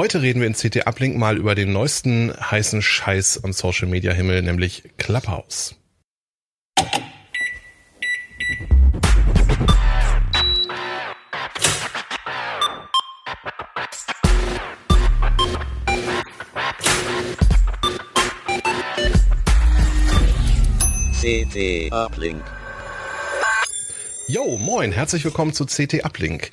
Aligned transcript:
Heute 0.00 0.22
reden 0.22 0.40
wir 0.40 0.46
in 0.46 0.54
CT 0.54 0.86
Uplink 0.86 1.18
mal 1.18 1.36
über 1.36 1.54
den 1.54 1.74
neuesten 1.74 2.32
heißen 2.34 2.80
Scheiß 2.80 3.44
am 3.44 3.52
Social 3.52 3.86
Media 3.86 4.14
Himmel, 4.14 4.40
nämlich 4.40 4.82
Clubhouse. 4.96 5.74
CT 21.20 21.92
Uplink. 21.92 22.42
Yo, 24.28 24.56
moin, 24.56 24.92
herzlich 24.92 25.26
willkommen 25.26 25.52
zu 25.52 25.66
CT 25.66 26.06
Uplink. 26.06 26.52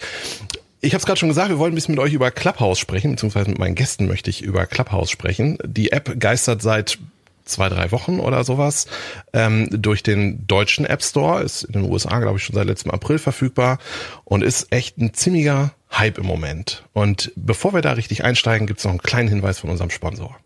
Ich 0.80 0.94
habe 0.94 1.00
es 1.00 1.06
gerade 1.06 1.20
schon 1.20 1.30
gesagt, 1.30 1.50
wir 1.50 1.58
wollen 1.58 1.74
ein 1.74 1.76
bisschen 1.76 1.96
mit 1.96 2.04
euch 2.04 2.14
über 2.14 2.30
Clubhouse 2.30 2.78
sprechen, 2.78 3.12
beziehungsweise 3.12 3.50
mit 3.50 3.58
meinen 3.58 3.76
Gästen 3.76 4.08
möchte 4.08 4.30
ich 4.30 4.44
über 4.44 4.68
Clubhouse 4.68 5.10
sprechen. 5.10 5.58
Die 5.66 5.92
App 5.92 6.20
geistert 6.20 6.62
seit 6.62 7.00
zwei, 7.46 7.70
drei 7.70 7.92
Wochen 7.92 8.20
oder 8.20 8.44
sowas 8.44 8.88
ähm, 9.34 9.68
durch 9.72 10.04
den 10.04 10.46
deutschen 10.46 10.86
App 10.86 11.02
Store, 11.02 11.42
ist 11.42 11.64
in 11.64 11.74
den 11.74 11.92
USA, 11.92 12.20
glaube 12.20 12.38
ich, 12.38 12.44
schon 12.44 12.56
seit 12.56 12.68
letztem 12.68 12.92
April 12.92 13.18
verfügbar 13.18 13.80
und 14.24 14.44
ist 14.44 14.72
echt 14.72 14.98
ein 14.98 15.14
ziemlicher 15.14 15.74
Hype 15.92 16.18
im 16.20 16.26
Moment. 16.26 16.84
Und 16.94 17.32
bevor 17.36 17.74
wir 17.74 17.82
da 17.82 17.94
richtig 17.94 18.24
einsteigen, 18.24 18.68
gibt 18.68 18.80
es 18.80 18.86
noch 18.86 18.92
einen 18.92 19.02
kleinen 19.02 19.30
Hinweis 19.30 19.60
von 19.60 19.70
unserem 19.70 19.90
Sponsor. 19.90 20.38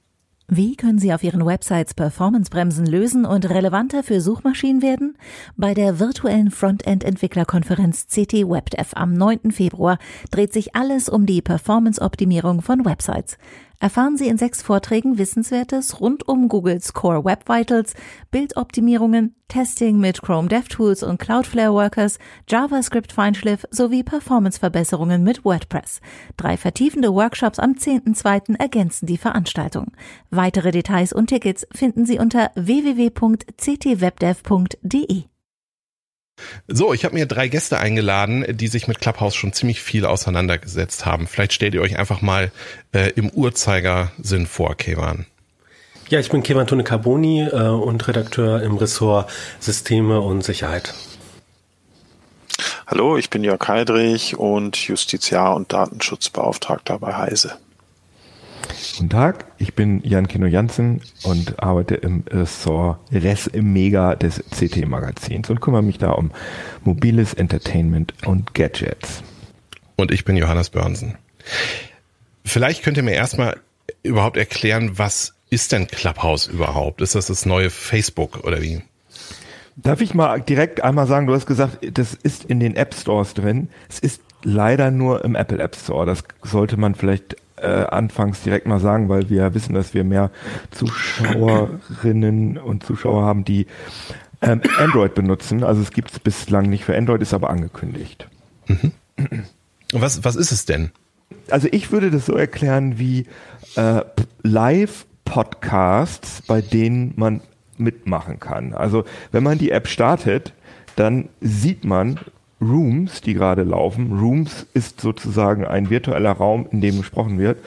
Wie 0.53 0.75
können 0.75 0.99
Sie 0.99 1.13
auf 1.13 1.23
Ihren 1.23 1.45
Websites 1.45 1.93
Performancebremsen 1.93 2.85
lösen 2.85 3.25
und 3.25 3.49
relevanter 3.49 4.03
für 4.03 4.19
Suchmaschinen 4.19 4.81
werden? 4.81 5.17
Bei 5.55 5.73
der 5.73 5.97
virtuellen 5.97 6.51
Frontend-Entwicklerkonferenz 6.51 8.07
CT 8.07 8.33
WebDev 8.49 8.89
am 8.95 9.13
9. 9.13 9.51
Februar 9.51 9.97
dreht 10.29 10.51
sich 10.51 10.75
alles 10.75 11.07
um 11.07 11.25
die 11.25 11.41
Performance-Optimierung 11.41 12.61
von 12.61 12.83
Websites 12.83 13.37
erfahren 13.81 14.15
Sie 14.15 14.27
in 14.27 14.37
sechs 14.37 14.61
Vorträgen 14.61 15.17
Wissenswertes 15.17 15.99
rund 15.99 16.27
um 16.27 16.47
Googles 16.47 16.93
Core 16.93 17.25
Web 17.25 17.49
Vitals, 17.49 17.95
Bildoptimierungen, 18.29 19.35
Testing 19.47 19.99
mit 19.99 20.21
Chrome 20.21 20.47
DevTools 20.47 21.01
und 21.03 21.19
Cloudflare 21.19 21.73
Workers, 21.73 22.19
JavaScript 22.47 23.11
Feinschliff 23.11 23.65
sowie 23.71 24.03
Performanceverbesserungen 24.03 25.23
mit 25.23 25.43
WordPress. 25.43 25.99
Drei 26.37 26.55
vertiefende 26.55 27.13
Workshops 27.13 27.59
am 27.59 27.73
10.2. 27.73 28.57
ergänzen 28.57 29.07
die 29.07 29.17
Veranstaltung. 29.17 29.91
Weitere 30.29 30.71
Details 30.71 31.11
und 31.11 31.27
Tickets 31.27 31.67
finden 31.73 32.05
Sie 32.05 32.19
unter 32.19 32.51
www.ctwebdev.de. 32.55 35.23
So, 36.67 36.93
ich 36.93 37.05
habe 37.05 37.15
mir 37.15 37.25
drei 37.25 37.47
Gäste 37.47 37.79
eingeladen, 37.79 38.45
die 38.49 38.67
sich 38.67 38.87
mit 38.87 38.99
Clubhouse 38.99 39.35
schon 39.35 39.53
ziemlich 39.53 39.81
viel 39.81 40.05
auseinandergesetzt 40.05 41.05
haben. 41.05 41.27
Vielleicht 41.27 41.53
stellt 41.53 41.73
ihr 41.73 41.81
euch 41.81 41.97
einfach 41.97 42.21
mal 42.21 42.51
äh, 42.93 43.11
im 43.11 43.29
Uhrzeigersinn 43.29 44.47
vor, 44.47 44.75
Kevan. 44.75 45.25
Ja, 46.09 46.19
ich 46.19 46.29
bin 46.29 46.43
Kevan 46.43 46.67
Tone 46.67 46.83
Carboni 46.83 47.43
äh, 47.43 47.67
und 47.67 48.07
Redakteur 48.07 48.61
im 48.61 48.77
Ressort 48.77 49.29
Systeme 49.59 50.19
und 50.19 50.43
Sicherheit. 50.43 50.93
Hallo, 52.85 53.17
ich 53.17 53.29
bin 53.29 53.43
Jörg 53.43 53.65
Heidrich 53.67 54.37
und 54.37 54.75
Justiziar 54.75 55.55
und 55.55 55.71
Datenschutzbeauftragter 55.71 56.99
bei 56.99 57.15
Heise. 57.15 57.57
Guten 58.97 59.09
Tag, 59.09 59.45
ich 59.57 59.73
bin 59.73 60.01
Jan 60.03 60.27
Kino 60.27 60.45
Jansen 60.45 61.01
und 61.23 61.61
arbeite 61.61 61.95
im 61.95 62.23
Ressort 62.29 62.99
Res 63.11 63.49
Mega 63.53 64.15
des 64.15 64.43
CT-Magazins 64.51 65.49
und 65.49 65.61
kümmere 65.61 65.81
mich 65.81 65.97
da 65.97 66.11
um 66.11 66.31
mobiles 66.83 67.33
Entertainment 67.33 68.13
und 68.25 68.53
Gadgets. 68.53 69.23
Und 69.95 70.11
ich 70.11 70.25
bin 70.25 70.37
Johannes 70.37 70.69
Börnsen. 70.69 71.15
Vielleicht 72.45 72.83
könnt 72.83 72.97
ihr 72.97 73.03
mir 73.03 73.13
erstmal 73.13 73.59
überhaupt 74.03 74.37
erklären, 74.37 74.97
was 74.97 75.33
ist 75.49 75.71
denn 75.71 75.87
Clubhouse 75.87 76.47
überhaupt? 76.47 77.01
Ist 77.01 77.15
das 77.15 77.27
das 77.27 77.45
neue 77.45 77.69
Facebook 77.69 78.43
oder 78.43 78.61
wie? 78.61 78.81
Darf 79.75 80.01
ich 80.01 80.13
mal 80.13 80.41
direkt 80.41 80.83
einmal 80.83 81.07
sagen, 81.07 81.27
du 81.27 81.33
hast 81.33 81.45
gesagt, 81.45 81.79
das 81.97 82.13
ist 82.13 82.45
in 82.45 82.59
den 82.59 82.75
App 82.75 82.93
Stores 82.93 83.33
drin. 83.33 83.69
Es 83.89 83.99
ist 83.99 84.21
leider 84.43 84.91
nur 84.91 85.23
im 85.23 85.35
Apple 85.35 85.59
App 85.59 85.75
Store. 85.75 86.05
Das 86.05 86.23
sollte 86.41 86.77
man 86.77 86.95
vielleicht 86.95 87.35
äh, 87.61 87.85
anfangs 87.89 88.41
direkt 88.41 88.67
mal 88.67 88.79
sagen, 88.79 89.09
weil 89.09 89.29
wir 89.29 89.53
wissen, 89.53 89.73
dass 89.73 89.93
wir 89.93 90.03
mehr 90.03 90.31
Zuschauerinnen 90.71 92.57
und 92.57 92.83
Zuschauer 92.85 93.23
haben, 93.23 93.45
die 93.45 93.67
ähm, 94.41 94.61
Android 94.77 95.13
benutzen. 95.13 95.63
Also 95.63 95.81
es 95.81 95.91
gibt 95.91 96.11
es 96.11 96.19
bislang 96.19 96.69
nicht 96.69 96.83
für 96.83 96.97
Android, 96.97 97.21
ist 97.21 97.33
aber 97.33 97.49
angekündigt. 97.49 98.27
Mhm. 98.67 98.91
Was, 99.93 100.23
was 100.23 100.35
ist 100.35 100.51
es 100.51 100.65
denn? 100.65 100.91
Also 101.49 101.67
ich 101.71 101.91
würde 101.91 102.11
das 102.11 102.25
so 102.25 102.33
erklären 102.33 102.97
wie 102.97 103.27
äh, 103.75 104.01
Live-Podcasts, 104.43 106.41
bei 106.43 106.61
denen 106.61 107.13
man 107.15 107.41
mitmachen 107.77 108.39
kann. 108.39 108.73
Also 108.73 109.05
wenn 109.31 109.43
man 109.43 109.57
die 109.57 109.71
App 109.71 109.87
startet, 109.87 110.53
dann 110.95 111.29
sieht 111.39 111.83
man, 111.85 112.19
Rooms, 112.61 113.21
die 113.21 113.33
gerade 113.33 113.63
laufen. 113.63 114.17
Rooms 114.19 114.67
ist 114.73 115.01
sozusagen 115.01 115.65
ein 115.65 115.89
virtueller 115.89 116.31
Raum, 116.31 116.67
in 116.71 116.81
dem 116.81 116.97
gesprochen 116.97 117.39
wird. 117.39 117.57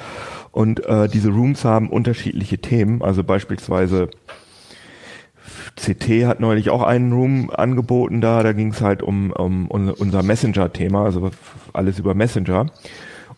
Und 0.53 0.87
äh, 0.87 1.09
diese 1.09 1.31
Rooms 1.31 1.65
haben 1.65 1.91
unterschiedliche 1.91 2.59
Themen. 2.59 3.03
Also 3.03 3.25
beispielsweise 3.25 4.09
CT 5.77 6.27
hat 6.27 6.41
neulich 6.41 6.71
auch 6.71 6.83
einen 6.83 7.13
Room 7.13 7.51
angeboten 7.51 8.21
da. 8.21 8.43
Da 8.43 8.53
ging 8.53 8.69
es 8.69 8.81
halt 8.81 9.03
um, 9.03 9.33
um 9.33 9.69
unser 9.69 10.23
Messenger-Thema, 10.23 11.05
also 11.05 11.31
alles 11.73 11.99
über 11.99 12.15
Messenger. 12.15 12.67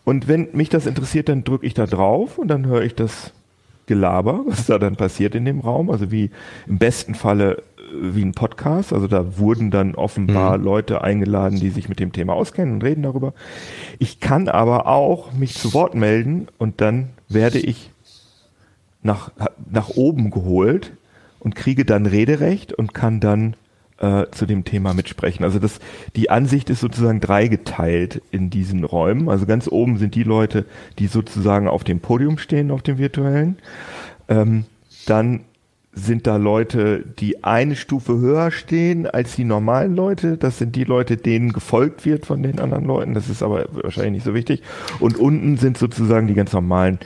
Und 0.03 0.27
wenn 0.27 0.49
mich 0.53 0.69
das 0.69 0.85
interessiert, 0.85 1.27
dann 1.27 1.43
drücke 1.43 1.65
ich 1.65 1.73
da 1.73 1.85
drauf 1.85 2.37
und 2.37 2.47
dann 2.47 2.67
höre 2.67 2.83
ich 2.83 2.95
das 2.95 3.33
Gelaber, 3.87 4.43
was 4.47 4.67
da 4.67 4.77
dann 4.77 4.95
passiert 4.95 5.33
in 5.33 5.45
dem 5.45 5.59
Raum. 5.59 5.89
Also 5.89 6.11
wie 6.11 6.29
im 6.67 6.77
besten 6.77 7.15
Falle 7.15 7.63
wie 7.93 8.23
ein 8.23 8.33
Podcast. 8.33 8.93
Also 8.93 9.07
da 9.07 9.37
wurden 9.37 9.71
dann 9.71 9.95
offenbar 9.95 10.57
mhm. 10.57 10.63
Leute 10.63 11.01
eingeladen, 11.03 11.59
die 11.59 11.69
sich 11.69 11.89
mit 11.89 11.99
dem 11.99 12.11
Thema 12.11 12.33
auskennen 12.33 12.75
und 12.75 12.83
reden 12.83 13.03
darüber. 13.03 13.33
Ich 13.99 14.19
kann 14.19 14.47
aber 14.49 14.87
auch 14.87 15.31
mich 15.33 15.55
zu 15.55 15.73
Wort 15.73 15.95
melden 15.95 16.47
und 16.57 16.81
dann 16.81 17.09
werde 17.29 17.59
ich 17.59 17.91
nach, 19.03 19.31
nach 19.69 19.89
oben 19.89 20.31
geholt 20.31 20.93
und 21.39 21.55
kriege 21.55 21.85
dann 21.85 22.05
Rederecht 22.05 22.73
und 22.73 22.93
kann 22.93 23.19
dann 23.19 23.55
äh, 23.99 24.25
zu 24.31 24.45
dem 24.45 24.63
Thema 24.63 24.93
mitsprechen. 24.93 25.43
Also 25.43 25.59
das, 25.59 25.79
die 26.15 26.29
Ansicht 26.29 26.69
ist 26.69 26.81
sozusagen 26.81 27.19
dreigeteilt 27.19 28.21
in 28.31 28.49
diesen 28.49 28.83
Räumen. 28.83 29.29
Also 29.29 29.45
ganz 29.45 29.67
oben 29.67 29.97
sind 29.97 30.15
die 30.15 30.23
Leute, 30.23 30.65
die 30.99 31.07
sozusagen 31.07 31.67
auf 31.67 31.83
dem 31.83 31.99
Podium 31.99 32.37
stehen, 32.37 32.71
auf 32.71 32.81
dem 32.81 32.97
virtuellen. 32.97 33.57
Ähm, 34.27 34.65
dann 35.05 35.41
sind 35.97 36.27
da 36.27 36.37
Leute, 36.37 37.03
die 37.19 37.43
eine 37.43 37.75
Stufe 37.75 38.17
höher 38.17 38.51
stehen 38.51 39.07
als 39.07 39.35
die 39.35 39.43
normalen 39.43 39.95
Leute. 39.95 40.37
Das 40.37 40.57
sind 40.57 40.75
die 40.75 40.83
Leute, 40.83 41.17
denen 41.17 41.53
gefolgt 41.53 42.05
wird 42.05 42.25
von 42.25 42.43
den 42.43 42.59
anderen 42.59 42.85
Leuten. 42.85 43.13
Das 43.13 43.29
ist 43.29 43.43
aber 43.43 43.65
wahrscheinlich 43.71 44.13
nicht 44.13 44.25
so 44.25 44.33
wichtig. 44.33 44.61
Und 44.99 45.17
unten 45.17 45.57
sind 45.57 45.77
sozusagen 45.77 46.27
die 46.27 46.33
ganz 46.33 46.53
normalen 46.53 46.99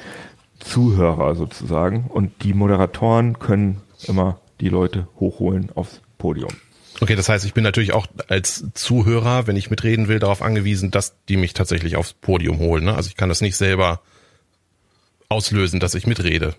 Zuhörer 0.59 1.35
sozusagen. 1.35 2.05
Und 2.09 2.43
die 2.43 2.53
Moderatoren 2.53 3.39
können 3.39 3.81
immer 4.07 4.39
die 4.59 4.69
Leute 4.69 5.07
hochholen 5.19 5.71
aufs 5.73 6.01
Podium. 6.17 6.51
Okay, 6.99 7.15
das 7.15 7.29
heißt, 7.29 7.45
ich 7.45 7.53
bin 7.53 7.63
natürlich 7.63 7.93
auch 7.93 8.05
als 8.27 8.65
Zuhörer, 8.73 9.47
wenn 9.47 9.55
ich 9.55 9.71
mitreden 9.71 10.07
will, 10.07 10.19
darauf 10.19 10.41
angewiesen, 10.41 10.91
dass 10.91 11.15
die 11.29 11.37
mich 11.37 11.53
tatsächlich 11.53 11.95
aufs 11.95 12.13
Podium 12.13 12.59
holen. 12.59 12.83
Ne? 12.83 12.95
Also 12.95 13.09
ich 13.09 13.15
kann 13.15 13.29
das 13.29 13.41
nicht 13.41 13.55
selber 13.55 14.01
auslösen, 15.29 15.79
dass 15.79 15.95
ich 15.95 16.05
mitrede. 16.05 16.55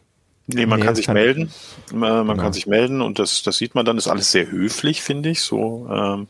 Nee, 0.46 0.66
man 0.66 0.80
nee, 0.80 0.86
kann 0.86 0.96
sich 0.96 1.06
kann 1.06 1.14
melden. 1.14 1.52
Man 1.92 2.26
genau. 2.26 2.42
kann 2.42 2.52
sich 2.52 2.66
melden 2.66 3.00
und 3.00 3.18
das, 3.18 3.42
das 3.42 3.58
sieht 3.58 3.74
man 3.74 3.84
dann, 3.84 3.96
ist 3.96 4.08
alles 4.08 4.32
sehr 4.32 4.50
höflich, 4.50 5.00
finde 5.00 5.30
ich. 5.30 5.40
So, 5.40 5.86
ähm, 5.88 6.26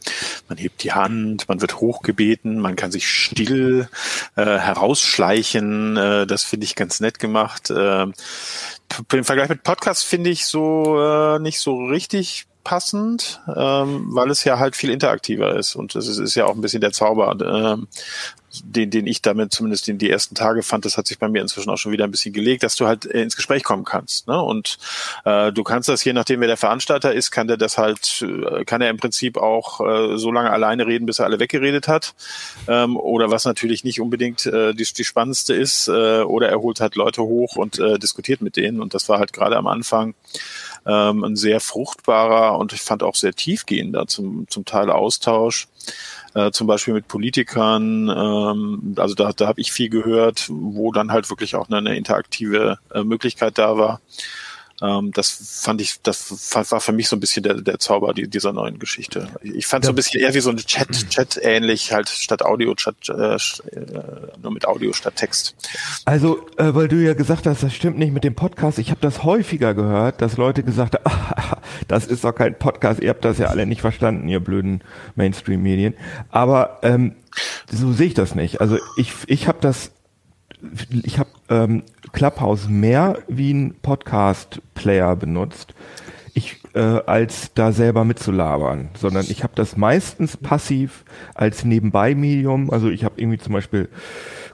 man 0.49 0.59
hebt 0.59 0.83
die 0.85 0.93
Hand, 0.93 1.49
man 1.49 1.61
wird 1.61 1.81
hochgebeten, 1.81 2.59
man 2.59 2.77
kann 2.77 2.93
sich 2.93 3.09
still 3.09 3.89
äh, 4.37 4.45
herausschleichen. 4.45 5.97
Äh, 5.97 6.27
das 6.27 6.45
finde 6.45 6.65
ich 6.65 6.75
ganz 6.75 7.01
nett 7.01 7.19
gemacht. 7.19 7.71
Äh, 7.71 8.03
Im 8.03 9.25
Vergleich 9.25 9.49
mit 9.49 9.63
Podcast 9.63 10.05
finde 10.05 10.31
ich 10.31 10.47
so 10.47 11.01
äh, 11.01 11.39
nicht 11.39 11.61
so 11.61 11.77
richtig 11.77 12.47
passend, 12.65 13.41
ähm, 13.49 14.07
weil 14.11 14.31
es 14.31 14.45
ja 14.45 14.59
halt 14.59 14.77
viel 14.77 14.91
interaktiver 14.91 15.57
ist 15.57 15.75
und 15.75 15.95
das 15.95 16.07
ist, 16.07 16.19
ist 16.19 16.35
ja 16.35 16.47
auch 16.47 16.55
ein 16.55 16.61
bisschen 16.61 16.81
der 16.81 16.93
Zauber. 16.93 17.37
Ähm, 17.41 17.89
den, 18.65 18.91
den 18.91 19.07
ich 19.07 19.23
damit 19.23 19.53
zumindest 19.53 19.89
in 19.89 19.99
die 19.99 20.11
ersten 20.11 20.35
Tage 20.35 20.63
fand, 20.63 20.85
das 20.85 20.99
hat 20.99 21.07
sich 21.07 21.19
bei 21.19 21.29
mir 21.29 21.43
inzwischen 21.43 21.71
auch 21.71 21.77
schon 21.77 21.93
wieder 21.93 22.05
ein 22.05 22.11
bisschen 22.11 22.33
gelegt, 22.33 22.63
dass 22.63 22.77
du 22.77 22.87
halt 22.87 23.07
äh, 23.07 23.23
ins 23.23 23.37
Gespräch 23.37 23.65
kommen 23.65 23.85
kannst. 23.85 24.29
Ne? 24.29 24.41
Und 24.41 24.79
äh, 25.25 25.53
du 25.53 25.63
kannst 25.63 25.89
das, 25.89 26.05
je 26.05 26.13
nachdem 26.13 26.41
wer 26.41 26.49
der 26.49 26.57
Veranstalter 26.57 27.13
ist, 27.13 27.31
kann 27.31 27.47
der 27.47 27.57
das 27.57 27.79
halt, 27.79 28.23
äh, 28.23 28.65
kann 28.65 28.81
er 28.81 28.91
im 28.91 28.99
Prinzip 28.99 29.37
auch 29.37 29.81
äh, 29.81 30.19
so 30.19 30.31
lange 30.31 30.51
alleine 30.51 30.87
reden, 30.87 31.07
bis 31.07 31.19
er 31.19 31.27
alle 31.27 31.41
weggeredet 31.41 31.89
hat. 31.89 32.15
Ähm, 32.69 32.97
oder 32.97 33.31
was 33.31 33.45
natürlich 33.45 33.85
nicht 33.85 34.01
unbedingt 34.01 34.47
äh, 34.47 34.75
die, 34.75 34.85
die 34.85 35.05
spannendste 35.05 35.55
ist, 35.55 35.89
äh, 35.89 36.23
oder 36.23 36.49
er 36.49 36.61
holt 36.61 36.81
halt 36.81 36.97
Leute 36.97 37.23
hoch 37.23 37.57
und 37.57 37.79
äh, 37.79 37.99
diskutiert 37.99 38.43
mit 38.43 38.57
denen. 38.57 38.81
Und 38.81 38.95
das 38.95 39.09
war 39.09 39.19
halt 39.19 39.33
gerade 39.33 39.57
am 39.57 39.67
Anfang 39.67 40.15
ähm, 40.87 41.25
ein 41.25 41.37
sehr 41.37 41.61
fruchtbarer 41.61 42.59
und 42.59 42.73
ich 42.73 42.81
fand 42.81 43.03
auch 43.03 43.15
sehr 43.15 43.35
tiefgehender 43.35 44.07
zum, 44.07 44.47
zum 44.49 44.65
Teil 44.65 44.91
Austausch. 44.91 45.69
Äh, 46.35 46.51
zum 46.51 46.67
Beispiel 46.67 46.95
mit 46.95 47.09
Politikern. 47.09 48.09
Ähm, 48.09 48.95
also 48.97 49.15
da, 49.15 49.33
da 49.33 49.47
habe 49.47 49.61
ich 49.61 49.73
viel 49.73 49.89
gehört, 49.89 50.47
wo 50.49 50.93
dann 50.93 51.13
halt 51.13 51.31
wirklich 51.31 51.55
auch 51.55 51.69
eine, 51.69 51.79
eine 51.79 51.97
interaktive 51.97 52.79
äh, 52.93 53.03
Möglichkeit 53.05 53.59
da 53.59 53.77
war. 53.77 54.01
Ähm, 54.83 55.13
das 55.13 55.61
fand 55.63 55.81
ich, 55.81 56.03
das 56.03 56.55
war 56.55 56.81
für 56.81 56.93
mich 56.93 57.09
so 57.09 57.15
ein 57.17 57.21
bisschen 57.21 57.45
der, 57.45 57.55
der 57.55 57.79
Zauber 57.79 58.13
dieser 58.15 58.53
neuen 58.53 58.81
Geschichte. 58.81 59.29
Ich 59.43 59.67
fand 59.67 59.85
so 59.85 59.93
ein 59.93 59.95
bisschen 59.95 60.21
eher 60.21 60.35
wie 60.35 60.41
so 60.41 60.51
ein 60.51 60.57
Chat, 60.57 61.09
Chat 61.09 61.39
ähnlich, 61.41 61.93
halt 61.93 62.09
statt 62.09 62.45
Audio, 62.45 62.75
Chat, 62.75 63.09
äh, 63.09 63.35
äh, 63.35 63.39
nur 64.43 64.53
mit 64.53 64.67
Audio 64.67 64.93
statt 64.93 65.15
Text. 65.17 65.55
Also, 66.05 66.45
äh, 66.57 66.75
weil 66.75 66.89
du 66.89 66.97
ja 66.97 67.15
gesagt 67.15 67.47
hast, 67.47 67.63
das 67.63 67.73
stimmt 67.73 67.99
nicht 67.99 68.13
mit 68.13 68.25
dem 68.25 68.35
Podcast. 68.35 68.79
Ich 68.79 68.91
habe 68.91 69.01
das 69.01 69.23
häufiger 69.23 69.73
gehört, 69.75 70.21
dass 70.21 70.37
Leute 70.37 70.65
gesagt 70.65 70.97
haben, 70.97 71.05
ah, 71.05 71.59
das 71.89 72.07
ist 72.07 72.25
doch 72.25 72.33
kein 72.33 72.59
Podcast. 72.59 73.01
Ihr 73.01 73.11
habt 73.11 73.25
das 73.25 73.39
ja 73.39 73.47
alle 73.47 73.67
nicht 73.67 73.83
verstanden, 73.83 74.29
ihr 74.29 74.41
blöden 74.41 74.83
Mainstream-Medien. 75.15 75.95
Aber 76.31 76.81
ähm, 76.83 77.15
so 77.71 77.93
sehe 77.93 78.09
ich 78.09 78.15
das 78.15 78.35
nicht. 78.35 78.61
Also 78.61 78.79
ich, 78.97 79.13
ich 79.27 79.47
habe 79.47 79.59
das 79.61 79.93
ich 81.03 81.19
habe 81.19 81.31
ähm, 81.49 81.83
Clubhouse 82.13 82.69
mehr 82.69 83.19
wie 83.29 83.53
ein 83.53 83.75
Podcast-Player 83.81 85.17
benutzt, 85.17 85.75
ich 86.35 86.61
äh, 86.75 86.81
als 86.81 87.53
da 87.55 87.73
selber 87.73 88.05
mitzulabern, 88.05 88.89
sondern 88.99 89.27
ich 89.29 89.43
habe 89.43 89.53
das 89.55 89.77
meistens 89.77 90.37
passiv 90.37 91.05
als 91.35 91.65
Nebenbei-Medium. 91.65 92.71
Also 92.71 92.89
ich 92.89 93.05
habe 93.05 93.21
irgendwie 93.21 93.39
zum 93.39 93.53
Beispiel 93.53 93.89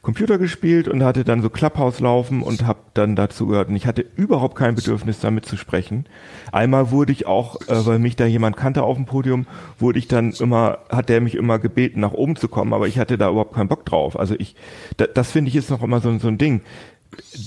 Computer 0.02 0.38
gespielt 0.38 0.88
und 0.88 1.02
hatte 1.02 1.24
dann 1.24 1.42
so 1.42 1.50
Clubhouse 1.50 2.00
laufen 2.00 2.42
und 2.42 2.64
habe 2.66 2.78
dann 2.94 3.14
dazu 3.14 3.46
gehört. 3.46 3.68
Und 3.68 3.76
ich 3.76 3.86
hatte 3.86 4.04
überhaupt 4.16 4.56
kein 4.56 4.74
Bedürfnis, 4.74 5.20
damit 5.20 5.46
zu 5.46 5.56
sprechen. 5.56 6.06
Einmal 6.50 6.90
wurde 6.90 7.12
ich 7.12 7.26
auch, 7.26 7.60
äh, 7.68 7.86
weil 7.86 7.98
mich 7.98 8.16
da 8.16 8.26
jemand 8.26 8.56
kannte 8.56 8.82
auf 8.82 8.96
dem 8.96 9.06
Podium, 9.06 9.46
wurde 9.78 9.98
ich 9.98 10.08
dann 10.08 10.32
immer, 10.32 10.78
hat 10.88 11.08
der 11.08 11.20
mich 11.20 11.34
immer 11.34 11.58
gebeten, 11.58 12.00
nach 12.00 12.12
oben 12.12 12.36
zu 12.36 12.48
kommen, 12.48 12.72
aber 12.72 12.88
ich 12.88 12.98
hatte 12.98 13.18
da 13.18 13.30
überhaupt 13.30 13.54
keinen 13.54 13.68
Bock 13.68 13.84
drauf. 13.84 14.18
Also 14.18 14.34
ich, 14.38 14.56
da, 14.96 15.06
das 15.06 15.30
finde 15.30 15.50
ich 15.50 15.56
ist 15.56 15.70
noch 15.70 15.82
immer 15.82 16.00
so, 16.00 16.16
so 16.18 16.28
ein 16.28 16.38
Ding. 16.38 16.62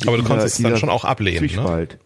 Aber 0.08 0.18
du 0.18 0.24
konntest 0.24 0.58
es 0.58 0.64
dann 0.64 0.78
schon 0.78 0.90
auch 0.90 1.06
ablehnen. 1.06 1.46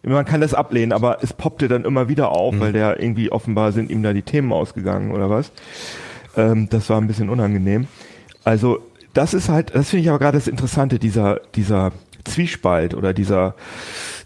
Ne? 0.02 0.14
Man 0.14 0.24
kann 0.24 0.40
das 0.40 0.54
ablehnen, 0.54 0.92
aber 0.92 1.18
es 1.22 1.32
poppte 1.32 1.68
dann 1.68 1.84
immer 1.84 2.08
wieder 2.08 2.30
auf, 2.30 2.54
mhm. 2.54 2.60
weil 2.60 2.72
der 2.72 3.00
irgendwie 3.00 3.32
offenbar 3.32 3.72
sind 3.72 3.90
ihm 3.90 4.02
da 4.02 4.12
die 4.12 4.22
Themen 4.22 4.52
ausgegangen 4.52 5.12
oder 5.12 5.30
was. 5.30 5.52
Ähm, 6.36 6.68
das 6.68 6.90
war 6.90 7.00
ein 7.00 7.06
bisschen 7.06 7.28
unangenehm. 7.28 7.88
Also 8.44 8.80
das 9.14 9.34
ist 9.34 9.48
halt, 9.48 9.74
das 9.74 9.90
finde 9.90 10.02
ich 10.02 10.08
aber 10.10 10.18
gerade 10.18 10.36
das 10.36 10.48
Interessante, 10.48 10.98
dieser, 10.98 11.40
dieser 11.54 11.92
Zwiespalt 12.24 12.94
oder 12.94 13.14
dieser, 13.14 13.54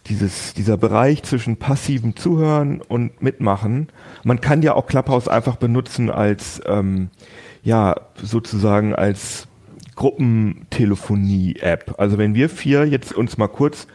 dieses, 0.06 0.55
dieser 0.55 0.77
Bereich 0.77 1.23
zwischen 1.23 1.56
passivem 1.56 2.17
Zuhören 2.17 2.81
und 2.81 3.23
Mitmachen. 3.23 3.88
Man 4.25 4.41
kann 4.41 4.62
ja 4.62 4.75
auch 4.75 4.87
Clubhouse 4.87 5.29
einfach 5.29 5.56
benutzen 5.56 6.11
als, 6.11 6.61
ähm, 6.67 7.11
ja, 7.62 7.94
sozusagen 8.21 8.94
als 8.94 9.47
Gruppentelefonie-App. 10.00 11.97
Also 11.99 12.17
wenn 12.17 12.35
wir 12.35 12.49
vier 12.49 12.87
jetzt 12.87 13.12
uns 13.12 13.37
mal 13.37 13.49
kurz 13.49 13.87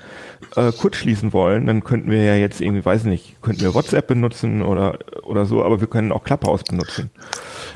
äh, 0.56 0.72
kurz 0.72 0.98
schließen 0.98 1.34
wollen, 1.34 1.66
dann 1.66 1.84
könnten 1.84 2.12
wir 2.12 2.24
ja 2.24 2.36
jetzt 2.36 2.62
irgendwie, 2.62 2.86
weiß 2.86 3.06
nicht, 3.06 3.42
könnten 3.42 3.62
wir 3.62 3.74
WhatsApp 3.74 4.06
benutzen 4.06 4.62
oder 4.62 5.00
oder 5.24 5.48
so, 5.48 5.63
aber 5.63 5.81
wir 5.81 5.88
können 5.88 6.12
auch 6.12 6.24
Clubhouse 6.24 6.63
benutzen 6.63 7.10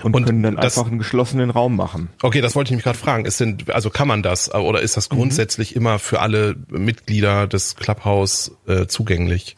und, 0.04 0.16
und 0.16 0.26
können 0.26 0.44
dann 0.44 0.58
das, 0.58 0.78
einfach 0.78 0.92
einen 0.92 1.00
geschlossenen 1.00 1.50
Raum 1.50 1.76
machen. 1.76 2.10
Okay, 2.22 2.40
das 2.42 2.56
wollte 2.56 2.72
ich 2.72 2.76
mich 2.76 2.84
gerade 2.84 3.00
fragen. 3.00 3.26
Ist 3.26 3.40
denn, 3.40 3.58
also 3.70 3.90
kann 3.90 4.08
man 4.08 4.22
das 4.22 4.54
oder 4.54 4.80
ist 4.80 4.96
das 4.96 5.10
mhm. 5.10 5.16
grundsätzlich 5.16 5.72
mhm. 5.72 5.82
immer 5.82 5.98
für 5.98 6.22
alle 6.22 6.56
Mitglieder 6.68 7.48
des 7.48 7.78
Clubhouse 7.78 8.52
äh, 8.68 8.86
zugänglich? 8.86 9.58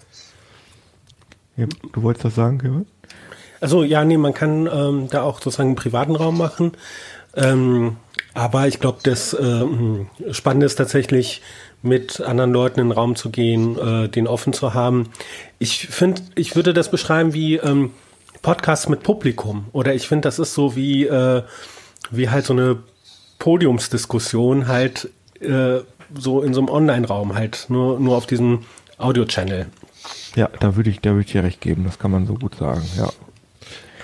Ja, 1.57 1.65
du 1.91 2.03
wolltest 2.03 2.23
das 2.23 2.35
sagen, 2.35 2.59
Kevin? 2.59 2.85
Also 3.59 3.83
ja, 3.83 4.05
nee, 4.05 4.15
man 4.15 4.33
kann 4.33 4.69
ähm, 4.71 5.07
da 5.09 5.23
auch 5.23 5.41
sozusagen 5.41 5.69
einen 5.69 5.75
privaten 5.75 6.15
Raum 6.15 6.37
machen. 6.37 6.71
Ähm, 7.35 7.97
aber 8.33 8.67
ich 8.67 8.79
glaube, 8.79 8.99
das 9.03 9.33
äh, 9.33 9.65
Spannende 10.31 10.65
ist 10.65 10.75
tatsächlich, 10.75 11.41
mit 11.83 12.21
anderen 12.21 12.51
Leuten 12.51 12.79
in 12.79 12.87
den 12.87 12.91
Raum 12.91 13.15
zu 13.15 13.29
gehen, 13.29 13.77
äh, 13.77 14.07
den 14.07 14.27
offen 14.27 14.53
zu 14.53 14.73
haben. 14.73 15.09
Ich 15.59 15.87
finde, 15.87 16.21
ich 16.35 16.55
würde 16.55 16.73
das 16.73 16.91
beschreiben 16.91 17.33
wie 17.33 17.55
ähm, 17.55 17.91
Podcast 18.41 18.89
mit 18.89 19.03
Publikum. 19.03 19.65
Oder 19.71 19.93
ich 19.93 20.07
finde, 20.07 20.27
das 20.27 20.39
ist 20.39 20.53
so 20.53 20.75
wie, 20.75 21.05
äh, 21.05 21.43
wie 22.11 22.29
halt 22.29 22.45
so 22.45 22.53
eine 22.53 22.77
Podiumsdiskussion 23.39 24.67
halt 24.67 25.09
äh, 25.39 25.79
so 26.13 26.41
in 26.41 26.53
so 26.53 26.61
einem 26.61 26.69
Online-Raum 26.69 27.35
halt, 27.35 27.65
nur, 27.69 27.99
nur 27.99 28.17
auf 28.17 28.27
diesem 28.27 28.65
Audio-Channel. 28.97 29.67
Ja, 30.35 30.49
da 30.59 30.75
würde 30.75 30.89
ich, 30.89 30.99
da 30.99 31.11
würde 31.11 31.21
ich 31.21 31.31
dir 31.31 31.43
recht 31.43 31.61
geben, 31.61 31.83
das 31.83 31.99
kann 31.99 32.11
man 32.11 32.27
so 32.27 32.35
gut 32.35 32.55
sagen, 32.55 32.83
ja. 32.97 33.09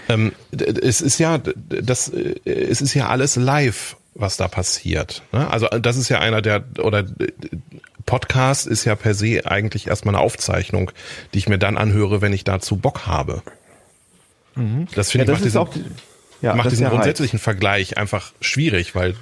Ähm, 0.09 0.31
es 0.51 1.01
ist 1.01 1.19
ja, 1.19 1.37
das, 1.37 2.09
äh, 2.09 2.35
es 2.45 2.81
ist 2.81 2.93
ja 2.93 3.07
alles 3.07 3.35
live 3.35 3.96
was 4.17 4.37
da 4.37 4.47
passiert. 4.47 5.21
Ne? 5.31 5.49
Also 5.49 5.67
das 5.67 5.97
ist 5.97 6.09
ja 6.09 6.19
einer 6.19 6.41
der, 6.41 6.63
oder 6.79 7.05
Podcast 8.05 8.67
ist 8.67 8.85
ja 8.85 8.95
per 8.95 9.13
se 9.13 9.41
eigentlich 9.45 9.87
erstmal 9.87 10.15
eine 10.15 10.23
Aufzeichnung, 10.23 10.91
die 11.33 11.39
ich 11.39 11.49
mir 11.49 11.59
dann 11.59 11.77
anhöre, 11.77 12.21
wenn 12.21 12.33
ich 12.33 12.43
dazu 12.43 12.77
Bock 12.77 13.05
habe. 13.05 13.43
Mhm. 14.55 14.87
Das 14.95 15.11
finde 15.11 15.27
ja, 15.27 15.33
ich 15.33 15.39
macht 15.39 15.45
diesen, 15.45 15.57
auch, 15.57 15.69
ja, 16.41 16.55
macht 16.55 16.71
diesen 16.71 16.89
grundsätzlichen 16.89 17.37
Reiz. 17.37 17.43
Vergleich 17.43 17.97
einfach 17.97 18.33
schwierig, 18.41 18.95
weil 18.95 19.15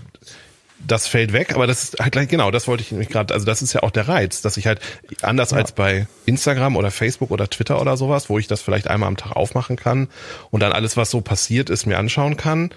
das 0.87 1.07
fällt 1.07 1.33
weg, 1.33 1.55
aber 1.55 1.67
das 1.67 1.83
ist 1.83 1.99
halt 1.99 2.29
genau, 2.29 2.51
das 2.51 2.67
wollte 2.67 2.83
ich 2.83 2.91
nämlich 2.91 3.09
gerade, 3.09 3.33
also 3.33 3.45
das 3.45 3.61
ist 3.61 3.73
ja 3.73 3.81
auch 3.81 3.91
der 3.91 4.07
Reiz, 4.07 4.41
dass 4.41 4.57
ich 4.57 4.67
halt 4.67 4.79
anders 5.21 5.51
ja. 5.51 5.57
als 5.57 5.71
bei 5.71 6.07
Instagram 6.25 6.75
oder 6.75 6.91
Facebook 6.91 7.31
oder 7.31 7.49
Twitter 7.49 7.81
oder 7.81 7.97
sowas, 7.97 8.29
wo 8.29 8.37
ich 8.37 8.47
das 8.47 8.61
vielleicht 8.61 8.87
einmal 8.87 9.07
am 9.07 9.17
Tag 9.17 9.35
aufmachen 9.35 9.77
kann 9.77 10.09
und 10.51 10.59
dann 10.59 10.73
alles, 10.73 10.95
was 10.95 11.09
so 11.09 11.21
passiert 11.21 11.69
ist, 11.69 11.85
mir 11.85 11.97
anschauen 11.97 12.37
kann, 12.37 12.71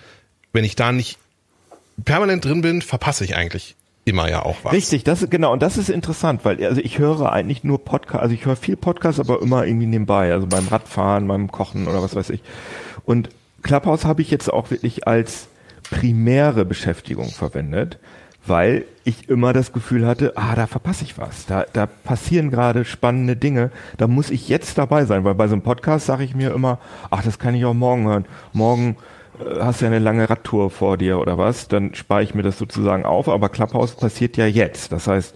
wenn 0.53 0.65
ich 0.65 0.75
da 0.75 0.93
nicht 0.93 1.19
permanent 2.05 2.45
drin 2.45 2.63
bin, 2.63 2.83
verpasse 2.83 3.25
ich 3.25 3.37
eigentlich 3.37 3.77
immer 4.05 4.29
ja 4.29 4.43
auch 4.43 4.57
was. 4.63 4.73
Richtig, 4.73 5.05
das 5.05 5.29
genau 5.29 5.53
und 5.53 5.63
das 5.63 5.77
ist 5.77 5.91
interessant, 5.91 6.45
weil 6.45 6.65
also 6.65 6.81
ich 6.81 6.99
höre 6.99 7.33
eigentlich 7.33 7.63
nur 7.63 7.85
Podcast, 7.85 8.23
also 8.23 8.35
ich 8.35 8.47
höre 8.47 8.57
viel 8.57 8.77
Podcast, 8.77 9.21
aber 9.21 9.43
immer 9.43 9.67
irgendwie 9.67 9.87
nebenbei, 9.87 10.33
also 10.33 10.47
beim 10.47 10.67
Radfahren, 10.69 11.29
beim 11.29 11.51
Kochen 11.53 11.87
oder 11.87 12.03
was 12.03 12.17
weiß 12.17 12.31
ich. 12.31 12.43
Und 13.05 13.29
Clubhouse 13.63 14.05
habe 14.05 14.23
ich 14.23 14.31
jetzt 14.31 14.53
auch 14.53 14.71
wirklich 14.71 15.07
als 15.07 15.49
primäre 15.91 16.65
Beschäftigung 16.65 17.29
verwendet, 17.29 17.99
weil 18.47 18.85
ich 19.05 19.29
immer 19.29 19.53
das 19.53 19.73
Gefühl 19.73 20.07
hatte, 20.07 20.33
ah, 20.37 20.55
da 20.55 20.67
verpasse 20.67 21.05
ich 21.05 21.19
was, 21.19 21.47
da, 21.47 21.67
da 21.73 21.87
passieren 21.87 22.51
gerade 22.51 22.85
spannende 22.85 23.37
Dinge, 23.37 23.71
da 23.97 24.07
muss 24.07 24.31
ich 24.31 24.49
jetzt 24.49 24.79
dabei 24.79 25.05
sein, 25.05 25.25
weil 25.25 25.35
bei 25.35 25.49
so 25.49 25.55
einem 25.55 25.63
Podcast 25.63 26.07
sage 26.07 26.25
ich 26.25 26.35
mir 26.35 26.53
immer, 26.53 26.79
ach, 27.11 27.23
das 27.23 27.39
kann 27.39 27.55
ich 27.55 27.65
auch 27.65 27.75
morgen 27.75 28.07
hören. 28.07 28.25
Morgen 28.53 28.97
hast 29.61 29.81
ja 29.81 29.89
eine 29.89 29.99
lange 29.99 30.29
Radtour 30.29 30.71
vor 30.71 30.97
dir 30.97 31.19
oder 31.19 31.39
was, 31.39 31.69
dann 31.69 31.95
spare 31.95 32.23
ich 32.23 32.35
mir 32.35 32.43
das 32.43 32.59
sozusagen 32.59 33.05
auf, 33.05 33.29
aber 33.29 33.49
Clubhouse 33.49 33.95
passiert 33.95 34.37
ja 34.37 34.47
jetzt. 34.47 34.93
Das 34.93 35.07
heißt, 35.07 35.35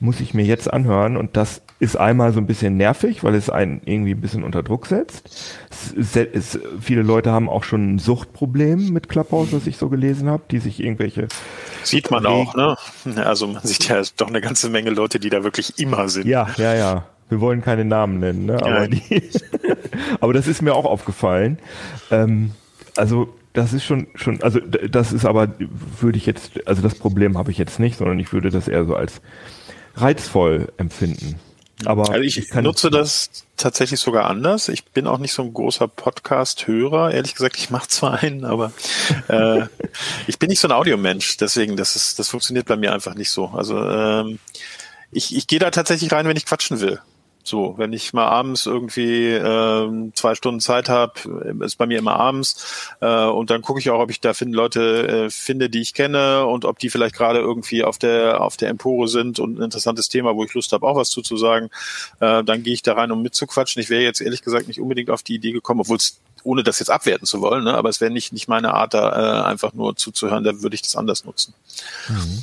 muss 0.00 0.20
ich 0.20 0.34
mir 0.34 0.44
jetzt 0.44 0.72
anhören 0.72 1.16
und 1.16 1.36
das 1.36 1.62
ist 1.80 1.96
einmal 1.96 2.32
so 2.32 2.40
ein 2.40 2.46
bisschen 2.46 2.76
nervig, 2.76 3.24
weil 3.24 3.34
es 3.34 3.50
einen 3.50 3.80
irgendwie 3.84 4.12
ein 4.12 4.20
bisschen 4.20 4.44
unter 4.44 4.62
Druck 4.62 4.86
setzt. 4.86 5.58
Es, 5.96 6.16
es, 6.16 6.58
viele 6.80 7.02
Leute 7.02 7.32
haben 7.32 7.48
auch 7.48 7.64
schon 7.64 7.94
ein 7.94 7.98
Suchtproblem 7.98 8.90
mit 8.90 9.08
Clubhouse, 9.08 9.52
was 9.52 9.66
ich 9.66 9.76
so 9.76 9.88
gelesen 9.88 10.28
habe, 10.28 10.44
die 10.50 10.58
sich 10.58 10.82
irgendwelche 10.82 11.28
sieht 11.82 12.10
man 12.10 12.24
auch, 12.26 12.54
ne? 12.54 12.76
Also 13.16 13.46
man 13.46 13.62
sieht 13.62 13.88
ja 13.88 14.02
doch 14.16 14.28
eine 14.28 14.40
ganze 14.40 14.70
Menge 14.70 14.90
Leute, 14.90 15.20
die 15.20 15.30
da 15.30 15.44
wirklich 15.44 15.78
immer 15.78 16.08
sind. 16.08 16.26
Ja, 16.26 16.48
ja, 16.56 16.74
ja. 16.74 17.06
Wir 17.28 17.40
wollen 17.40 17.62
keine 17.62 17.84
Namen 17.84 18.18
nennen, 18.18 18.46
ne? 18.46 18.62
Aber, 18.62 18.88
die, 18.88 19.22
aber 20.20 20.32
das 20.32 20.46
ist 20.46 20.62
mir 20.62 20.74
auch 20.74 20.84
aufgefallen. 20.84 21.58
Ähm, 22.10 22.52
also 22.96 23.34
das 23.52 23.72
ist 23.72 23.84
schon 23.84 24.08
schon 24.14 24.42
also 24.42 24.60
das 24.60 25.12
ist 25.12 25.24
aber 25.24 25.54
würde 26.00 26.18
ich 26.18 26.26
jetzt 26.26 26.66
also 26.66 26.82
das 26.82 26.94
Problem 26.94 27.38
habe 27.38 27.50
ich 27.50 27.58
jetzt 27.58 27.78
nicht, 27.78 27.98
sondern 27.98 28.18
ich 28.18 28.32
würde 28.32 28.50
das 28.50 28.68
eher 28.68 28.84
so 28.84 28.94
als 28.94 29.20
reizvoll 29.96 30.72
empfinden. 30.76 31.38
Aber 31.84 32.08
also 32.08 32.20
ich, 32.20 32.38
ich 32.38 32.54
nutze 32.54 32.90
das 32.90 33.44
tatsächlich 33.56 34.00
sogar 34.00 34.26
anders. 34.30 34.68
Ich 34.68 34.84
bin 34.84 35.06
auch 35.06 35.18
nicht 35.18 35.32
so 35.32 35.42
ein 35.42 35.52
großer 35.52 35.88
Podcast-Hörer. 35.88 37.12
Ehrlich 37.12 37.34
gesagt, 37.34 37.56
ich 37.56 37.70
mache 37.70 37.88
zwar 37.88 38.22
einen, 38.22 38.44
aber 38.44 38.72
äh, 39.28 39.62
ich 40.26 40.38
bin 40.38 40.48
nicht 40.48 40.60
so 40.60 40.68
ein 40.68 40.72
Audiomensch. 40.72 41.36
Deswegen, 41.36 41.76
das 41.76 41.96
ist, 41.96 42.18
das 42.18 42.28
funktioniert 42.28 42.66
bei 42.66 42.76
mir 42.76 42.92
einfach 42.92 43.14
nicht 43.14 43.30
so. 43.30 43.46
Also 43.48 43.78
ähm, 43.78 44.38
ich, 45.10 45.36
ich 45.36 45.46
gehe 45.46 45.58
da 45.58 45.70
tatsächlich 45.70 46.12
rein, 46.12 46.26
wenn 46.26 46.36
ich 46.36 46.46
quatschen 46.46 46.80
will. 46.80 47.00
So, 47.46 47.74
wenn 47.76 47.92
ich 47.92 48.14
mal 48.14 48.26
abends 48.26 48.64
irgendwie 48.64 49.28
ähm, 49.28 50.12
zwei 50.14 50.34
Stunden 50.34 50.60
Zeit 50.60 50.88
habe, 50.88 51.56
ist 51.60 51.76
bei 51.76 51.86
mir 51.86 51.98
immer 51.98 52.16
abends 52.16 52.90
äh, 53.02 53.26
und 53.26 53.50
dann 53.50 53.60
gucke 53.60 53.78
ich 53.80 53.90
auch, 53.90 54.00
ob 54.00 54.10
ich 54.10 54.20
da 54.20 54.32
find, 54.32 54.54
Leute 54.54 55.26
äh, 55.26 55.30
finde, 55.30 55.68
die 55.68 55.82
ich 55.82 55.92
kenne 55.92 56.46
und 56.46 56.64
ob 56.64 56.78
die 56.78 56.88
vielleicht 56.88 57.14
gerade 57.14 57.40
irgendwie 57.40 57.84
auf 57.84 57.98
der 57.98 58.40
auf 58.40 58.56
der 58.56 58.70
Empore 58.70 59.08
sind 59.08 59.40
und 59.40 59.58
ein 59.58 59.62
interessantes 59.62 60.08
Thema, 60.08 60.34
wo 60.34 60.42
ich 60.42 60.54
Lust 60.54 60.72
habe, 60.72 60.86
auch 60.86 60.96
was 60.96 61.10
zuzusagen. 61.10 61.68
Äh, 62.20 62.42
dann 62.44 62.62
gehe 62.62 62.72
ich 62.72 62.82
da 62.82 62.94
rein, 62.94 63.12
um 63.12 63.20
mitzuquatschen. 63.20 63.82
Ich 63.82 63.90
wäre 63.90 64.02
jetzt 64.02 64.22
ehrlich 64.22 64.40
gesagt 64.40 64.66
nicht 64.66 64.80
unbedingt 64.80 65.10
auf 65.10 65.22
die 65.22 65.34
Idee 65.34 65.52
gekommen, 65.52 65.80
obwohl 65.80 65.98
es 65.98 66.18
ohne 66.44 66.62
das 66.62 66.78
jetzt 66.78 66.90
abwerten 66.90 67.26
zu 67.26 67.40
wollen, 67.40 67.64
ne? 67.64 67.74
aber 67.74 67.88
es 67.88 68.00
wäre 68.00 68.10
nicht 68.10 68.32
nicht 68.32 68.48
meine 68.48 68.72
Art, 68.72 68.94
da 68.94 69.42
äh, 69.42 69.44
einfach 69.44 69.72
nur 69.72 69.96
zuzuhören. 69.96 70.44
Da 70.44 70.62
würde 70.62 70.74
ich 70.74 70.82
das 70.82 70.96
anders 70.96 71.24
nutzen. 71.24 71.54
Mhm. 72.08 72.40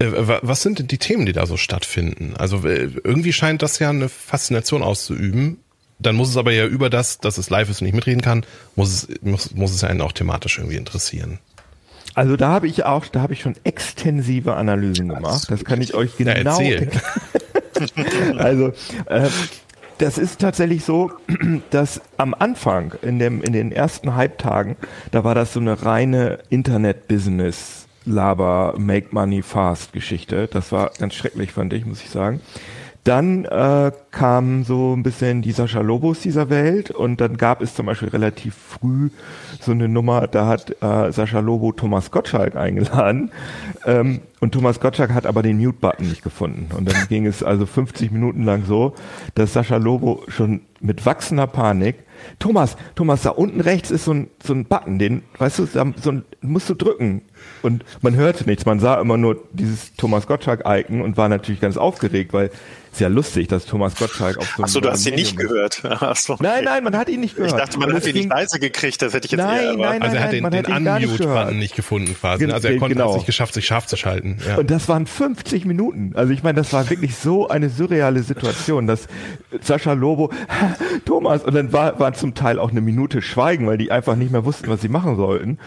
Äh, 0.00 0.40
was 0.42 0.62
sind 0.62 0.78
denn 0.80 0.88
die 0.88 0.98
Themen, 0.98 1.26
die 1.26 1.32
da 1.32 1.46
so 1.46 1.56
stattfinden? 1.56 2.34
Also 2.36 2.64
irgendwie 2.64 3.32
scheint 3.32 3.62
das 3.62 3.78
ja 3.78 3.90
eine 3.90 4.08
Faszination 4.08 4.82
auszuüben, 4.82 5.58
dann 6.00 6.16
muss 6.16 6.30
es 6.30 6.36
aber 6.36 6.52
ja 6.52 6.66
über 6.66 6.90
das, 6.90 7.18
dass 7.18 7.38
es 7.38 7.50
live 7.50 7.68
ist 7.68 7.80
und 7.80 7.84
nicht 7.84 7.94
mitreden 7.94 8.22
kann, 8.22 8.44
muss 8.74 8.88
es, 9.08 9.22
muss, 9.22 9.54
muss 9.54 9.72
es 9.72 9.84
einen 9.84 10.00
auch 10.00 10.12
thematisch 10.12 10.58
irgendwie 10.58 10.76
interessieren. 10.76 11.38
Also 12.14 12.36
da 12.36 12.48
habe 12.48 12.66
ich 12.66 12.84
auch, 12.84 13.06
da 13.06 13.20
habe 13.20 13.34
ich 13.34 13.42
schon 13.42 13.54
extensive 13.62 14.54
Analysen 14.54 15.08
gemacht. 15.08 15.48
Das 15.48 15.64
kann 15.64 15.80
ich 15.80 15.94
euch 15.94 16.16
genau. 16.16 16.60
Ja, 16.60 16.80
also 18.36 18.72
äh, 19.06 19.28
das 19.98 20.18
ist 20.18 20.40
tatsächlich 20.40 20.84
so, 20.84 21.12
dass 21.70 22.00
am 22.16 22.34
Anfang, 22.34 22.94
in, 23.02 23.18
dem, 23.18 23.42
in 23.42 23.52
den 23.52 23.70
ersten 23.70 24.14
Hype-Tagen, 24.16 24.76
da 25.12 25.24
war 25.24 25.34
das 25.34 25.52
so 25.52 25.60
eine 25.60 25.84
reine 25.84 26.40
Internet-Business. 26.48 27.79
Laber, 28.04 28.74
Make 28.78 29.08
Money 29.10 29.42
Fast 29.42 29.92
Geschichte. 29.92 30.48
Das 30.50 30.72
war 30.72 30.90
ganz 30.98 31.14
schrecklich, 31.14 31.52
fand 31.52 31.72
ich, 31.72 31.84
muss 31.86 32.02
ich 32.02 32.10
sagen. 32.10 32.40
Dann 33.04 33.46
äh, 33.46 33.92
kam 34.10 34.62
so 34.64 34.94
ein 34.94 35.02
bisschen 35.02 35.40
die 35.40 35.52
Sascha 35.52 35.80
Lobos 35.80 36.20
dieser 36.20 36.50
Welt 36.50 36.90
und 36.90 37.18
dann 37.22 37.38
gab 37.38 37.62
es 37.62 37.74
zum 37.74 37.86
Beispiel 37.86 38.10
relativ 38.10 38.54
früh 38.54 39.08
so 39.58 39.72
eine 39.72 39.88
Nummer, 39.88 40.26
da 40.26 40.46
hat 40.46 40.82
äh, 40.82 41.10
Sascha 41.10 41.40
Lobo 41.40 41.72
Thomas 41.72 42.10
Gottschalk 42.10 42.56
eingeladen 42.56 43.30
ähm, 43.86 44.20
und 44.40 44.52
Thomas 44.52 44.80
Gottschalk 44.80 45.14
hat 45.14 45.24
aber 45.24 45.42
den 45.42 45.56
Mute-Button 45.56 46.08
nicht 46.08 46.22
gefunden 46.22 46.68
und 46.76 46.92
dann 46.92 47.08
ging 47.08 47.24
es 47.24 47.42
also 47.42 47.64
50 47.64 48.10
Minuten 48.10 48.44
lang 48.44 48.64
so, 48.66 48.94
dass 49.34 49.54
Sascha 49.54 49.78
Lobo 49.78 50.22
schon 50.28 50.60
mit 50.80 51.06
wachsender 51.06 51.46
Panik 51.46 52.04
Thomas, 52.38 52.76
Thomas, 52.94 53.22
da 53.22 53.30
unten 53.30 53.60
rechts 53.60 53.90
ist 53.90 54.04
so 54.04 54.12
ein, 54.12 54.30
so 54.42 54.52
ein 54.52 54.64
Button, 54.64 54.98
den, 54.98 55.22
weißt 55.38 55.58
du, 55.60 55.66
so 55.66 55.80
ein, 55.80 56.24
musst 56.40 56.68
du 56.70 56.74
drücken. 56.74 57.22
Und 57.62 57.84
man 58.00 58.14
hörte 58.16 58.44
nichts, 58.44 58.64
man 58.66 58.80
sah 58.80 59.00
immer 59.00 59.16
nur 59.16 59.42
dieses 59.52 59.94
Thomas 59.96 60.26
Gottschalk-Icon 60.26 61.02
und 61.02 61.16
war 61.16 61.28
natürlich 61.28 61.60
ganz 61.60 61.76
aufgeregt, 61.76 62.32
weil 62.32 62.50
ist 62.92 63.00
ja 63.00 63.08
lustig, 63.08 63.46
dass 63.46 63.66
Thomas 63.66 63.94
Gottschalk 63.94 64.36
auf 64.38 64.54
so 64.56 64.62
Achso, 64.64 64.80
du 64.80 64.90
hast 64.90 65.06
ihn 65.06 65.14
nicht 65.14 65.36
gehört. 65.36 65.84
Achso, 66.02 66.34
okay. 66.34 66.42
Nein, 66.42 66.64
nein, 66.64 66.82
man 66.82 66.96
hat 66.96 67.08
ihn 67.08 67.20
nicht 67.20 67.36
gehört. 67.36 67.52
Ich 67.52 67.58
dachte, 67.58 67.78
man 67.78 67.92
hat 67.92 68.04
ihn 68.04 68.14
nicht 68.14 68.28
leise 68.28 68.58
gekriegt, 68.58 69.00
das 69.00 69.14
hätte 69.14 69.26
ich 69.26 69.32
jetzt 69.32 69.38
nein, 69.38 69.62
eher 69.62 69.76
nein, 69.76 69.78
nein, 69.78 70.02
Also 70.02 70.16
er 70.16 70.22
hat 70.24 70.32
den, 70.32 70.50
den 70.50 70.66
Unmute-Button 70.66 71.58
nicht 71.58 71.76
gefunden 71.76 72.16
quasi. 72.18 72.44
Gen 72.44 72.52
also 72.52 72.66
er 72.66 72.78
konnte 72.78 72.96
genau. 72.96 73.10
es 73.10 73.16
nicht 73.16 73.26
geschafft, 73.26 73.54
sich 73.54 73.64
scharf 73.64 73.86
zu 73.86 73.96
schalten. 73.96 74.38
Ja. 74.46 74.58
Und 74.58 74.70
das 74.72 74.88
waren 74.88 75.06
50 75.06 75.66
Minuten. 75.66 76.12
Also 76.14 76.32
ich 76.32 76.42
meine, 76.42 76.56
das 76.56 76.72
war 76.72 76.90
wirklich 76.90 77.14
so 77.14 77.48
eine 77.48 77.70
surreale 77.70 78.24
Situation, 78.24 78.88
dass 78.88 79.06
Sascha 79.60 79.92
Lobo, 79.92 80.32
Thomas, 81.04 81.44
und 81.44 81.54
dann 81.54 81.72
war, 81.72 82.00
war 82.00 82.12
zum 82.14 82.34
Teil 82.34 82.58
auch 82.58 82.70
eine 82.70 82.80
Minute 82.80 83.22
Schweigen, 83.22 83.68
weil 83.68 83.78
die 83.78 83.92
einfach 83.92 84.16
nicht 84.16 84.32
mehr 84.32 84.44
wussten, 84.44 84.68
was 84.68 84.80
sie 84.80 84.88
machen 84.88 85.16
sollten. 85.16 85.58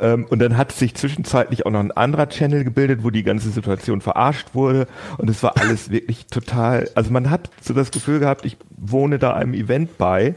Ähm, 0.00 0.24
und 0.30 0.38
dann 0.38 0.56
hat 0.56 0.72
sich 0.72 0.94
zwischenzeitlich 1.20 1.66
auch 1.66 1.70
noch 1.70 1.80
ein 1.80 1.92
anderer 1.92 2.28
Channel 2.28 2.64
gebildet, 2.64 3.04
wo 3.04 3.10
die 3.10 3.22
ganze 3.22 3.50
Situation 3.50 4.00
verarscht 4.00 4.54
wurde. 4.54 4.86
Und 5.18 5.28
es 5.28 5.42
war 5.42 5.56
alles 5.58 5.90
wirklich 5.90 6.26
total, 6.26 6.88
also 6.94 7.10
man 7.10 7.30
hat 7.30 7.50
so 7.60 7.74
das 7.74 7.90
Gefühl 7.90 8.20
gehabt, 8.20 8.44
ich 8.44 8.56
wohne 8.76 9.18
da 9.18 9.34
einem 9.34 9.54
Event 9.54 9.98
bei. 9.98 10.34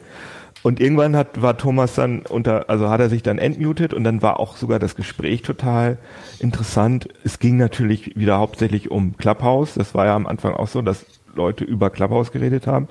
Und 0.61 0.79
irgendwann 0.79 1.15
hat, 1.15 1.41
war 1.41 1.57
Thomas 1.57 1.95
dann 1.95 2.21
unter, 2.21 2.69
also 2.69 2.89
hat 2.89 3.01
er 3.01 3.09
sich 3.09 3.21
dann 3.21 3.37
entmutet 3.37 3.93
und 3.93 4.05
dann 4.05 4.21
war 4.21 4.39
auch 4.39 4.55
sogar 4.55 4.79
das 4.79 4.95
Gespräch 4.95 5.41
total 5.41 5.97
interessant. 6.39 7.09
Es 7.25 7.39
ging 7.39 7.57
natürlich 7.57 8.15
wieder 8.15 8.37
hauptsächlich 8.37 8.89
um 8.89 9.17
Clubhouse. 9.17 9.73
Das 9.73 9.93
war 9.93 10.05
ja 10.05 10.15
am 10.15 10.25
Anfang 10.25 10.53
auch 10.53 10.69
so, 10.69 10.81
dass 10.81 11.05
Leute 11.35 11.65
über 11.65 11.89
Clubhouse 11.89 12.31
geredet 12.31 12.65
haben. 12.65 12.87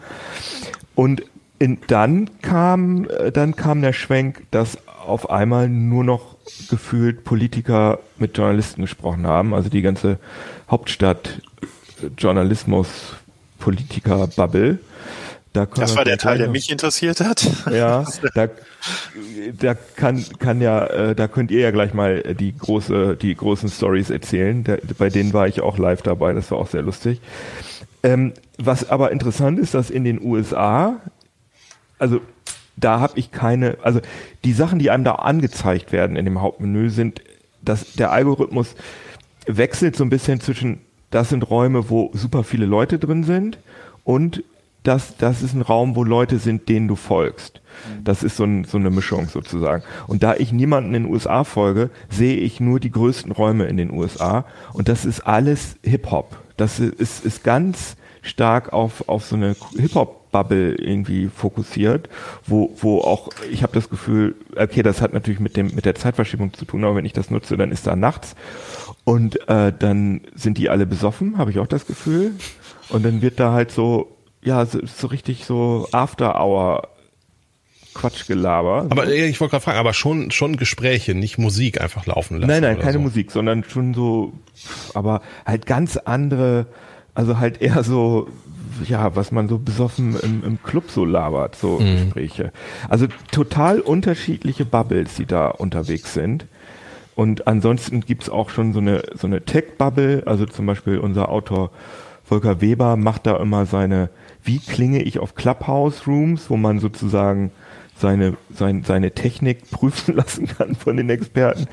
Und 0.94 1.22
in, 1.58 1.78
dann 1.86 2.28
kam, 2.42 3.06
äh, 3.08 3.32
dann 3.32 3.56
kam 3.56 3.80
der 3.80 3.94
Schwenk, 3.94 4.42
dass 4.50 4.76
auf 5.06 5.30
einmal 5.30 5.68
nur 5.68 6.04
noch 6.04 6.36
gefühlt 6.68 7.24
Politiker 7.24 7.98
mit 8.18 8.36
Journalisten 8.36 8.82
gesprochen 8.82 9.26
haben. 9.26 9.54
Also 9.54 9.68
die 9.68 9.82
ganze 9.82 10.18
Hauptstadt 10.70 11.40
Journalismus 12.16 12.88
Politiker-Bubble. 13.58 14.78
Da 15.52 15.66
das 15.66 15.96
war 15.96 16.04
der 16.04 16.16
Teil, 16.16 16.38
der 16.38 16.48
mich 16.48 16.70
interessiert 16.70 17.20
hat. 17.20 17.46
Ja, 17.70 18.06
da, 18.34 18.48
da 19.58 19.74
kann, 19.74 20.24
kann 20.38 20.60
ja, 20.60 20.86
äh, 20.86 21.14
da 21.14 21.28
könnt 21.28 21.50
ihr 21.50 21.60
ja 21.60 21.70
gleich 21.70 21.92
mal 21.92 22.22
die 22.34 22.56
große, 22.56 23.16
die 23.16 23.34
großen 23.34 23.68
Stories 23.68 24.10
erzählen. 24.10 24.64
Da, 24.64 24.76
bei 24.98 25.10
denen 25.10 25.32
war 25.32 25.46
ich 25.46 25.60
auch 25.60 25.78
live 25.78 26.02
dabei. 26.02 26.32
Das 26.32 26.50
war 26.50 26.58
auch 26.58 26.68
sehr 26.68 26.82
lustig. 26.82 27.20
Ähm, 28.02 28.32
was 28.58 28.88
aber 28.88 29.12
interessant 29.12 29.58
ist, 29.58 29.74
dass 29.74 29.90
in 29.90 30.04
den 30.04 30.20
USA, 30.22 31.00
also 31.98 32.20
da 32.82 33.00
habe 33.00 33.18
ich 33.18 33.30
keine, 33.30 33.78
also 33.82 34.00
die 34.44 34.52
Sachen, 34.52 34.78
die 34.78 34.90
einem 34.90 35.04
da 35.04 35.16
angezeigt 35.16 35.92
werden 35.92 36.16
in 36.16 36.24
dem 36.24 36.40
Hauptmenü, 36.40 36.90
sind, 36.90 37.22
dass 37.62 37.92
der 37.94 38.12
Algorithmus 38.12 38.74
wechselt 39.46 39.96
so 39.96 40.04
ein 40.04 40.10
bisschen 40.10 40.40
zwischen 40.40 40.80
das 41.10 41.28
sind 41.28 41.48
Räume, 41.50 41.90
wo 41.90 42.10
super 42.14 42.42
viele 42.42 42.66
Leute 42.66 42.98
drin 42.98 43.22
sind 43.24 43.58
und 44.02 44.42
das, 44.82 45.16
das 45.16 45.42
ist 45.42 45.54
ein 45.54 45.62
Raum, 45.62 45.94
wo 45.94 46.02
Leute 46.02 46.38
sind, 46.38 46.68
denen 46.68 46.88
du 46.88 46.96
folgst. 46.96 47.60
Das 48.02 48.22
ist 48.22 48.36
so, 48.36 48.44
ein, 48.44 48.64
so 48.64 48.78
eine 48.78 48.90
Mischung 48.90 49.28
sozusagen. 49.28 49.84
Und 50.08 50.22
da 50.22 50.34
ich 50.34 50.52
niemanden 50.52 50.94
in 50.94 51.04
den 51.04 51.12
USA 51.12 51.44
folge, 51.44 51.90
sehe 52.10 52.36
ich 52.36 52.58
nur 52.58 52.80
die 52.80 52.90
größten 52.90 53.30
Räume 53.30 53.66
in 53.66 53.76
den 53.76 53.92
USA 53.92 54.44
und 54.72 54.88
das 54.88 55.04
ist 55.04 55.20
alles 55.20 55.76
Hip-Hop. 55.82 56.36
Das 56.56 56.80
ist, 56.80 57.24
ist 57.24 57.44
ganz 57.44 57.96
stark 58.22 58.72
auf, 58.72 59.08
auf 59.08 59.24
so 59.24 59.36
eine 59.36 59.54
Hip-Hop-Bubble 60.32 60.74
irgendwie 60.74 61.28
fokussiert, 61.28 62.08
wo, 62.46 62.74
wo 62.80 63.00
auch, 63.00 63.28
ich 63.50 63.62
habe 63.62 63.72
das 63.74 63.88
Gefühl, 63.88 64.34
okay, 64.56 64.82
das 64.82 65.00
hat 65.00 65.12
natürlich 65.12 65.40
mit, 65.40 65.56
dem, 65.56 65.74
mit 65.74 65.84
der 65.84 65.94
Zeitverschiebung 65.94 66.52
zu 66.54 66.64
tun, 66.64 66.84
aber 66.84 66.96
wenn 66.96 67.04
ich 67.04 67.12
das 67.12 67.30
nutze, 67.30 67.56
dann 67.56 67.70
ist 67.70 67.86
da 67.86 67.94
nachts 67.94 68.34
und 69.04 69.48
äh, 69.48 69.72
dann 69.76 70.22
sind 70.34 70.58
die 70.58 70.68
alle 70.68 70.86
besoffen, 70.86 71.38
habe 71.38 71.50
ich 71.50 71.58
auch 71.58 71.66
das 71.66 71.86
Gefühl. 71.86 72.32
Und 72.88 73.04
dann 73.04 73.22
wird 73.22 73.40
da 73.40 73.52
halt 73.52 73.70
so, 73.70 74.16
ja, 74.42 74.66
so, 74.66 74.80
so 74.84 75.06
richtig 75.06 75.44
so 75.44 75.88
After-Hour 75.92 76.88
Quatschgelaber. 77.94 78.86
Aber 78.88 79.06
ich 79.06 79.38
wollte 79.40 79.50
gerade 79.52 79.64
fragen, 79.64 79.78
aber 79.78 79.92
schon 79.92 80.30
schon 80.30 80.56
Gespräche, 80.56 81.14
nicht 81.14 81.36
Musik 81.36 81.78
einfach 81.78 82.06
laufen 82.06 82.38
lassen. 82.38 82.48
Nein, 82.48 82.62
nein, 82.62 82.78
keine 82.78 82.94
so. 82.94 83.00
Musik, 83.00 83.30
sondern 83.30 83.64
schon 83.64 83.92
so, 83.92 84.32
aber 84.94 85.20
halt 85.44 85.66
ganz 85.66 85.98
andere, 85.98 86.66
also 87.14 87.38
halt 87.38 87.60
eher 87.60 87.84
so, 87.84 88.28
ja, 88.88 89.14
was 89.16 89.32
man 89.32 89.48
so 89.48 89.58
besoffen 89.58 90.16
im, 90.20 90.44
im 90.44 90.62
Club 90.62 90.90
so 90.90 91.04
labert, 91.04 91.56
so 91.56 91.78
mhm. 91.78 91.96
Gespräche. 91.96 92.52
Also 92.88 93.06
total 93.30 93.80
unterschiedliche 93.80 94.64
Bubbles, 94.64 95.14
die 95.16 95.26
da 95.26 95.48
unterwegs 95.48 96.14
sind. 96.14 96.46
Und 97.14 97.46
ansonsten 97.46 98.00
gibt's 98.00 98.30
auch 98.30 98.50
schon 98.50 98.72
so 98.72 98.80
eine, 98.80 99.02
so 99.14 99.26
eine 99.26 99.44
Tech-Bubble. 99.44 100.22
Also 100.26 100.46
zum 100.46 100.66
Beispiel 100.66 100.98
unser 100.98 101.28
Autor 101.28 101.70
Volker 102.24 102.60
Weber 102.60 102.96
macht 102.96 103.26
da 103.26 103.36
immer 103.36 103.66
seine, 103.66 104.08
wie 104.42 104.58
klinge 104.58 105.02
ich 105.02 105.18
auf 105.18 105.34
Clubhouse-Rooms, 105.34 106.48
wo 106.48 106.56
man 106.56 106.78
sozusagen 106.78 107.50
seine, 107.96 108.36
sein, 108.54 108.84
seine 108.84 109.12
Technik 109.12 109.70
prüfen 109.70 110.16
lassen 110.16 110.46
kann 110.46 110.74
von 110.74 110.96
den 110.96 111.10
Experten. 111.10 111.66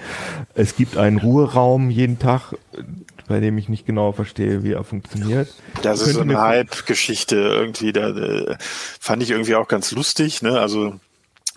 Es 0.56 0.76
gibt 0.76 0.98
einen 0.98 1.18
Ruheraum 1.18 1.90
jeden 1.90 2.20
Tag, 2.20 2.54
bei 3.30 3.40
dem 3.40 3.58
ich 3.58 3.70
nicht 3.70 3.86
genau 3.86 4.12
verstehe, 4.12 4.64
wie 4.64 4.74
er 4.74 4.84
funktioniert. 4.84 5.48
Das 5.84 6.02
ist 6.02 6.16
so 6.16 6.22
eine 6.22 6.42
Hype-Geschichte 6.42 7.36
irgendwie, 7.38 7.94
da 7.94 8.10
äh, 8.10 8.58
fand 9.00 9.24
ich 9.24 9.30
irgendwie 9.30 9.56
auch 9.56 9.68
ganz 9.68 9.92
lustig, 9.92 10.42
ne? 10.42 10.60
Also 10.60 11.00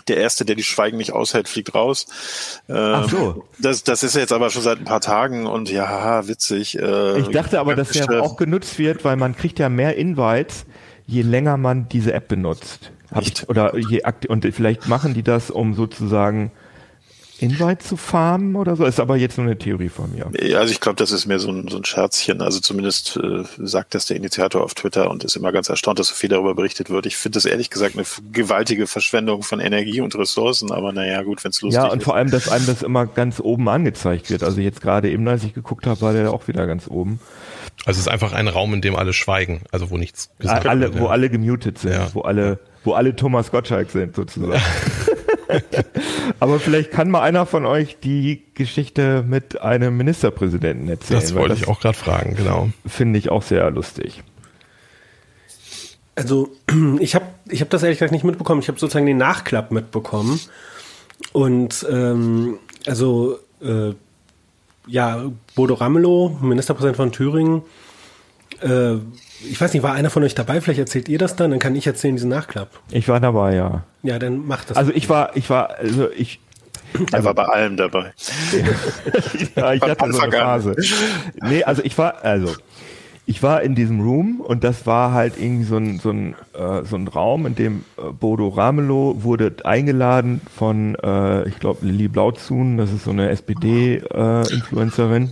der 0.09 0.19
Erste, 0.19 0.45
der 0.45 0.55
die 0.55 0.65
Schweigen 0.65 0.99
nicht 0.99 1.13
aushält, 1.13 1.49
fliegt 1.49 1.75
raus. 1.75 2.07
Ähm, 2.69 2.77
Ach 2.77 3.09
so. 3.09 3.45
Das, 3.59 3.85
das 3.85 4.03
ist 4.03 4.15
jetzt 4.17 4.33
aber 4.33 4.51
schon 4.51 4.63
seit 4.63 4.79
ein 4.79 4.85
paar 4.85 5.01
Tagen 5.01 5.47
und 5.47 5.71
ja, 5.71 6.27
witzig. 6.29 6.79
Äh, 6.79 7.21
ich 7.21 7.29
dachte 7.29 7.59
aber, 7.59 7.75
dass 7.75 7.91
der 7.91 8.23
auch 8.23 8.37
genutzt 8.37 8.79
wird, 8.79 9.05
weil 9.05 9.17
man 9.17 9.35
kriegt 9.35 9.59
ja 9.59 9.69
mehr 9.69 9.97
Invites, 9.97 10.67
je 11.07 11.23
länger 11.23 11.57
man 11.57 11.89
diese 11.89 12.13
App 12.13 12.29
benutzt. 12.29 12.93
Hab 13.11 13.23
ich, 13.23 13.49
oder 13.49 13.77
je 13.77 14.03
aktiv, 14.05 14.31
und 14.31 14.47
vielleicht 14.55 14.89
machen 14.89 15.15
die 15.15 15.23
das, 15.23 15.51
um 15.51 15.75
sozusagen 15.75 16.51
Invite 17.43 17.85
zu 17.85 17.97
farmen 17.97 18.57
oder 18.57 18.77
so? 18.77 18.85
Ist 18.85 19.01
aber 19.01 19.17
jetzt 19.17 19.37
nur 19.37 19.47
eine 19.47 19.59
Theorie 19.59 19.89
von 19.89 20.13
mir. 20.13 20.31
Also 20.57 20.73
ich 20.73 20.81
glaube, 20.81 20.97
das 20.97 21.11
ist 21.11 21.27
mehr 21.27 21.39
so 21.39 21.51
ein, 21.51 21.69
so 21.69 21.77
ein 21.77 21.85
Scherzchen. 21.85 22.41
Also 22.41 22.61
zumindest 22.61 23.17
äh, 23.17 23.45
sagt 23.59 23.95
das 23.95 24.07
der 24.07 24.17
Initiator 24.17 24.63
auf 24.63 24.75
Twitter 24.75 25.11
und 25.11 25.25
ist 25.25 25.37
immer 25.37 25.53
ganz 25.53 25.69
erstaunt, 25.69 25.99
dass 25.99 26.09
so 26.09 26.15
viel 26.15 26.31
darüber 26.31 26.55
berichtet 26.55 26.91
wird. 26.91 27.07
Ich 27.07 27.17
finde 27.17 27.37
das 27.37 27.45
ehrlich 27.45 27.71
gesagt 27.71 27.97
eine 27.97 28.05
gewaltige 28.33 28.87
Verschwendung 28.87 29.43
von 29.43 29.61
Energie 29.61 30.01
und 30.01 30.17
Ressourcen, 30.17 30.71
aber 30.71 30.93
naja, 30.93 31.23
gut, 31.23 31.43
wenn 31.45 31.51
es 31.51 31.61
lustig 31.61 31.79
ist. 31.79 31.85
Ja, 31.85 31.93
und 31.93 31.99
ist. 31.99 32.05
vor 32.05 32.17
allem, 32.17 32.31
dass 32.31 32.49
einem 32.49 32.67
das 32.67 32.83
immer 32.83 33.07
ganz 33.07 33.41
oben 33.41 33.69
angezeigt 33.69 34.31
wird. 34.31 34.43
Also 34.43 34.61
jetzt 34.61 34.81
gerade 34.81 35.11
eben, 35.11 35.27
als 35.29 35.45
ich 35.45 35.55
geguckt 35.55 35.87
habe, 35.87 36.01
war 36.01 36.13
der 36.13 36.33
auch 36.33 36.49
wieder 36.49 36.67
ganz 36.67 36.89
oben. 36.89 37.21
Also 37.85 37.99
es 37.99 38.07
ist 38.07 38.09
einfach 38.09 38.33
ein 38.33 38.49
Raum, 38.49 38.75
in 38.75 38.81
dem 38.81 38.95
alle 38.95 39.13
schweigen, 39.13 39.63
also 39.73 39.91
wo 39.91 39.97
nichts 39.97 40.31
gesagt 40.39 40.67
alle, 40.67 40.93
wird. 40.93 41.01
Wo 41.03 41.07
alle 41.09 41.31
gemutet 41.31 41.79
sind, 41.79 41.93
ja. 41.93 42.09
wo 42.13 42.21
alle, 42.21 42.61
wo 42.85 42.93
alle 42.93 43.17
Thomas 43.17 43.51
Gottschalk 43.51 43.91
sind 43.91 44.15
sozusagen. 44.15 44.61
Aber 46.41 46.61
vielleicht 46.61 46.91
kann 46.91 47.11
mal 47.11 47.23
einer 47.23 47.47
von 47.47 47.67
euch 47.67 47.99
die 48.03 48.43
Geschichte 48.55 49.25
mit 49.27 49.61
einem 49.61 49.97
Ministerpräsidenten 49.97 50.89
erzählen. 50.89 51.21
Das 51.21 51.35
wollte 51.35 51.55
ich 51.55 51.69
auch 51.69 51.81
gerade 51.81 51.97
fragen, 51.97 52.35
genau. 52.37 52.71
Finde 52.87 53.19
ich 53.19 53.31
auch 53.31 53.43
sehr 53.43 53.71
lustig. 53.71 54.23
Also 56.15 56.51
ich 57.01 57.15
habe 57.15 57.27
ich 57.49 57.61
hab 57.61 57.71
das 57.71 57.83
ehrlich 57.83 57.99
gesagt 57.99 58.13
nicht 58.13 58.25
mitbekommen. 58.25 58.61
Ich 58.61 58.69
habe 58.69 58.79
sozusagen 58.79 59.07
den 59.07 59.19
Nachklapp 59.19 59.71
mitbekommen. 59.71 60.41
Und 61.33 61.87
ähm, 61.91 62.59
also 62.87 63.39
äh, 63.63 63.95
ja, 64.87 65.25
Bodo 65.55 65.75
Ramelow, 65.75 66.39
Ministerpräsident 66.41 66.97
von 66.97 67.13
Thüringen, 67.13 67.63
äh, 68.63 68.95
ich 69.49 69.61
weiß 69.61 69.73
nicht, 69.73 69.83
war 69.83 69.95
einer 69.95 70.11
von 70.11 70.23
euch 70.23 70.35
dabei? 70.35 70.61
Vielleicht 70.61 70.81
erzählt 70.81 71.09
ihr 71.09 71.19
das 71.19 71.37
dann, 71.37 71.51
dann 71.51 71.61
kann 71.61 71.75
ich 71.75 71.87
erzählen 71.87 72.15
diesen 72.15 72.31
Nachklapp. 72.31 72.69
Ich 72.91 73.09
war 73.09 73.21
dabei, 73.21 73.55
ja. 73.55 73.85
Ja, 74.03 74.19
dann 74.19 74.47
macht 74.47 74.71
das. 74.71 74.77
Also 74.77 74.93
ich 74.93 75.09
war, 75.09 75.37
ich 75.37 75.49
war, 75.51 75.79
also 75.79 76.11
ich. 76.11 76.41
Er 76.95 77.15
also, 77.15 77.27
war 77.27 77.35
bei 77.35 77.45
allem 77.45 77.77
dabei. 77.77 78.13
ja, 79.57 79.73
ich 79.73 79.81
hatte 79.81 80.13
so 80.13 80.21
eine 80.21 80.33
Phase. 80.33 80.77
Nee, 81.43 81.65
also 81.65 81.83
ich 81.83 81.97
war, 81.97 82.23
also 82.23 82.55
ich 83.25 83.43
war 83.43 83.63
in 83.63 83.75
diesem 83.75 84.01
Room 84.01 84.41
und 84.41 84.65
das 84.65 84.87
war 84.87 85.13
halt 85.13 85.35
irgendwie 85.39 85.65
so 85.65 85.77
ein, 85.77 85.99
so 86.01 86.11
ein, 86.11 86.35
äh, 86.55 86.83
so 86.85 86.97
ein 86.97 87.07
Raum, 87.09 87.47
in 87.47 87.55
dem 87.55 87.85
äh, 87.97 88.11
Bodo 88.13 88.49
Ramelow 88.49 89.23
wurde 89.23 89.55
eingeladen 89.65 90.41
von, 90.55 90.97
äh, 90.97 91.49
ich 91.49 91.59
glaube, 91.61 91.87
Lilly 91.87 92.09
Blauzun, 92.09 92.79
das 92.79 92.93
ist 92.93 93.05
so 93.05 93.11
eine 93.11 93.29
SPD-Influencerin. 93.31 95.23
Äh, 95.25 95.31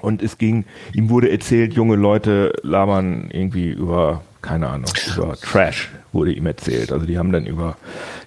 und 0.00 0.22
es 0.22 0.38
ging, 0.38 0.64
ihm 0.92 1.10
wurde 1.10 1.30
erzählt, 1.30 1.74
junge 1.74 1.96
Leute 1.96 2.52
labern 2.62 3.30
irgendwie 3.32 3.70
über, 3.70 4.22
keine 4.42 4.68
Ahnung, 4.68 4.90
über 5.16 5.36
Trash 5.36 5.90
wurde 6.12 6.32
ihm 6.32 6.46
erzählt. 6.46 6.92
Also 6.92 7.06
die 7.06 7.18
haben 7.18 7.32
dann 7.32 7.46
über, 7.46 7.76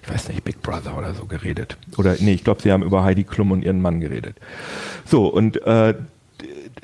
ich 0.02 0.10
weiß 0.12 0.28
nicht, 0.28 0.44
Big 0.44 0.62
Brother 0.62 0.96
oder 0.96 1.14
so 1.14 1.26
geredet. 1.26 1.76
Oder 1.96 2.16
nee, 2.20 2.32
ich 2.32 2.44
glaube, 2.44 2.62
sie 2.62 2.72
haben 2.72 2.82
über 2.82 3.04
Heidi 3.04 3.24
Klum 3.24 3.50
und 3.50 3.64
ihren 3.64 3.80
Mann 3.80 4.00
geredet. 4.00 4.36
So, 5.04 5.26
und 5.26 5.60
äh, 5.62 5.94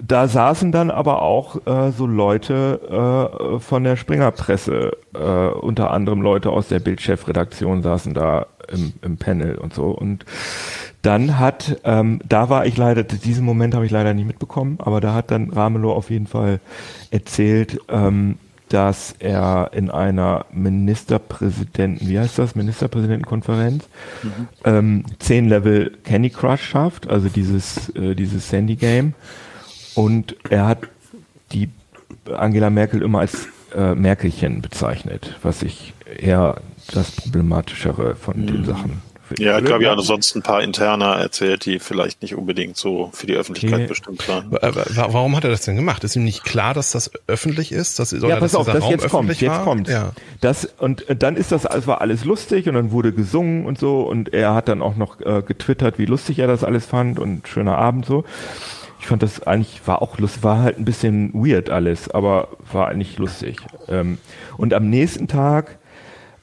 da 0.02 0.28
saßen 0.28 0.72
dann 0.72 0.90
aber 0.90 1.22
auch 1.22 1.66
äh, 1.66 1.90
so 1.92 2.06
Leute 2.06 3.30
äh, 3.54 3.58
von 3.60 3.84
der 3.84 3.96
Springerpresse, 3.96 4.96
äh, 5.14 5.18
unter 5.18 5.90
anderem 5.90 6.22
Leute 6.22 6.50
aus 6.50 6.68
der 6.68 6.80
Bildchefredaktion 6.80 7.82
saßen 7.82 8.14
da 8.14 8.46
im, 8.68 8.92
im 9.02 9.16
Panel 9.16 9.56
und 9.56 9.74
so. 9.74 9.86
Und 9.86 10.24
dann 11.02 11.38
hat, 11.38 11.80
ähm, 11.84 12.20
da 12.26 12.48
war 12.48 12.66
ich 12.66 12.76
leider, 12.76 13.02
diesen 13.02 13.44
Moment 13.44 13.74
habe 13.74 13.84
ich 13.84 13.92
leider 13.92 14.14
nicht 14.14 14.26
mitbekommen, 14.26 14.78
aber 14.78 15.00
da 15.00 15.14
hat 15.14 15.30
dann 15.30 15.50
Ramelow 15.50 15.92
auf 15.92 16.10
jeden 16.10 16.26
Fall 16.26 16.60
erzählt, 17.10 17.78
ähm, 17.88 18.38
dass 18.70 19.14
er 19.18 19.70
in 19.74 19.90
einer 19.90 20.46
Ministerpräsidenten, 20.50 22.08
wie 22.08 22.18
heißt 22.18 22.38
das, 22.38 22.54
Ministerpräsidentenkonferenz, 22.54 23.84
mhm. 24.22 24.48
ähm, 24.64 25.04
zehn 25.18 25.48
Level 25.48 25.92
Candy 26.02 26.30
Crush 26.30 26.62
schafft, 26.62 27.08
also 27.08 27.28
dieses, 27.28 27.90
äh, 27.90 28.14
dieses 28.14 28.48
Sandy 28.48 28.76
Game. 28.76 29.14
Und 29.94 30.36
er 30.50 30.66
hat 30.66 30.78
die 31.52 31.68
Angela 32.32 32.70
Merkel 32.70 33.02
immer 33.02 33.20
als 33.20 33.48
äh, 33.74 33.94
Merkelchen 33.94 34.62
bezeichnet, 34.62 35.36
was 35.42 35.62
ich 35.62 35.94
eher 36.18 36.60
das 36.92 37.12
Problematischere 37.12 38.16
von 38.16 38.40
mhm. 38.40 38.46
den 38.46 38.64
Sachen 38.64 39.02
ja, 39.38 39.58
ich 39.58 39.64
glaube, 39.64 39.84
ja, 39.84 39.92
ansonsten 39.92 40.40
ein 40.40 40.42
paar 40.42 40.62
Interner 40.62 41.16
erzählt, 41.16 41.64
die 41.64 41.78
vielleicht 41.78 42.22
nicht 42.22 42.34
unbedingt 42.34 42.76
so 42.76 43.10
für 43.12 43.26
die 43.26 43.34
Öffentlichkeit 43.34 43.80
okay. 43.80 43.86
bestimmt 43.86 44.28
waren. 44.28 44.50
Warum 44.50 45.36
hat 45.36 45.44
er 45.44 45.50
das 45.50 45.62
denn 45.62 45.76
gemacht? 45.76 46.04
Ist 46.04 46.14
ihm 46.16 46.24
nicht 46.24 46.44
klar, 46.44 46.74
dass 46.74 46.92
das 46.92 47.10
öffentlich 47.26 47.72
ist? 47.72 47.98
Dass, 47.98 48.12
ja, 48.12 48.36
pass 48.36 48.54
auf, 48.54 48.66
das 48.66 48.82
Raum 48.82 48.90
jetzt 48.90 49.08
kommt, 49.08 49.40
jetzt 49.40 49.62
kommt. 49.62 49.88
Ja. 49.88 50.12
Das, 50.40 50.66
und 50.78 51.08
äh, 51.08 51.16
dann 51.16 51.36
ist 51.36 51.52
das, 51.52 51.64
es 51.64 51.86
war 51.86 52.00
alles 52.00 52.24
lustig 52.24 52.68
und 52.68 52.74
dann 52.74 52.90
wurde 52.90 53.12
gesungen 53.12 53.66
und 53.66 53.78
so 53.78 54.02
und 54.02 54.32
er 54.32 54.54
hat 54.54 54.68
dann 54.68 54.82
auch 54.82 54.96
noch 54.96 55.20
äh, 55.20 55.42
getwittert, 55.42 55.98
wie 55.98 56.06
lustig 56.06 56.38
er 56.38 56.46
das 56.46 56.62
alles 56.62 56.84
fand 56.84 57.18
und 57.18 57.48
schöner 57.48 57.78
Abend 57.78 58.06
so. 58.06 58.24
Ich 59.04 59.08
fand 59.08 59.22
das 59.22 59.46
eigentlich, 59.46 59.86
war 59.86 60.00
auch 60.00 60.16
lustig, 60.16 60.42
war 60.44 60.62
halt 60.62 60.78
ein 60.78 60.86
bisschen 60.86 61.34
weird 61.34 61.68
alles, 61.68 62.10
aber 62.10 62.48
war 62.72 62.88
eigentlich 62.88 63.18
lustig. 63.18 63.58
Ähm, 63.86 64.16
und 64.56 64.72
am 64.72 64.88
nächsten 64.88 65.28
Tag 65.28 65.76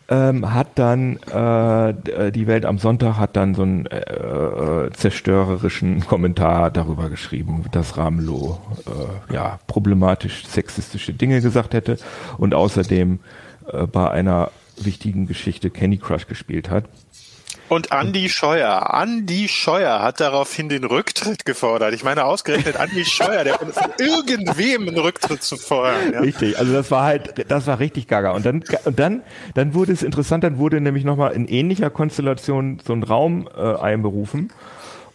ähm, 0.10 0.54
hat 0.54 0.68
dann 0.76 1.18
äh, 1.24 2.32
die 2.32 2.46
Welt 2.46 2.68
am 2.68 2.78
Sonntag 2.78 3.18
hat 3.18 3.36
dann 3.36 3.56
so 3.56 3.64
einen 3.64 3.88
äh, 3.88 3.98
äh, 3.98 4.92
zerstörerischen 4.92 6.06
Kommentar 6.06 6.70
darüber 6.70 7.10
geschrieben, 7.10 7.66
dass 7.72 7.98
Ramelow 7.98 8.60
äh, 8.86 9.34
ja 9.34 9.60
problematisch 9.66 10.46
sexistische 10.46 11.14
Dinge 11.14 11.42
gesagt 11.42 11.74
hätte 11.74 11.98
und 12.38 12.54
außerdem 12.54 13.22
äh, 13.74 13.88
bei 13.88 14.12
einer 14.12 14.52
wichtigen 14.80 15.26
Geschichte 15.26 15.72
Candy 15.72 15.98
Crush 15.98 16.28
gespielt 16.28 16.70
hat. 16.70 16.86
Und 17.72 17.90
Andy 17.94 18.28
Scheuer, 18.28 19.00
Andy 19.02 19.48
Scheuer 19.48 20.02
hat 20.02 20.20
daraufhin 20.20 20.68
den 20.68 20.84
Rücktritt 20.84 21.46
gefordert. 21.46 21.94
Ich 21.94 22.04
meine, 22.04 22.26
ausgerechnet 22.26 22.76
Andy 22.76 23.06
Scheuer, 23.06 23.46
der 23.46 23.54
von 23.54 23.72
irgendwem 23.98 24.90
einen 24.90 24.98
Rücktritt 24.98 25.42
zu 25.42 25.56
fordern. 25.56 26.12
Ja. 26.12 26.20
Richtig, 26.20 26.60
also 26.60 26.74
das 26.74 26.92
war 26.92 27.06
halt, 27.06 27.50
das 27.50 27.68
war 27.68 27.80
richtig 27.80 28.10
gaga. 28.10 28.32
Und 28.32 28.46
dann, 28.46 28.66
und 28.84 29.00
dann, 29.00 29.22
dann 29.54 29.74
wurde 29.74 29.94
es 29.94 30.04
interessant, 30.04 30.44
dann 30.44 30.58
wurde 30.58 30.82
nämlich 30.82 31.06
nochmal 31.06 31.32
in 31.32 31.48
ähnlicher 31.48 31.90
Konstellation 31.90 32.82
so 32.86 32.92
ein 32.92 33.04
Raum 33.04 33.48
äh, 33.56 33.62
einberufen. 33.78 34.52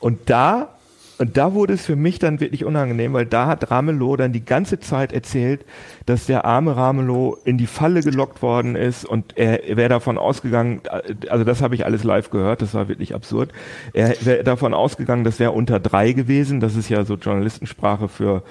Und 0.00 0.30
da 0.30 0.75
und 1.18 1.36
da 1.36 1.54
wurde 1.54 1.74
es 1.74 1.86
für 1.86 1.96
mich 1.96 2.18
dann 2.18 2.40
wirklich 2.40 2.64
unangenehm, 2.64 3.12
weil 3.14 3.24
da 3.24 3.46
hat 3.46 3.70
Ramelow 3.70 4.16
dann 4.16 4.32
die 4.32 4.44
ganze 4.44 4.80
Zeit 4.80 5.12
erzählt, 5.12 5.64
dass 6.04 6.26
der 6.26 6.44
arme 6.44 6.76
Ramelow 6.76 7.38
in 7.44 7.56
die 7.56 7.66
Falle 7.66 8.02
gelockt 8.02 8.42
worden 8.42 8.76
ist 8.76 9.04
und 9.04 9.36
er, 9.36 9.60
wäre 9.76 9.88
davon 9.88 10.18
ausgegangen, 10.18 10.82
also 11.28 11.44
das 11.44 11.62
habe 11.62 11.74
ich 11.74 11.86
alles 11.86 12.04
live 12.04 12.30
gehört, 12.30 12.60
das 12.60 12.74
war 12.74 12.88
wirklich 12.88 13.14
absurd. 13.14 13.52
Er 13.94 14.14
wäre 14.20 14.44
davon 14.44 14.74
ausgegangen, 14.74 15.24
das 15.24 15.38
wäre 15.38 15.52
unter 15.52 15.80
drei 15.80 16.12
gewesen, 16.12 16.60
das 16.60 16.76
ist 16.76 16.90
ja 16.90 17.04
so 17.04 17.14
Journalistensprache 17.14 18.08
für 18.08 18.42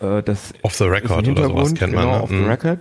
äh, 0.00 0.22
das 0.22 0.54
Off 0.62 0.74
the 0.74 0.84
record 0.84 1.26
oder 1.26 1.44
sowas 1.44 1.74
kennt 1.74 1.92
man. 1.92 2.04
Genau, 2.04 2.16
ne? 2.16 2.22
off 2.22 2.30
the 2.30 2.36
mhm. 2.36 2.48
record. 2.48 2.78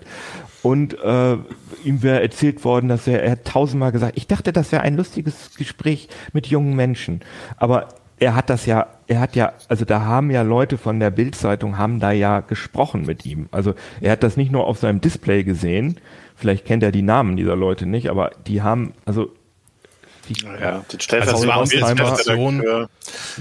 Und 0.62 0.98
äh, 1.00 1.38
ihm 1.84 2.02
wäre 2.02 2.22
erzählt 2.22 2.64
worden, 2.64 2.90
dass 2.90 3.06
er, 3.06 3.22
er 3.22 3.32
hat 3.32 3.46
tausendmal 3.46 3.92
gesagt, 3.92 4.14
ich 4.18 4.26
dachte, 4.26 4.52
das 4.52 4.72
wäre 4.72 4.82
ein 4.82 4.98
lustiges 4.98 5.56
Gespräch 5.58 6.10
mit 6.34 6.48
jungen 6.48 6.76
Menschen. 6.76 7.22
Aber 7.58 7.90
er 8.20 8.36
hat 8.36 8.50
das 8.50 8.66
ja, 8.66 8.88
er 9.08 9.20
hat 9.20 9.36
ja, 9.36 9.54
also 9.68 9.86
da 9.86 10.02
haben 10.02 10.32
ja 10.32 10.42
Leute 10.42 10.78
von 10.78 11.00
der 11.00 11.12
Bildzeitung 11.12 11.78
haben 11.78 12.00
da 12.00 12.12
ja 12.12 12.40
gesprochen 12.40 13.06
mit 13.06 13.26
ihm. 13.26 13.48
Also 13.52 13.74
er 14.02 14.14
hat 14.14 14.24
das 14.24 14.38
nicht 14.38 14.52
nur 14.52 14.68
auf 14.68 14.80
seinem 14.80 15.02
Display 15.02 15.44
gesehen, 15.44 15.98
vielleicht 16.36 16.66
kennt 16.66 16.84
er 16.84 16.92
die 16.92 17.02
Namen 17.02 17.38
dieser 17.38 17.56
Leute 17.56 17.86
nicht, 17.86 18.10
aber 18.10 18.32
die 18.48 18.62
haben, 18.62 18.94
also 19.06 19.32
ja, 20.60 20.84
also 21.12 21.52
aus 21.52 21.70
der 21.70 21.86
Situation, 21.88 22.88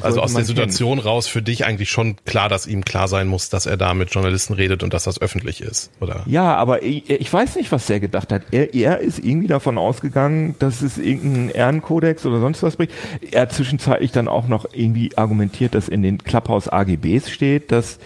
also 0.00 0.20
aus 0.20 0.34
der 0.34 0.44
Situation 0.44 0.98
raus 0.98 1.26
für 1.26 1.42
dich 1.42 1.64
eigentlich 1.64 1.90
schon 1.90 2.16
klar, 2.24 2.48
dass 2.48 2.66
ihm 2.66 2.84
klar 2.84 3.08
sein 3.08 3.28
muss, 3.28 3.48
dass 3.48 3.66
er 3.66 3.76
da 3.76 3.94
mit 3.94 4.10
Journalisten 4.10 4.54
redet 4.54 4.82
und 4.82 4.92
dass 4.92 5.04
das 5.04 5.20
öffentlich 5.20 5.60
ist, 5.60 5.90
oder? 6.00 6.22
Ja, 6.26 6.54
aber 6.56 6.82
ich, 6.82 7.08
ich 7.08 7.32
weiß 7.32 7.56
nicht, 7.56 7.72
was 7.72 7.88
er 7.88 8.00
gedacht 8.00 8.32
hat. 8.32 8.42
Er, 8.50 8.74
er 8.74 8.98
ist 9.00 9.18
irgendwie 9.18 9.48
davon 9.48 9.78
ausgegangen, 9.78 10.56
dass 10.58 10.82
es 10.82 10.98
irgendeinen 10.98 11.50
Ehrenkodex 11.50 12.26
oder 12.26 12.40
sonst 12.40 12.62
was 12.62 12.76
bringt. 12.76 12.92
Er 13.30 13.42
hat 13.42 13.52
zwischenzeitlich 13.52 14.12
dann 14.12 14.28
auch 14.28 14.48
noch 14.48 14.66
irgendwie 14.72 15.16
argumentiert, 15.16 15.74
dass 15.74 15.88
in 15.88 16.02
den 16.02 16.18
Clubhouse 16.18 16.68
AGBs 16.68 17.30
steht, 17.30 17.72
dass 17.72 17.98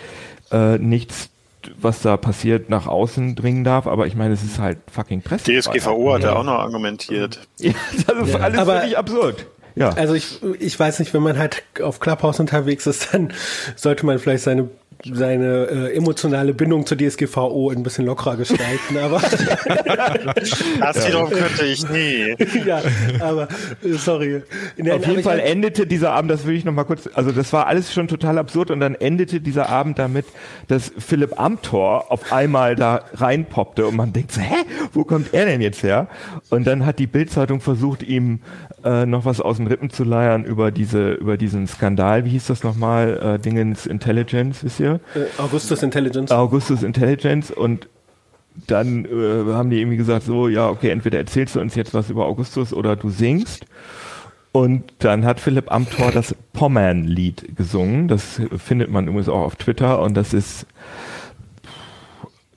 äh, 0.50 0.78
nichts 0.78 1.30
was 1.80 2.02
da 2.02 2.16
passiert, 2.16 2.70
nach 2.70 2.86
außen 2.86 3.34
dringen 3.34 3.64
darf, 3.64 3.86
aber 3.86 4.06
ich 4.06 4.14
meine, 4.14 4.34
es 4.34 4.42
ist 4.42 4.58
halt 4.58 4.78
fucking 4.90 5.22
Presse. 5.22 5.52
DSGVO 5.52 6.14
hat 6.14 6.22
ja 6.22 6.36
auch 6.36 6.44
noch 6.44 6.58
argumentiert. 6.58 7.40
Ja, 7.58 7.72
das 8.06 8.28
ist 8.28 8.34
ja. 8.34 8.40
alles 8.40 8.58
aber, 8.58 8.80
völlig 8.80 8.96
absurd. 8.96 9.46
Ja. 9.78 9.90
Also 9.90 10.14
ich, 10.14 10.40
ich 10.58 10.78
weiß 10.78 10.98
nicht, 10.98 11.14
wenn 11.14 11.22
man 11.22 11.38
halt 11.38 11.62
auf 11.82 12.00
Clubhouse 12.00 12.40
unterwegs 12.40 12.86
ist, 12.86 13.12
dann 13.12 13.32
sollte 13.76 14.06
man 14.06 14.18
vielleicht 14.18 14.44
seine 14.44 14.68
seine 15.04 15.66
äh, 15.66 15.96
emotionale 15.96 16.52
Bindung 16.54 16.84
zur 16.84 16.98
DSGVO 16.98 17.70
ein 17.70 17.82
bisschen 17.82 18.04
lockerer 18.06 18.36
gestalten, 18.36 18.98
aber 19.00 19.20
das 20.80 21.06
wiederum 21.06 21.30
könnte 21.30 21.64
ich 21.64 21.88
nie. 21.88 22.34
ja, 22.66 22.82
aber 23.20 23.48
äh, 23.84 23.92
sorry. 23.92 24.42
In 24.76 24.90
Auf 24.90 25.06
jeden 25.06 25.22
Fall 25.22 25.38
endete 25.38 25.86
dieser 25.86 26.12
Abend, 26.12 26.30
das 26.30 26.46
will 26.46 26.56
ich 26.56 26.64
noch 26.64 26.72
mal 26.72 26.84
kurz, 26.84 27.08
also 27.14 27.30
das 27.30 27.52
war 27.52 27.66
alles 27.68 27.92
schon 27.92 28.08
total 28.08 28.38
absurd 28.38 28.70
und 28.70 28.80
dann 28.80 28.94
endete 28.96 29.40
dieser 29.40 29.68
Abend 29.68 29.98
damit, 29.98 30.26
dass 30.66 30.90
Philipp 30.98 31.38
Amthor 31.38 32.10
auf 32.10 32.32
einmal 32.32 32.74
da 32.74 33.04
reinpoppte 33.14 33.86
und 33.86 33.94
man 33.94 34.12
denkt 34.12 34.32
so, 34.32 34.40
hä, 34.40 34.64
wo 34.92 35.04
kommt 35.04 35.34
er 35.34 35.46
denn 35.46 35.60
jetzt 35.60 35.82
her? 35.82 36.08
Und 36.50 36.66
dann 36.66 36.84
hat 36.86 36.98
die 36.98 37.06
Bildzeitung 37.06 37.60
versucht, 37.60 38.02
ihm 38.02 38.40
äh, 38.84 39.06
noch 39.06 39.24
was 39.24 39.40
aus 39.40 39.56
den 39.56 39.66
Rippen 39.66 39.90
zu 39.90 40.04
leiern 40.04 40.44
über 40.44 40.70
diese, 40.70 41.12
über 41.12 41.36
diesen 41.36 41.66
Skandal, 41.66 42.24
wie 42.24 42.30
hieß 42.30 42.46
das 42.46 42.64
nochmal, 42.64 43.36
äh, 43.36 43.38
Dingens 43.38 43.86
Intelligence, 43.86 44.64
wisst 44.64 44.80
ihr? 44.80 45.00
Äh, 45.14 45.40
Augustus 45.40 45.82
Intelligence. 45.82 46.30
Augustus 46.30 46.82
Intelligence 46.82 47.50
und 47.50 47.88
dann 48.66 49.04
äh, 49.04 49.52
haben 49.52 49.70
die 49.70 49.80
irgendwie 49.80 49.96
gesagt, 49.96 50.24
so, 50.24 50.48
ja, 50.48 50.68
okay, 50.68 50.90
entweder 50.90 51.18
erzählst 51.18 51.56
du 51.56 51.60
uns 51.60 51.74
jetzt 51.74 51.94
was 51.94 52.10
über 52.10 52.26
Augustus 52.26 52.72
oder 52.72 52.96
du 52.96 53.10
singst. 53.10 53.66
Und 54.50 54.92
dann 54.98 55.24
hat 55.24 55.40
Philipp 55.40 55.70
Amthor 55.70 56.10
das 56.10 56.34
Pommern-Lied 56.52 57.56
gesungen. 57.56 58.08
Das 58.08 58.40
findet 58.56 58.90
man 58.90 59.06
übrigens 59.06 59.28
auch 59.28 59.42
auf 59.42 59.56
Twitter 59.56 60.00
und 60.00 60.16
das 60.16 60.32
ist 60.32 60.66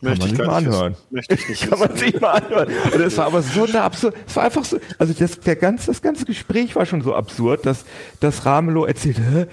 Möchte 0.01 0.35
kann 0.35 0.47
man 0.47 0.63
sich 0.63 0.67
mal 0.67 0.73
anhören. 0.73 0.95
Möchte 1.11 1.35
ich 1.35 1.49
nicht. 1.49 1.61
kann 1.69 1.79
man 1.79 1.95
sich 1.95 2.19
mal 2.19 2.31
anhören. 2.31 2.69
Und 2.93 3.01
es 3.01 3.17
war 3.17 3.27
aber 3.27 3.41
so 3.41 3.65
eine 3.65 3.81
absurd, 3.81 4.15
es 4.27 4.35
war 4.35 4.43
einfach 4.43 4.65
so, 4.65 4.79
also 4.97 5.13
das, 5.13 5.39
der 5.39 5.55
ganze, 5.55 5.87
das 5.87 6.01
ganze 6.01 6.25
Gespräch 6.25 6.75
war 6.75 6.85
schon 6.85 7.01
so 7.01 7.13
absurd, 7.13 7.65
dass, 7.65 7.85
dass 8.19 8.45
Ramelow 8.45 8.85
erzählt, 8.85 9.17
hä, 9.19 9.45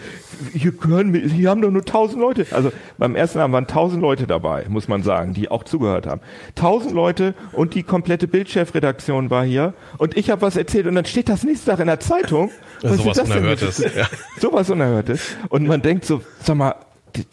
hier 0.55 0.73
hören 0.87 1.13
wir, 1.13 1.21
hier 1.21 1.51
haben 1.51 1.61
doch 1.61 1.71
nur 1.71 1.85
tausend 1.85 2.21
Leute. 2.21 2.47
Also 2.51 2.73
beim 2.97 3.15
ersten 3.15 3.41
Abend 3.41 3.53
waren 3.53 3.67
tausend 3.67 4.01
Leute 4.01 4.27
dabei, 4.27 4.65
muss 4.69 4.89
man 4.89 5.03
sagen, 5.03 5.35
die 5.35 5.51
auch 5.51 5.65
zugehört 5.65 6.07
haben. 6.07 6.23
Tausend 6.55 6.93
Leute 6.93 7.35
und 7.53 7.75
die 7.75 7.83
komplette 7.83 8.27
Bildchefredaktion 8.27 9.31
war 9.31 9.45
hier 9.45 9.75
und 9.99 10.17
ich 10.17 10.31
habe 10.31 10.43
was 10.43 10.57
erzählt 10.57 10.87
und 10.87 10.95
dann 10.95 11.05
steht 11.05 11.29
das 11.29 11.43
nächste 11.43 11.73
Tag 11.73 11.81
in 11.81 11.87
der 11.89 12.01
Zeitung. 12.01 12.51
Ja, 12.83 12.95
sowas 12.95 13.19
Unerhörtes. 13.19 13.79
Ja. 13.79 14.07
Sowas 14.41 14.71
Unerhörtes. 14.71 15.37
Und 15.49 15.67
man 15.67 15.83
denkt 15.83 16.05
so, 16.05 16.23
sag 16.43 16.57
mal, 16.57 16.75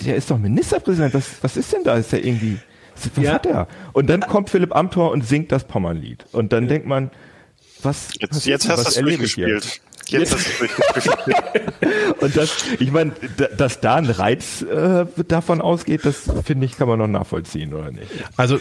der 0.06 0.16
ist 0.16 0.32
doch 0.32 0.38
Ministerpräsident. 0.38 1.14
Was, 1.14 1.32
was 1.42 1.58
ist 1.58 1.74
denn 1.74 1.84
da? 1.84 1.96
Ist 1.96 2.12
der 2.12 2.26
irgendwie, 2.26 2.58
was 3.16 3.24
ja. 3.24 3.34
hat 3.34 3.46
der? 3.46 3.68
Und 3.94 4.10
dann 4.10 4.22
kommt 4.22 4.50
Philipp 4.50 4.76
Amthor 4.76 5.12
und 5.12 5.26
singt 5.26 5.52
das 5.52 5.66
Pommernlied. 5.66 6.26
Und 6.32 6.54
dann 6.54 6.68
denkt 6.68 6.88
man, 6.88 7.12
was, 7.82 8.10
jetzt, 8.20 8.36
was 8.36 8.46
jetzt 8.46 8.70
hast 8.70 8.86
du 8.86 8.90
es 8.90 8.96
durchgespielt. 8.96 9.82
Jetzt 10.08 10.34
hast 10.34 10.48
du 10.48 10.68
durchgespielt. 10.68 12.22
und 12.22 12.38
das, 12.38 12.66
ich 12.80 12.92
meine, 12.92 13.14
dass 13.58 13.80
da 13.82 13.96
ein 13.96 14.06
Reiz 14.06 14.62
äh, 14.62 15.06
davon 15.28 15.62
ausgeht, 15.62 16.06
das 16.06 16.30
finde 16.44 16.66
ich, 16.66 16.78
kann 16.78 16.88
man 16.88 17.00
noch 17.00 17.08
nachvollziehen, 17.08 17.74
oder 17.74 17.92
nicht? 17.92 18.12
Also 18.38 18.60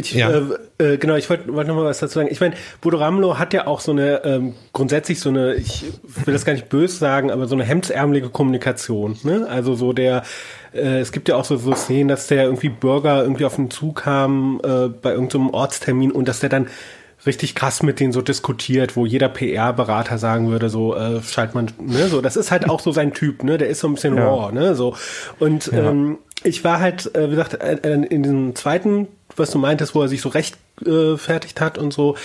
ich, 0.00 0.14
ja. 0.14 0.30
äh, 0.30 0.94
äh, 0.94 0.96
genau, 0.96 1.14
ich 1.14 1.28
wollte 1.28 1.52
wollt 1.52 1.68
noch 1.68 1.74
mal 1.74 1.84
was 1.84 1.98
dazu 1.98 2.14
sagen. 2.14 2.28
Ich 2.30 2.40
meine, 2.40 2.54
Bodo 2.80 2.98
Ramlo 2.98 3.38
hat 3.38 3.52
ja 3.52 3.66
auch 3.66 3.80
so 3.80 3.92
eine, 3.92 4.24
ähm, 4.24 4.54
grundsätzlich 4.72 5.20
so 5.20 5.28
eine, 5.28 5.54
ich 5.54 5.84
will 6.24 6.34
das 6.34 6.44
gar 6.44 6.52
nicht 6.52 6.68
böse 6.68 6.96
sagen, 6.96 7.30
aber 7.30 7.46
so 7.46 7.54
eine 7.54 7.64
hemdsärmelige 7.64 8.28
Kommunikation. 8.28 9.16
Ne? 9.22 9.46
Also 9.48 9.74
so 9.74 9.92
der, 9.92 10.22
äh, 10.72 11.00
es 11.00 11.12
gibt 11.12 11.28
ja 11.28 11.36
auch 11.36 11.44
so, 11.44 11.56
so 11.56 11.74
Szenen, 11.74 12.08
dass 12.08 12.26
der 12.26 12.44
irgendwie 12.44 12.68
Bürger 12.68 13.22
irgendwie 13.22 13.44
auf 13.44 13.56
den 13.56 13.70
Zug 13.70 14.02
kam 14.02 14.60
äh, 14.64 14.88
bei 14.88 15.12
irgendeinem 15.12 15.48
so 15.48 15.54
Ortstermin 15.54 16.12
und 16.12 16.28
dass 16.28 16.40
der 16.40 16.48
dann 16.48 16.68
richtig 17.26 17.54
krass 17.54 17.82
mit 17.82 18.00
denen 18.00 18.12
so 18.12 18.22
diskutiert, 18.22 18.96
wo 18.96 19.06
jeder 19.06 19.28
PR-Berater 19.28 20.18
sagen 20.18 20.50
würde, 20.50 20.70
so 20.70 20.96
äh, 20.96 21.20
schalt 21.22 21.54
man, 21.54 21.70
ne, 21.78 22.08
so 22.08 22.20
das 22.20 22.36
ist 22.36 22.50
halt 22.50 22.68
auch 22.68 22.80
so 22.80 22.92
sein 22.92 23.12
Typ, 23.12 23.44
ne, 23.44 23.58
der 23.58 23.68
ist 23.68 23.80
so 23.80 23.88
ein 23.88 23.94
bisschen 23.94 24.16
ja. 24.16 24.26
raw, 24.26 24.52
ne, 24.52 24.74
so 24.74 24.96
und 25.38 25.66
ja. 25.66 25.90
ähm, 25.90 26.18
ich 26.42 26.64
war 26.64 26.80
halt, 26.80 27.14
äh, 27.14 27.26
wie 27.26 27.30
gesagt, 27.30 27.54
äh, 27.54 27.76
äh 27.82 28.04
in 28.06 28.22
diesem 28.22 28.54
zweiten 28.54 29.08
was 29.36 29.50
du 29.50 29.58
meintest, 29.58 29.94
wo 29.94 30.02
er 30.02 30.08
sich 30.08 30.20
so 30.20 30.28
rechtfertigt 30.28 31.58
äh, 31.58 31.60
hat 31.60 31.78
und 31.78 31.92
so. 31.92 32.16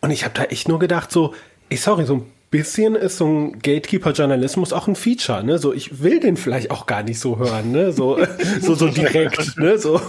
Und 0.00 0.10
ich 0.10 0.24
habe 0.24 0.34
da 0.34 0.44
echt 0.44 0.68
nur 0.68 0.78
gedacht, 0.78 1.12
so, 1.12 1.34
ey, 1.68 1.76
sorry, 1.76 2.04
so 2.04 2.14
ein 2.14 2.32
bisschen 2.50 2.96
ist 2.96 3.18
so 3.18 3.26
ein 3.26 3.58
Gatekeeper-Journalismus 3.60 4.72
auch 4.72 4.88
ein 4.88 4.96
Feature, 4.96 5.44
ne? 5.44 5.58
So, 5.58 5.72
ich 5.72 6.02
will 6.02 6.20
den 6.20 6.36
vielleicht 6.36 6.70
auch 6.70 6.86
gar 6.86 7.02
nicht 7.02 7.20
so 7.20 7.38
hören, 7.38 7.70
ne? 7.70 7.92
So, 7.92 8.18
so, 8.60 8.74
so 8.74 8.88
direkt, 8.88 9.56
ne? 9.58 9.78
So. 9.78 10.00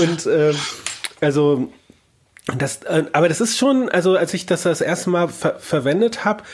Und 0.00 0.26
äh, 0.26 0.52
also 1.20 1.68
das, 2.58 2.82
äh, 2.84 3.04
aber 3.12 3.28
das 3.28 3.40
ist 3.40 3.56
schon, 3.56 3.88
also 3.88 4.16
als 4.16 4.34
ich 4.34 4.46
das 4.46 4.62
das 4.62 4.80
erste 4.80 5.10
Mal 5.10 5.28
ver 5.28 5.58
verwendet 5.58 6.24
habe, 6.24 6.44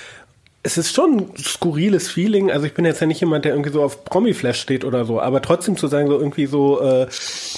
es 0.62 0.78
ist 0.78 0.94
schon 0.94 1.18
ein 1.18 1.36
skurriles 1.36 2.08
Feeling. 2.08 2.50
Also 2.50 2.66
ich 2.66 2.74
bin 2.74 2.84
jetzt 2.84 3.00
ja 3.00 3.06
nicht 3.06 3.20
jemand, 3.20 3.44
der 3.44 3.52
irgendwie 3.52 3.72
so 3.72 3.82
auf 3.82 4.04
Promi-Flash 4.04 4.60
steht 4.60 4.84
oder 4.84 5.04
so, 5.04 5.20
aber 5.20 5.42
trotzdem 5.42 5.76
zu 5.76 5.88
sagen, 5.88 6.08
so 6.08 6.18
irgendwie 6.18 6.46
so 6.46 6.80
äh, 6.80 7.08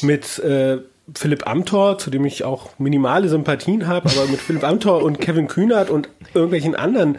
mit 0.01 0.39
äh, 0.39 0.79
Philipp 1.15 1.47
Amthor, 1.47 1.99
zu 1.99 2.11
dem 2.11 2.25
ich 2.25 2.45
auch 2.45 2.71
minimale 2.79 3.29
Sympathien 3.29 3.87
habe, 3.87 4.09
aber 4.09 4.27
mit 4.27 4.41
Philipp 4.41 4.65
Amthor 4.65 5.03
und 5.03 5.21
Kevin 5.21 5.49
Kühnert 5.49 5.91
und 5.91 6.09
irgendwelchen 6.33 6.75
anderen 6.75 7.19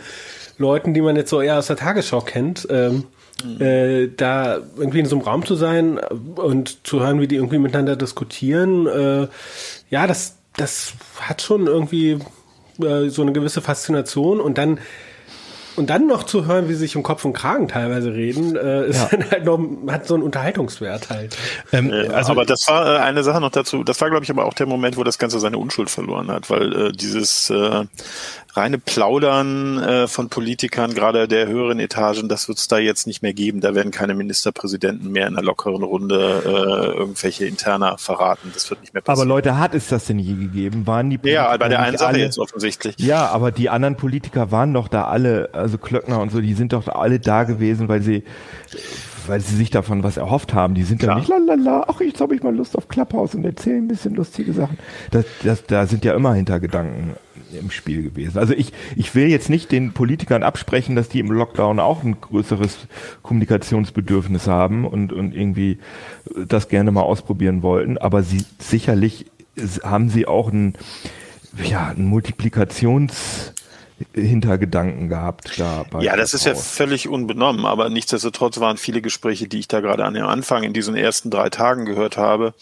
Leuten, 0.58 0.93
die 0.93 1.02
man 1.02 1.15
jetzt 1.15 1.30
so 1.30 1.41
eher 1.41 1.60
aus 1.60 1.67
der 1.67 1.76
Tagesschau 1.76 2.21
kennt, 2.21 2.67
ähm, 2.71 3.04
mhm. 3.43 3.62
äh, 3.62 4.08
da 4.08 4.60
irgendwie 4.78 5.00
in 5.00 5.06
so 5.06 5.17
einem 5.17 5.26
Raum 5.26 5.45
zu 5.45 5.56
sein 5.56 6.00
und 6.00 6.88
zu 6.88 7.02
hören, 7.02 7.21
wie 7.21 7.28
die 7.28 7.36
irgendwie 7.36 7.60
miteinander 7.60 7.95
diskutieren, 7.95 8.88
äh, 8.88 9.28
ja, 9.89 10.08
das, 10.08 10.38
das 10.58 10.93
hat 11.19 11.41
schon 11.41 11.67
irgendwie 11.67 12.17
äh, 12.82 13.10
so 13.10 13.21
eine 13.21 13.34
gewisse 13.34 13.62
Faszination 13.62 14.39
und 14.39 14.58
dann 14.58 14.80
und 15.76 15.90
dann 15.90 16.08
noch 16.08 16.24
zu 16.24 16.46
hören, 16.46 16.68
wie 16.70 16.74
sie 16.74 16.80
sich 16.80 16.96
um 16.96 17.04
Kopf 17.04 17.26
und 17.26 17.34
Kragen 17.34 17.68
teilweise 17.68 18.14
reden, 18.14 18.56
äh, 18.56 18.88
ist 18.88 19.12
ja. 19.12 19.20
halt 19.32 19.46
noch, 19.46 19.60
hat 19.88 20.08
so 20.08 20.14
einen 20.14 20.24
Unterhaltungswert 20.24 21.10
halt. 21.10 21.38
Ähm, 21.72 21.92
also, 22.14 22.32
aber 22.32 22.46
das 22.46 22.68
war 22.68 22.96
äh, 22.96 23.00
eine 23.00 23.24
Sache 23.24 23.42
noch 23.42 23.52
dazu, 23.52 23.84
das 23.84 24.00
war, 24.02 24.10
glaube 24.10 24.24
ich, 24.24 24.30
aber 24.30 24.46
auch 24.46 24.54
der 24.54 24.68
Moment, 24.68 24.98
wo 24.98 25.04
das 25.04 25.18
Ganze 25.18 25.40
seine 25.40 25.58
Unschuld 25.58 25.90
verloren 25.90 26.30
hat, 26.30 26.50
weil 26.50 26.88
äh, 26.88 26.92
dieses 26.92 27.50
äh, 27.50 27.86
reine 28.56 28.78
Plaudern 28.78 29.78
äh, 29.80 30.08
von 30.08 30.30
Politikern, 30.30 30.94
gerade 30.94 31.28
der 31.28 31.48
höheren 31.48 31.80
Etagen, 31.80 32.30
das 32.30 32.48
wird 32.48 32.58
es 32.58 32.68
da 32.68 32.78
jetzt 32.78 33.08
nicht 33.08 33.22
mehr 33.22 33.34
geben. 33.34 33.62
Da 33.62 33.76
werden 33.76 33.92
keine 33.92 34.16
Ministerpräsidenten 34.16 35.12
mehr 35.12 35.28
in 35.28 35.36
einer 35.36 35.44
lockeren 35.44 35.84
Runde 35.84 36.42
äh, 36.46 36.98
irgendwelche 36.98 37.46
Interna 37.46 37.98
verraten. 37.98 38.52
Das 38.54 38.70
wird 38.70 38.82
nicht 38.82 38.94
mehr 38.94 39.02
passieren. 39.02 39.28
Aber 39.28 39.36
Leute, 39.36 39.58
hat 39.58 39.76
es 39.76 39.88
das 39.88 40.06
denn 40.06 40.20
je 40.20 40.34
gegeben? 40.34 40.88
Waren 40.88 41.10
die 41.10 41.18
Politiker 41.18 41.44
Ja, 41.52 41.58
bei 41.58 41.68
der 41.68 41.82
einen 41.82 41.98
Sache 41.98 42.10
alle, 42.10 42.20
jetzt 42.20 42.40
offensichtlich. 42.40 42.96
Ja, 42.98 43.28
aber 43.28 43.52
die 43.52 43.70
anderen 43.70 43.98
Politiker 43.98 44.52
waren 44.52 44.74
doch 44.74 44.88
da 44.88 45.06
alle, 45.06 45.50
also 45.65 45.80
Klöckner 45.80 46.21
und 46.21 46.32
so, 46.32 46.41
die 46.41 46.54
sind 46.54 46.73
doch 46.73 46.88
alle 46.88 47.19
da 47.19 47.43
gewesen, 47.43 47.88
weil 47.89 48.04
sie 48.04 48.23
weil 49.28 49.41
sie 49.41 49.56
sich 49.56 49.71
davon 49.71 50.04
was 50.04 50.17
erhofft 50.17 50.54
haben. 50.54 50.75
Die 50.75 50.84
sind 50.84 50.99
Klar. 50.99 51.15
da 51.15 51.19
nicht, 51.19 51.30
lalala, 51.30 51.86
ach, 51.88 51.99
jetzt 51.99 52.21
habe 52.21 52.36
ich 52.36 52.43
mal 52.43 52.56
Lust 52.56 52.78
auf 52.78 52.88
Clubhouse 52.88 53.34
und 53.34 53.43
erzählen 53.43 53.84
ein 53.84 53.88
bisschen 53.88 54.13
lustige 54.13 54.54
Sachen. 54.54 54.78
Das, 55.10 55.25
das, 55.43 55.65
da 55.65 55.88
sind 55.88 56.06
ja 56.06 56.13
immer 56.13 56.36
Hintergedanken 56.36 57.15
im 57.60 57.71
Spiel 57.71 58.04
gewesen. 58.04 58.38
Also 58.38 58.54
ich, 58.54 58.71
ich 58.95 59.15
will 59.15 59.28
jetzt 59.28 59.49
nicht 59.49 59.71
den 59.71 59.93
Politikern 59.93 60.43
absprechen, 60.43 60.95
dass 60.95 61.10
die 61.10 61.19
im 61.19 61.32
Lockdown 61.32 61.80
auch 61.80 62.04
ein 62.04 62.21
größeres 62.21 62.88
Kommunikationsbedürfnis 63.23 64.45
haben 64.45 64.86
und, 64.86 65.12
und 65.12 65.34
irgendwie 65.34 65.80
das 66.47 66.67
gerne 66.67 66.91
mal 66.91 67.01
ausprobieren 67.01 67.63
wollten, 67.63 67.97
aber 67.97 68.21
sie 68.21 68.45
sicherlich 68.60 69.25
haben 69.84 70.10
sie 70.10 70.28
auch 70.28 70.51
ein, 70.51 70.75
ja, 71.63 71.93
ein 71.95 72.06
Multiplikations 72.06 73.54
Hintergedanken 74.13 75.10
gehabt 75.10 75.60
da. 75.60 75.86
ja, 76.00 76.15
das 76.15 76.34
ist 76.34 76.46
ja 76.46 76.56
völlig 76.56 77.08
unbenommen, 77.08 77.65
aber 77.65 77.89
nichtsdestotrotz 77.89 78.60
waren 78.60 78.78
viele 78.78 79.02
Gespräche, 79.02 79.48
die 79.48 79.60
ich 79.60 79.68
da 79.68 79.82
gerade 79.82 80.06
an 80.06 80.13
dem 80.13 80.26
Anfang 80.26 80.63
in 80.63 80.74
diesen 80.74 80.96
ersten 80.96 81.30
drei 81.30 81.50
Tagen 81.50 81.86
gehört 81.86 82.18
habe, 82.18 82.54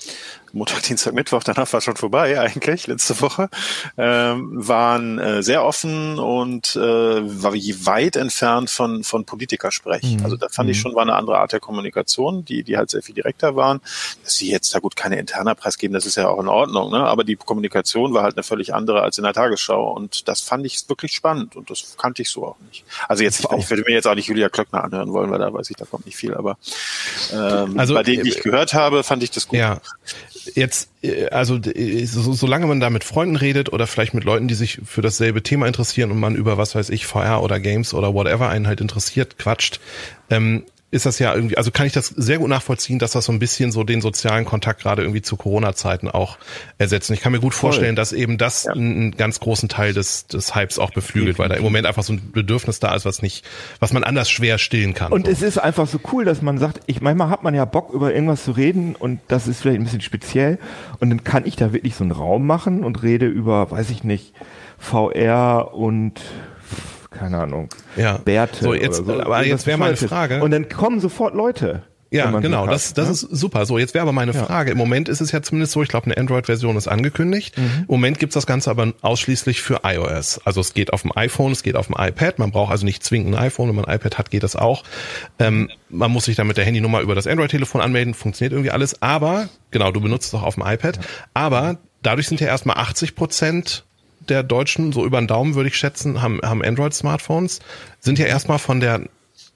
Montag, 0.55 0.83
Dienstag, 0.83 1.15
Mittwoch, 1.15 1.43
danach 1.43 1.73
war 1.73 1.81
schon 1.81 1.95
vorbei 1.95 2.39
eigentlich, 2.39 2.85
letzte 2.85 3.19
Woche, 3.21 3.49
ähm, 3.97 4.51
waren 4.67 5.17
äh, 5.17 5.41
sehr 5.41 5.65
offen 5.65 6.19
und 6.19 6.75
äh, 6.75 6.79
war 6.79 7.53
weit 7.53 8.15
entfernt 8.15 8.69
von, 8.69 9.03
von 9.03 9.25
Politikersprech. 9.25 10.03
Mhm. 10.03 10.23
Also 10.23 10.37
da 10.37 10.49
fand 10.49 10.69
ich 10.69 10.77
mhm. 10.77 10.81
schon, 10.81 10.95
war 10.95 11.01
eine 11.01 11.15
andere 11.15 11.39
Art 11.39 11.53
der 11.53 11.59
Kommunikation, 11.59 12.45
die, 12.45 12.63
die 12.63 12.77
halt 12.77 12.91
sehr 12.91 13.01
viel 13.01 13.15
direkter 13.15 13.55
waren. 13.55 13.81
Dass 14.23 14.35
sie 14.35 14.51
jetzt 14.51 14.75
da 14.75 14.79
gut 14.79 14.95
keine 14.95 15.17
interner 15.17 15.55
Preis 15.55 15.79
geben, 15.79 15.95
das 15.95 16.05
ist 16.05 16.17
ja 16.17 16.29
auch 16.29 16.39
in 16.39 16.47
Ordnung, 16.47 16.91
ne? 16.91 16.99
aber 16.99 17.23
die 17.23 17.35
Kommunikation 17.35 18.13
war 18.13 18.21
halt 18.21 18.35
eine 18.35 18.43
völlig 18.43 18.75
andere 18.75 19.01
als 19.01 19.17
in 19.17 19.23
der 19.23 19.33
Tagesschau 19.33 19.91
und 19.91 20.27
das 20.27 20.41
fand 20.41 20.67
ich 20.67 20.87
wirklich 20.87 21.13
spannend 21.13 21.55
und 21.55 21.71
das 21.71 21.95
kannte 21.97 22.21
ich 22.21 22.29
so 22.29 22.45
auch 22.45 22.57
nicht. 22.69 22.85
Also 23.07 23.23
jetzt, 23.23 23.39
ich, 23.39 23.51
ich 23.57 23.69
würde 23.71 23.85
mir 23.87 23.93
jetzt 23.93 24.05
auch 24.05 24.13
nicht 24.13 24.27
Julia 24.27 24.49
Klöckner 24.49 24.83
anhören 24.83 25.13
wollen, 25.13 25.31
weil 25.31 25.39
da 25.39 25.51
weiß 25.51 25.71
ich, 25.71 25.77
da 25.77 25.85
kommt 25.85 26.05
nicht 26.05 26.15
viel, 26.15 26.35
aber 26.35 26.57
ähm, 27.31 27.79
also, 27.79 27.95
bei 27.95 28.03
denen, 28.03 28.23
die 28.23 28.29
ich 28.29 28.37
äh, 28.37 28.41
gehört 28.41 28.75
habe, 28.75 29.03
fand 29.03 29.23
ich 29.23 29.31
das 29.31 29.47
gut. 29.47 29.57
Ja, 29.57 29.79
jetzt, 30.55 30.89
äh, 31.01 31.27
also 31.27 31.59
so, 32.05 32.33
solange 32.33 32.67
man 32.67 32.79
da 32.79 32.89
mit 32.89 33.03
Freunden 33.03 33.35
redet 33.35 33.71
oder 33.71 33.87
vielleicht 33.87 34.13
mit 34.13 34.23
Leuten, 34.23 34.47
die 34.47 34.53
sich 34.55 34.81
für 34.85 35.01
dasselbe 35.01 35.43
Thema 35.43 35.67
interessieren 35.67 36.11
und 36.11 36.19
man 36.19 36.35
über 36.35 36.57
was 36.57 36.75
weiß 36.75 36.89
ich, 36.89 37.05
VR 37.05 37.41
oder 37.41 37.59
Games 37.59 37.93
oder 37.93 38.13
whatever 38.13 38.49
einen 38.49 38.67
halt 38.67 38.81
interessiert, 38.81 39.37
quatscht, 39.37 39.79
ähm, 40.29 40.63
ist 40.93 41.07
das 41.07 41.17
ja 41.17 41.33
irgendwie, 41.33 41.57
also 41.57 41.71
kann 41.71 41.87
ich 41.87 41.93
das 41.93 42.07
sehr 42.07 42.37
gut 42.37 42.49
nachvollziehen, 42.49 42.99
dass 42.99 43.11
das 43.11 43.25
so 43.25 43.31
ein 43.31 43.39
bisschen 43.39 43.71
so 43.71 43.83
den 43.83 43.99
sozialen 43.99 44.45
Kontakt 44.45 44.81
gerade 44.81 45.01
irgendwie 45.01 45.23
zu 45.23 45.35
Corona-Zeiten 45.37 46.07
auch 46.07 46.37
ersetzt. 46.77 47.09
Und 47.09 47.15
ich 47.15 47.21
kann 47.21 47.31
mir 47.31 47.39
gut 47.39 47.55
vorstellen, 47.55 47.95
Voll. 47.95 47.95
dass 47.95 48.13
eben 48.13 48.37
das 48.37 48.65
ja. 48.65 48.73
einen 48.73 49.17
ganz 49.17 49.39
großen 49.39 49.69
Teil 49.69 49.93
des, 49.93 50.27
des 50.27 50.53
Hypes 50.53 50.77
auch 50.77 50.91
beflügelt, 50.91 51.39
weil 51.39 51.49
da 51.49 51.55
im 51.55 51.63
Moment 51.63 51.87
einfach 51.87 52.03
so 52.03 52.13
ein 52.13 52.31
Bedürfnis 52.31 52.79
da 52.79 52.93
ist, 52.93 53.05
was 53.05 53.23
nicht, 53.23 53.43
was 53.79 53.91
man 53.91 54.03
anders 54.03 54.29
schwer 54.29 54.59
stillen 54.59 54.93
kann. 54.93 55.11
Und 55.11 55.25
so. 55.25 55.31
es 55.31 55.41
ist 55.41 55.57
einfach 55.57 55.87
so 55.87 55.99
cool, 56.11 56.25
dass 56.25 56.43
man 56.43 56.59
sagt, 56.59 56.81
ich 56.85 57.01
manchmal 57.01 57.29
hat 57.29 57.41
man 57.41 57.55
ja 57.55 57.65
Bock 57.65 57.91
über 57.91 58.13
irgendwas 58.13 58.43
zu 58.43 58.51
reden 58.51 58.95
und 58.95 59.19
das 59.29 59.47
ist 59.47 59.61
vielleicht 59.61 59.79
ein 59.79 59.85
bisschen 59.85 60.01
speziell 60.01 60.59
und 60.99 61.09
dann 61.09 61.23
kann 61.23 61.47
ich 61.47 61.55
da 61.55 61.73
wirklich 61.73 61.95
so 61.95 62.03
einen 62.03 62.11
Raum 62.11 62.45
machen 62.45 62.83
und 62.83 63.01
rede 63.01 63.25
über, 63.25 63.71
weiß 63.71 63.89
ich 63.89 64.03
nicht, 64.03 64.33
VR 64.77 65.73
und 65.73 66.21
keine 67.13 67.39
Ahnung, 67.39 67.69
ja. 67.95 68.17
Bärte. 68.17 68.63
So, 68.63 68.73
jetzt, 68.73 69.05
so. 69.05 69.21
Aber 69.21 69.45
jetzt 69.45 69.65
wäre 69.67 69.77
meine 69.77 69.95
Frage. 69.97 70.41
Und 70.43 70.51
dann 70.51 70.69
kommen 70.69 70.99
sofort 70.99 71.35
Leute. 71.35 71.83
Ja, 72.13 72.29
genau, 72.29 72.67
das, 72.67 72.93
das 72.93 73.07
ne? 73.07 73.13
ist 73.13 73.21
super. 73.21 73.65
So, 73.65 73.79
jetzt 73.79 73.95
wäre 73.95 74.03
aber 74.03 74.11
meine 74.11 74.33
ja. 74.33 74.43
Frage. 74.43 74.69
Im 74.71 74.77
Moment 74.77 75.09
ist 75.09 75.19
es 75.19 75.31
ja 75.31 75.41
zumindest 75.41 75.71
so, 75.71 75.81
ich 75.81 75.89
glaube, 75.89 76.05
eine 76.05 76.15
Android-Version 76.15 76.77
ist 76.77 76.87
angekündigt. 76.87 77.57
Mhm. 77.57 77.63
Im 77.79 77.85
Moment 77.87 78.19
gibt's 78.19 78.35
das 78.35 78.45
Ganze 78.45 78.69
aber 78.69 78.93
ausschließlich 79.01 79.63
für 79.63 79.81
iOS. 79.83 80.39
Also 80.45 80.61
es 80.61 80.75
geht 80.75 80.93
auf 80.93 81.01
dem 81.01 81.11
iPhone, 81.17 81.51
es 81.51 81.63
geht 81.63 81.75
auf 81.75 81.87
dem 81.87 81.95
iPad. 81.97 82.37
Man 82.37 82.51
braucht 82.51 82.71
also 82.71 82.85
nicht 82.85 83.03
zwingend 83.03 83.33
ein 83.33 83.41
iPhone. 83.41 83.67
Wenn 83.69 83.77
man 83.77 83.85
ein 83.85 83.95
iPad 83.95 84.19
hat, 84.19 84.29
geht 84.29 84.43
das 84.43 84.55
auch. 84.55 84.83
Ähm, 85.39 85.71
man 85.89 86.11
muss 86.11 86.25
sich 86.25 86.35
dann 86.35 86.45
mit 86.45 86.57
der 86.57 86.65
Handynummer 86.65 87.01
über 87.01 87.15
das 87.15 87.25
Android-Telefon 87.25 87.81
anmelden, 87.81 88.13
funktioniert 88.13 88.53
irgendwie 88.53 88.69
alles. 88.69 89.01
Aber, 89.01 89.49
genau, 89.71 89.91
du 89.91 89.99
benutzt 89.99 90.27
es 90.27 90.35
auch 90.35 90.43
auf 90.43 90.53
dem 90.53 90.63
iPad. 90.67 90.99
Aber 91.33 91.79
dadurch 92.03 92.27
sind 92.27 92.39
ja 92.39 92.45
erstmal 92.45 92.77
80 92.77 93.15
Prozent 93.15 93.85
der 94.29 94.43
Deutschen, 94.43 94.91
so 94.91 95.05
über 95.05 95.19
den 95.19 95.27
Daumen 95.27 95.55
würde 95.55 95.69
ich 95.69 95.77
schätzen, 95.77 96.21
haben, 96.21 96.39
haben 96.43 96.63
Android-Smartphones, 96.63 97.59
sind 97.99 98.19
ja 98.19 98.25
erstmal 98.25 98.59
von 98.59 98.79
der, 98.79 99.01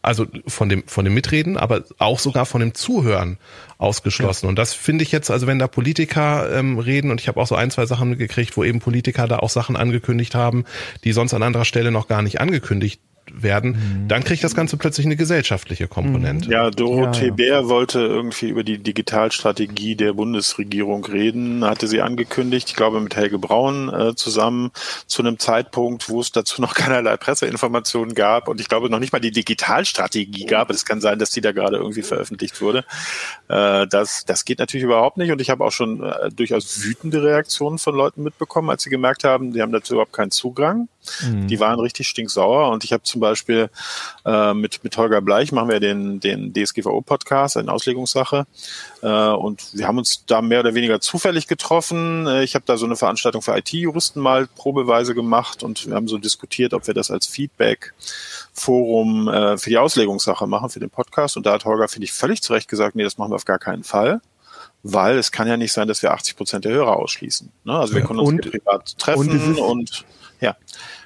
also 0.01 0.25
von 0.47 0.69
dem, 0.69 0.83
von 0.87 1.05
dem 1.05 1.13
Mitreden, 1.13 1.57
aber 1.57 1.83
auch 1.97 2.19
sogar 2.19 2.45
von 2.45 2.61
dem 2.61 2.73
Zuhören 2.73 3.37
ausgeschlossen. 3.77 4.45
Ja. 4.45 4.49
Und 4.49 4.57
das 4.57 4.73
finde 4.73 5.03
ich 5.03 5.11
jetzt, 5.11 5.29
also 5.29 5.47
wenn 5.47 5.59
da 5.59 5.67
Politiker 5.67 6.51
ähm, 6.53 6.79
reden, 6.79 7.11
und 7.11 7.21
ich 7.21 7.27
habe 7.27 7.39
auch 7.39 7.47
so 7.47 7.55
ein, 7.55 7.71
zwei 7.71 7.85
Sachen 7.85 8.17
gekriegt, 8.17 8.57
wo 8.57 8.63
eben 8.63 8.79
Politiker 8.79 9.27
da 9.27 9.39
auch 9.39 9.49
Sachen 9.49 9.75
angekündigt 9.75 10.35
haben, 10.35 10.65
die 11.03 11.11
sonst 11.11 11.33
an 11.33 11.43
anderer 11.43 11.65
Stelle 11.65 11.91
noch 11.91 12.07
gar 12.07 12.21
nicht 12.21 12.39
angekündigt 12.41 13.01
werden, 13.33 13.71
mhm. 13.71 14.07
dann 14.07 14.23
kriegt 14.23 14.43
das 14.43 14.55
Ganze 14.55 14.77
plötzlich 14.77 15.05
eine 15.05 15.15
gesellschaftliche 15.15 15.87
Komponente. 15.87 16.49
Ja, 16.51 16.69
Dorothee 16.71 17.27
ja. 17.27 17.33
Bär 17.33 17.69
wollte 17.69 17.99
irgendwie 17.99 18.49
über 18.49 18.63
die 18.63 18.77
Digitalstrategie 18.77 19.95
der 19.95 20.13
Bundesregierung 20.13 21.05
reden, 21.05 21.63
hatte 21.63 21.87
sie 21.87 22.01
angekündigt, 22.01 22.69
ich 22.69 22.75
glaube 22.75 22.99
mit 22.99 23.15
Helge 23.15 23.39
Braun 23.39 23.89
äh, 23.89 24.15
zusammen, 24.15 24.71
zu 25.05 25.21
einem 25.21 25.39
Zeitpunkt, 25.39 26.09
wo 26.09 26.19
es 26.21 26.31
dazu 26.31 26.61
noch 26.61 26.73
keinerlei 26.75 27.17
Presseinformationen 27.17 28.13
gab 28.15 28.47
und 28.47 28.61
ich 28.61 28.67
glaube 28.67 28.89
noch 28.89 28.99
nicht 28.99 29.13
mal 29.13 29.19
die 29.19 29.31
Digitalstrategie 29.31 30.45
gab. 30.45 30.69
Es 30.69 30.85
kann 30.85 31.01
sein, 31.01 31.19
dass 31.19 31.29
die 31.31 31.41
da 31.41 31.51
gerade 31.51 31.77
irgendwie 31.77 32.03
veröffentlicht 32.03 32.61
wurde. 32.61 32.85
Äh, 33.47 33.87
das, 33.87 34.25
das 34.25 34.45
geht 34.45 34.59
natürlich 34.59 34.85
überhaupt 34.85 35.17
nicht 35.17 35.31
und 35.31 35.41
ich 35.41 35.49
habe 35.49 35.63
auch 35.63 35.71
schon 35.71 36.03
äh, 36.03 36.29
durchaus 36.29 36.83
wütende 36.83 37.23
Reaktionen 37.23 37.77
von 37.77 37.95
Leuten 37.95 38.23
mitbekommen, 38.23 38.69
als 38.69 38.83
sie 38.83 38.89
gemerkt 38.89 39.23
haben, 39.23 39.53
die 39.53 39.61
haben 39.61 39.71
dazu 39.71 39.93
überhaupt 39.93 40.13
keinen 40.13 40.31
Zugang. 40.31 40.87
Mhm. 41.21 41.47
Die 41.47 41.59
waren 41.59 41.79
richtig 41.79 42.07
stinksauer 42.07 42.71
und 42.71 42.83
ich 42.83 42.93
habe 42.93 43.03
zum 43.03 43.21
Beispiel 43.21 43.69
äh, 44.25 44.53
mit, 44.53 44.83
mit 44.83 44.97
Holger 44.97 45.21
Bleich 45.21 45.51
machen 45.51 45.69
wir 45.69 45.79
den, 45.79 46.19
den 46.19 46.53
DSGVO-Podcast, 46.53 47.57
eine 47.57 47.71
Auslegungssache 47.71 48.45
äh, 49.01 49.07
und 49.07 49.69
wir 49.73 49.87
haben 49.87 49.97
uns 49.97 50.25
da 50.25 50.41
mehr 50.41 50.61
oder 50.61 50.73
weniger 50.73 51.01
zufällig 51.01 51.47
getroffen. 51.47 52.27
Äh, 52.27 52.43
ich 52.43 52.55
habe 52.55 52.65
da 52.65 52.77
so 52.77 52.85
eine 52.85 52.95
Veranstaltung 52.95 53.41
für 53.41 53.57
IT-Juristen 53.57 54.21
mal 54.21 54.47
probeweise 54.47 55.15
gemacht 55.15 55.63
und 55.63 55.87
wir 55.87 55.95
haben 55.95 56.07
so 56.07 56.17
diskutiert, 56.17 56.73
ob 56.73 56.87
wir 56.87 56.93
das 56.93 57.11
als 57.11 57.27
Feedback-Forum 57.27 59.27
äh, 59.27 59.57
für 59.57 59.69
die 59.69 59.77
Auslegungssache 59.77 60.47
machen, 60.47 60.69
für 60.69 60.79
den 60.79 60.89
Podcast 60.89 61.37
und 61.37 61.45
da 61.45 61.53
hat 61.53 61.65
Holger, 61.65 61.87
finde 61.87 62.05
ich, 62.05 62.13
völlig 62.13 62.41
zu 62.41 62.53
Recht 62.53 62.67
gesagt, 62.67 62.95
nee, 62.95 63.03
das 63.03 63.17
machen 63.17 63.31
wir 63.31 63.35
auf 63.35 63.45
gar 63.45 63.59
keinen 63.59 63.83
Fall 63.83 64.21
weil 64.83 65.17
es 65.17 65.31
kann 65.31 65.47
ja 65.47 65.57
nicht 65.57 65.73
sein, 65.73 65.87
dass 65.87 66.01
wir 66.01 66.11
80 66.11 66.37
Prozent 66.37 66.65
der 66.65 66.71
Hörer 66.71 66.97
ausschließen. 66.97 67.51
Ne? 67.63 67.73
Also 67.73 67.95
wir 67.95 68.01
können 68.01 68.19
uns 68.19 68.29
und, 68.29 68.51
privat 68.51 68.97
treffen 68.97 69.29
und, 69.29 69.59
und 69.59 70.05
ja. 70.39 70.55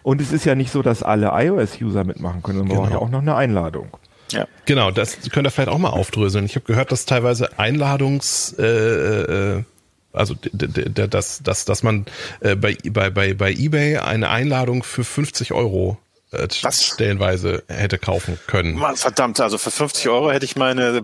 Und 0.04 0.20
es 0.22 0.32
ist 0.32 0.46
ja 0.46 0.56
nicht 0.56 0.72
so, 0.72 0.82
dass 0.82 1.04
alle 1.04 1.32
iOS-User 1.34 2.04
mitmachen 2.04 2.44
können, 2.44 2.60
sondern 2.60 2.76
genau. 2.76 2.82
brauchen 2.82 2.94
ja 2.94 3.00
auch 3.00 3.10
noch 3.10 3.22
eine 3.22 3.36
Einladung. 3.36 3.90
Ja. 4.32 4.48
Genau, 4.66 4.92
das 4.92 5.18
könnt 5.32 5.48
ihr 5.48 5.52
vielleicht 5.52 5.70
auch 5.70 5.78
mal 5.78 5.90
aufdröseln. 5.90 6.46
Ich 6.46 6.56
habe 6.56 6.66
gehört, 6.66 6.92
dass 6.92 7.06
teilweise 7.06 7.60
Einladungs 7.60 8.54
äh, 8.58 8.64
äh, 8.66 9.64
also 10.14 10.36
dass, 10.36 11.42
dass, 11.42 11.66
dass 11.66 11.84
man 11.84 12.06
äh, 12.42 12.56
bei, 12.56 12.78
bei, 12.90 13.10
bei, 13.10 13.34
bei 13.34 13.52
eBay 13.52 13.98
eine 13.98 14.30
Einladung 14.30 14.84
für 14.84 15.04
50 15.04 15.54
Euro 15.54 15.98
äh, 16.32 16.48
stellenweise 16.50 17.64
hätte 17.68 17.98
kaufen 17.98 18.40
können. 18.48 18.76
Mann, 18.76 18.96
verdammt, 18.96 19.42
also 19.42 19.58
für 19.58 19.72
50 19.72 20.08
Euro 20.08 20.32
hätte 20.32 20.46
ich 20.46 20.56
meine 20.56 21.02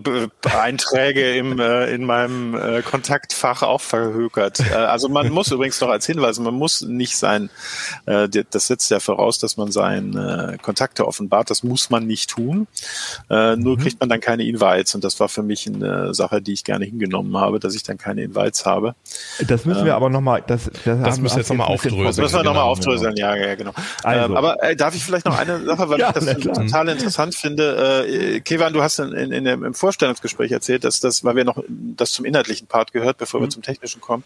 Einträge 0.58 1.36
im, 1.36 1.58
äh, 1.58 1.92
in 1.92 2.04
meinem 2.04 2.54
äh, 2.54 2.82
Kontaktfach 2.82 3.62
auch 3.62 3.82
verhökert. 3.82 4.60
Äh, 4.60 4.74
also 4.74 5.08
man 5.08 5.28
muss 5.32 5.52
übrigens 5.52 5.80
noch 5.80 5.90
als 5.90 6.06
Hinweis, 6.06 6.38
man 6.38 6.54
muss 6.54 6.80
nicht 6.80 7.16
sein, 7.16 7.50
äh, 8.06 8.28
das 8.28 8.68
setzt 8.68 8.90
ja 8.90 9.00
voraus, 9.00 9.38
dass 9.38 9.58
man 9.58 9.70
seine 9.70 10.54
äh, 10.54 10.58
Kontakte 10.58 11.06
offenbart, 11.06 11.50
das 11.50 11.62
muss 11.62 11.90
man 11.90 12.06
nicht 12.06 12.30
tun. 12.30 12.66
Äh, 13.28 13.56
nur 13.56 13.76
mhm. 13.76 13.82
kriegt 13.82 14.00
man 14.00 14.08
dann 14.08 14.20
keine 14.20 14.44
Invites 14.44 14.94
und 14.94 15.04
das 15.04 15.20
war 15.20 15.28
für 15.28 15.42
mich 15.42 15.66
eine 15.66 16.14
Sache, 16.14 16.40
die 16.40 16.54
ich 16.54 16.64
gerne 16.64 16.86
hingenommen 16.86 17.36
habe, 17.36 17.60
dass 17.60 17.74
ich 17.74 17.82
dann 17.82 17.98
keine 17.98 18.22
Invites 18.22 18.64
habe. 18.64 18.94
Das 19.46 19.66
müssen 19.66 19.84
wir 19.84 19.92
ähm, 19.92 19.96
aber 19.96 20.10
nochmal, 20.10 20.42
das, 20.46 20.70
das, 20.84 21.02
das 21.02 21.20
müssen 21.20 21.36
wir 21.36 21.40
jetzt 21.40 21.50
nochmal 21.50 21.68
aufdröseln. 21.68 22.04
Das 22.04 22.16
müssen 22.16 22.36
wir 22.36 22.44
nochmal 22.44 22.62
genau. 22.62 22.72
aufdröseln, 22.72 23.16
ja, 23.16 23.36
ja, 23.36 23.54
genau. 23.54 23.72
Also. 24.02 24.24
Ähm, 24.24 24.36
aber 24.36 24.62
äh, 24.62 24.74
darf 24.74 24.94
ich 24.94 25.04
vielleicht 25.04 25.17
noch 25.24 25.38
eine 25.38 25.64
Sache, 25.64 25.88
weil 25.88 25.98
ja, 26.00 26.08
ich 26.08 26.24
das 26.24 26.38
total 26.38 26.88
interessant 26.88 27.34
finde. 27.34 28.04
Äh, 28.06 28.40
Kevan, 28.40 28.72
du 28.72 28.82
hast 28.82 28.98
in, 28.98 29.12
in, 29.12 29.32
in 29.32 29.44
dem, 29.44 29.64
im 29.64 29.74
Vorstellungsgespräch 29.74 30.52
erzählt, 30.52 30.84
dass 30.84 31.00
das, 31.00 31.24
weil 31.24 31.36
wir 31.36 31.44
noch 31.44 31.62
das 31.68 32.12
zum 32.12 32.24
inhaltlichen 32.24 32.66
Part 32.66 32.92
gehört, 32.92 33.18
bevor 33.18 33.40
mhm. 33.40 33.44
wir 33.44 33.50
zum 33.50 33.62
technischen 33.62 34.00
kommen, 34.00 34.24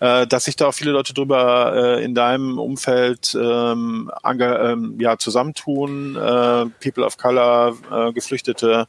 äh, 0.00 0.26
dass 0.26 0.44
sich 0.44 0.56
da 0.56 0.66
auch 0.66 0.74
viele 0.74 0.92
Leute 0.92 1.14
drüber 1.14 1.72
äh, 1.74 2.04
in 2.04 2.14
deinem 2.14 2.58
Umfeld 2.58 3.36
ähm, 3.40 4.10
ähm, 4.24 4.96
ja, 4.98 5.18
zusammentun, 5.18 6.16
äh, 6.16 6.66
People 6.82 7.04
of 7.04 7.16
Color, 7.16 7.76
äh, 7.90 8.12
Geflüchtete, 8.12 8.88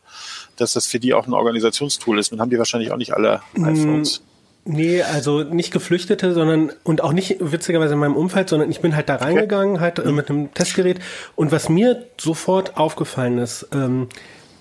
dass 0.57 0.73
das 0.73 0.87
für 0.87 0.99
die 0.99 1.13
auch 1.13 1.27
ein 1.27 1.33
Organisationstool 1.33 2.19
ist. 2.19 2.31
Dann 2.31 2.39
haben 2.39 2.49
die 2.49 2.57
wahrscheinlich 2.57 2.91
auch 2.91 2.97
nicht 2.97 3.13
alle 3.13 3.41
mm, 3.53 3.65
iPhones. 3.65 4.21
Nee, 4.65 5.01
also 5.01 5.43
nicht 5.43 5.73
Geflüchtete, 5.73 6.33
sondern 6.33 6.71
und 6.83 7.03
auch 7.03 7.11
nicht 7.11 7.35
witzigerweise 7.39 7.95
in 7.95 7.99
meinem 7.99 8.15
Umfeld, 8.15 8.47
sondern 8.47 8.71
ich 8.71 8.79
bin 8.79 8.95
halt 8.95 9.09
da 9.09 9.15
reingegangen, 9.15 9.81
halt 9.81 9.99
äh, 9.99 10.11
mit 10.11 10.29
einem 10.29 10.53
Testgerät. 10.53 10.99
Und 11.35 11.51
was 11.51 11.67
mir 11.67 12.05
sofort 12.17 12.77
aufgefallen 12.77 13.39
ist, 13.39 13.67
ähm, 13.73 14.07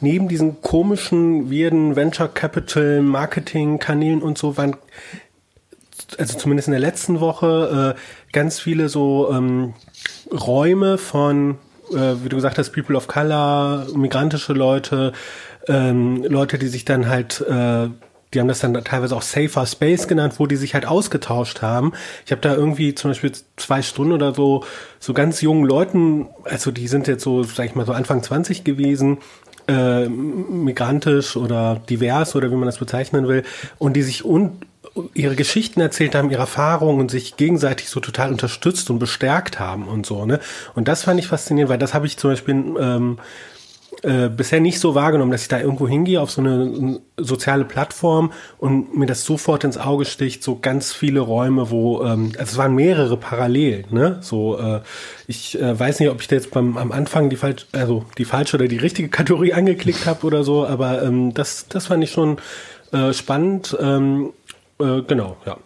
neben 0.00 0.26
diesen 0.26 0.60
komischen, 0.60 1.52
weirden 1.52 1.94
Venture 1.94 2.26
Capital 2.26 3.00
Marketing 3.00 3.78
Kanälen 3.78 4.22
und 4.22 4.38
so 4.38 4.56
waren, 4.56 4.76
also 6.18 6.36
zumindest 6.36 6.66
in 6.66 6.72
der 6.72 6.80
letzten 6.80 7.20
Woche, 7.20 7.94
äh, 7.96 8.32
ganz 8.32 8.58
viele 8.58 8.88
so 8.88 9.30
ähm, 9.32 9.74
Räume 10.32 10.98
von, 10.98 11.58
äh, 11.92 12.14
wie 12.24 12.28
du 12.28 12.34
gesagt 12.34 12.58
hast, 12.58 12.72
People 12.72 12.96
of 12.96 13.06
Color, 13.06 13.86
migrantische 13.94 14.52
Leute, 14.52 15.12
ähm, 15.68 16.24
Leute, 16.24 16.58
die 16.58 16.66
sich 16.66 16.84
dann 16.84 17.08
halt 17.08 17.40
äh, 17.48 17.88
die 18.32 18.40
haben 18.40 18.48
das 18.48 18.60
dann 18.60 18.72
teilweise 18.84 19.16
auch 19.16 19.22
Safer 19.22 19.66
Space 19.66 20.08
genannt, 20.08 20.34
wo 20.38 20.46
die 20.46 20.56
sich 20.56 20.74
halt 20.74 20.86
ausgetauscht 20.86 21.62
haben. 21.62 21.92
Ich 22.24 22.32
habe 22.32 22.40
da 22.40 22.54
irgendwie 22.54 22.94
zum 22.94 23.10
Beispiel 23.10 23.32
zwei 23.56 23.82
Stunden 23.82 24.12
oder 24.12 24.34
so 24.34 24.64
so 24.98 25.12
ganz 25.12 25.40
jungen 25.40 25.64
Leuten, 25.64 26.28
also 26.44 26.70
die 26.70 26.88
sind 26.88 27.08
jetzt 27.08 27.24
so, 27.24 27.42
sag 27.42 27.66
ich 27.66 27.74
mal, 27.74 27.86
so 27.86 27.92
Anfang 27.92 28.22
20 28.22 28.64
gewesen, 28.64 29.18
äh, 29.68 30.08
migrantisch 30.08 31.36
oder 31.36 31.80
divers 31.88 32.34
oder 32.36 32.50
wie 32.50 32.56
man 32.56 32.66
das 32.66 32.78
bezeichnen 32.78 33.28
will, 33.28 33.44
und 33.78 33.94
die 33.94 34.02
sich 34.02 34.24
un 34.24 34.58
ihre 35.14 35.36
Geschichten 35.36 35.80
erzählt 35.80 36.14
haben, 36.14 36.30
ihre 36.30 36.42
Erfahrungen 36.42 37.00
und 37.00 37.10
sich 37.10 37.36
gegenseitig 37.36 37.88
so 37.88 38.00
total 38.00 38.30
unterstützt 38.30 38.90
und 38.90 38.98
bestärkt 38.98 39.58
haben 39.58 39.88
und 39.88 40.04
so, 40.04 40.26
ne? 40.26 40.38
Und 40.74 40.86
das 40.88 41.04
fand 41.04 41.18
ich 41.18 41.28
faszinierend, 41.28 41.70
weil 41.70 41.78
das 41.78 41.94
habe 41.94 42.06
ich 42.06 42.18
zum 42.18 42.30
Beispiel 42.30 42.54
ähm, 42.78 43.18
äh, 44.02 44.28
bisher 44.28 44.60
nicht 44.60 44.80
so 44.80 44.94
wahrgenommen, 44.94 45.30
dass 45.30 45.42
ich 45.42 45.48
da 45.48 45.60
irgendwo 45.60 45.86
hingehe 45.86 46.20
auf 46.20 46.30
so 46.30 46.40
eine 46.40 47.00
soziale 47.16 47.64
Plattform 47.64 48.32
und 48.58 48.96
mir 48.96 49.06
das 49.06 49.24
sofort 49.24 49.62
ins 49.62 49.78
Auge 49.78 50.04
sticht, 50.04 50.42
so 50.42 50.58
ganz 50.58 50.92
viele 50.92 51.20
Räume, 51.20 51.70
wo, 51.70 52.02
ähm, 52.02 52.32
also 52.36 52.52
es 52.52 52.56
waren 52.56 52.74
mehrere 52.74 53.16
parallel, 53.16 53.84
ne? 53.90 54.18
So, 54.20 54.58
äh, 54.58 54.80
ich 55.28 55.60
äh, 55.60 55.78
weiß 55.78 56.00
nicht, 56.00 56.10
ob 56.10 56.20
ich 56.20 56.26
da 56.26 56.34
jetzt 56.34 56.50
beim 56.50 56.76
am 56.76 56.90
Anfang 56.90 57.30
die 57.30 57.36
falsch, 57.36 57.66
also 57.72 58.04
die 58.18 58.24
falsche 58.24 58.56
oder 58.56 58.66
die 58.66 58.78
richtige 58.78 59.08
Kategorie 59.10 59.52
angeklickt 59.52 60.04
habe 60.06 60.26
oder 60.26 60.42
so, 60.42 60.66
aber 60.66 61.02
ähm, 61.02 61.32
das, 61.32 61.66
das 61.68 61.86
fand 61.86 62.02
ich 62.02 62.10
schon 62.10 62.38
äh, 62.92 63.12
spannend. 63.12 63.76
Ähm, 63.80 64.32
äh, 64.80 65.02
genau, 65.02 65.36
ja. 65.46 65.58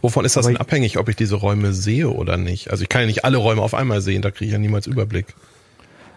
Wovon 0.00 0.24
ist 0.24 0.36
das 0.36 0.46
denn 0.46 0.56
abhängig, 0.56 0.96
ob 0.98 1.08
ich 1.08 1.16
diese 1.16 1.34
Räume 1.34 1.72
sehe 1.72 2.08
oder 2.08 2.36
nicht? 2.36 2.70
Also 2.70 2.82
ich 2.84 2.88
kann 2.88 3.02
ja 3.02 3.06
nicht 3.06 3.24
alle 3.24 3.36
Räume 3.36 3.62
auf 3.62 3.74
einmal 3.74 4.00
sehen, 4.00 4.22
da 4.22 4.30
kriege 4.30 4.46
ich 4.46 4.52
ja 4.52 4.58
niemals 4.58 4.86
Überblick. 4.86 5.34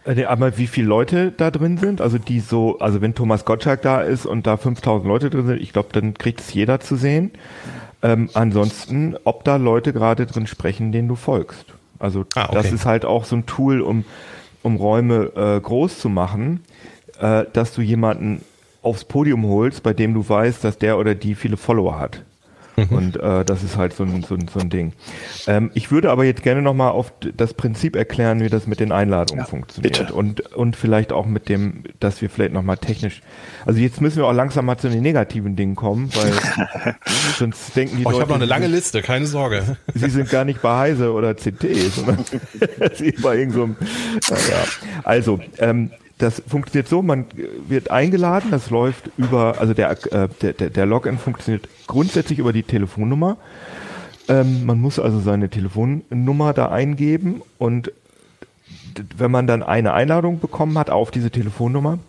Äh, 0.07 0.25
aber 0.25 0.57
wie 0.57 0.67
viele 0.67 0.87
Leute 0.87 1.31
da 1.31 1.51
drin 1.51 1.77
sind, 1.77 2.01
also 2.01 2.17
die 2.17 2.39
so, 2.39 2.79
also 2.79 3.01
wenn 3.01 3.13
Thomas 3.13 3.45
Gottschalk 3.45 3.81
da 3.81 4.01
ist 4.01 4.25
und 4.25 4.47
da 4.47 4.57
5000 4.57 5.07
Leute 5.07 5.29
drin 5.29 5.45
sind, 5.45 5.61
ich 5.61 5.73
glaube, 5.73 5.89
dann 5.91 6.13
kriegt 6.13 6.39
es 6.39 6.53
jeder 6.53 6.79
zu 6.79 6.95
sehen. 6.95 7.31
Ähm, 8.01 8.29
ansonsten, 8.33 9.15
ob 9.23 9.43
da 9.43 9.57
Leute 9.57 9.91
gerade 9.91 10.25
drin 10.25 10.47
sprechen, 10.47 10.91
denen 10.91 11.07
du 11.07 11.15
folgst. 11.15 11.65
Also 11.99 12.25
ah, 12.35 12.45
okay. 12.45 12.55
das 12.55 12.71
ist 12.71 12.85
halt 12.85 13.05
auch 13.05 13.25
so 13.25 13.35
ein 13.35 13.45
Tool, 13.47 13.81
um, 13.81 14.05
um 14.61 14.75
Räume 14.75 15.31
äh, 15.35 15.59
groß 15.59 15.99
zu 15.99 16.09
machen, 16.09 16.63
äh, 17.19 17.45
dass 17.53 17.73
du 17.73 17.81
jemanden 17.81 18.41
aufs 18.83 19.03
Podium 19.03 19.47
holst, 19.47 19.81
bei 19.81 19.93
dem 19.93 20.13
du 20.13 20.27
weißt, 20.27 20.63
dass 20.63 20.77
der 20.77 20.99
oder 20.99 21.15
die 21.15 21.33
viele 21.33 21.57
Follower 21.57 21.99
hat. 21.99 22.23
Mhm. 22.77 22.95
Und 22.95 23.19
äh, 23.19 23.43
das 23.43 23.63
ist 23.63 23.75
halt 23.75 23.93
so 23.93 24.03
ein, 24.03 24.23
so 24.23 24.35
ein, 24.35 24.47
so 24.47 24.59
ein 24.59 24.69
Ding. 24.69 24.93
Ähm, 25.47 25.71
ich 25.73 25.89
würde 25.89 26.11
aber 26.11 26.25
jetzt 26.25 26.43
gerne 26.43 26.61
nochmal 26.61 26.91
auf 26.91 27.11
das 27.35 27.55
Prinzip 27.55 27.95
erklären, 27.95 28.39
wie 28.39 28.49
das 28.49 28.67
mit 28.67 28.79
den 28.79 28.91
Einladungen 28.91 29.43
ja, 29.43 29.49
funktioniert. 29.49 29.97
Bitte. 29.97 30.13
Und, 30.13 30.41
und 30.53 30.75
vielleicht 30.75 31.11
auch 31.11 31.25
mit 31.25 31.49
dem, 31.49 31.83
dass 31.99 32.21
wir 32.21 32.29
vielleicht 32.29 32.53
nochmal 32.53 32.77
technisch. 32.77 33.21
Also 33.65 33.79
jetzt 33.79 33.99
müssen 33.99 34.17
wir 34.17 34.27
auch 34.27 34.33
langsam 34.33 34.65
mal 34.65 34.77
zu 34.77 34.89
den 34.89 35.01
negativen 35.01 35.55
Dingen 35.55 35.75
kommen, 35.75 36.11
weil 36.13 36.95
sonst 37.37 37.75
denken 37.75 37.97
die 37.97 38.05
oh, 38.05 38.11
Leute. 38.11 38.17
Ich 38.17 38.21
habe 38.21 38.29
noch 38.33 38.37
eine 38.37 38.45
lange 38.45 38.67
Liste, 38.67 39.01
keine 39.01 39.25
Sorge. 39.25 39.77
Sie 39.95 40.09
sind 40.11 40.29
gar 40.29 40.45
nicht 40.45 40.61
bei 40.61 40.77
Heise 40.77 41.11
oder 41.13 41.33
CT, 41.33 41.65
sondern 41.95 42.23
sie 42.93 43.11
bei 43.11 43.37
irgendeinem. 43.37 43.75
So 44.21 44.35
naja. 44.35 44.63
Also, 45.03 45.39
ähm, 45.57 45.91
das 46.17 46.41
funktioniert 46.47 46.87
so, 46.87 47.01
man 47.01 47.25
wird 47.67 47.91
eingeladen, 47.91 48.49
das 48.49 48.69
läuft 48.69 49.11
über, 49.17 49.59
also 49.59 49.73
der, 49.73 49.91
äh, 50.11 50.27
der, 50.41 50.53
der 50.53 50.85
Login 50.85 51.17
funktioniert 51.17 51.67
grundsätzlich 51.85 52.39
über 52.39 52.53
die 52.53 52.63
Telefonnummer. 52.63 53.37
Ähm, 54.27 54.65
man 54.65 54.79
muss 54.79 54.99
also 54.99 55.19
seine 55.19 55.49
Telefonnummer 55.49 56.53
da 56.53 56.69
eingeben 56.69 57.41
und 57.57 57.91
wenn 59.15 59.29
man 59.29 59.45
dann 59.45 59.61
eine 59.61 59.93
Einladung 59.93 60.39
bekommen 60.39 60.77
hat 60.77 60.89
auf 60.89 61.11
diese 61.11 61.29
Telefonnummer, 61.29 61.99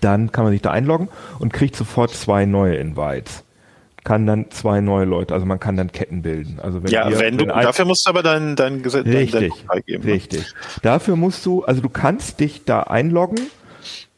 dann 0.00 0.30
kann 0.30 0.44
man 0.44 0.52
sich 0.52 0.62
da 0.62 0.70
einloggen 0.70 1.08
und 1.40 1.52
kriegt 1.52 1.74
sofort 1.74 2.12
zwei 2.12 2.46
neue 2.46 2.76
Invites 2.76 3.42
kann 4.04 4.26
dann 4.26 4.50
zwei 4.50 4.80
neue 4.80 5.04
Leute, 5.04 5.34
also 5.34 5.46
man 5.46 5.60
kann 5.60 5.76
dann 5.76 5.92
Ketten 5.92 6.22
bilden. 6.22 6.58
Also 6.62 6.82
wenn 6.82 6.90
ja, 6.90 7.08
ihr, 7.08 7.18
wenn 7.18 7.36
du, 7.36 7.46
wenn 7.46 7.62
dafür 7.62 7.84
musst 7.84 8.06
du 8.06 8.10
aber 8.10 8.22
dein, 8.22 8.56
dein 8.56 8.82
Gesetz 8.82 9.06
richtig, 9.06 9.52
freigeben. 9.66 10.06
Ne? 10.06 10.14
Richtig. 10.14 10.52
Dafür 10.82 11.16
musst 11.16 11.44
du, 11.44 11.64
also 11.64 11.80
du 11.80 11.88
kannst 11.88 12.40
dich 12.40 12.64
da 12.64 12.82
einloggen, 12.82 13.40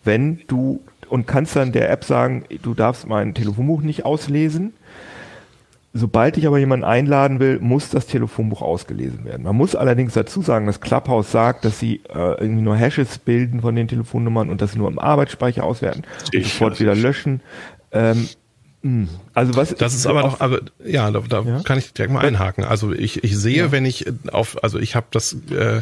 wenn 0.05 0.43
du 0.47 0.81
und 1.09 1.27
kannst 1.27 1.57
dann 1.57 1.73
der 1.73 1.91
App 1.91 2.05
sagen, 2.05 2.45
du 2.63 2.73
darfst 2.73 3.07
mein 3.07 3.35
Telefonbuch 3.35 3.83
nicht 3.83 4.07
auslesen. 4.07 4.73
Sobald 5.93 6.39
ich 6.39 6.47
aber 6.47 6.59
jemanden 6.59 6.87
einladen 6.87 7.39
will, 7.39 7.59
muss 7.61 7.91
das 7.91 8.07
Telefonbuch 8.07 8.63
ausgelesen 8.63 9.27
werden. 9.27 9.43
Man 9.43 9.55
muss 9.55 9.77
allerdings 9.77 10.15
dazu 10.15 10.41
sagen, 10.41 10.65
dass 10.65 10.81
Clubhouse 10.81 11.31
sagt, 11.31 11.67
dass 11.67 11.79
sie 11.79 12.01
äh, 12.09 12.41
irgendwie 12.41 12.63
nur 12.63 12.77
Hashes 12.77 13.19
bilden 13.19 13.61
von 13.61 13.77
den 13.77 13.89
Telefonnummern 13.89 14.49
und 14.49 14.63
das 14.63 14.75
nur 14.75 14.89
im 14.89 14.99
Arbeitsspeicher 14.99 15.65
auswerten 15.65 16.05
und 16.35 16.45
sofort 16.45 16.81
wieder 16.81 16.95
löschen. 16.95 17.43
Ähm, 17.91 18.27
hm. 18.83 19.09
Also 19.35 19.57
was? 19.57 19.75
Das 19.75 19.95
ist 19.95 20.07
aber 20.07 20.23
doch, 20.23 20.41
aber 20.41 20.61
ja, 20.85 21.11
da, 21.11 21.21
da 21.21 21.43
ja? 21.43 21.61
kann 21.61 21.79
ich 21.79 21.93
direkt 21.95 22.13
mal 22.13 22.25
einhaken. 22.25 22.65
Also 22.65 22.93
ich, 22.93 23.25
ich 23.25 23.37
sehe, 23.37 23.57
ja. 23.57 23.73
wenn 23.73 23.87
ich 23.87 24.07
auf, 24.31 24.63
also 24.63 24.79
ich 24.79 24.95
habe 24.95 25.07
das, 25.11 25.37
äh, 25.51 25.81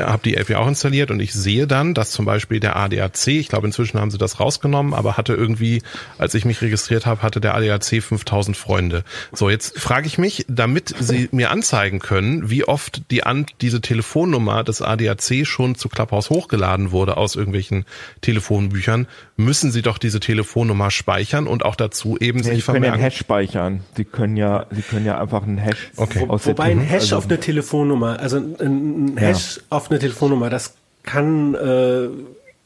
habe 0.00 0.22
die 0.24 0.36
App 0.36 0.48
ja 0.48 0.58
auch 0.58 0.66
installiert 0.66 1.12
und 1.12 1.20
ich 1.20 1.32
sehe 1.32 1.68
dann, 1.68 1.94
dass 1.94 2.10
zum 2.10 2.24
Beispiel 2.24 2.58
der 2.58 2.74
ADAC, 2.74 3.28
ich 3.28 3.48
glaube 3.48 3.68
inzwischen 3.68 4.00
haben 4.00 4.10
sie 4.10 4.18
das 4.18 4.40
rausgenommen, 4.40 4.92
aber 4.92 5.16
hatte 5.16 5.34
irgendwie, 5.34 5.82
als 6.18 6.34
ich 6.34 6.44
mich 6.44 6.62
registriert 6.62 7.06
habe, 7.06 7.22
hatte 7.22 7.40
der 7.40 7.54
ADAC 7.54 8.02
5000 8.02 8.56
Freunde. 8.56 9.04
So 9.32 9.50
jetzt 9.50 9.78
frage 9.78 10.08
ich 10.08 10.18
mich, 10.18 10.44
damit 10.48 10.92
sie 10.98 11.28
mir 11.32 11.52
anzeigen 11.52 12.00
können, 12.00 12.50
wie 12.50 12.64
oft 12.64 13.02
die 13.12 13.22
an 13.22 13.46
diese 13.60 13.80
Telefonnummer 13.80 14.64
des 14.64 14.82
ADAC 14.82 15.46
schon 15.46 15.76
zu 15.76 15.88
Clubhouse 15.88 16.28
hochgeladen 16.30 16.90
wurde 16.90 17.16
aus 17.16 17.36
irgendwelchen 17.36 17.84
Telefonbüchern, 18.20 19.06
müssen 19.36 19.70
sie 19.70 19.82
doch 19.82 19.98
diese 19.98 20.18
Telefonnummer 20.18 20.90
speichern 20.90 21.46
und 21.46 21.64
auch 21.64 21.76
dazu 21.76 22.18
eben 22.18 22.40
ja, 22.40 22.54
sich 22.54 22.64
können 22.80 22.84
ja 22.84 22.92
einen 22.92 23.02
Hash 23.02 23.18
speichern. 23.18 23.80
Sie 23.96 24.04
können 24.04 24.36
ja, 24.36 24.66
Sie 24.70 24.82
können 24.82 25.06
ja 25.06 25.20
einfach 25.20 25.42
einen 25.42 25.58
Hash 25.58 25.90
okay. 25.96 26.24
Wo, 26.26 26.38
Wobei 26.42 26.64
ein 26.64 26.80
Hash 26.80 27.02
also, 27.02 27.16
auf 27.18 27.24
eine 27.26 27.38
Telefonnummer, 27.38 28.18
also 28.20 28.38
ein, 28.38 29.16
Hash 29.16 29.56
ja. 29.56 29.62
auf 29.70 29.90
eine 29.90 29.98
Telefonnummer, 29.98 30.50
das 30.50 30.74
kann, 31.02 31.54
äh, 31.54 32.08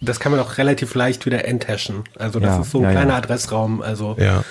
das 0.01 0.21
kann 0.21 0.33
man 0.33 0.41
auch 0.41 0.59
relativ 0.59 0.95
leicht 0.95 1.27
wieder 1.27 1.45
enthashen. 1.47 2.05
Also 2.19 2.41
das 2.41 2.57
ja, 2.57 2.63
ist 2.63 2.71
so 2.71 2.83
ein 2.83 2.91
kleiner 2.91 3.15
Adressraum. 3.15 3.83
Also 3.83 4.17
ja. 4.19 4.45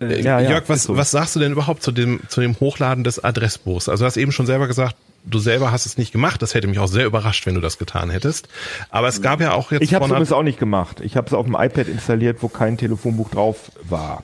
Äh, 0.00 0.22
ja, 0.22 0.40
Jörg, 0.40 0.64
was, 0.68 0.84
so. 0.84 0.96
was 0.96 1.10
sagst 1.10 1.36
du 1.36 1.40
denn 1.40 1.52
überhaupt 1.52 1.82
zu 1.82 1.92
dem, 1.92 2.20
zu 2.28 2.40
dem 2.40 2.58
Hochladen 2.60 3.04
des 3.04 3.22
Adressbuchs? 3.22 3.88
Also 3.88 4.02
du 4.02 4.06
hast 4.06 4.16
eben 4.16 4.32
schon 4.32 4.46
selber 4.46 4.66
gesagt, 4.66 4.96
du 5.24 5.38
selber 5.38 5.72
hast 5.72 5.86
es 5.86 5.98
nicht 5.98 6.12
gemacht. 6.12 6.42
Das 6.42 6.54
hätte 6.54 6.66
mich 6.66 6.78
auch 6.78 6.88
sehr 6.88 7.06
überrascht, 7.06 7.46
wenn 7.46 7.54
du 7.54 7.60
das 7.60 7.78
getan 7.78 8.10
hättest. 8.10 8.48
Aber 8.90 9.08
es 9.08 9.22
gab 9.22 9.40
ja 9.40 9.52
auch 9.52 9.72
jetzt. 9.72 9.82
Ich 9.82 9.94
habe 9.94 10.04
es 10.04 10.10
übrigens 10.10 10.32
auch 10.32 10.42
nicht 10.42 10.58
gemacht. 10.58 11.00
Ich 11.00 11.16
habe 11.16 11.26
es 11.26 11.32
auf 11.32 11.46
dem 11.46 11.54
iPad 11.54 11.88
installiert, 11.88 12.38
wo 12.40 12.48
kein 12.48 12.76
Telefonbuch 12.76 13.30
drauf 13.30 13.72
war. 13.88 14.22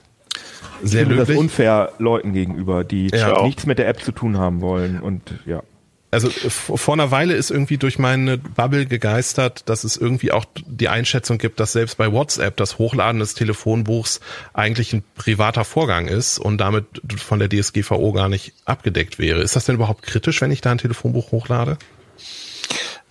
Sehr 0.82 1.04
löblich. 1.04 1.28
Das 1.28 1.36
unfair 1.36 1.92
Leuten 1.98 2.32
gegenüber, 2.32 2.84
die 2.84 3.08
ja. 3.08 3.42
nichts 3.42 3.66
mit 3.66 3.78
der 3.78 3.88
App 3.88 4.02
zu 4.02 4.12
tun 4.12 4.38
haben 4.38 4.60
wollen 4.60 5.00
und 5.00 5.34
ja 5.46 5.62
also 6.10 6.28
vor 6.28 6.94
einer 6.94 7.10
Weile 7.10 7.34
ist 7.34 7.50
irgendwie 7.50 7.78
durch 7.78 7.98
meine 7.98 8.36
Bubble 8.36 8.86
gegeistert, 8.86 9.68
dass 9.68 9.84
es 9.84 9.96
irgendwie 9.96 10.32
auch 10.32 10.44
die 10.66 10.88
Einschätzung 10.88 11.38
gibt, 11.38 11.60
dass 11.60 11.72
selbst 11.72 11.96
bei 11.98 12.10
WhatsApp 12.10 12.56
das 12.56 12.78
Hochladen 12.78 13.20
des 13.20 13.34
Telefonbuchs 13.34 14.20
eigentlich 14.52 14.92
ein 14.92 15.04
privater 15.14 15.64
Vorgang 15.64 16.08
ist 16.08 16.38
und 16.38 16.58
damit 16.58 16.84
von 17.16 17.38
der 17.38 17.48
DSGVO 17.48 18.12
gar 18.12 18.28
nicht 18.28 18.54
abgedeckt 18.64 19.18
wäre. 19.18 19.40
Ist 19.40 19.54
das 19.54 19.66
denn 19.66 19.76
überhaupt 19.76 20.02
kritisch, 20.02 20.40
wenn 20.40 20.50
ich 20.50 20.60
da 20.60 20.72
ein 20.72 20.78
Telefonbuch 20.78 21.30
hochlade? 21.30 21.78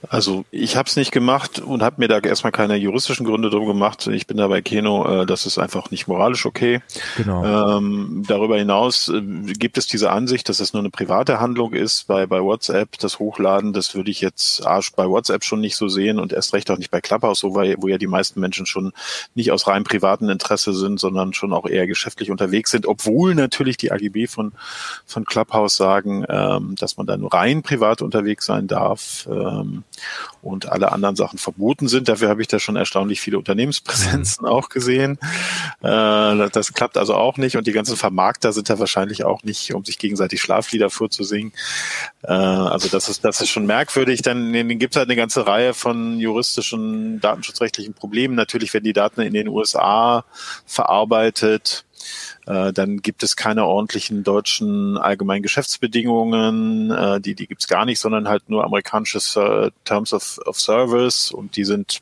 Also 0.08 0.46
ich 0.50 0.78
habe 0.78 0.88
es 0.88 0.96
nicht 0.96 1.12
gemacht 1.12 1.60
und 1.60 1.84
habe 1.84 1.98
mir 2.00 2.08
da 2.08 2.20
erstmal 2.20 2.54
keine 2.54 2.78
juristischen 2.78 3.26
Gründe 3.26 3.50
drum 3.50 3.66
gemacht. 3.66 4.08
Ich 4.08 4.28
bin 4.28 4.38
da 4.38 4.48
bei 4.48 4.62
Keno, 4.62 5.24
äh, 5.24 5.26
das 5.26 5.46
ist 5.46 5.58
einfach 5.58 5.92
nicht 5.92 6.08
moralisch 6.08 6.46
okay. 6.46 6.80
Genau. 7.18 7.78
Ähm, 7.78 8.24
darüber 8.26 8.58
hinaus 8.58 9.10
äh, 9.10 9.22
gibt 9.22 9.78
es 9.78 9.88
diese 9.88 10.10
Ansicht, 10.12 10.48
dass 10.48 10.62
es 10.62 10.72
nur 10.72 10.82
eine 10.82 10.90
private 10.90 11.42
Handlung 11.42 11.74
ist. 11.74 12.08
Bei, 12.08 12.26
bei 12.26 12.42
WhatsApp, 12.42 12.98
das 13.00 13.20
Hochladen, 13.20 13.74
das 13.74 13.94
würde 13.94 14.10
ich 14.10 14.22
jetzt 14.22 14.66
Arsch 14.66 14.94
bei 14.94 15.06
WhatsApp 15.06 15.44
schon 15.44 15.60
nicht 15.60 15.76
so 15.76 15.90
sehen 15.90 16.18
und 16.18 16.32
erst 16.32 16.54
recht 16.54 16.72
auch 16.72 16.78
nicht 16.78 16.92
bei 16.92 17.02
Clubhouse, 17.02 17.40
so, 17.40 17.54
weil, 17.54 17.76
wo 17.80 17.90
ja 17.90 17.98
die 17.98 18.08
meisten 18.08 18.40
Menschen 18.40 18.66
schon 18.66 18.94
nicht 19.36 19.52
aus 19.52 19.68
rein 19.68 19.84
privaten 19.84 20.30
Interesse 20.30 20.74
sind, 20.74 21.00
sondern 21.00 21.34
schon 21.34 21.52
auch 21.52 21.66
eher 21.66 21.88
geschäftlich 21.88 22.32
unterwegs 22.32 22.72
sind, 22.72 22.86
obwohl 22.86 23.36
natürlich 23.36 23.76
die 23.76 23.92
AGB 23.92 24.28
von, 24.28 24.54
von 25.06 25.26
Clubhouse 25.26 25.76
sagen, 25.76 26.26
ähm, 26.30 26.76
dass 26.80 26.96
man 26.96 27.06
da 27.06 27.18
nur 27.18 27.34
rein 27.34 27.64
privat 27.64 28.02
unterwegs 28.02 28.46
sein 28.46 28.68
darf. 28.68 29.28
Ähm, 29.30 29.84
und 30.42 30.70
alle 30.70 30.92
anderen 30.92 31.16
Sachen 31.16 31.38
verboten 31.38 31.88
sind. 31.88 32.08
Dafür 32.08 32.30
habe 32.30 32.42
ich 32.42 32.48
da 32.48 32.60
schon 32.60 32.76
erstaunlich 32.76 33.22
viele 33.22 33.38
Unternehmenspräsenzen 33.38 34.46
mhm. 34.46 34.52
auch 34.52 34.70
gesehen. 34.70 35.20
Äh, 35.82 36.50
das 36.50 36.74
klappt 36.74 36.98
also 36.98 37.16
auch 37.16 37.38
nicht 37.38 37.58
und 37.58 37.68
die 37.68 37.72
ganzen 37.72 37.98
Vermarkter 37.98 38.54
sind 38.54 38.70
da 38.70 38.80
wahrscheinlich 38.80 39.26
auch 39.26 39.44
nicht, 39.44 39.74
um 39.74 39.84
sich 39.84 39.98
gegenseitig 39.98 40.42
Schlaflieder 40.42 40.90
vorzusingen. 40.90 41.54
Äh, 42.24 42.32
also 42.32 42.88
das 42.88 43.10
ist, 43.10 43.26
das 43.26 43.42
ist 43.42 43.50
schon 43.50 43.66
merkwürdig. 43.66 44.22
Dann, 44.22 44.54
dann 44.54 44.68
gibt 44.80 44.96
es 44.96 44.98
halt 44.98 45.10
eine 45.10 45.18
ganze 45.18 45.46
Reihe 45.46 45.74
von 45.74 46.20
juristischen, 46.20 47.20
datenschutzrechtlichen 47.20 47.94
Problemen. 47.94 48.36
Natürlich 48.36 48.74
werden 48.74 48.86
die 48.86 48.94
Daten 48.94 49.22
in 49.22 49.34
den 49.34 49.48
USA 49.48 50.26
verarbeitet. 50.66 51.86
Äh, 52.50 52.74
dann 52.74 53.04
gibt 53.04 53.22
es 53.22 53.36
keine 53.36 53.66
ordentlichen 53.66 54.24
deutschen 54.24 54.98
allgemeinen 54.98 55.44
Geschäftsbedingungen, 55.44 56.90
äh, 56.90 57.22
die, 57.22 57.36
die 57.36 57.46
gibt 57.46 57.62
es 57.62 57.68
gar 57.68 57.86
nicht, 57.86 58.00
sondern 58.00 58.28
halt 58.28 58.50
nur 58.50 58.64
amerikanisches 58.64 59.36
äh, 59.36 59.70
Terms 59.86 60.14
of, 60.14 60.40
of 60.46 60.60
Service 60.60 61.30
und 61.30 61.56
die 61.56 61.64
sind 61.64 62.02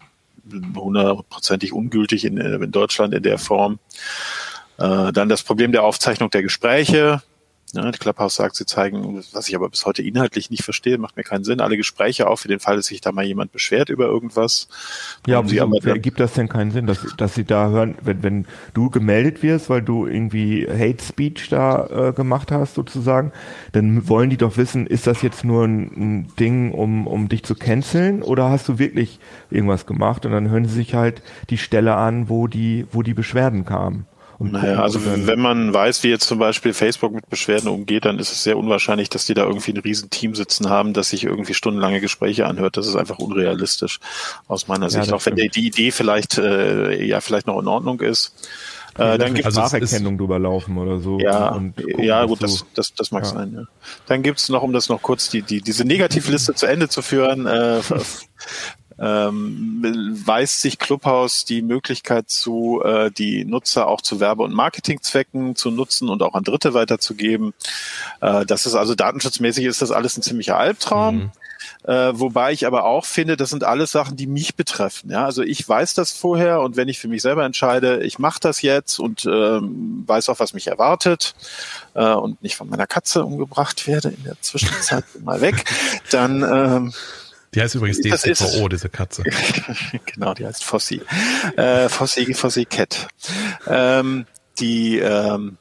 hundertprozentig 0.73 1.73
ungültig 1.73 2.23
in, 2.23 2.37
in 2.37 2.71
Deutschland 2.71 3.13
in 3.13 3.23
der 3.23 3.37
Form. 3.37 3.79
Äh, 4.77 5.11
dann 5.11 5.27
das 5.27 5.43
Problem 5.43 5.73
der 5.73 5.83
Aufzeichnung 5.83 6.29
der 6.29 6.43
Gespräche. 6.43 7.21
Ja, 7.73 7.91
Clubhouse 7.91 8.35
sagt, 8.35 8.55
sie 8.55 8.65
zeigen, 8.65 9.21
was 9.33 9.49
ich 9.49 9.55
aber 9.55 9.69
bis 9.69 9.85
heute 9.85 10.01
inhaltlich 10.01 10.49
nicht 10.49 10.63
verstehe, 10.63 10.97
macht 10.97 11.17
mir 11.17 11.23
keinen 11.23 11.43
Sinn, 11.43 11.59
alle 11.59 11.75
Gespräche 11.75 12.27
auf 12.27 12.39
für 12.39 12.47
den 12.47 12.61
Fall, 12.61 12.77
dass 12.77 12.85
sich 12.85 13.01
da 13.01 13.11
mal 13.11 13.25
jemand 13.25 13.51
beschwert 13.51 13.89
über 13.89 14.05
irgendwas. 14.05 14.69
Ja, 15.25 15.39
aber 15.39 15.49
sie 15.49 15.59
aber 15.59 15.77
gibt 15.79 16.21
das 16.21 16.31
denn 16.31 16.47
keinen 16.47 16.71
Sinn, 16.71 16.87
dass, 16.87 17.05
dass 17.17 17.35
sie 17.35 17.43
da 17.43 17.69
hören, 17.69 17.95
wenn, 18.01 18.23
wenn 18.23 18.45
du 18.73 18.89
gemeldet 18.89 19.43
wirst, 19.43 19.69
weil 19.69 19.81
du 19.81 20.07
irgendwie 20.07 20.65
Hate 20.65 21.03
Speech 21.03 21.49
da 21.49 22.09
äh, 22.09 22.13
gemacht 22.13 22.53
hast 22.53 22.75
sozusagen, 22.75 23.33
dann 23.73 24.07
wollen 24.07 24.29
die 24.29 24.37
doch 24.37 24.55
wissen, 24.55 24.87
ist 24.87 25.05
das 25.05 25.21
jetzt 25.21 25.43
nur 25.43 25.65
ein, 25.65 25.91
ein 25.97 26.33
Ding, 26.39 26.71
um, 26.71 27.05
um 27.05 27.27
dich 27.27 27.43
zu 27.43 27.53
canceln 27.53 28.21
oder 28.23 28.49
hast 28.49 28.69
du 28.69 28.79
wirklich 28.79 29.19
irgendwas 29.49 29.85
gemacht? 29.85 30.25
Und 30.25 30.31
dann 30.31 30.49
hören 30.49 30.65
sie 30.65 30.75
sich 30.75 30.93
halt 30.93 31.21
die 31.49 31.57
Stelle 31.57 31.95
an, 31.95 32.29
wo 32.29 32.47
die, 32.47 32.85
wo 32.91 33.03
die 33.03 33.13
Beschwerden 33.13 33.65
kamen. 33.65 34.05
Und 34.39 34.51
naja, 34.51 34.81
also 34.81 34.99
wenn 35.03 35.39
man 35.39 35.73
weiß, 35.73 36.03
wie 36.03 36.09
jetzt 36.09 36.27
zum 36.27 36.37
Beispiel 36.37 36.73
Facebook 36.73 37.13
mit 37.13 37.27
Beschwerden 37.29 37.69
umgeht, 37.69 38.05
dann 38.05 38.19
ist 38.19 38.31
es 38.31 38.43
sehr 38.43 38.57
unwahrscheinlich, 38.57 39.09
dass 39.09 39.25
die 39.25 39.33
da 39.33 39.43
irgendwie 39.45 39.71
ein 39.71 39.77
Riesenteam 39.77 40.35
sitzen 40.35 40.69
haben, 40.69 40.93
das 40.93 41.09
sich 41.09 41.23
irgendwie 41.23 41.55
stundenlange 41.55 42.01
Gespräche 42.01 42.45
anhört. 42.45 42.77
Das 42.77 42.85
ist 42.85 42.95
einfach 42.95 43.17
unrealistisch 43.17 43.99
aus 44.47 44.67
meiner 44.67 44.89
Sicht. 44.89 45.07
Ja, 45.07 45.13
Auch 45.13 45.25
wenn 45.25 45.35
die, 45.35 45.49
die 45.49 45.65
Idee 45.65 45.91
vielleicht 45.91 46.37
äh, 46.37 47.03
ja 47.03 47.19
vielleicht 47.19 47.47
noch 47.47 47.59
in 47.59 47.67
Ordnung 47.67 47.99
ist. 48.01 48.35
Äh, 48.97 49.17
dann 49.17 49.33
gibt 49.33 49.47
es 49.47 49.53
Spracherkennung 49.53 50.17
drüber 50.17 50.39
laufen 50.39 50.77
oder 50.77 50.99
so. 50.99 51.19
Ja, 51.19 51.49
gucken, 51.49 51.73
ja 51.99 52.25
gut, 52.25 52.41
das, 52.41 52.65
das, 52.73 52.93
das 52.93 53.11
mag 53.11 53.23
ja. 53.23 53.29
sein. 53.29 53.53
Ja. 53.55 53.63
Dann 54.07 54.23
gibt's 54.23 54.49
noch, 54.49 54.63
um 54.63 54.73
das 54.73 54.89
noch 54.89 55.01
kurz 55.01 55.29
die, 55.29 55.43
die 55.43 55.61
diese 55.61 55.85
Negativliste 55.85 56.55
zu 56.55 56.65
Ende 56.65 56.89
zu 56.89 57.01
führen, 57.01 57.45
äh, 57.45 57.79
ähm, 58.99 60.15
weist 60.25 60.61
sich 60.61 60.79
Clubhouse 60.79 61.45
die 61.45 61.61
Möglichkeit 61.61 62.29
zu, 62.29 62.81
äh, 62.83 63.11
die 63.11 63.45
Nutzer 63.45 63.87
auch 63.87 64.01
zu 64.01 64.19
Werbe- 64.19 64.43
und 64.43 64.53
Marketingzwecken 64.53 65.55
zu 65.55 65.71
nutzen 65.71 66.09
und 66.09 66.23
auch 66.23 66.33
an 66.33 66.43
Dritte 66.43 66.73
weiterzugeben. 66.73 67.53
Äh, 68.21 68.45
das 68.45 68.65
ist 68.65 68.75
also 68.75 68.95
datenschutzmäßig 68.95 69.65
ist 69.65 69.81
das 69.81 69.91
alles 69.91 70.17
ein 70.17 70.23
ziemlicher 70.23 70.57
Albtraum. 70.57 71.15
Mhm. 71.15 71.31
Äh, 71.83 72.19
wobei 72.19 72.51
ich 72.51 72.65
aber 72.65 72.85
auch 72.85 73.05
finde, 73.05 73.37
das 73.37 73.49
sind 73.49 73.63
alles 73.63 73.91
Sachen, 73.91 74.17
die 74.17 74.27
mich 74.27 74.55
betreffen. 74.55 75.09
Ja, 75.11 75.25
also 75.25 75.41
ich 75.41 75.67
weiß 75.67 75.93
das 75.93 76.11
vorher 76.11 76.61
und 76.61 76.75
wenn 76.75 76.89
ich 76.89 76.99
für 76.99 77.07
mich 77.07 77.21
selber 77.21 77.45
entscheide, 77.45 78.03
ich 78.03 78.19
mache 78.19 78.39
das 78.41 78.61
jetzt 78.61 78.99
und 78.99 79.25
ähm, 79.25 80.03
weiß 80.05 80.29
auch, 80.29 80.39
was 80.39 80.53
mich 80.53 80.67
erwartet 80.67 81.35
äh, 81.93 82.13
und 82.13 82.41
nicht 82.41 82.55
von 82.55 82.69
meiner 82.69 82.87
Katze 82.87 83.23
umgebracht 83.23 83.87
werde 83.87 84.09
in 84.09 84.23
der 84.23 84.41
Zwischenzeit 84.41 85.05
mal 85.23 85.41
weg, 85.41 85.63
dann 86.11 86.43
ähm, 86.43 86.93
die 87.57 87.63
heißt 87.63 87.73
übrigens 87.73 87.99
DSGVO, 88.01 88.69
diese 88.69 88.87
Katze. 88.87 89.23
genau, 90.05 90.35
die 90.35 90.45
heißt 90.45 90.63
Fossi. 90.63 91.01
Äh, 91.55 91.89
Fossi, 91.89 92.31
Fossi 92.35 92.65
Cat. 92.65 93.07
Ähm, 93.65 94.27
die 94.59 94.99
ähm, 94.99 95.57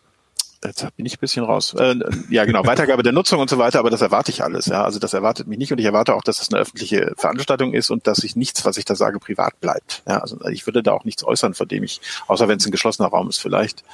jetzt 0.66 0.87
bin 0.96 1.07
ich 1.07 1.14
ein 1.14 1.20
bisschen 1.20 1.44
raus. 1.44 1.74
Äh, 1.74 1.96
ja, 2.31 2.44
genau, 2.44 2.66
Weitergabe 2.66 3.02
der 3.02 3.12
Nutzung 3.12 3.40
und 3.40 3.50
so 3.50 3.59
weiter, 3.59 3.79
aber 3.79 3.90
das 3.90 4.00
erwarte 4.00 4.31
ich 4.31 4.42
alles. 4.42 4.66
Ja, 4.66 4.85
also 4.85 4.98
das 4.98 5.14
erwartet 5.14 5.46
mich 5.46 5.59
nicht 5.59 5.72
und 5.72 5.79
ich 5.79 5.85
erwarte 5.85 6.14
auch, 6.14 6.22
dass 6.22 6.38
das 6.38 6.52
eine 6.52 6.61
öffentliche 6.61 7.12
Veranstaltung 7.16 7.72
ist 7.72 7.90
und 7.90 8.07
dass 8.07 8.24
ich 8.24 8.37
nichts, 8.37 8.64
was 8.64 8.76
ich 8.76 8.85
da 8.85 8.94
sage, 8.94 9.18
privat 9.18 9.61
bleibt. 9.61 10.02
Ja, 10.07 10.18
also 10.18 10.38
ich 10.48 10.66
würde 10.66 10.83
da 10.83 10.92
auch 10.92 11.05
nichts 11.05 11.24
äußern, 11.24 11.55
von 11.55 11.68
dem 11.68 11.83
ich, 11.83 12.00
außer 12.26 12.48
wenn 12.48 12.59
es 12.59 12.66
ein 12.66 12.70
geschlossener 12.70 13.09
Raum 13.09 13.29
ist 13.29 13.38
vielleicht, 13.38 13.85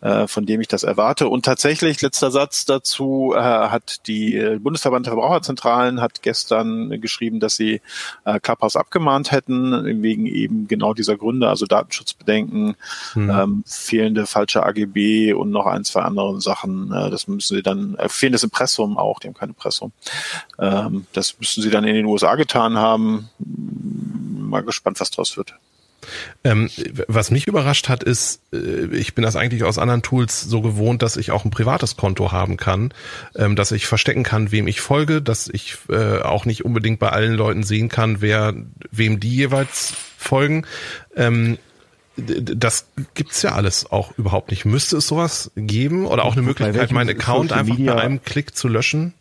äh, 0.00 0.26
von 0.26 0.46
dem 0.46 0.60
ich 0.60 0.68
das 0.68 0.82
erwarte. 0.82 1.28
Und 1.28 1.44
tatsächlich 1.44 2.00
letzter 2.02 2.30
Satz 2.30 2.64
dazu 2.64 3.34
äh, 3.36 3.40
hat 3.40 4.06
die 4.06 4.36
äh, 4.36 4.58
Bundesverband 4.58 5.06
der 5.06 5.12
Verbraucherzentralen 5.12 6.00
hat 6.00 6.22
gestern 6.22 7.00
geschrieben, 7.00 7.40
dass 7.40 7.56
sie 7.56 7.80
äh, 8.24 8.40
Clubhouse 8.40 8.76
abgemahnt 8.76 9.32
hätten 9.32 10.02
wegen 10.02 10.26
eben 10.26 10.68
genau 10.68 10.94
dieser 10.94 11.16
Gründe, 11.16 11.48
also 11.48 11.66
Datenschutzbedenken, 11.66 12.76
hm. 13.12 13.30
ähm, 13.30 13.64
fehlende 13.66 14.26
falsche 14.26 14.64
AGB 14.64 15.32
und 15.32 15.50
noch 15.50 15.66
ein 15.66 15.84
zwei 15.84 16.02
anderen 16.18 16.40
Sachen. 16.40 16.92
Äh, 16.92 17.10
das 17.10 17.28
müssen 17.28 17.56
sie 17.56 17.62
dann, 17.62 17.96
äh, 17.96 18.08
fehlendes 18.08 18.42
Impressum 18.42 18.98
auch, 18.98 19.18
die 19.20 19.28
haben 19.28 19.34
kein 19.34 19.50
Impressum. 19.50 19.92
Ähm, 20.58 21.06
das 21.12 21.38
müssen 21.38 21.62
sie 21.62 21.70
dann 21.70 21.84
in 21.84 21.94
den 21.94 22.06
USA 22.06 22.34
getan 22.34 22.76
haben. 22.76 23.28
Mal 23.38 24.62
gespannt, 24.62 25.00
was 25.00 25.10
draus 25.10 25.36
wird. 25.36 25.54
Ähm, 26.44 26.70
was 27.08 27.30
mich 27.30 27.46
überrascht 27.46 27.88
hat, 27.88 28.02
ist, 28.02 28.40
äh, 28.52 28.86
ich 28.96 29.14
bin 29.14 29.22
das 29.22 29.36
eigentlich 29.36 29.64
aus 29.64 29.78
anderen 29.78 30.02
Tools 30.02 30.42
so 30.42 30.60
gewohnt, 30.60 31.02
dass 31.02 31.16
ich 31.16 31.30
auch 31.30 31.44
ein 31.44 31.50
privates 31.50 31.96
Konto 31.96 32.32
haben 32.32 32.56
kann, 32.56 32.92
ähm, 33.34 33.56
dass 33.56 33.72
ich 33.72 33.86
verstecken 33.86 34.22
kann, 34.22 34.52
wem 34.52 34.68
ich 34.68 34.80
folge, 34.80 35.22
dass 35.22 35.48
ich 35.48 35.76
äh, 35.88 36.20
auch 36.20 36.44
nicht 36.44 36.64
unbedingt 36.64 36.98
bei 36.98 37.10
allen 37.10 37.34
Leuten 37.34 37.62
sehen 37.62 37.88
kann, 37.88 38.20
wer 38.20 38.54
wem 38.90 39.20
die 39.20 39.34
jeweils 39.34 39.94
folgen. 40.16 40.66
Ähm, 41.16 41.58
das 42.16 42.86
gibt's 43.14 43.42
ja 43.42 43.52
alles 43.52 43.90
auch 43.90 44.16
überhaupt 44.16 44.50
nicht. 44.50 44.64
Müsste 44.64 44.96
es 44.96 45.06
sowas 45.06 45.50
geben 45.54 46.06
oder 46.06 46.24
auch 46.24 46.32
eine 46.32 46.42
Möglichkeit, 46.42 46.90
meinen 46.92 47.10
Account 47.10 47.52
einfach 47.52 47.76
bei 47.76 47.94
einem 47.94 48.22
Klick 48.22 48.56
zu 48.56 48.68
löschen? 48.68 49.14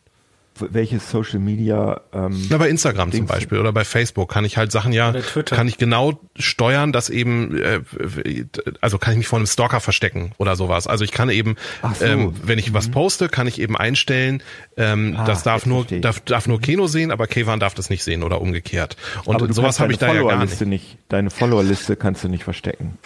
Welches 0.59 1.09
Social 1.09 1.39
Media. 1.39 2.01
Ähm, 2.13 2.47
Na, 2.49 2.57
bei 2.57 2.69
Instagram 2.69 3.11
zum 3.11 3.25
Beispiel 3.25 3.59
oder 3.59 3.73
bei 3.73 3.83
Facebook 3.85 4.31
kann 4.31 4.45
ich 4.45 4.57
halt 4.57 4.71
Sachen 4.71 4.93
ja, 4.93 5.13
kann 5.45 5.67
ich 5.67 5.77
genau 5.77 6.19
steuern, 6.37 6.91
dass 6.91 7.09
eben, 7.09 7.57
äh, 7.57 7.81
also 8.81 8.97
kann 8.97 9.13
ich 9.13 9.17
mich 9.17 9.27
vor 9.27 9.37
einem 9.37 9.47
Stalker 9.47 9.79
verstecken 9.79 10.31
oder 10.37 10.55
sowas. 10.55 10.87
Also 10.87 11.03
ich 11.03 11.11
kann 11.11 11.29
eben, 11.29 11.55
so. 11.99 12.05
ähm, 12.05 12.33
wenn 12.43 12.59
ich 12.59 12.71
mhm. 12.71 12.75
was 12.75 12.89
poste, 12.89 13.29
kann 13.29 13.47
ich 13.47 13.59
eben 13.59 13.75
einstellen, 13.75 14.41
ähm, 14.77 15.15
ah, 15.17 15.25
das 15.25 15.43
darf 15.43 15.65
nur, 15.65 15.85
darf, 15.85 16.19
darf 16.21 16.47
nur 16.47 16.61
Keno 16.61 16.87
sehen, 16.87 17.11
aber 17.11 17.27
Kevan 17.27 17.59
darf 17.59 17.73
das 17.73 17.89
nicht 17.89 18.03
sehen 18.03 18.23
oder 18.23 18.41
umgekehrt. 18.41 18.97
Und 19.25 19.35
aber 19.35 19.51
sowas 19.53 19.79
habe 19.79 19.91
ich 19.91 19.99
da 19.99 20.13
ja 20.13 20.23
gar 20.23 20.43
nicht. 20.43 20.61
nicht. 20.61 20.97
Deine 21.09 21.29
Followerliste 21.29 21.95
kannst 21.95 22.23
du 22.23 22.29
nicht 22.29 22.43
verstecken. 22.43 22.97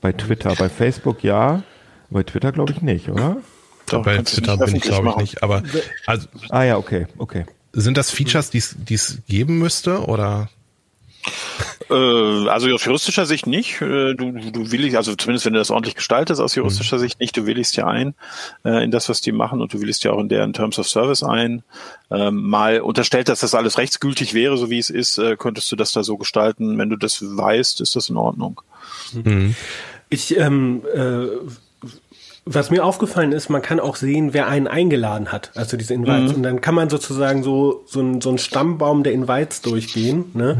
Bei 0.00 0.12
Twitter, 0.12 0.54
bei 0.56 0.68
Facebook 0.68 1.22
ja, 1.22 1.62
bei 2.10 2.22
Twitter 2.22 2.52
glaube 2.52 2.72
ich 2.72 2.82
nicht, 2.82 3.08
oder? 3.08 3.38
Doch, 3.86 4.02
bei 4.02 4.18
Twitter 4.18 4.56
bin 4.56 4.76
ich 4.76 4.82
glaube 4.82 5.10
ich 5.10 5.16
nicht, 5.16 5.42
aber 5.42 5.62
also 6.06 6.28
Ah 6.50 6.64
ja, 6.64 6.76
okay, 6.76 7.06
okay. 7.18 7.46
Sind 7.72 7.96
das 7.96 8.10
Features, 8.10 8.50
die 8.50 8.58
es 8.94 9.18
geben 9.28 9.58
müsste 9.58 10.04
oder? 10.06 10.48
Äh, 11.90 11.94
also 12.48 12.68
aus 12.68 12.84
juristischer 12.84 13.26
Sicht 13.26 13.46
nicht. 13.46 13.80
Äh, 13.80 14.14
du, 14.14 14.32
du 14.32 14.70
willigst, 14.70 14.96
also 14.96 15.14
zumindest 15.14 15.46
wenn 15.46 15.52
du 15.52 15.58
das 15.58 15.70
ordentlich 15.70 15.94
gestaltest, 15.94 16.40
aus 16.40 16.54
juristischer 16.54 16.96
mhm. 16.96 17.00
Sicht 17.00 17.20
nicht. 17.20 17.36
Du 17.36 17.46
willigst 17.46 17.76
ja 17.76 17.86
ein 17.86 18.14
äh, 18.64 18.82
in 18.82 18.90
das, 18.90 19.08
was 19.08 19.20
die 19.20 19.32
machen 19.32 19.60
und 19.60 19.72
du 19.72 19.80
willigst 19.80 20.04
ja 20.04 20.12
auch 20.12 20.20
in 20.20 20.28
deren 20.28 20.52
Terms 20.52 20.78
of 20.78 20.88
Service 20.88 21.22
ein. 21.22 21.62
Ähm, 22.10 22.48
mal 22.48 22.80
unterstellt, 22.80 23.28
dass 23.28 23.40
das 23.40 23.54
alles 23.54 23.78
rechtsgültig 23.78 24.34
wäre, 24.34 24.56
so 24.56 24.70
wie 24.70 24.78
es 24.78 24.90
ist, 24.90 25.18
äh, 25.18 25.36
könntest 25.36 25.70
du 25.70 25.76
das 25.76 25.92
da 25.92 26.02
so 26.02 26.16
gestalten. 26.16 26.78
Wenn 26.78 26.90
du 26.90 26.96
das 26.96 27.22
weißt, 27.22 27.80
ist 27.80 27.96
das 27.96 28.08
in 28.08 28.16
Ordnung. 28.16 28.60
Mhm. 29.12 29.54
Ich 30.08 30.36
ähm, 30.36 30.82
äh, 30.94 31.26
was 32.48 32.70
mir 32.70 32.84
aufgefallen 32.84 33.32
ist, 33.32 33.48
man 33.48 33.60
kann 33.60 33.80
auch 33.80 33.96
sehen, 33.96 34.32
wer 34.32 34.46
einen 34.46 34.68
eingeladen 34.68 35.32
hat, 35.32 35.50
also 35.56 35.76
diese 35.76 35.94
Invites. 35.94 36.30
Mhm. 36.30 36.36
Und 36.36 36.42
dann 36.44 36.60
kann 36.60 36.76
man 36.76 36.88
sozusagen 36.88 37.42
so, 37.42 37.82
so, 37.86 38.00
ein, 38.00 38.20
so 38.20 38.28
einen 38.28 38.38
Stammbaum 38.38 39.02
der 39.02 39.14
Invites 39.14 39.62
durchgehen. 39.62 40.30
Ne? 40.32 40.56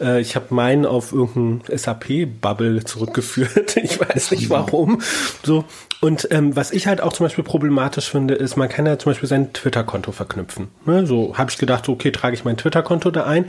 Mhm. 0.00 0.04
Äh, 0.04 0.20
ich 0.20 0.34
habe 0.34 0.46
meinen 0.52 0.84
auf 0.84 1.12
irgendeinen 1.12 1.62
SAP-Bubble 1.72 2.82
zurückgeführt. 2.84 3.76
ich 3.82 4.00
weiß 4.00 4.32
nicht 4.32 4.50
warum. 4.50 5.00
So. 5.44 5.64
Und 6.00 6.26
ähm, 6.32 6.56
was 6.56 6.72
ich 6.72 6.88
halt 6.88 7.00
auch 7.00 7.12
zum 7.12 7.26
Beispiel 7.26 7.44
problematisch 7.44 8.10
finde, 8.10 8.34
ist, 8.34 8.56
man 8.56 8.68
kann 8.68 8.84
ja 8.84 8.98
zum 8.98 9.12
Beispiel 9.12 9.28
sein 9.28 9.52
Twitter-Konto 9.52 10.10
verknüpfen. 10.10 10.68
Ne? 10.86 11.06
So 11.06 11.38
habe 11.38 11.52
ich 11.52 11.58
gedacht, 11.58 11.88
okay, 11.88 12.10
trage 12.10 12.34
ich 12.34 12.44
mein 12.44 12.56
Twitter-Konto 12.56 13.12
da 13.12 13.26
ein. 13.26 13.44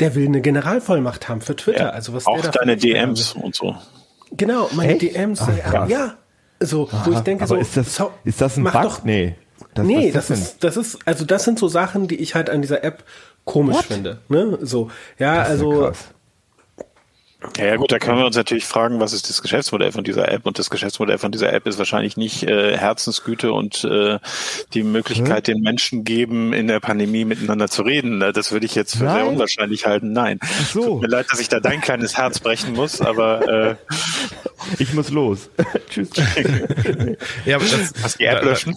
Der 0.00 0.16
will 0.16 0.26
eine 0.26 0.40
Generalvollmacht 0.40 1.28
haben 1.28 1.42
für 1.42 1.54
Twitter. 1.54 1.84
Ja, 1.84 1.90
also 1.90 2.12
was 2.12 2.26
auch 2.26 2.44
deine 2.44 2.76
DMs 2.76 3.34
und 3.34 3.54
so. 3.54 3.76
Genau, 4.32 4.68
meine 4.72 4.94
Echt? 4.94 5.02
DMs. 5.02 5.40
Ach, 5.40 5.88
ja, 5.88 6.16
so, 6.60 6.88
Aha, 6.88 7.06
wo 7.06 7.12
ich 7.12 7.20
denke, 7.20 7.46
so, 7.46 7.56
ist 7.56 7.76
das, 7.76 8.00
ist 8.24 8.40
das 8.40 8.56
ein 8.56 8.64
Bug? 8.64 8.72
Doch, 8.72 9.04
nee. 9.04 9.36
Das, 9.74 9.86
nee, 9.86 10.12
das, 10.12 10.28
das 10.28 10.38
ist, 10.38 10.64
das 10.64 10.76
ist, 10.76 10.98
also 11.04 11.24
das 11.24 11.44
sind 11.44 11.58
so 11.58 11.68
Sachen, 11.68 12.06
die 12.06 12.16
ich 12.16 12.34
halt 12.34 12.48
an 12.48 12.62
dieser 12.62 12.84
App 12.84 13.04
komisch 13.44 13.76
What? 13.76 13.84
finde. 13.84 14.20
Ne? 14.28 14.58
So, 14.62 14.90
ja, 15.18 15.42
also 15.42 15.80
krass. 15.80 16.13
Ja, 17.56 17.66
ja, 17.66 17.76
gut, 17.76 17.92
da 17.92 17.98
können 17.98 18.18
wir 18.18 18.26
uns 18.26 18.36
natürlich 18.36 18.64
fragen, 18.64 19.00
was 19.00 19.12
ist 19.12 19.28
das 19.28 19.42
Geschäftsmodell 19.42 19.92
von 19.92 20.04
dieser 20.04 20.30
App? 20.30 20.46
Und 20.46 20.58
das 20.58 20.70
Geschäftsmodell 20.70 21.18
von 21.18 21.32
dieser 21.32 21.52
App 21.52 21.66
ist 21.66 21.78
wahrscheinlich 21.78 22.16
nicht 22.16 22.42
äh, 22.44 22.76
Herzensgüte 22.76 23.52
und 23.52 23.84
äh, 23.84 24.18
die 24.72 24.82
Möglichkeit, 24.82 25.48
hm? 25.48 25.54
den 25.54 25.62
Menschen 25.62 26.04
geben, 26.04 26.52
in 26.52 26.68
der 26.68 26.80
Pandemie 26.80 27.24
miteinander 27.24 27.68
zu 27.68 27.82
reden. 27.82 28.20
Das 28.20 28.52
würde 28.52 28.66
ich 28.66 28.74
jetzt 28.74 28.96
für 28.96 29.04
Nein. 29.04 29.14
sehr 29.14 29.26
unwahrscheinlich 29.26 29.86
halten. 29.86 30.12
Nein. 30.12 30.38
Ach 30.42 30.66
so. 30.66 30.84
Tut 30.84 31.02
mir 31.02 31.08
leid, 31.08 31.26
dass 31.30 31.40
ich 31.40 31.48
da 31.48 31.60
dein 31.60 31.80
kleines 31.80 32.16
Herz 32.16 32.40
brechen 32.40 32.74
muss, 32.74 33.00
aber 33.00 33.48
äh, 33.48 33.76
ich 34.78 34.92
muss 34.94 35.10
los. 35.10 35.50
Tschüss. 35.90 36.10
ja, 37.44 37.56
aber 37.56 37.64
das, 37.64 37.92
Hast 38.02 38.20
die 38.20 38.24
App 38.24 38.40
da, 38.40 38.50
löschen? 38.50 38.76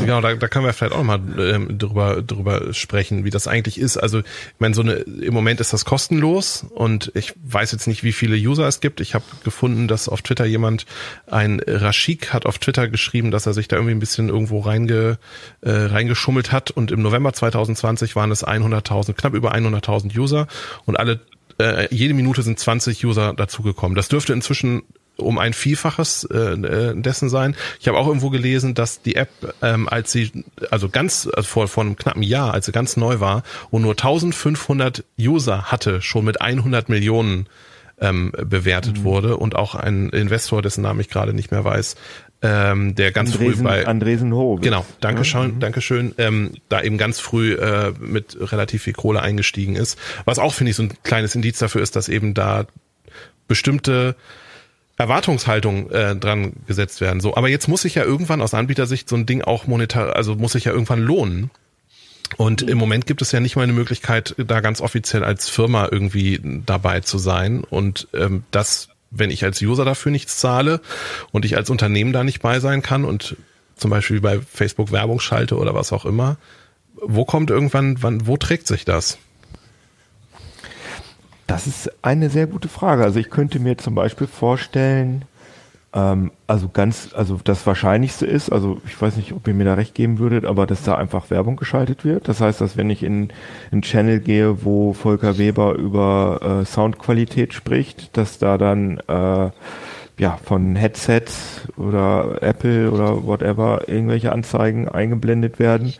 genau, 0.00 0.20
da, 0.20 0.34
da 0.34 0.48
können 0.48 0.64
wir 0.64 0.72
vielleicht 0.72 0.94
auch 0.94 1.02
mal 1.02 1.20
ähm, 1.38 1.78
drüber, 1.78 2.22
drüber 2.22 2.72
sprechen, 2.72 3.24
wie 3.24 3.30
das 3.30 3.46
eigentlich 3.46 3.78
ist. 3.78 3.96
Also, 3.96 4.20
ich 4.20 4.24
meine, 4.58 4.74
so 4.74 4.82
eine, 4.82 4.94
im 4.94 5.34
Moment 5.34 5.60
ist 5.60 5.72
das 5.72 5.84
kostenlos 5.84 6.66
und 6.70 7.12
ich 7.14 7.34
weiß 7.42 7.57
jetzt 7.72 7.86
nicht, 7.86 8.04
wie 8.04 8.12
viele 8.12 8.36
User 8.36 8.66
es 8.66 8.80
gibt. 8.80 9.00
Ich 9.00 9.14
habe 9.14 9.24
gefunden, 9.44 9.88
dass 9.88 10.08
auf 10.08 10.22
Twitter 10.22 10.46
jemand, 10.46 10.86
ein 11.26 11.60
Rashik 11.66 12.32
hat 12.32 12.46
auf 12.46 12.58
Twitter 12.58 12.88
geschrieben, 12.88 13.30
dass 13.30 13.46
er 13.46 13.54
sich 13.54 13.68
da 13.68 13.76
irgendwie 13.76 13.94
ein 13.94 14.00
bisschen 14.00 14.28
irgendwo 14.28 14.60
reinge, 14.60 15.18
äh, 15.60 15.70
reingeschummelt 15.70 16.52
hat 16.52 16.70
und 16.70 16.90
im 16.90 17.02
November 17.02 17.32
2020 17.32 18.16
waren 18.16 18.30
es 18.30 18.46
100.000, 18.46 19.14
knapp 19.14 19.34
über 19.34 19.54
100.000 19.54 20.18
User 20.18 20.46
und 20.84 20.98
alle 20.98 21.20
äh, 21.60 21.92
jede 21.94 22.14
Minute 22.14 22.42
sind 22.42 22.58
20 22.58 23.04
User 23.04 23.34
dazugekommen. 23.34 23.96
Das 23.96 24.08
dürfte 24.08 24.32
inzwischen 24.32 24.82
um 25.18 25.38
ein 25.38 25.52
Vielfaches 25.52 26.24
äh, 26.24 26.94
dessen 26.94 27.28
sein. 27.28 27.56
Ich 27.80 27.88
habe 27.88 27.98
auch 27.98 28.06
irgendwo 28.06 28.30
gelesen, 28.30 28.74
dass 28.74 29.02
die 29.02 29.16
App, 29.16 29.30
ähm, 29.62 29.88
als 29.88 30.12
sie, 30.12 30.44
also 30.70 30.88
ganz 30.88 31.28
also 31.34 31.46
vor, 31.46 31.68
vor 31.68 31.84
einem 31.84 31.96
knappen 31.96 32.22
Jahr, 32.22 32.54
als 32.54 32.66
sie 32.66 32.72
ganz 32.72 32.96
neu 32.96 33.20
war 33.20 33.42
und 33.70 33.82
nur 33.82 33.92
1500 33.92 35.04
User 35.18 35.64
hatte, 35.64 36.00
schon 36.00 36.24
mit 36.24 36.40
100 36.40 36.88
Millionen 36.88 37.48
ähm, 38.00 38.32
bewertet 38.44 38.98
mhm. 38.98 39.04
wurde 39.04 39.36
und 39.36 39.56
auch 39.56 39.74
ein 39.74 40.10
Investor, 40.10 40.62
dessen 40.62 40.82
Namen 40.82 41.00
ich 41.00 41.08
gerade 41.08 41.34
nicht 41.34 41.50
mehr 41.50 41.64
weiß, 41.64 41.96
ähm, 42.40 42.94
der 42.94 43.10
ganz 43.10 43.32
Andresen, 43.32 43.54
früh 43.56 43.62
bei 43.64 43.86
Andresen 43.86 44.32
Ho. 44.32 44.58
Genau, 44.62 44.86
danke 45.00 45.24
schön, 45.24 45.56
mhm. 45.56 45.60
danke 45.60 45.80
schön, 45.80 46.14
ähm, 46.18 46.52
da 46.68 46.80
eben 46.82 46.96
ganz 46.96 47.18
früh 47.18 47.54
äh, 47.54 47.92
mit 47.98 48.36
relativ 48.52 48.84
viel 48.84 48.92
Kohle 48.92 49.20
eingestiegen 49.20 49.74
ist. 49.74 49.98
Was 50.24 50.38
auch 50.38 50.54
finde 50.54 50.70
ich 50.70 50.76
so 50.76 50.84
ein 50.84 50.92
kleines 51.02 51.34
Indiz 51.34 51.58
dafür 51.58 51.82
ist, 51.82 51.96
dass 51.96 52.08
eben 52.08 52.34
da 52.34 52.66
bestimmte 53.48 54.14
Erwartungshaltung 54.98 55.90
äh, 55.90 56.16
dran 56.16 56.52
gesetzt 56.66 57.00
werden. 57.00 57.20
So, 57.20 57.36
aber 57.36 57.48
jetzt 57.48 57.68
muss 57.68 57.82
sich 57.82 57.94
ja 57.94 58.04
irgendwann 58.04 58.42
aus 58.42 58.54
Anbietersicht 58.54 59.08
so 59.08 59.16
ein 59.16 59.26
Ding 59.26 59.42
auch 59.42 59.66
monetar, 59.66 60.16
also 60.16 60.34
muss 60.34 60.52
sich 60.52 60.64
ja 60.64 60.72
irgendwann 60.72 61.00
lohnen. 61.00 61.50
Und 62.36 62.60
im 62.62 62.76
Moment 62.76 63.06
gibt 63.06 63.22
es 63.22 63.32
ja 63.32 63.40
nicht 63.40 63.56
mal 63.56 63.62
eine 63.62 63.72
Möglichkeit, 63.72 64.34
da 64.36 64.60
ganz 64.60 64.82
offiziell 64.82 65.24
als 65.24 65.48
Firma 65.48 65.88
irgendwie 65.90 66.40
dabei 66.66 67.00
zu 67.00 67.16
sein. 67.16 67.64
Und 67.64 68.08
ähm, 68.12 68.42
das 68.50 68.90
wenn 69.10 69.30
ich 69.30 69.44
als 69.44 69.60
User 69.62 69.84
dafür 69.84 70.12
nichts 70.12 70.36
zahle 70.38 70.80
und 71.32 71.44
ich 71.44 71.56
als 71.56 71.70
Unternehmen 71.70 72.12
da 72.12 72.24
nicht 72.24 72.40
bei 72.40 72.60
sein 72.60 72.82
kann 72.82 73.04
und 73.04 73.36
zum 73.76 73.90
Beispiel 73.90 74.20
bei 74.20 74.40
Facebook 74.40 74.92
Werbung 74.92 75.20
schalte 75.20 75.56
oder 75.56 75.74
was 75.74 75.92
auch 75.92 76.04
immer, 76.04 76.36
wo 77.00 77.24
kommt 77.24 77.50
irgendwann, 77.50 78.02
wann, 78.02 78.26
wo 78.26 78.36
trägt 78.36 78.66
sich 78.66 78.84
das? 78.84 79.18
Das 81.48 81.66
ist 81.66 81.90
eine 82.02 82.28
sehr 82.28 82.46
gute 82.46 82.68
Frage. 82.68 83.02
Also 83.02 83.18
ich 83.18 83.30
könnte 83.30 83.58
mir 83.58 83.78
zum 83.78 83.94
Beispiel 83.94 84.26
vorstellen, 84.26 85.24
ähm, 85.94 86.30
also 86.46 86.68
ganz, 86.68 87.14
also 87.14 87.40
das 87.42 87.66
Wahrscheinlichste 87.66 88.26
ist, 88.26 88.52
also 88.52 88.82
ich 88.86 89.00
weiß 89.00 89.16
nicht, 89.16 89.32
ob 89.32 89.48
ihr 89.48 89.54
mir 89.54 89.64
da 89.64 89.72
recht 89.72 89.94
geben 89.94 90.18
würdet, 90.18 90.44
aber 90.44 90.66
dass 90.66 90.82
da 90.82 90.96
einfach 90.96 91.30
Werbung 91.30 91.56
geschaltet 91.56 92.04
wird. 92.04 92.28
Das 92.28 92.42
heißt, 92.42 92.60
dass 92.60 92.76
wenn 92.76 92.90
ich 92.90 93.02
in 93.02 93.30
einen 93.72 93.80
Channel 93.80 94.20
gehe, 94.20 94.62
wo 94.62 94.92
Volker 94.92 95.38
Weber 95.38 95.72
über 95.72 96.60
äh, 96.60 96.64
Soundqualität 96.66 97.54
spricht, 97.54 98.14
dass 98.18 98.38
da 98.38 98.58
dann 98.58 98.98
äh, 99.08 99.50
ja 100.18 100.38
von 100.44 100.76
Headsets 100.76 101.62
oder 101.78 102.42
Apple 102.42 102.90
oder 102.90 103.26
whatever 103.26 103.88
irgendwelche 103.88 104.32
Anzeigen 104.32 104.86
eingeblendet 104.86 105.58
werden. 105.58 105.94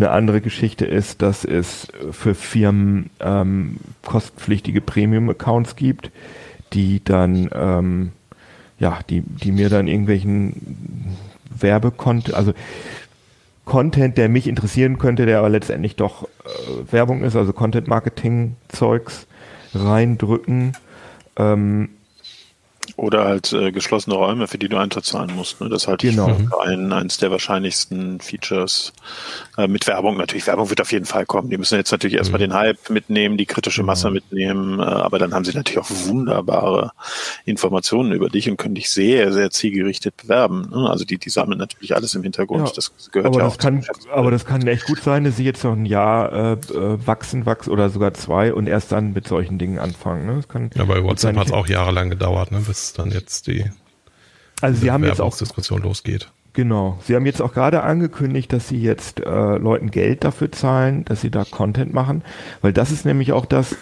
Eine 0.00 0.12
andere 0.12 0.40
Geschichte 0.40 0.86
ist, 0.86 1.20
dass 1.20 1.44
es 1.44 1.88
für 2.10 2.34
Firmen 2.34 3.10
ähm, 3.20 3.76
kostenpflichtige 4.02 4.80
Premium-Accounts 4.80 5.76
gibt, 5.76 6.10
die 6.72 7.04
dann 7.04 7.50
ähm, 7.52 8.12
ja, 8.78 9.00
die, 9.10 9.20
die 9.20 9.52
mir 9.52 9.68
dann 9.68 9.86
irgendwelchen 9.86 11.18
Werbecontent, 11.50 12.34
also 12.34 12.54
Content, 13.66 14.16
der 14.16 14.30
mich 14.30 14.48
interessieren 14.48 14.96
könnte, 14.96 15.26
der 15.26 15.38
aber 15.38 15.50
letztendlich 15.50 15.96
doch 15.96 16.24
äh, 16.24 16.92
Werbung 16.92 17.22
ist, 17.22 17.36
also 17.36 17.52
Content-Marketing-Zeugs 17.52 19.26
reindrücken. 19.74 20.72
Ähm, 21.36 21.90
Oder 23.00 23.24
halt 23.24 23.50
äh, 23.54 23.72
geschlossene 23.72 24.14
Räume, 24.14 24.46
für 24.46 24.58
die 24.58 24.68
du 24.68 24.76
Eintritt 24.76 25.06
zahlen 25.06 25.34
musst. 25.34 25.58
Ne? 25.62 25.70
Das 25.70 25.88
halte 25.88 26.06
ich 26.06 26.16
Genau. 26.16 26.34
für 26.34 26.60
ein, 26.60 26.92
eines 26.92 27.16
der 27.16 27.30
wahrscheinlichsten 27.30 28.20
Features. 28.20 28.92
Äh, 29.56 29.68
mit 29.68 29.86
Werbung 29.86 30.18
natürlich. 30.18 30.46
Werbung 30.46 30.68
wird 30.68 30.82
auf 30.82 30.92
jeden 30.92 31.06
Fall 31.06 31.24
kommen. 31.24 31.48
Die 31.48 31.56
müssen 31.56 31.76
jetzt 31.76 31.92
natürlich 31.92 32.16
erstmal 32.18 32.40
den 32.40 32.52
Hype 32.52 32.90
mitnehmen, 32.90 33.38
die 33.38 33.46
kritische 33.46 33.82
Masse 33.82 34.10
mitnehmen. 34.10 34.80
Äh, 34.80 34.82
aber 34.82 35.18
dann 35.18 35.32
haben 35.32 35.46
sie 35.46 35.54
natürlich 35.54 35.78
auch 35.78 35.88
wunderbare 36.08 36.92
Informationen 37.46 38.12
über 38.12 38.28
dich 38.28 38.50
und 38.50 38.58
können 38.58 38.74
dich 38.74 38.90
sehr, 38.90 39.32
sehr 39.32 39.50
zielgerichtet 39.50 40.18
bewerben. 40.18 40.68
Ne? 40.70 40.90
Also 40.90 41.06
die, 41.06 41.16
die 41.16 41.30
sammeln 41.30 41.58
natürlich 41.58 41.94
alles 41.94 42.14
im 42.14 42.22
Hintergrund. 42.22 42.68
Ja, 42.68 42.72
das 42.74 42.92
gehört 43.10 43.28
aber 43.28 43.38
ja 43.38 43.44
das 43.44 43.54
auch 43.54 43.58
kann, 43.58 43.82
aber 44.12 44.30
das 44.30 44.44
kann 44.44 44.66
echt 44.66 44.84
gut 44.84 45.00
sein, 45.02 45.24
dass 45.24 45.38
sie 45.38 45.44
jetzt 45.44 45.64
noch 45.64 45.72
ein 45.72 45.86
Jahr 45.86 46.32
äh, 46.32 46.52
äh, 46.52 47.06
wachsen, 47.06 47.46
wachsen 47.46 47.70
oder 47.70 47.88
sogar 47.88 48.12
zwei 48.12 48.52
und 48.52 48.66
erst 48.66 48.92
dann 48.92 49.14
mit 49.14 49.26
solchen 49.26 49.56
Dingen 49.58 49.78
anfangen. 49.78 50.26
Ne? 50.26 50.36
Das 50.36 50.48
kann 50.48 50.68
Ja, 50.74 50.84
bei 50.84 51.02
WhatsApp 51.02 51.36
hat 51.36 51.46
es 51.46 51.52
auch 51.52 51.66
jahrelang 51.66 52.10
gedauert, 52.10 52.52
ne, 52.52 52.60
bis 52.60 52.89
dann 52.92 53.10
jetzt 53.10 53.46
die 53.46 53.70
Also 54.60 54.80
sie 54.80 54.90
haben 54.90 55.04
jetzt 55.04 55.14
auch 55.14 55.26
Werbungsdiskussion 55.26 55.82
losgeht. 55.82 56.30
Genau. 56.52 56.98
Sie 57.04 57.14
haben 57.14 57.26
jetzt 57.26 57.40
auch 57.40 57.54
gerade 57.54 57.82
angekündigt, 57.82 58.52
dass 58.52 58.68
Sie 58.68 58.80
jetzt 58.80 59.20
äh, 59.20 59.56
Leuten 59.56 59.90
Geld 59.90 60.24
dafür 60.24 60.50
zahlen, 60.50 61.04
dass 61.04 61.20
Sie 61.20 61.30
da 61.30 61.44
Content 61.44 61.94
machen, 61.94 62.22
weil 62.60 62.72
das 62.72 62.90
ist 62.90 63.04
nämlich 63.04 63.32
auch 63.32 63.46
das, 63.46 63.74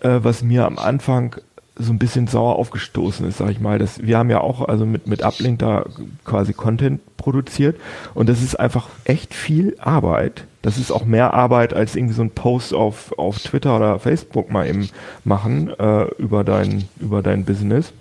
äh, 0.00 0.20
was 0.22 0.42
mir 0.42 0.64
am 0.64 0.78
Anfang 0.78 1.36
so 1.74 1.92
ein 1.92 1.98
bisschen 1.98 2.26
sauer 2.26 2.56
aufgestoßen 2.56 3.26
ist, 3.26 3.38
sag 3.38 3.50
ich 3.50 3.60
mal. 3.60 3.78
Das, 3.78 4.02
wir 4.02 4.18
haben 4.18 4.30
ja 4.30 4.40
auch 4.40 4.68
also 4.68 4.86
mit, 4.86 5.06
mit 5.06 5.24
Uplink 5.24 5.58
da 5.58 5.86
quasi 6.24 6.52
Content 6.52 7.00
produziert 7.16 7.80
und 8.14 8.28
das 8.28 8.42
ist 8.42 8.60
einfach 8.60 8.88
echt 9.04 9.34
viel 9.34 9.76
Arbeit. 9.80 10.44
Das 10.60 10.78
ist 10.78 10.92
auch 10.92 11.04
mehr 11.04 11.34
Arbeit 11.34 11.74
als 11.74 11.96
irgendwie 11.96 12.14
so 12.14 12.22
ein 12.22 12.30
Post 12.30 12.74
auf, 12.74 13.18
auf 13.18 13.38
Twitter 13.38 13.74
oder 13.76 13.98
Facebook 13.98 14.50
mal 14.50 14.68
eben 14.68 14.88
machen 15.24 15.70
äh, 15.70 16.04
über 16.18 16.44
dein, 16.44 16.84
über 17.00 17.22
dein 17.22 17.44
Business. 17.44 17.92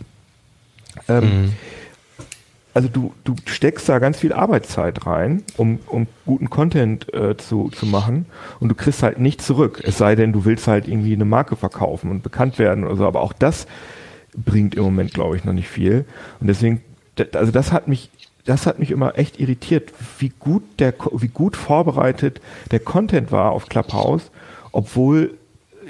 Ähm, 1.07 1.53
also 2.73 2.87
du, 2.87 3.13
du 3.23 3.35
steckst 3.45 3.89
da 3.89 3.99
ganz 3.99 4.19
viel 4.19 4.31
Arbeitszeit 4.31 5.05
rein, 5.05 5.43
um, 5.57 5.79
um 5.87 6.07
guten 6.25 6.49
Content 6.49 7.13
äh, 7.13 7.35
zu, 7.35 7.69
zu 7.69 7.85
machen 7.85 8.25
und 8.59 8.69
du 8.69 8.75
kriegst 8.75 9.03
halt 9.03 9.19
nicht 9.19 9.41
zurück. 9.41 9.81
Es 9.83 9.97
sei 9.97 10.15
denn, 10.15 10.31
du 10.31 10.45
willst 10.45 10.67
halt 10.67 10.87
irgendwie 10.87 11.13
eine 11.13 11.25
Marke 11.25 11.55
verkaufen 11.55 12.09
und 12.09 12.23
bekannt 12.23 12.59
werden 12.59 12.85
oder 12.85 12.95
so, 12.95 13.05
aber 13.05 13.21
auch 13.21 13.33
das 13.33 13.67
bringt 14.33 14.75
im 14.75 14.83
Moment, 14.83 15.13
glaube 15.13 15.35
ich, 15.35 15.43
noch 15.43 15.53
nicht 15.53 15.67
viel. 15.67 16.05
Und 16.39 16.47
deswegen, 16.47 16.81
also 17.33 17.51
das 17.51 17.73
hat 17.73 17.89
mich, 17.89 18.09
das 18.45 18.65
hat 18.65 18.79
mich 18.79 18.91
immer 18.91 19.17
echt 19.17 19.39
irritiert, 19.39 19.91
wie 20.19 20.31
gut 20.39 20.63
der, 20.79 20.93
wie 21.11 21.27
gut 21.27 21.57
vorbereitet 21.57 22.39
der 22.71 22.79
Content 22.79 23.33
war 23.33 23.51
auf 23.51 23.67
Clubhouse, 23.67 24.31
obwohl 24.71 25.37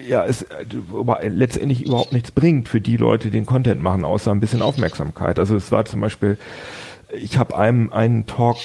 ja, 0.07 0.25
es 0.25 0.43
äh, 0.43 0.65
aber 0.93 1.19
letztendlich 1.23 1.85
überhaupt 1.85 2.13
nichts 2.13 2.31
bringt 2.31 2.69
für 2.69 2.81
die 2.81 2.97
Leute, 2.97 3.25
die 3.25 3.37
den 3.37 3.45
Content 3.45 3.81
machen, 3.81 4.05
außer 4.05 4.31
ein 4.31 4.39
bisschen 4.39 4.61
Aufmerksamkeit. 4.61 5.39
Also 5.39 5.55
es 5.55 5.71
war 5.71 5.85
zum 5.85 6.01
Beispiel, 6.01 6.37
ich 7.13 7.37
habe 7.37 7.57
einen, 7.57 7.91
einen 7.91 8.25
Talk 8.25 8.57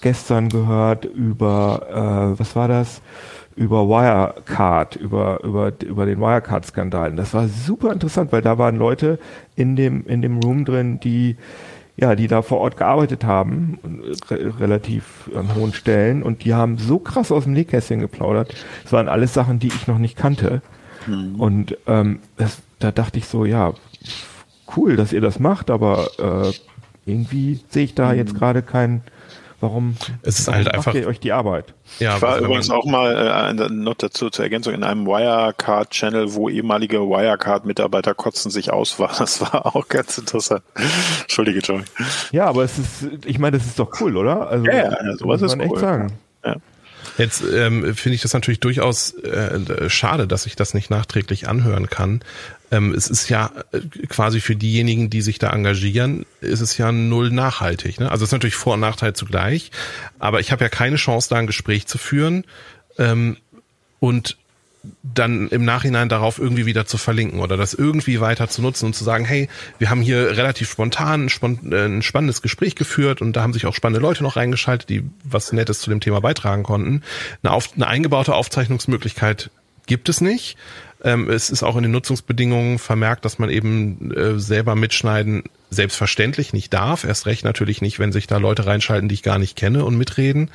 gestern 0.00 0.48
gehört 0.48 1.04
über, 1.04 2.34
äh, 2.34 2.38
was 2.38 2.54
war 2.56 2.68
das? 2.68 3.00
Über 3.56 3.88
Wirecard, 3.88 4.96
über, 4.96 5.42
über, 5.44 5.72
über 5.82 6.06
den 6.06 6.20
Wirecard-Skandal. 6.20 7.12
Das 7.12 7.34
war 7.34 7.48
super 7.48 7.92
interessant, 7.92 8.32
weil 8.32 8.42
da 8.42 8.58
waren 8.58 8.76
Leute 8.76 9.18
in 9.54 9.76
dem, 9.76 10.06
in 10.06 10.22
dem 10.22 10.40
Room 10.40 10.64
drin, 10.64 10.98
die, 10.98 11.36
ja, 11.96 12.14
die 12.14 12.26
da 12.26 12.42
vor 12.42 12.58
Ort 12.58 12.76
gearbeitet 12.76 13.24
haben, 13.24 13.78
re 14.28 14.58
relativ 14.58 15.30
an 15.34 15.54
hohen 15.54 15.72
Stellen, 15.72 16.22
und 16.22 16.44
die 16.44 16.54
haben 16.54 16.78
so 16.78 16.98
krass 16.98 17.30
aus 17.30 17.44
dem 17.44 17.52
Nähkästchen 17.52 18.00
geplaudert. 18.00 18.54
Das 18.82 18.92
waren 18.92 19.08
alles 19.08 19.32
Sachen, 19.32 19.58
die 19.58 19.68
ich 19.68 19.86
noch 19.86 19.98
nicht 19.98 20.16
kannte. 20.16 20.62
Und 21.38 21.76
ähm, 21.86 22.20
das, 22.36 22.58
da 22.78 22.90
dachte 22.90 23.18
ich 23.18 23.26
so, 23.26 23.44
ja, 23.44 23.74
cool, 24.76 24.96
dass 24.96 25.12
ihr 25.12 25.20
das 25.20 25.38
macht, 25.38 25.70
aber 25.70 26.08
äh, 26.18 26.52
irgendwie 27.06 27.60
sehe 27.68 27.84
ich 27.84 27.94
da 27.94 28.12
jetzt 28.12 28.34
gerade 28.34 28.62
kein, 28.62 29.02
warum, 29.64 29.96
Es 30.22 30.38
ist 30.38 30.46
halt 30.48 30.66
macht 30.66 30.74
einfach- 30.76 30.94
ihr 30.94 31.08
euch 31.08 31.18
die 31.18 31.32
Arbeit? 31.32 31.74
Ja, 31.98 32.14
Ich 32.16 32.22
war 32.22 32.38
übrigens 32.38 32.70
auch 32.70 32.84
mal 32.86 33.56
äh, 33.58 33.68
noch 33.68 33.94
dazu 33.94 34.30
zur 34.30 34.44
Ergänzung 34.44 34.72
in 34.74 34.84
einem 34.84 35.06
Wirecard-Channel, 35.06 36.34
wo 36.34 36.48
ehemalige 36.48 36.98
Wirecard-Mitarbeiter 37.00 38.14
kotzen 38.14 38.50
sich 38.52 38.72
aus 38.72 38.98
war. 39.00 39.10
Das 39.18 39.40
war 39.40 39.66
auch 39.74 39.88
ganz 39.88 40.16
interessant. 40.18 40.62
Entschuldige, 41.22 41.58
Joey. 41.60 41.82
Ja, 42.30 42.46
aber 42.46 42.62
es 42.62 42.78
ist, 42.78 43.08
ich 43.24 43.38
meine, 43.40 43.58
das 43.58 43.66
ist 43.66 43.78
doch 43.80 43.90
cool, 44.00 44.16
oder? 44.16 44.48
Also, 44.48 44.64
Ja, 44.66 44.74
ja, 44.74 44.82
ja, 44.90 45.16
sowas 45.16 45.40
muss 45.40 45.50
ist 45.52 45.56
man 45.58 45.60
echt 45.66 45.72
cool. 45.72 45.80
sagen. 45.80 46.12
Jetzt 47.16 47.44
ähm, 47.44 47.94
finde 47.94 48.16
ich 48.16 48.22
das 48.22 48.32
natürlich 48.32 48.58
durchaus 48.58 49.12
äh, 49.14 49.88
schade, 49.88 50.26
dass 50.26 50.46
ich 50.46 50.56
das 50.56 50.74
nicht 50.74 50.90
nachträglich 50.90 51.48
anhören 51.48 51.88
kann. 51.88 52.20
Ähm, 52.70 52.94
es 52.94 53.08
ist 53.08 53.28
ja 53.28 53.50
äh, 53.72 53.80
quasi 54.08 54.40
für 54.40 54.56
diejenigen, 54.56 55.10
die 55.10 55.22
sich 55.22 55.38
da 55.38 55.50
engagieren, 55.52 56.26
ist 56.40 56.60
es 56.60 56.76
ja 56.78 56.92
null 56.92 57.30
nachhaltig. 57.30 58.00
Ne? 58.00 58.10
Also 58.10 58.24
es 58.24 58.28
ist 58.28 58.32
natürlich 58.32 58.56
Vor- 58.56 58.74
und 58.74 58.80
Nachteil 58.80 59.14
zugleich, 59.14 59.70
aber 60.18 60.40
ich 60.40 60.52
habe 60.52 60.64
ja 60.64 60.68
keine 60.68 60.96
Chance, 60.96 61.28
da 61.28 61.36
ein 61.36 61.46
Gespräch 61.46 61.86
zu 61.86 61.98
führen 61.98 62.44
ähm, 62.98 63.36
und 64.00 64.36
dann 65.02 65.48
im 65.48 65.64
Nachhinein 65.64 66.08
darauf 66.08 66.38
irgendwie 66.38 66.66
wieder 66.66 66.86
zu 66.86 66.98
verlinken 66.98 67.40
oder 67.40 67.56
das 67.56 67.74
irgendwie 67.74 68.20
weiter 68.20 68.48
zu 68.48 68.62
nutzen 68.62 68.86
und 68.86 68.94
zu 68.94 69.04
sagen, 69.04 69.24
hey, 69.24 69.48
wir 69.78 69.90
haben 69.90 70.02
hier 70.02 70.36
relativ 70.36 70.70
spontan 70.70 71.28
ein, 71.42 71.72
äh, 71.72 72.02
spannendes 72.02 72.42
Gespräch 72.42 72.74
geführt 72.74 73.20
und 73.20 73.34
da 73.34 73.42
haben 73.42 73.52
sich 73.52 73.66
auch 73.66 73.74
spannende 73.74 74.00
Leute 74.00 74.22
noch 74.22 74.36
reingeschaltet, 74.36 74.88
die 74.88 75.04
was 75.24 75.52
Nettes 75.52 75.80
zu 75.80 75.90
dem 75.90 76.00
Thema 76.00 76.20
beitragen 76.20 76.62
konnten. 76.62 77.02
Eine, 77.42 77.52
auf, 77.52 77.70
eine 77.74 77.86
eingebaute 77.86 78.34
Aufzeichnungsmöglichkeit 78.34 79.50
gibt 79.86 80.08
es 80.08 80.20
nicht. 80.20 80.56
Ähm, 81.02 81.28
es 81.28 81.50
ist 81.50 81.62
auch 81.62 81.76
in 81.76 81.82
den 81.82 81.92
Nutzungsbedingungen 81.92 82.78
vermerkt, 82.78 83.24
dass 83.24 83.38
man 83.38 83.50
eben 83.50 84.10
äh, 84.12 84.38
selber 84.40 84.74
mitschneiden 84.74 85.44
selbstverständlich 85.70 86.52
nicht 86.52 86.72
darf. 86.72 87.04
Erst 87.04 87.26
recht 87.26 87.44
natürlich 87.44 87.82
nicht, 87.82 87.98
wenn 87.98 88.12
sich 88.12 88.26
da 88.26 88.38
Leute 88.38 88.66
reinschalten, 88.66 89.08
die 89.08 89.14
ich 89.14 89.22
gar 89.22 89.38
nicht 89.38 89.56
kenne 89.56 89.84
und 89.84 89.96
mitreden. 89.96 90.50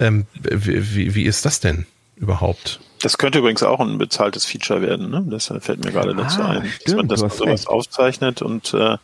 Ähm, 0.00 0.26
wie, 0.42 1.14
wie, 1.14 1.22
ist 1.22 1.44
das 1.44 1.60
denn 1.60 1.86
überhaupt? 2.16 2.80
Das 3.02 3.18
könnte 3.18 3.38
übrigens 3.38 3.62
auch 3.62 3.80
ein 3.80 3.98
bezahltes 3.98 4.44
Feature 4.44 4.82
werden. 4.82 5.10
Ne? 5.10 5.24
Das 5.28 5.52
fällt 5.60 5.84
mir 5.84 5.92
gerade 5.92 6.14
dazu 6.14 6.40
Ah, 6.42 6.48
ein, 6.48 6.62
dass 6.62 6.72
stimmt, 6.74 6.96
man 6.96 7.08
das 7.08 7.22
hast 7.22 7.36
sowas 7.36 7.60
recht. 7.60 7.68
aufzeichnet 7.68 8.42
und 8.42 8.74
äh, 8.74 8.96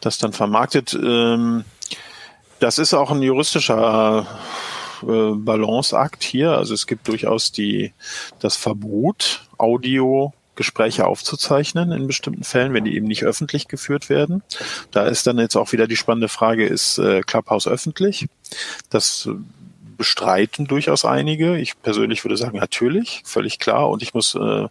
das 0.00 0.18
dann 0.18 0.32
vermarktet. 0.32 0.94
Ähm, 0.94 1.64
das 2.60 2.78
ist 2.78 2.94
auch 2.94 3.10
ein 3.10 3.20
juristischer 3.20 4.26
äh, 5.08 5.34
Balanceakt 5.36 6.22
hier. 6.22 6.52
Also 6.52 6.74
es 6.74 6.86
gibt 6.86 7.08
durchaus 7.08 7.52
die 7.52 7.92
das 8.40 8.56
Verbot, 8.56 9.46
Audio 9.58 10.32
Gespräche 10.56 11.06
aufzuzeichnen 11.06 11.92
in 11.92 12.06
bestimmten 12.06 12.44
Fällen, 12.44 12.72
wenn 12.74 12.84
die 12.84 12.94
eben 12.94 13.06
nicht 13.06 13.24
öffentlich 13.24 13.68
geführt 13.68 14.08
werden. 14.08 14.42
Da 14.92 15.04
ist 15.06 15.26
dann 15.26 15.38
jetzt 15.38 15.56
auch 15.56 15.72
wieder 15.72 15.86
die 15.86 15.96
spannende 15.96 16.28
Frage, 16.28 16.66
ist 16.66 16.98
äh, 16.98 17.22
Clubhouse 17.22 17.66
öffentlich? 17.66 18.28
Das 18.88 19.28
bestreiten 19.96 20.66
durchaus 20.66 21.04
einige. 21.04 21.58
Ich 21.58 21.80
persönlich 21.80 22.24
würde 22.24 22.36
sagen, 22.36 22.58
natürlich, 22.58 23.22
völlig 23.24 23.58
klar. 23.58 23.90
Und 23.90 24.02
ich 24.02 24.14
muss 24.14 24.34
äh, 24.34 24.68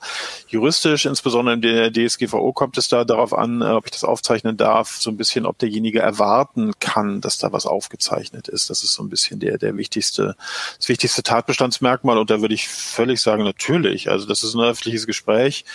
juristisch, 0.47 1.05
insbesondere 1.05 1.55
in 1.55 1.61
der 1.61 1.91
DSGVO, 1.91 2.53
kommt 2.53 2.77
es 2.77 2.87
da 2.87 3.03
darauf 3.05 3.33
an, 3.33 3.61
äh, 3.61 3.65
ob 3.65 3.85
ich 3.85 3.91
das 3.91 4.03
aufzeichnen 4.03 4.57
darf, 4.57 4.97
so 4.99 5.09
ein 5.09 5.17
bisschen, 5.17 5.45
ob 5.45 5.57
derjenige 5.57 5.99
erwarten 5.99 6.73
kann, 6.79 7.21
dass 7.21 7.37
da 7.37 7.51
was 7.51 7.65
aufgezeichnet 7.65 8.47
ist. 8.47 8.69
Das 8.69 8.83
ist 8.83 8.93
so 8.93 9.03
ein 9.03 9.09
bisschen 9.09 9.39
der, 9.39 9.57
der 9.57 9.77
wichtigste, 9.77 10.35
das 10.77 10.89
wichtigste 10.89 11.23
Tatbestandsmerkmal. 11.23 12.17
Und 12.17 12.29
da 12.29 12.41
würde 12.41 12.53
ich 12.53 12.67
völlig 12.67 13.21
sagen, 13.21 13.43
natürlich. 13.43 14.09
Also 14.09 14.27
das 14.27 14.43
ist 14.43 14.53
ein 14.53 14.61
öffentliches 14.61 15.07
Gespräch. 15.07 15.65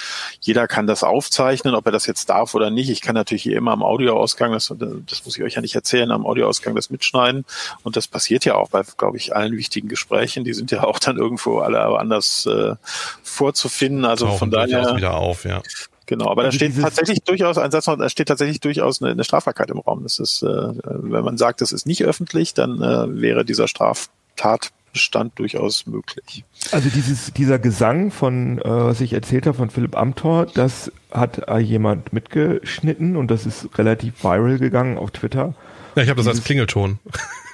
Jeder 0.40 0.68
kann 0.68 0.86
das 0.86 1.02
aufzeichnen, 1.02 1.74
ob 1.74 1.86
er 1.86 1.92
das 1.92 2.06
jetzt 2.06 2.28
darf 2.30 2.54
oder 2.54 2.70
nicht. 2.70 2.90
Ich 2.90 3.00
kann 3.00 3.14
natürlich 3.14 3.42
hier 3.42 3.56
immer 3.56 3.72
am 3.72 3.82
Audioausgang, 3.82 4.52
das, 4.52 4.72
das 5.06 5.24
muss 5.24 5.36
ich 5.36 5.42
euch 5.42 5.54
ja 5.54 5.60
nicht 5.60 5.74
erzählen, 5.74 6.10
am 6.10 6.26
Audioausgang 6.26 6.74
das 6.74 6.90
mitschneiden. 6.90 7.44
Und 7.82 7.96
das 7.96 8.06
passiert 8.06 8.44
ja 8.44 8.54
auch 8.56 8.70
bei, 8.70 8.82
glaube 8.96 9.16
ich, 9.16 9.34
allen 9.38 9.56
wichtigen 9.56 9.88
Gesprächen. 9.88 10.44
Die 10.44 10.54
sind 10.54 10.70
ja 10.70 10.84
auch 10.84 10.98
dann 10.98 11.16
irgendwo 11.16 11.58
alle 11.60 11.80
anders 11.98 12.46
äh, 12.46 12.74
vorzufinden. 13.22 14.04
Also 14.04 14.26
Tauchen 14.26 14.38
von 14.38 14.50
daher. 14.50 14.96
wieder 14.96 15.16
auf, 15.16 15.44
ja. 15.44 15.62
Genau, 16.08 16.30
aber 16.30 16.42
da 16.42 16.46
Also 16.46 16.56
steht 16.56 16.80
tatsächlich 16.80 17.20
durchaus 17.22 17.58
ein 17.58 17.70
Satz 17.70 17.86
noch, 17.86 17.98
da 17.98 18.08
steht 18.08 18.28
tatsächlich 18.28 18.60
durchaus 18.60 19.02
eine, 19.02 19.10
eine 19.12 19.24
Strafbarkeit 19.24 19.68
im 19.68 19.78
Raum. 19.78 20.02
Das 20.04 20.18
ist, 20.18 20.42
äh, 20.42 20.46
wenn 20.46 21.22
man 21.22 21.36
sagt, 21.36 21.60
das 21.60 21.70
ist 21.70 21.86
nicht 21.86 22.02
öffentlich, 22.02 22.54
dann 22.54 22.80
äh, 22.80 23.20
wäre 23.20 23.44
dieser 23.44 23.68
Straftatbestand 23.68 25.38
durchaus 25.38 25.86
möglich. 25.86 26.44
Also 26.72 26.88
dieses, 26.88 27.34
dieser 27.34 27.58
Gesang 27.58 28.10
von, 28.10 28.58
äh, 28.58 28.64
was 28.64 29.02
ich 29.02 29.12
erzählt 29.12 29.46
habe, 29.46 29.58
von 29.58 29.68
Philipp 29.68 29.98
Amthor, 29.98 30.46
das 30.46 30.90
hat 31.10 31.46
äh, 31.46 31.58
jemand 31.58 32.14
mitgeschnitten 32.14 33.14
und 33.14 33.30
das 33.30 33.44
ist 33.44 33.68
relativ 33.76 34.24
viral 34.24 34.58
gegangen 34.58 34.96
auf 34.96 35.10
Twitter. 35.10 35.52
Ja, 35.94 36.04
ich 36.04 36.08
habe 36.08 36.22
das 36.22 36.26
als 36.26 36.42
Klingelton. 36.42 37.00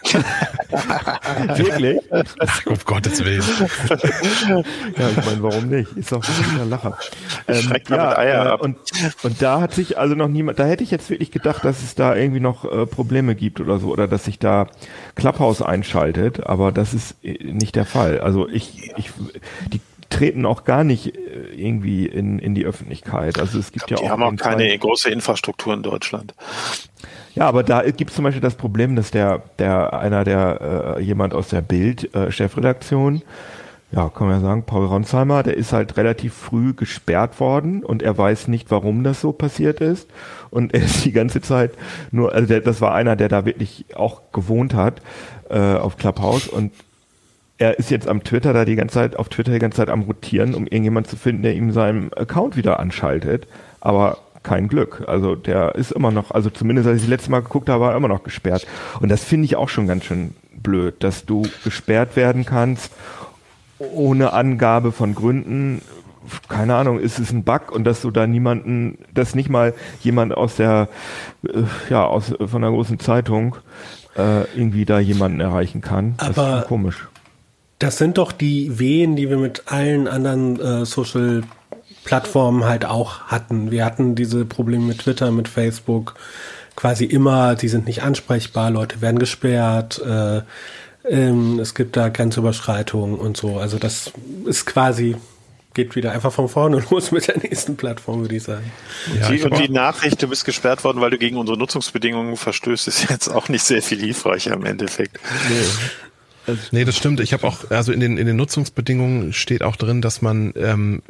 Wirklich? 1.56 1.98
um 2.66 2.78
Gottes 2.84 3.24
Willen. 3.24 3.42
Ja, 4.96 5.08
ich 5.10 5.16
meine, 5.24 5.42
warum 5.42 5.68
nicht? 5.68 5.96
Ist 5.96 6.12
doch 6.12 6.22
ein 6.60 6.68
Lacher. 6.68 6.98
Ähm, 7.48 7.68
mit 7.70 7.90
Eier 7.90 8.52
ab. 8.52 8.62
Und, 8.62 8.76
und 9.22 9.42
da 9.42 9.60
hat 9.60 9.72
sich 9.72 9.98
also 9.98 10.14
noch 10.14 10.28
niemand, 10.28 10.58
da 10.58 10.66
hätte 10.66 10.84
ich 10.84 10.90
jetzt 10.90 11.10
wirklich 11.10 11.30
gedacht, 11.30 11.64
dass 11.64 11.82
es 11.82 11.94
da 11.94 12.14
irgendwie 12.14 12.40
noch 12.40 12.64
äh, 12.64 12.86
Probleme 12.86 13.34
gibt 13.34 13.60
oder 13.60 13.78
so, 13.78 13.88
oder 13.88 14.06
dass 14.06 14.24
sich 14.24 14.38
da 14.38 14.68
Clubhouse 15.14 15.62
einschaltet, 15.62 16.46
aber 16.46 16.72
das 16.72 16.94
ist 16.94 17.16
äh, 17.22 17.42
nicht 17.44 17.76
der 17.76 17.86
Fall. 17.86 18.20
Also 18.20 18.48
ich, 18.48 18.92
ich, 18.96 19.10
die 19.72 19.80
treten 20.10 20.46
auch 20.46 20.64
gar 20.64 20.84
nicht 20.84 21.16
äh, 21.16 21.54
irgendwie 21.54 22.06
in, 22.06 22.38
in 22.38 22.54
die 22.54 22.64
Öffentlichkeit. 22.64 23.38
Also 23.38 23.58
es 23.58 23.72
gibt 23.72 23.86
glaub, 23.86 24.00
ja 24.00 24.04
auch. 24.04 24.16
Die 24.16 24.22
haben 24.22 24.22
auch 24.22 24.42
keine 24.42 24.76
große 24.78 25.10
Infrastruktur 25.10 25.74
in 25.74 25.82
Deutschland. 25.82 26.34
Ja, 27.34 27.48
aber 27.48 27.64
da 27.64 27.82
gibt 27.90 28.10
es 28.10 28.16
zum 28.16 28.24
Beispiel 28.24 28.40
das 28.40 28.54
Problem, 28.54 28.94
dass 28.94 29.10
der, 29.10 29.42
der 29.58 29.92
einer 29.92 30.24
der 30.24 30.96
äh, 30.98 31.02
jemand 31.02 31.34
aus 31.34 31.48
der 31.48 31.62
Bild 31.62 32.14
äh, 32.14 32.30
Chefredaktion, 32.30 33.22
ja, 33.90 34.08
kann 34.08 34.28
man 34.28 34.36
ja 34.36 34.40
sagen, 34.40 34.64
Paul 34.64 34.86
Ronsheimer, 34.86 35.42
der 35.42 35.56
ist 35.56 35.72
halt 35.72 35.96
relativ 35.96 36.34
früh 36.34 36.74
gesperrt 36.74 37.38
worden 37.40 37.84
und 37.84 38.02
er 38.02 38.16
weiß 38.16 38.48
nicht, 38.48 38.70
warum 38.70 39.04
das 39.04 39.20
so 39.20 39.32
passiert 39.32 39.80
ist. 39.80 40.08
Und 40.50 40.74
er 40.74 40.82
ist 40.82 41.04
die 41.04 41.12
ganze 41.12 41.40
Zeit 41.40 41.72
nur, 42.10 42.32
also 42.32 42.46
der, 42.46 42.60
das 42.60 42.80
war 42.80 42.94
einer, 42.94 43.16
der 43.16 43.28
da 43.28 43.44
wirklich 43.44 43.84
auch 43.94 44.22
gewohnt 44.32 44.74
hat 44.74 45.00
äh, 45.50 45.74
auf 45.74 45.96
Clubhouse 45.96 46.48
und 46.48 46.72
er 47.58 47.78
ist 47.78 47.90
jetzt 47.90 48.08
am 48.08 48.24
Twitter 48.24 48.52
da 48.52 48.64
die 48.64 48.74
ganze 48.74 48.94
Zeit, 48.94 49.16
auf 49.16 49.28
Twitter 49.28 49.52
die 49.52 49.60
ganze 49.60 49.76
Zeit 49.76 49.88
am 49.88 50.02
rotieren, 50.02 50.54
um 50.54 50.64
irgendjemand 50.64 51.06
zu 51.06 51.16
finden, 51.16 51.42
der 51.42 51.54
ihm 51.54 51.70
seinen 51.70 52.12
Account 52.12 52.56
wieder 52.56 52.80
anschaltet. 52.80 53.46
Aber 53.80 54.18
kein 54.44 54.68
Glück. 54.68 55.02
Also 55.08 55.34
der 55.34 55.74
ist 55.74 55.90
immer 55.90 56.12
noch, 56.12 56.30
also 56.30 56.50
zumindest 56.50 56.86
als 56.86 56.98
ich 56.98 57.02
das 57.02 57.10
letzte 57.10 57.30
Mal 57.32 57.42
geguckt 57.42 57.68
habe, 57.68 57.82
war 57.82 57.90
er 57.92 57.96
immer 57.96 58.08
noch 58.08 58.22
gesperrt. 58.22 58.66
Und 59.00 59.08
das 59.08 59.24
finde 59.24 59.46
ich 59.46 59.56
auch 59.56 59.68
schon 59.68 59.88
ganz 59.88 60.04
schön 60.04 60.34
blöd, 60.52 61.02
dass 61.02 61.24
du 61.24 61.42
gesperrt 61.64 62.14
werden 62.14 62.44
kannst 62.44 62.92
ohne 63.78 64.32
Angabe 64.32 64.92
von 64.92 65.14
Gründen. 65.14 65.82
Keine 66.48 66.76
Ahnung, 66.76 67.00
ist 67.00 67.18
es 67.18 67.32
ein 67.32 67.44
Bug 67.44 67.70
und 67.70 67.84
dass 67.84 68.00
du 68.00 68.10
da 68.10 68.26
niemanden, 68.26 68.98
dass 69.12 69.34
nicht 69.34 69.50
mal 69.50 69.74
jemand 70.00 70.34
aus 70.34 70.56
der, 70.56 70.88
äh, 71.42 71.64
ja, 71.90 72.06
aus, 72.06 72.32
von 72.38 72.64
einer 72.64 72.72
großen 72.72 72.98
Zeitung 72.98 73.56
äh, 74.16 74.44
irgendwie 74.56 74.84
da 74.84 74.98
jemanden 74.98 75.40
erreichen 75.40 75.80
kann. 75.80 76.14
Das 76.16 76.38
Aber 76.38 76.60
ist 76.60 76.68
komisch. 76.68 77.08
Das 77.78 77.98
sind 77.98 78.16
doch 78.16 78.32
die 78.32 78.78
Wehen, 78.78 79.16
die 79.16 79.28
wir 79.28 79.36
mit 79.36 79.64
allen 79.66 80.08
anderen 80.08 80.58
äh, 80.60 80.86
Social 80.86 81.42
Plattformen 82.04 82.64
halt 82.64 82.84
auch 82.84 83.22
hatten. 83.22 83.70
Wir 83.70 83.84
hatten 83.84 84.14
diese 84.14 84.44
Probleme 84.44 84.84
mit 84.84 85.00
Twitter, 85.00 85.30
mit 85.30 85.48
Facebook, 85.48 86.14
quasi 86.76 87.04
immer, 87.04 87.54
die 87.54 87.68
sind 87.68 87.86
nicht 87.86 88.02
ansprechbar, 88.02 88.70
Leute 88.70 89.00
werden 89.00 89.18
gesperrt, 89.18 90.00
äh, 90.04 90.42
ähm, 91.08 91.58
es 91.60 91.74
gibt 91.74 91.96
da 91.96 92.08
Grenzüberschreitungen 92.08 93.18
und 93.18 93.36
so. 93.36 93.58
Also 93.58 93.78
das 93.78 94.12
ist 94.46 94.66
quasi 94.66 95.16
geht 95.74 95.96
wieder 95.96 96.12
einfach 96.12 96.32
von 96.32 96.48
vorne 96.48 96.82
los 96.90 97.10
mit 97.10 97.26
der 97.26 97.38
nächsten 97.38 97.76
Plattform, 97.76 98.20
würde 98.20 98.36
ich 98.36 98.44
sagen. 98.44 98.72
Ja, 99.20 99.28
die, 99.28 99.42
und 99.42 99.58
die 99.58 99.68
Nachricht, 99.68 100.22
du 100.22 100.28
bist 100.28 100.44
gesperrt 100.44 100.84
worden, 100.84 101.00
weil 101.00 101.10
du 101.10 101.18
gegen 101.18 101.36
unsere 101.36 101.58
Nutzungsbedingungen 101.58 102.36
verstößt, 102.36 102.88
ist 102.88 103.10
jetzt 103.10 103.28
auch 103.28 103.48
nicht 103.48 103.64
sehr 103.64 103.82
viel 103.82 103.98
hilfreicher 103.98 104.54
im 104.54 104.64
Endeffekt. 104.64 105.18
Nee. 105.48 105.66
Also, 106.46 106.60
nee, 106.72 106.84
das 106.84 106.96
stimmt. 106.96 107.20
Ich 107.20 107.32
habe 107.32 107.46
auch, 107.46 107.70
also 107.70 107.92
in 107.92 108.00
den, 108.00 108.18
in 108.18 108.26
den 108.26 108.36
Nutzungsbedingungen 108.36 109.32
steht 109.32 109.62
auch 109.62 109.76
drin, 109.76 110.02
dass 110.02 110.22
man, 110.22 110.52
ähm, 110.56 111.02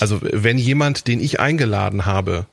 also 0.00 0.20
wenn 0.22 0.58
jemand, 0.58 1.06
den 1.06 1.20
ich 1.20 1.40
eingeladen 1.40 2.06
habe, 2.06 2.46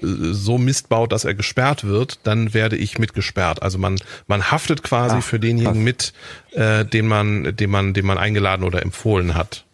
so 0.00 0.58
Mist 0.58 0.88
baut, 0.88 1.12
dass 1.12 1.24
er 1.24 1.34
gesperrt 1.34 1.84
wird, 1.84 2.20
dann 2.22 2.54
werde 2.54 2.76
ich 2.76 2.98
mitgesperrt. 2.98 3.62
Also 3.62 3.78
man 3.78 3.96
man 4.26 4.50
haftet 4.50 4.82
quasi 4.82 5.16
Ach, 5.18 5.22
für 5.22 5.40
denjenigen 5.40 5.84
krass. 5.84 6.12
mit, 6.52 6.58
äh, 6.60 6.84
den 6.84 7.06
man 7.06 7.56
den 7.56 7.70
man 7.70 7.94
den 7.94 8.06
man 8.06 8.18
eingeladen 8.18 8.64
oder 8.64 8.82
empfohlen 8.82 9.34
hat. 9.34 9.64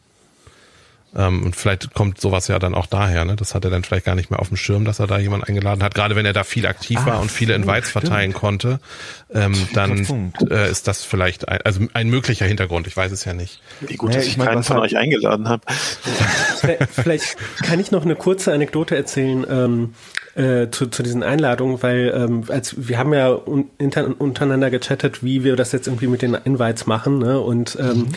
Ähm, 1.16 1.44
und 1.44 1.56
vielleicht 1.56 1.94
kommt 1.94 2.20
sowas 2.20 2.48
ja 2.48 2.58
dann 2.58 2.74
auch 2.74 2.86
daher, 2.86 3.24
ne? 3.24 3.36
Das 3.36 3.54
hat 3.54 3.64
er 3.64 3.70
dann 3.70 3.84
vielleicht 3.84 4.04
gar 4.04 4.14
nicht 4.14 4.30
mehr 4.30 4.40
auf 4.40 4.48
dem 4.48 4.56
Schirm, 4.56 4.84
dass 4.84 4.98
er 4.98 5.06
da 5.06 5.18
jemanden 5.18 5.46
eingeladen 5.46 5.82
hat. 5.82 5.94
Gerade 5.94 6.16
wenn 6.16 6.26
er 6.26 6.32
da 6.32 6.44
viel 6.44 6.66
aktiv 6.66 6.98
ah, 7.02 7.06
war 7.06 7.20
und 7.20 7.30
viele 7.30 7.54
Invites 7.54 7.90
stimmt. 7.90 8.06
verteilen 8.06 8.32
konnte, 8.32 8.80
ähm, 9.32 9.54
dann 9.74 10.32
äh, 10.50 10.70
ist 10.70 10.88
das 10.88 11.04
vielleicht 11.04 11.48
ein, 11.48 11.60
also 11.64 11.86
ein 11.94 12.08
möglicher 12.08 12.46
Hintergrund. 12.46 12.86
Ich 12.86 12.96
weiß 12.96 13.12
es 13.12 13.24
ja 13.24 13.32
nicht. 13.32 13.60
Wie 13.80 13.96
gut, 13.96 14.14
dass 14.14 14.24
ich, 14.24 14.36
ich 14.36 14.44
keinen 14.44 14.64
von 14.64 14.78
euch 14.78 14.96
eingeladen 14.96 15.48
habe. 15.48 15.62
Vielleicht 16.90 17.36
kann 17.62 17.78
ich 17.78 17.90
noch 17.90 18.04
eine 18.04 18.16
kurze 18.16 18.52
Anekdote 18.52 18.96
erzählen. 18.96 19.46
Ähm, 19.48 19.94
äh, 20.34 20.68
zu, 20.70 20.88
zu 20.88 21.04
diesen 21.04 21.22
Einladungen, 21.22 21.80
weil 21.84 22.12
ähm, 22.12 22.42
als 22.48 22.88
wir 22.88 22.98
haben 22.98 23.14
ja 23.14 23.30
un, 23.30 23.70
inter, 23.78 24.20
untereinander 24.20 24.68
gechattet, 24.68 25.22
wie 25.22 25.44
wir 25.44 25.54
das 25.54 25.70
jetzt 25.70 25.86
irgendwie 25.86 26.08
mit 26.08 26.22
den 26.22 26.34
Invites 26.34 26.86
machen, 26.86 27.18
ne? 27.18 27.38
Und 27.38 27.78
ähm, 27.80 27.86
mhm 27.86 28.08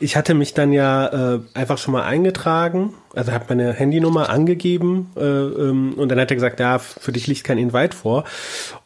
ich 0.00 0.16
hatte 0.16 0.34
mich 0.34 0.54
dann 0.54 0.72
ja 0.72 1.34
äh, 1.34 1.40
einfach 1.54 1.78
schon 1.78 1.92
mal 1.92 2.04
eingetragen, 2.04 2.94
also 3.14 3.32
habe 3.32 3.46
meine 3.48 3.72
Handynummer 3.72 4.30
angegeben 4.30 5.10
äh, 5.16 5.20
ähm, 5.20 5.94
und 5.94 6.08
dann 6.08 6.20
hat 6.20 6.30
er 6.30 6.36
gesagt, 6.36 6.60
ja, 6.60 6.78
für 6.78 7.12
dich 7.12 7.26
liegt 7.26 7.44
kein 7.44 7.58
Invite 7.58 7.96
vor. 7.96 8.24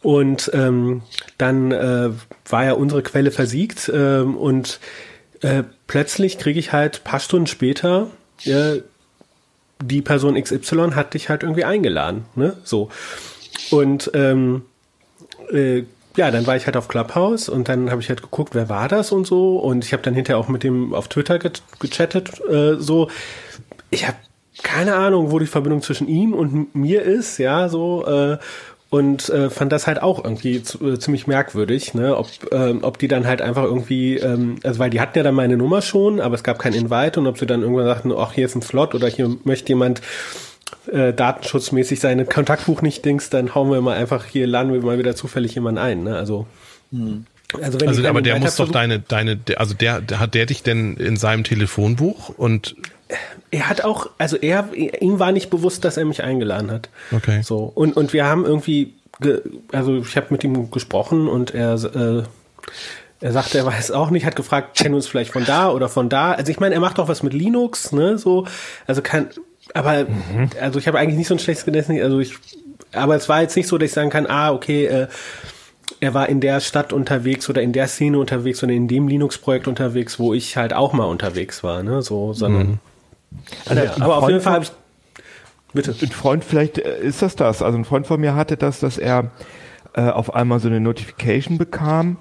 Und 0.03 0.51
ähm, 0.55 1.03
dann 1.39 1.73
äh, 1.73 2.11
war 2.49 2.65
ja 2.65 2.73
unsere 2.73 3.03
Quelle 3.03 3.31
versiegt 3.31 3.89
äh, 3.89 4.21
und 4.21 4.81
äh, 5.41 5.65
plötzlich 5.87 6.39
kriege 6.39 6.59
ich 6.59 6.73
halt 6.73 7.05
paar 7.05 7.21
Stunden 7.21 7.47
später 7.47 8.09
äh, 8.45 8.81
die 9.83 10.03
Person 10.03 10.41
XY 10.41 10.93
hat 10.95 11.15
dich 11.15 11.29
halt 11.29 11.43
irgendwie 11.43 11.65
eingeladen, 11.65 12.25
ne? 12.35 12.57
So. 12.65 12.89
Und 13.71 14.11
ähm, 14.15 14.63
äh, 15.51 15.83
ja, 16.17 16.31
dann 16.31 16.47
war 16.47 16.57
ich 16.57 16.67
halt 16.67 16.77
auf 16.77 16.89
Clubhouse 16.89 17.49
und 17.49 17.69
dann 17.69 17.91
habe 17.91 18.01
ich 18.01 18.09
halt 18.09 18.23
geguckt, 18.23 18.55
wer 18.55 18.69
war 18.69 18.89
das 18.89 19.13
und 19.13 19.27
so. 19.27 19.57
Und 19.59 19.85
ich 19.85 19.93
habe 19.93 20.03
dann 20.03 20.15
hinterher 20.15 20.39
auch 20.39 20.49
mit 20.49 20.63
dem 20.63 20.95
auf 20.95 21.09
Twitter 21.09 21.39
ge 21.39 21.53
gechattet. 21.81 22.41
Äh, 22.49 22.77
so, 22.77 23.09
ich 23.91 24.07
habe 24.07 24.17
keine 24.63 24.95
Ahnung, 24.95 25.31
wo 25.31 25.39
die 25.39 25.47
Verbindung 25.47 25.83
zwischen 25.83 26.09
ihm 26.09 26.35
und 26.35 26.75
mir 26.75 27.03
ist, 27.03 27.39
ja, 27.39 27.69
so. 27.69 28.07
Äh, 28.07 28.39
und 28.91 29.31
äh, 29.31 29.49
fand 29.49 29.73
das 29.73 29.87
halt 29.87 30.03
auch 30.03 30.23
irgendwie 30.23 30.57
äh, 30.57 30.99
ziemlich 30.99 31.27
merkwürdig, 31.27 31.95
ne? 31.95 32.15
Ob, 32.15 32.29
äh, 32.53 32.75
ob 32.83 32.99
die 32.99 33.09
dann 33.09 33.27
halt 33.27 33.41
einfach 33.41 33.65
irgendwie, 33.65 34.19
ähm, 34.19 34.57
also 34.65 34.79
weil 34.79 34.91
die 34.91 35.01
hatten 35.01 35.17
ja 35.17 35.25
dann 35.25 35.35
meine 35.35 35.57
Nummer 35.57 35.81
schon, 35.81 36.21
aber 36.21 36.35
es 36.35 36.43
gab 36.43 36.59
kein 36.59 36.75
Invite 36.75 37.19
und 37.19 37.27
ob 37.27 37.39
sie 37.39 37.47
dann 37.47 37.63
irgendwann 37.63 37.87
sagten, 37.87 38.13
ach, 38.13 38.35
hier 38.35 38.45
ist 38.45 38.55
ein 38.55 38.61
Slot 38.61 38.95
oder 38.95 39.09
hier 39.09 39.35
möchte 39.45 39.71
jemand 39.71 40.03
äh, 40.91 41.13
datenschutzmäßig 41.13 42.01
sein 42.01 42.27
Kontaktbuch 42.29 42.83
nicht 42.83 43.05
dings, 43.05 43.31
dann 43.31 43.55
hauen 43.55 43.71
wir 43.71 43.81
mal 43.81 43.97
einfach 43.97 44.25
hier, 44.25 44.47
laden 44.47 44.73
wir 44.73 44.81
mal 44.83 44.99
wieder 44.99 45.17
zufällig 45.17 45.55
jemanden 45.55 45.79
ein. 45.79 46.05
Ne? 46.05 46.17
Also, 46.17 46.47
hm. 46.91 47.27
also, 47.61 47.81
wenn 47.81 47.89
also 47.89 48.07
aber 48.07 48.23
der 48.23 48.39
muss 48.39 48.57
doch 48.57 48.71
deine, 48.71 49.01
deine, 49.01 49.39
also 49.57 49.75
der, 49.75 50.01
der, 50.01 50.21
hat 50.21 50.35
der 50.35 50.47
dich 50.47 50.63
denn 50.63 50.97
in 50.97 51.17
seinem 51.17 51.45
Telefonbuch 51.45 52.31
und 52.31 52.77
er 53.51 53.69
hat 53.69 53.85
auch, 53.85 54.09
also 54.19 54.37
er, 54.37 54.71
ihm 54.75 55.19
war 55.19 55.33
nicht 55.33 55.51
bewusst, 55.51 55.85
dass 55.85 55.97
er 55.97 56.05
mich 56.05 56.23
eingeladen 56.23 56.71
hat. 56.71 56.89
Okay. 57.11 57.43
So 57.43 57.71
und 57.75 57.97
und 57.97 58.13
wir 58.15 58.25
haben 58.25 58.47
irgendwie, 58.47 58.95
ge, 59.21 59.43
also 59.71 59.99
ich 59.99 60.17
habe 60.17 60.29
mit 60.31 60.43
ihm 60.45 60.71
gesprochen 60.71 61.29
und 61.29 61.55
er 61.55 61.75
äh, 61.75 62.23
er 63.23 63.33
sagte, 63.33 63.59
er 63.59 63.67
weiß 63.67 63.93
auch 63.93 64.11
nicht, 64.11 64.27
hat 64.27 64.35
gefragt, 64.35 64.77
kennen 64.77 64.95
wir 64.95 64.97
uns 64.97 65.07
vielleicht 65.07 65.33
von 65.33 65.45
da 65.45 65.71
oder 65.71 65.89
von 65.89 66.09
da. 66.09 66.33
Also 66.33 66.51
ich 66.51 66.59
meine, 66.59 66.75
er 66.75 66.81
macht 66.81 66.99
auch 66.99 67.07
was 67.07 67.23
mit 67.23 67.33
Linux, 67.33 67.93
ne, 67.93 68.19
so, 68.19 68.47
also 68.87 69.01
kann, 69.01 69.29
aber 69.75 70.05
mhm. 70.05 70.51
also 70.61 70.79
ich 70.79 70.87
habe 70.87 70.99
eigentlich 70.99 71.19
nicht 71.19 71.29
so 71.29 71.35
ein 71.35 71.39
schlechtes 71.39 71.65
Gedächtnis. 71.65 72.03
Also 72.03 72.21
ich, 72.21 72.35
aber 72.93 73.17
es 73.17 73.29
war 73.29 73.43
jetzt 73.43 73.57
nicht 73.57 73.69
so, 73.69 73.79
dass 73.79 73.87
ich 73.87 73.93
sagen 73.93 74.11
kann, 74.11 74.27
ah, 74.27 74.53
okay, 74.53 74.87
äh, 74.87 75.07
er 76.01 76.15
war 76.15 76.29
in 76.29 76.41
der 76.41 76.61
Stadt 76.61 76.93
unterwegs 76.93 77.49
oder 77.49 77.63
in 77.63 77.73
der 77.73 77.87
Szene 77.89 78.19
unterwegs 78.19 78.63
oder 78.63 78.73
in 78.73 78.89
dem 78.89 79.09
Linux-Projekt 79.09 79.69
unterwegs, 79.69 80.19
wo 80.19 80.35
ich 80.35 80.57
halt 80.57 80.73
auch 80.73 80.93
mal 80.93 81.05
unterwegs 81.05 81.63
war, 81.63 81.83
ne? 81.83 82.03
So, 82.03 82.33
sondern. 82.33 82.67
Mhm. 82.67 82.79
Also, 83.67 83.83
ja, 83.83 83.93
aber 84.01 84.19
auf 84.19 84.29
jeden 84.29 84.41
Fall 84.41 84.55
habe 84.55 84.65
ich. 84.65 84.73
Bitte. 85.75 85.95
Ein 86.03 86.11
Freund, 86.11 86.45
vielleicht 86.45 86.79
äh, 86.79 87.01
ist 87.01 87.23
das 87.23 87.37
das. 87.37 87.63
Also 87.63 87.79
ein 87.79 87.85
Freund 87.85 88.07
von 88.07 88.21
mir 88.21 88.35
hatte 88.35 88.57
das, 88.57 88.81
dass 88.81 88.99
er 88.99 89.31
äh, 89.95 90.03
auf 90.03 90.35
einmal 90.35 90.61
so 90.61 90.69
eine 90.69 90.81
Notification 90.81 91.57
bekam. 91.57 92.19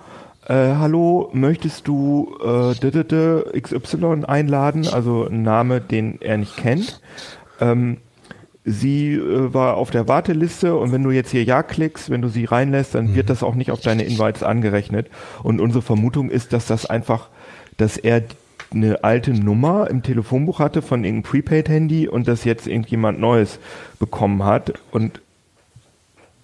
Äh, 0.51 0.75
hallo, 0.75 1.29
möchtest 1.31 1.87
du 1.87 2.35
äh, 2.43 3.61
XY 3.61 4.25
einladen? 4.27 4.85
Also 4.85 5.27
ein 5.27 5.43
Name, 5.43 5.79
den 5.79 6.19
er 6.19 6.37
nicht 6.37 6.57
kennt. 6.57 6.99
Ähm, 7.61 7.99
sie 8.65 9.13
äh, 9.13 9.53
war 9.53 9.77
auf 9.77 9.91
der 9.91 10.09
Warteliste 10.09 10.75
und 10.75 10.91
wenn 10.91 11.03
du 11.03 11.11
jetzt 11.11 11.31
hier 11.31 11.45
Ja 11.45 11.63
klickst, 11.63 12.09
wenn 12.09 12.21
du 12.21 12.27
sie 12.27 12.43
reinlässt, 12.43 12.95
dann 12.95 13.11
mhm. 13.11 13.15
wird 13.15 13.29
das 13.29 13.43
auch 13.43 13.55
nicht 13.55 13.71
auf 13.71 13.79
deine 13.79 14.03
Invites 14.03 14.43
angerechnet. 14.43 15.07
Und 15.41 15.61
unsere 15.61 15.81
Vermutung 15.81 16.29
ist, 16.29 16.51
dass 16.51 16.65
das 16.65 16.85
einfach, 16.85 17.29
dass 17.77 17.95
er 17.95 18.21
eine 18.73 19.05
alte 19.05 19.31
Nummer 19.31 19.89
im 19.89 20.03
Telefonbuch 20.03 20.59
hatte 20.59 20.81
von 20.81 21.05
irgendeinem 21.05 21.31
Prepaid-Handy 21.31 22.09
und 22.09 22.27
das 22.27 22.43
jetzt 22.43 22.67
irgendjemand 22.67 23.21
Neues 23.21 23.57
bekommen 23.99 24.43
hat 24.43 24.73
und 24.91 25.21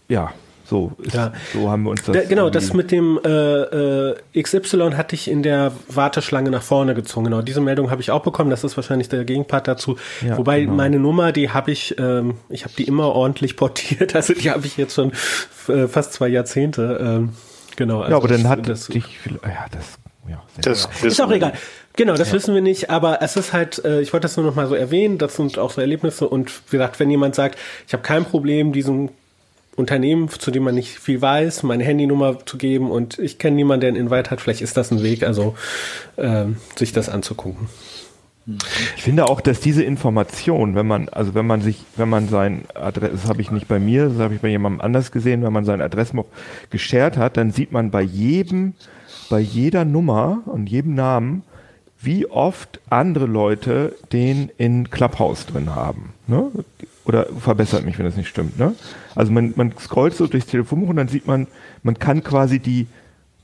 ja, 0.07 0.31
so, 0.69 0.91
ist, 1.01 1.15
ja. 1.15 1.31
so 1.53 1.69
haben 1.69 1.83
wir 1.83 1.91
uns 1.91 2.03
das. 2.03 2.15
Da, 2.15 2.23
genau, 2.25 2.49
das 2.49 2.73
mit 2.73 2.91
dem 2.91 3.17
äh, 3.23 3.29
äh, 3.29 4.15
XY 4.41 4.91
hatte 4.95 5.15
ich 5.15 5.29
in 5.29 5.41
der 5.41 5.71
Warteschlange 5.87 6.49
nach 6.49 6.61
vorne 6.61 6.93
gezogen. 6.93 7.25
Genau, 7.25 7.41
diese 7.41 7.61
Meldung 7.61 7.89
habe 7.89 8.01
ich 8.01 8.11
auch 8.11 8.21
bekommen. 8.21 8.49
Das 8.49 8.65
ist 8.65 8.75
wahrscheinlich 8.75 9.07
der 9.07 9.23
Gegenpart 9.23 9.67
dazu. 9.67 9.95
Ja, 10.25 10.37
Wobei 10.37 10.61
genau. 10.61 10.73
meine 10.73 10.99
Nummer, 10.99 11.31
die 11.31 11.51
habe 11.51 11.71
ich, 11.71 11.97
ähm, 11.99 12.35
ich 12.49 12.65
habe 12.65 12.73
die 12.77 12.83
immer 12.83 13.13
ordentlich 13.13 13.55
portiert. 13.55 14.15
Also 14.17 14.33
die 14.33 14.49
habe 14.49 14.65
ich 14.65 14.77
jetzt 14.77 14.95
schon 14.95 15.11
äh, 15.67 15.87
fast 15.87 16.13
zwei 16.13 16.27
Jahrzehnte. 16.27 16.97
Ähm, 16.99 17.29
genau. 17.75 17.99
Also 18.01 18.11
ja, 18.11 18.17
aber 18.17 18.27
dann 18.27 18.49
hat 18.49 18.67
das, 18.67 18.87
dich, 18.87 19.05
ja, 19.25 19.65
das, 19.71 19.99
ja, 20.27 20.43
das 20.61 20.89
ist 21.03 21.21
auch 21.21 21.29
egal. 21.29 21.53
Genau, 21.95 22.15
das 22.15 22.29
ja. 22.29 22.33
wissen 22.33 22.55
wir 22.55 22.61
nicht, 22.61 22.89
aber 22.89 23.21
es 23.21 23.35
ist 23.35 23.53
halt, 23.53 23.83
äh, 23.85 24.01
ich 24.01 24.11
wollte 24.11 24.25
das 24.25 24.37
nur 24.37 24.45
noch 24.45 24.55
mal 24.55 24.67
so 24.67 24.73
erwähnen, 24.75 25.17
das 25.17 25.35
sind 25.35 25.57
auch 25.59 25.71
so 25.71 25.81
Erlebnisse 25.81 26.27
und 26.27 26.51
wie 26.71 26.77
gesagt, 26.77 26.99
wenn 26.99 27.11
jemand 27.11 27.35
sagt, 27.35 27.59
ich 27.85 27.93
habe 27.93 28.03
kein 28.03 28.25
Problem, 28.25 28.73
diesen 28.73 29.11
Unternehmen, 29.77 30.27
zu 30.27 30.49
dem 30.51 30.63
man 30.63 30.75
nicht 30.75 30.97
viel 30.99 31.21
weiß, 31.21 31.63
meine 31.63 31.83
Handynummer 31.83 32.43
zu 32.45 32.57
geben 32.57 32.91
und 32.91 33.19
ich 33.19 33.37
kenne 33.37 33.55
niemanden, 33.55 33.81
der 33.81 33.87
einen 33.89 33.97
Invite 33.97 34.31
hat. 34.31 34.41
Vielleicht 34.41 34.61
ist 34.61 34.75
das 34.75 34.91
ein 34.91 35.03
Weg, 35.03 35.23
also 35.23 35.55
äh, 36.17 36.45
sich 36.75 36.91
das 36.91 37.07
anzugucken. 37.07 37.69
Ich 38.95 39.03
finde 39.03 39.25
auch, 39.25 39.39
dass 39.41 39.59
diese 39.59 39.83
Information, 39.83 40.73
wenn 40.73 40.87
man, 40.87 41.09
also 41.09 41.35
wenn 41.35 41.45
man 41.45 41.61
sich, 41.61 41.83
wenn 41.95 42.09
man 42.09 42.27
sein 42.27 42.63
Adress, 42.73 43.11
das 43.11 43.25
habe 43.27 43.41
ich 43.41 43.51
nicht 43.51 43.67
bei 43.67 43.77
mir, 43.77 44.07
das 44.07 44.19
habe 44.19 44.35
ich 44.35 44.41
bei 44.41 44.47
jemandem 44.47 44.81
anders 44.81 45.11
gesehen, 45.11 45.43
wenn 45.43 45.53
man 45.53 45.65
sein 45.65 45.81
Adressbuch 45.81 46.25
geshared 46.69 47.17
hat, 47.17 47.37
dann 47.37 47.51
sieht 47.51 47.71
man 47.71 47.91
bei 47.91 48.01
jedem, 48.01 48.73
bei 49.29 49.39
jeder 49.39 49.85
Nummer 49.85 50.43
und 50.45 50.69
jedem 50.69 50.95
Namen, 50.95 51.43
wie 52.01 52.25
oft 52.25 52.79
andere 52.89 53.25
Leute 53.25 53.95
den 54.13 54.49
in 54.57 54.89
Clubhouse 54.89 55.45
drin 55.45 55.75
haben. 55.75 56.13
Ne? 56.27 56.49
Oder 57.07 57.27
verbessert 57.39 57.85
mich, 57.85 57.97
wenn 57.97 58.05
das 58.05 58.17
nicht 58.17 58.27
stimmt. 58.27 58.59
Ne? 58.59 58.75
Also 59.15 59.31
man, 59.31 59.53
man 59.55 59.73
scrollt 59.79 60.13
so 60.13 60.27
durchs 60.27 60.47
Telefonbuch 60.47 60.89
und 60.89 60.97
dann 60.97 61.07
sieht 61.07 61.25
man, 61.25 61.47
man 61.81 61.97
kann 61.97 62.21
quasi 62.21 62.59
die 62.59 62.87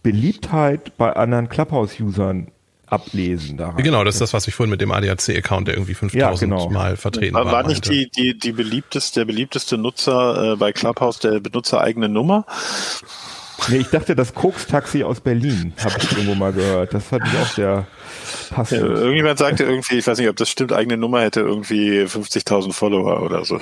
Beliebtheit 0.04 0.98
bei 0.98 1.14
anderen 1.14 1.48
Clubhouse-Usern 1.48 2.48
ablesen. 2.88 3.58
Daran. 3.58 3.78
Genau, 3.78 4.04
das 4.04 4.16
ist 4.16 4.22
das, 4.22 4.34
was 4.34 4.48
ich 4.48 4.54
vorhin 4.54 4.70
mit 4.70 4.82
dem 4.82 4.92
ADAC-Account, 4.92 5.70
der 5.70 5.76
irgendwie 5.76 5.94
5000 5.94 6.52
ja, 6.52 6.58
genau. 6.58 6.70
Mal 6.70 6.98
vertreten 6.98 7.34
war. 7.36 7.46
War 7.46 7.66
nicht 7.66 7.90
die, 7.90 8.10
die, 8.10 8.38
die 8.38 8.52
beliebteste, 8.52 9.22
der 9.22 9.26
beliebteste 9.26 9.78
Nutzer 9.78 10.54
äh, 10.54 10.56
bei 10.58 10.74
Clubhouse 10.74 11.20
der 11.20 11.40
benutzereigene 11.40 12.10
Nummer? 12.10 12.46
Nee, 13.70 13.78
ich 13.78 13.90
dachte, 13.90 14.16
das 14.16 14.34
Koks-Taxi 14.34 15.04
aus 15.04 15.22
Berlin, 15.22 15.74
habe 15.84 15.96
ich 15.98 16.12
irgendwo 16.12 16.36
mal 16.36 16.52
gehört. 16.52 16.94
Das 16.94 17.06
fand 17.06 17.24
ich 17.26 17.40
auch 17.40 17.48
sehr 17.48 17.88
passend. 18.50 18.82
Ja, 18.82 18.88
irgendjemand 18.88 19.40
sagte 19.40 19.64
irgendwie, 19.64 19.98
ich 19.98 20.08
weiß 20.08 20.18
nicht, 20.18 20.30
ob 20.30 20.36
das 20.36 20.50
stimmt, 20.50 20.74
eigene 20.74 20.98
Nummer 20.98 21.22
hätte 21.22 21.42
irgendwie 21.42 22.04
50.000 22.04 22.74
Follower 22.74 23.22
oder 23.22 23.46
so. 23.46 23.60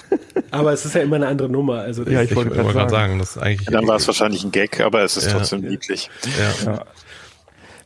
Aber 0.50 0.72
es 0.72 0.84
ist 0.84 0.94
ja 0.94 1.02
immer 1.02 1.16
eine 1.16 1.26
andere 1.26 1.48
Nummer. 1.48 1.80
Also 1.80 2.04
ja, 2.04 2.22
ich, 2.22 2.30
ich 2.30 2.36
wollte 2.36 2.50
gerade 2.50 2.72
sagen, 2.72 2.90
sagen, 2.90 3.18
das 3.18 3.36
ist 3.36 3.42
eigentlich. 3.42 3.66
Ja, 3.66 3.72
dann 3.72 3.86
war 3.86 3.96
es 3.96 4.06
wahrscheinlich 4.06 4.44
ein 4.44 4.52
Gag, 4.52 4.80
aber 4.80 5.02
es 5.02 5.16
ist 5.16 5.26
ja. 5.26 5.32
trotzdem 5.32 5.60
niedlich. 5.60 6.10
Ja. 6.64 6.72
ja. 6.72 6.84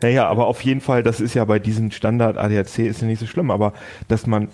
Naja, 0.01 0.29
aber 0.29 0.47
auf 0.47 0.63
jeden 0.63 0.81
Fall, 0.81 1.03
das 1.03 1.21
ist 1.21 1.35
ja 1.35 1.45
bei 1.45 1.59
diesem 1.59 1.91
Standard 1.93 2.37
ADAC 2.37 2.81
ist 2.81 3.01
ja 3.01 3.07
nicht 3.07 3.21
so 3.21 3.27
schlimm, 3.27 3.51
aber 3.51 3.73
dass 4.09 4.27
man, 4.27 4.49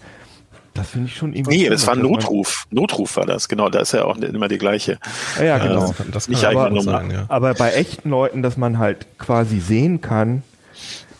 das 0.78 0.90
finde 0.90 1.08
ich 1.08 1.16
schon 1.16 1.34
irgendwie. 1.34 1.58
Nee, 1.58 1.66
es 1.66 1.86
war 1.86 1.94
ein 1.94 2.02
Notruf. 2.02 2.66
Notruf 2.70 3.16
war 3.16 3.26
das, 3.26 3.48
genau. 3.48 3.68
Da 3.68 3.80
ist 3.80 3.92
ja 3.92 4.04
auch 4.04 4.16
immer 4.16 4.48
die 4.48 4.58
gleiche. 4.58 4.98
Ja, 5.38 5.44
ja 5.44 5.58
genau. 5.58 5.90
Äh, 5.90 5.94
das 6.12 6.26
kann 6.26 6.34
nicht 6.34 6.44
aber, 6.44 6.70
Nummer. 6.70 6.82
Sagen, 6.82 7.10
ja. 7.10 7.26
aber 7.28 7.54
bei 7.54 7.72
echten 7.72 8.10
Leuten, 8.10 8.42
dass 8.42 8.56
man 8.56 8.78
halt 8.78 9.06
quasi 9.18 9.60
sehen 9.60 10.00
kann, 10.00 10.42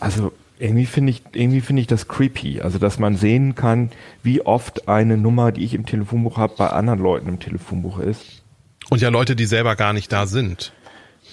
also 0.00 0.32
irgendwie 0.58 0.86
finde 0.86 1.10
ich, 1.10 1.22
irgendwie 1.32 1.60
finde 1.60 1.82
ich 1.82 1.88
das 1.88 2.08
creepy. 2.08 2.60
Also, 2.60 2.78
dass 2.78 2.98
man 2.98 3.16
sehen 3.16 3.54
kann, 3.54 3.90
wie 4.22 4.40
oft 4.40 4.88
eine 4.88 5.16
Nummer, 5.16 5.52
die 5.52 5.64
ich 5.64 5.74
im 5.74 5.86
Telefonbuch 5.86 6.36
habe, 6.36 6.54
bei 6.56 6.68
anderen 6.68 7.00
Leuten 7.00 7.28
im 7.28 7.38
Telefonbuch 7.38 7.98
ist. 7.98 8.42
Und 8.90 9.02
ja 9.02 9.10
Leute, 9.10 9.36
die 9.36 9.46
selber 9.46 9.76
gar 9.76 9.92
nicht 9.92 10.12
da 10.12 10.26
sind. 10.26 10.72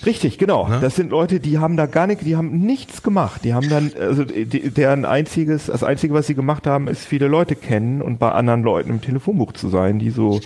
Richtig, 0.05 0.37
genau. 0.37 0.67
Ne? 0.67 0.79
Das 0.81 0.95
sind 0.95 1.09
Leute, 1.11 1.39
die 1.39 1.57
haben 1.57 1.77
da 1.77 1.85
gar 1.85 2.07
nicht, 2.07 2.21
die 2.25 2.35
haben 2.35 2.59
nichts 2.59 3.03
gemacht. 3.03 3.43
Die 3.43 3.53
haben 3.53 3.69
dann, 3.69 3.91
also 3.99 4.23
die, 4.23 4.69
deren 4.69 5.05
einziges, 5.05 5.67
das 5.67 5.83
einzige, 5.83 6.13
was 6.13 6.27
sie 6.27 6.35
gemacht 6.35 6.67
haben, 6.67 6.87
ist 6.87 7.05
viele 7.05 7.27
Leute 7.27 7.55
kennen 7.55 8.01
und 8.01 8.19
bei 8.19 8.31
anderen 8.31 8.63
Leuten 8.63 8.89
im 8.89 9.01
Telefonbuch 9.01 9.53
zu 9.53 9.69
sein, 9.69 9.99
die 9.99 10.09
so, 10.09 10.41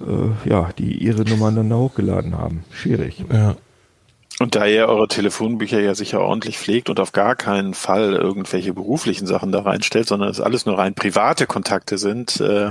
äh, 0.00 0.48
ja, 0.48 0.70
die 0.78 0.94
ihre 1.02 1.22
Nummern 1.22 1.56
dann 1.56 1.70
da 1.70 1.76
hochgeladen 1.76 2.36
haben. 2.36 2.64
Schwierig. 2.70 3.24
Ja. 3.32 3.56
Und 4.40 4.54
da 4.54 4.66
ihr 4.66 4.86
eure 4.86 5.08
Telefonbücher 5.08 5.80
ja 5.80 5.96
sicher 5.96 6.20
ordentlich 6.20 6.58
pflegt 6.58 6.88
und 6.88 7.00
auf 7.00 7.10
gar 7.10 7.34
keinen 7.34 7.74
Fall 7.74 8.12
irgendwelche 8.12 8.72
beruflichen 8.72 9.26
Sachen 9.26 9.50
da 9.50 9.62
reinstellt, 9.62 10.06
sondern 10.06 10.28
es 10.28 10.40
alles 10.40 10.64
nur 10.64 10.78
rein 10.78 10.94
private 10.94 11.46
Kontakte 11.46 11.98
sind 11.98 12.40
äh, 12.40 12.70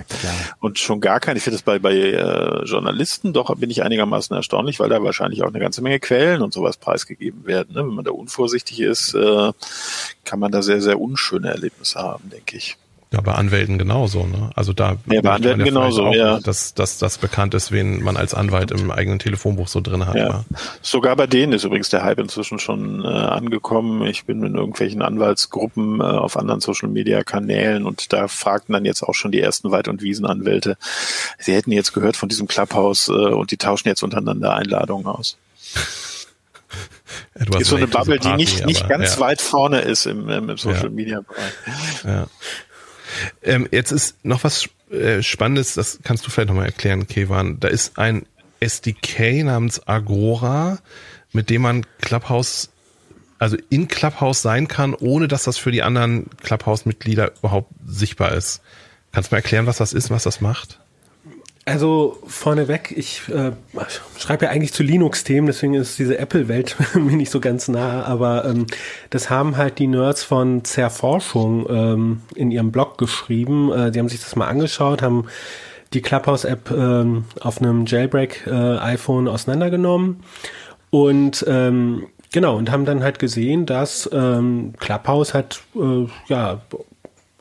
und 0.59 0.79
schon 0.79 1.01
gar 1.01 1.19
keine, 1.19 1.37
ich 1.37 1.43
finde 1.43 1.57
das 1.57 1.63
bei, 1.63 1.77
bei 1.77 1.93
äh, 1.93 2.63
Journalisten 2.63 3.33
doch 3.33 3.53
bin 3.55 3.69
ich 3.69 3.83
einigermaßen 3.83 4.33
erstaunlich, 4.33 4.79
weil 4.79 4.87
da 4.87 5.03
wahrscheinlich 5.03 5.43
auch 5.43 5.49
eine 5.49 5.59
ganze 5.59 5.81
Menge 5.81 5.99
Quellen 5.99 6.41
und 6.41 6.53
sowas 6.53 6.77
preisgegeben 6.77 7.45
werden. 7.45 7.73
Ne? 7.75 7.85
Wenn 7.85 7.95
man 7.95 8.05
da 8.05 8.11
unvorsichtig 8.11 8.79
ist, 8.79 9.13
äh, 9.13 9.51
kann 10.23 10.39
man 10.39 10.53
da 10.53 10.61
sehr, 10.61 10.81
sehr 10.81 11.01
unschöne 11.01 11.49
Erlebnisse 11.49 11.99
haben, 11.99 12.29
denke 12.29 12.55
ich. 12.55 12.77
Ja, 13.13 13.21
bei 13.21 13.33
Anwälten 13.33 13.77
genauso, 13.77 14.25
ne? 14.25 14.49
Also 14.55 14.73
da 14.73 14.97
ja, 15.09 15.21
bei 15.21 15.31
Anwälten 15.31 15.63
genauso, 15.63 16.07
auch, 16.07 16.13
ja. 16.13 16.41
Dass, 16.41 16.73
dass 16.73 16.97
das 16.97 17.17
bekannt 17.17 17.53
ist, 17.53 17.71
wen 17.71 18.03
man 18.03 18.17
als 18.17 18.33
Anwalt 18.33 18.71
im 18.71 18.91
eigenen 18.91 19.17
Telefonbuch 19.17 19.69
so 19.69 19.79
drin 19.79 20.05
hat. 20.05 20.15
Ja. 20.15 20.27
ja. 20.27 20.45
Sogar 20.81 21.15
bei 21.15 21.25
denen 21.25 21.53
ist 21.53 21.63
übrigens 21.63 21.87
der 21.87 22.03
Hype 22.03 22.19
inzwischen 22.19 22.59
schon 22.59 23.05
äh, 23.05 23.07
angekommen. 23.07 24.05
Ich 24.05 24.25
bin 24.25 24.43
in 24.43 24.55
irgendwelchen 24.55 25.01
Anwaltsgruppen 25.01 26.01
äh, 26.01 26.03
auf 26.03 26.35
anderen 26.35 26.59
Social 26.59 26.89
Media 26.89 27.23
Kanälen 27.23 27.85
und 27.85 28.11
da 28.11 28.27
fragten 28.27 28.73
dann 28.73 28.83
jetzt 28.83 29.03
auch 29.03 29.13
schon 29.13 29.31
die 29.31 29.39
ersten 29.39 29.71
Wald- 29.71 29.87
und 29.87 30.01
Wiesenanwälte, 30.01 30.75
sie 31.39 31.53
hätten 31.53 31.71
jetzt 31.71 31.93
gehört 31.93 32.17
von 32.17 32.27
diesem 32.27 32.47
Clubhouse 32.47 33.07
äh, 33.07 33.13
und 33.13 33.51
die 33.51 33.57
tauschen 33.57 33.87
jetzt 33.87 34.03
untereinander 34.03 34.53
Einladungen 34.53 35.07
aus. 35.07 35.37
ist 37.59 37.69
so 37.69 37.75
eine 37.75 37.87
Bubble, 37.87 38.17
Party, 38.17 38.29
die 38.29 38.35
nicht, 38.35 38.65
nicht 38.65 38.89
ganz 38.89 39.15
ja. 39.15 39.21
weit 39.21 39.41
vorne 39.41 39.81
ist 39.81 40.05
im, 40.05 40.27
im 40.29 40.57
Social 40.57 40.89
Media 40.89 41.21
Bereich. 41.21 42.03
Ja. 42.03 42.27
Ähm, 43.43 43.67
jetzt 43.71 43.91
ist 43.91 44.23
noch 44.23 44.43
was 44.43 44.69
äh, 44.91 45.21
Spannendes, 45.21 45.73
das 45.73 45.99
kannst 46.03 46.25
du 46.25 46.31
vielleicht 46.31 46.49
nochmal 46.49 46.65
erklären, 46.65 47.07
Kevan. 47.07 47.59
Da 47.59 47.67
ist 47.67 47.97
ein 47.97 48.25
SDK 48.59 49.43
namens 49.43 49.87
Agora, 49.87 50.79
mit 51.31 51.49
dem 51.49 51.61
man 51.61 51.85
Clubhouse, 52.01 52.69
also 53.39 53.57
in 53.69 53.87
Clubhouse 53.87 54.41
sein 54.41 54.67
kann, 54.67 54.93
ohne 54.93 55.27
dass 55.27 55.43
das 55.43 55.57
für 55.57 55.71
die 55.71 55.83
anderen 55.83 56.29
Clubhouse-Mitglieder 56.41 57.33
überhaupt 57.39 57.71
sichtbar 57.85 58.33
ist. 58.33 58.61
Kannst 59.11 59.31
du 59.31 59.35
mal 59.35 59.39
erklären, 59.39 59.67
was 59.67 59.77
das 59.77 59.93
ist, 59.93 60.09
was 60.09 60.23
das 60.23 60.41
macht? 60.41 60.79
Also 61.67 62.17
vorneweg, 62.25 62.93
ich 62.95 63.23
äh, 63.27 63.51
schreibe 64.17 64.45
ja 64.45 64.51
eigentlich 64.51 64.71
zu 64.71 64.83
Linux-Themen, 64.83 65.47
deswegen 65.47 65.73
ist 65.73 65.99
diese 65.99 66.17
Apple-Welt 66.17 66.77
mir 66.95 67.17
nicht 67.17 67.29
so 67.29 67.41
ganz 67.41 67.67
nah, 67.67 68.05
aber 68.05 68.45
ähm, 68.45 68.67
das 69.09 69.29
haben 69.29 69.57
halt 69.57 69.77
die 69.77 69.87
Nerds 69.87 70.23
von 70.23 70.63
Zerforschung 70.63 71.67
ähm, 71.69 72.21
in 72.35 72.51
ihrem 72.51 72.71
Blog 72.71 72.97
geschrieben. 72.97 73.69
Äh, 73.73 73.91
die 73.91 73.99
haben 73.99 74.07
sich 74.07 74.21
das 74.21 74.37
mal 74.37 74.47
angeschaut, 74.47 75.01
haben 75.01 75.25
die 75.91 76.01
Clubhouse-App 76.01 76.71
ähm, 76.71 77.25
auf 77.41 77.61
einem 77.61 77.85
Jailbreak-iPhone 77.85 79.27
äh, 79.27 79.29
auseinandergenommen 79.29 80.23
und 80.89 81.43
ähm, 81.49 82.07
genau 82.31 82.55
und 82.55 82.71
haben 82.71 82.85
dann 82.85 83.03
halt 83.03 83.19
gesehen, 83.19 83.65
dass 83.65 84.09
ähm, 84.13 84.71
Clubhouse 84.79 85.33
hat 85.33 85.59
äh, 85.75 86.07
ja 86.29 86.61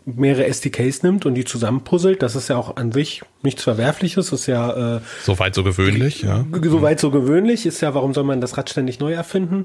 mehrere 0.07 0.47
SDKs 0.47 1.03
nimmt 1.03 1.27
und 1.27 1.35
die 1.35 1.45
zusammenpuzzelt. 1.45 2.23
Das 2.23 2.37
ist 2.37 2.49
ja 2.49 2.57
auch 2.57 2.77
an 2.77 2.93
sich 2.93 3.23
nichts 3.43 3.65
Verwerfliches. 3.65 4.33
Ist 4.33 4.47
ja 4.47 4.97
äh, 4.97 5.01
soweit 5.23 5.55
so 5.55 5.65
gewöhnlich, 5.65 6.23
ja. 6.23 6.47
Soweit 6.63 7.01
so 7.01 7.11
gewöhnlich 7.11 7.67
ist 7.67 7.81
ja, 7.81 7.93
warum 7.95 8.15
soll 8.15 8.25
man 8.25 8.41
das 8.41 8.57
Rad 8.57 8.71
ständig 8.71 9.01
neu 9.01 9.13
erfinden? 9.13 9.65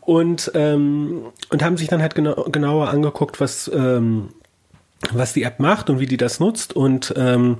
Und 0.00 0.52
ähm, 0.54 1.22
und 1.50 1.64
haben 1.64 1.76
sich 1.76 1.88
dann 1.88 2.00
halt 2.00 2.14
genau, 2.14 2.44
genauer 2.44 2.90
angeguckt, 2.90 3.40
was 3.40 3.70
ähm, 3.74 4.28
was 5.10 5.32
die 5.32 5.42
App 5.42 5.58
macht 5.58 5.90
und 5.90 5.98
wie 5.98 6.06
die 6.06 6.16
das 6.16 6.38
nutzt. 6.38 6.74
Und 6.76 7.12
ähm, 7.16 7.58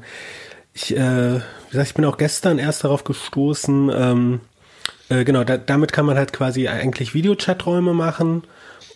ich, 0.72 0.96
äh, 0.96 1.34
wie 1.34 1.70
gesagt, 1.70 1.88
ich 1.88 1.94
bin 1.94 2.04
auch 2.04 2.18
gestern 2.18 2.58
erst 2.58 2.84
darauf 2.84 3.02
gestoßen. 3.02 3.90
Ähm, 3.92 4.40
äh, 5.08 5.24
genau, 5.24 5.42
da, 5.42 5.56
damit 5.56 5.92
kann 5.92 6.06
man 6.06 6.16
halt 6.16 6.32
quasi 6.32 6.68
eigentlich 6.68 7.14
Videochaträume 7.14 7.94
machen 7.94 8.44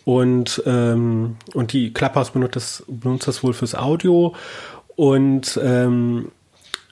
und, 0.05 0.63
ähm, 0.65 1.37
und 1.53 1.73
die 1.73 1.93
Clubhouse 1.93 2.31
benutzt 2.31 2.55
das, 2.55 2.83
benutzt 2.87 3.27
das 3.27 3.43
wohl 3.43 3.53
fürs 3.53 3.75
Audio. 3.75 4.35
Und 4.95 5.59
ähm, 5.63 6.31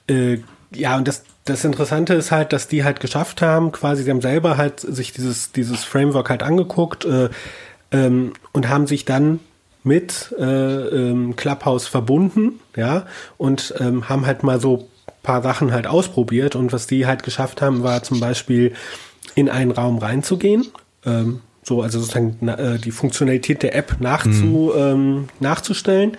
äh, 0.08 0.38
ja, 0.74 0.96
und 0.96 1.08
das, 1.08 1.24
das 1.44 1.64
Interessante 1.64 2.14
ist 2.14 2.30
halt, 2.30 2.52
dass 2.52 2.68
die 2.68 2.84
halt 2.84 3.00
geschafft 3.00 3.42
haben, 3.42 3.72
quasi, 3.72 4.02
sie 4.02 4.10
haben 4.10 4.20
selber 4.20 4.56
halt 4.56 4.80
sich 4.80 5.12
dieses, 5.12 5.52
dieses 5.52 5.84
Framework 5.84 6.30
halt 6.30 6.42
angeguckt 6.42 7.04
äh, 7.04 7.30
ähm, 7.92 8.32
und 8.52 8.68
haben 8.68 8.86
sich 8.86 9.04
dann 9.04 9.40
mit 9.82 10.34
äh, 10.38 10.44
ähm, 10.44 11.36
Clubhouse 11.36 11.86
verbunden, 11.86 12.60
ja, 12.74 13.06
und 13.38 13.72
ähm, 13.78 14.08
haben 14.08 14.26
halt 14.26 14.42
mal 14.42 14.60
so 14.60 14.88
paar 15.22 15.42
Sachen 15.42 15.72
halt 15.72 15.86
ausprobiert 15.86 16.56
und 16.56 16.72
was 16.72 16.86
die 16.86 17.06
halt 17.06 17.22
geschafft 17.22 17.60
haben, 17.60 17.82
war 17.82 18.02
zum 18.02 18.20
Beispiel 18.20 18.74
in 19.34 19.48
einen 19.48 19.72
Raum 19.72 19.98
reinzugehen, 19.98 20.66
ähm, 21.04 21.40
so, 21.66 21.82
also 21.82 21.98
sozusagen 21.98 22.48
äh, 22.48 22.78
die 22.78 22.92
Funktionalität 22.92 23.62
der 23.62 23.74
App 23.74 23.96
nachzu, 24.00 24.72
mhm. 24.74 24.80
ähm, 24.80 25.28
nachzustellen. 25.40 26.16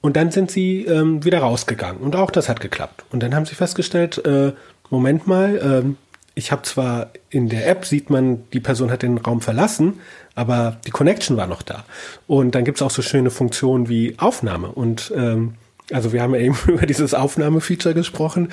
Und 0.00 0.16
dann 0.16 0.32
sind 0.32 0.50
sie 0.50 0.84
ähm, 0.84 1.24
wieder 1.24 1.38
rausgegangen. 1.38 2.02
Und 2.02 2.16
auch 2.16 2.32
das 2.32 2.48
hat 2.48 2.60
geklappt. 2.60 3.04
Und 3.12 3.22
dann 3.22 3.34
haben 3.34 3.46
sie 3.46 3.54
festgestellt, 3.54 4.24
äh, 4.26 4.52
Moment 4.90 5.28
mal, 5.28 5.84
äh, 5.86 5.94
ich 6.34 6.50
habe 6.50 6.62
zwar 6.62 7.10
in 7.30 7.48
der 7.48 7.68
App 7.68 7.84
sieht 7.84 8.10
man, 8.10 8.42
die 8.52 8.58
Person 8.58 8.90
hat 8.90 9.02
den 9.02 9.18
Raum 9.18 9.40
verlassen, 9.40 10.00
aber 10.34 10.78
die 10.86 10.90
Connection 10.90 11.36
war 11.36 11.46
noch 11.46 11.62
da. 11.62 11.84
Und 12.26 12.56
dann 12.56 12.64
gibt's 12.64 12.82
auch 12.82 12.90
so 12.90 13.02
schöne 13.02 13.30
Funktionen 13.30 13.88
wie 13.88 14.16
Aufnahme. 14.18 14.68
Und 14.68 15.12
ähm, 15.14 15.54
also 15.92 16.12
wir 16.12 16.22
haben 16.22 16.34
ja 16.34 16.40
eben 16.46 16.56
über 16.66 16.86
dieses 16.86 17.14
Aufnahmefeature 17.14 17.94
gesprochen. 17.94 18.48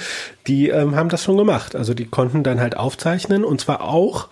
Die 0.45 0.69
ähm, 0.69 0.95
haben 0.95 1.09
das 1.09 1.23
schon 1.23 1.37
gemacht. 1.37 1.75
Also 1.75 1.95
die 1.95 2.05
konnten 2.05 2.43
dann 2.43 2.59
halt 2.59 2.77
aufzeichnen 2.77 3.43
und 3.43 3.61
zwar 3.61 3.81
auch 3.81 4.27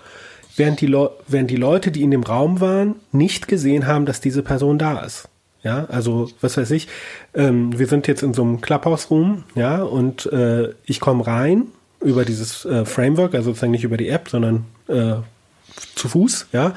während 0.57 0.81
die, 0.81 0.87
Le 0.87 1.11
während 1.27 1.49
die 1.49 1.55
Leute, 1.55 1.91
die 1.91 2.03
in 2.03 2.11
dem 2.11 2.23
Raum 2.23 2.59
waren, 2.59 2.95
nicht 3.11 3.47
gesehen 3.47 3.87
haben, 3.87 4.05
dass 4.05 4.19
diese 4.19 4.43
Person 4.43 4.77
da 4.77 4.99
ist. 4.99 5.29
Ja, 5.63 5.85
also 5.85 6.29
was 6.39 6.57
weiß 6.57 6.71
ich, 6.71 6.87
ähm, 7.33 7.77
wir 7.77 7.87
sind 7.87 8.07
jetzt 8.07 8.23
in 8.23 8.33
so 8.33 8.43
einem 8.43 8.61
Clubhouse-Room, 8.61 9.43
ja, 9.55 9.81
und 9.81 10.25
äh, 10.31 10.69
ich 10.85 10.99
komme 10.99 11.25
rein 11.25 11.67
über 11.99 12.25
dieses 12.25 12.63
äh, 12.65 12.85
Framework, 12.85 13.33
also 13.33 13.49
sozusagen 13.49 13.71
nicht 13.71 13.83
über 13.83 13.97
die 13.97 14.09
App, 14.09 14.29
sondern 14.29 14.65
äh, 14.87 15.15
zu 15.95 16.09
Fuß, 16.09 16.47
ja. 16.53 16.73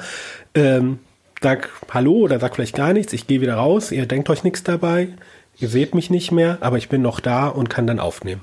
Ähm, 0.55 0.99
sag 1.41 1.69
Hallo 1.91 2.13
oder 2.13 2.39
sag 2.39 2.55
vielleicht 2.55 2.75
gar 2.75 2.93
nichts, 2.93 3.13
ich 3.13 3.27
gehe 3.27 3.39
wieder 3.39 3.55
raus, 3.55 3.91
ihr 3.91 4.05
denkt 4.07 4.29
euch 4.29 4.43
nichts 4.43 4.63
dabei, 4.63 5.09
ihr 5.57 5.69
seht 5.69 5.95
mich 5.95 6.09
nicht 6.09 6.31
mehr, 6.31 6.57
aber 6.61 6.77
ich 6.77 6.89
bin 6.89 7.01
noch 7.01 7.19
da 7.19 7.47
und 7.47 7.69
kann 7.69 7.87
dann 7.87 7.99
aufnehmen. 7.99 8.41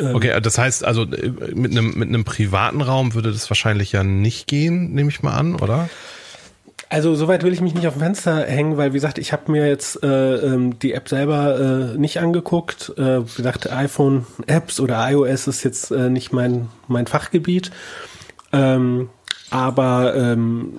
Ähm. 0.00 0.14
Okay, 0.14 0.40
das 0.40 0.58
heißt 0.58 0.84
also 0.84 1.02
äh, 1.02 1.30
mit 1.54 1.72
einem 1.72 1.94
mit 1.94 2.08
einem 2.08 2.24
privaten 2.24 2.80
Raum 2.80 3.14
würde 3.14 3.32
das 3.32 3.50
wahrscheinlich 3.50 3.92
ja 3.92 4.02
nicht 4.04 4.46
gehen, 4.46 4.92
nehme 4.92 5.10
ich 5.10 5.22
mal 5.22 5.34
an, 5.34 5.56
oder? 5.56 5.88
Also 6.88 7.14
soweit 7.14 7.44
will 7.44 7.52
ich 7.52 7.60
mich 7.60 7.74
nicht 7.74 7.86
auf 7.86 7.94
dem 7.94 8.02
Fenster 8.02 8.44
hängen, 8.46 8.76
weil 8.76 8.90
wie 8.90 8.96
gesagt, 8.96 9.18
ich 9.18 9.32
habe 9.32 9.52
mir 9.52 9.68
jetzt 9.68 10.02
äh, 10.02 10.34
ähm, 10.34 10.76
die 10.80 10.92
App 10.92 11.08
selber 11.08 11.92
äh, 11.94 11.98
nicht 11.98 12.18
angeguckt. 12.18 12.92
Äh, 12.98 13.24
wie 13.24 13.36
gesagt, 13.36 13.70
iPhone-Apps 13.70 14.80
oder 14.80 15.08
iOS 15.08 15.46
ist 15.46 15.62
jetzt 15.62 15.92
äh, 15.92 16.10
nicht 16.10 16.32
mein 16.32 16.68
mein 16.88 17.06
Fachgebiet. 17.06 17.70
Ähm, 18.52 19.08
aber 19.50 20.16
ähm, 20.16 20.72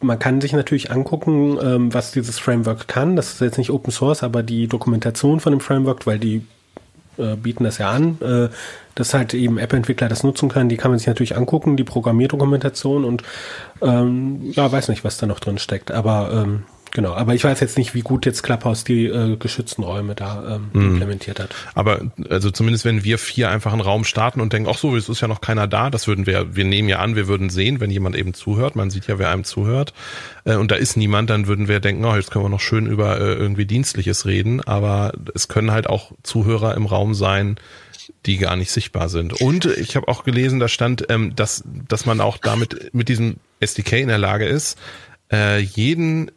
man 0.00 0.18
kann 0.18 0.40
sich 0.40 0.52
natürlich 0.52 0.90
angucken, 0.90 1.58
ähm, 1.60 1.92
was 1.94 2.12
dieses 2.12 2.38
Framework 2.38 2.86
kann. 2.86 3.16
Das 3.16 3.32
ist 3.32 3.40
jetzt 3.40 3.58
nicht 3.58 3.70
Open 3.70 3.92
Source, 3.92 4.22
aber 4.22 4.42
die 4.44 4.68
Dokumentation 4.68 5.40
von 5.40 5.52
dem 5.52 5.60
Framework, 5.60 6.06
weil 6.06 6.18
die 6.18 6.46
äh, 7.18 7.36
bieten 7.36 7.64
das 7.64 7.78
ja 7.78 7.90
an, 7.90 8.18
äh, 8.20 8.48
dass 8.94 9.14
halt 9.14 9.34
eben 9.34 9.58
App-Entwickler 9.58 10.08
das 10.08 10.22
nutzen 10.22 10.48
können. 10.48 10.68
Die 10.68 10.76
kann 10.76 10.90
man 10.90 10.98
sich 10.98 11.08
natürlich 11.08 11.36
angucken, 11.36 11.76
die 11.76 11.84
Programmierdokumentation 11.84 13.04
und 13.04 13.22
ähm, 13.82 14.40
ja, 14.52 14.70
weiß 14.70 14.88
nicht, 14.88 15.04
was 15.04 15.18
da 15.18 15.26
noch 15.26 15.40
drin 15.40 15.58
steckt. 15.58 15.90
Aber 15.92 16.30
ähm, 16.32 16.64
Genau, 16.96 17.12
aber 17.12 17.34
ich 17.34 17.44
weiß 17.44 17.60
jetzt 17.60 17.76
nicht, 17.76 17.92
wie 17.92 18.00
gut 18.00 18.24
jetzt 18.24 18.42
Clubhouse 18.42 18.82
die 18.82 19.04
äh, 19.04 19.36
geschützten 19.36 19.82
Räume 19.82 20.14
da 20.14 20.56
ähm, 20.56 20.70
mhm. 20.72 20.92
implementiert 20.92 21.38
hat. 21.40 21.54
Aber 21.74 22.00
also 22.30 22.50
zumindest 22.50 22.86
wenn 22.86 23.04
wir 23.04 23.18
vier 23.18 23.50
einfach 23.50 23.74
einen 23.74 23.82
Raum 23.82 24.04
starten 24.04 24.40
und 24.40 24.54
denken, 24.54 24.66
ach 24.72 24.78
so, 24.78 24.96
es 24.96 25.10
ist 25.10 25.20
ja 25.20 25.28
noch 25.28 25.42
keiner 25.42 25.66
da, 25.66 25.90
das 25.90 26.08
würden 26.08 26.24
wir, 26.24 26.56
wir 26.56 26.64
nehmen 26.64 26.88
ja 26.88 27.00
an, 27.00 27.14
wir 27.14 27.28
würden 27.28 27.50
sehen, 27.50 27.80
wenn 27.80 27.90
jemand 27.90 28.16
eben 28.16 28.32
zuhört, 28.32 28.76
man 28.76 28.88
sieht 28.88 29.08
ja, 29.08 29.18
wer 29.18 29.28
einem 29.28 29.44
zuhört 29.44 29.92
äh, 30.46 30.54
und 30.54 30.70
da 30.70 30.76
ist 30.76 30.96
niemand, 30.96 31.28
dann 31.28 31.46
würden 31.46 31.68
wir 31.68 31.80
denken, 31.80 32.02
oh, 32.06 32.16
jetzt 32.16 32.30
können 32.30 32.46
wir 32.46 32.48
noch 32.48 32.60
schön 32.60 32.86
über 32.86 33.20
äh, 33.20 33.34
irgendwie 33.34 33.66
Dienstliches 33.66 34.24
reden, 34.24 34.62
aber 34.62 35.12
es 35.34 35.48
können 35.48 35.72
halt 35.72 35.90
auch 35.90 36.12
Zuhörer 36.22 36.76
im 36.76 36.86
Raum 36.86 37.12
sein, 37.12 37.56
die 38.24 38.38
gar 38.38 38.56
nicht 38.56 38.70
sichtbar 38.70 39.10
sind. 39.10 39.38
Und 39.42 39.66
ich 39.66 39.96
habe 39.96 40.08
auch 40.08 40.24
gelesen, 40.24 40.60
da 40.60 40.68
stand, 40.68 41.04
ähm, 41.10 41.36
dass, 41.36 41.62
dass 41.66 42.06
man 42.06 42.22
auch 42.22 42.38
damit 42.38 42.94
mit 42.94 43.10
diesem 43.10 43.36
SDK 43.60 44.00
in 44.00 44.08
der 44.08 44.16
Lage 44.16 44.46
ist, 44.46 44.78
äh, 45.30 45.58
jeden 45.60 46.30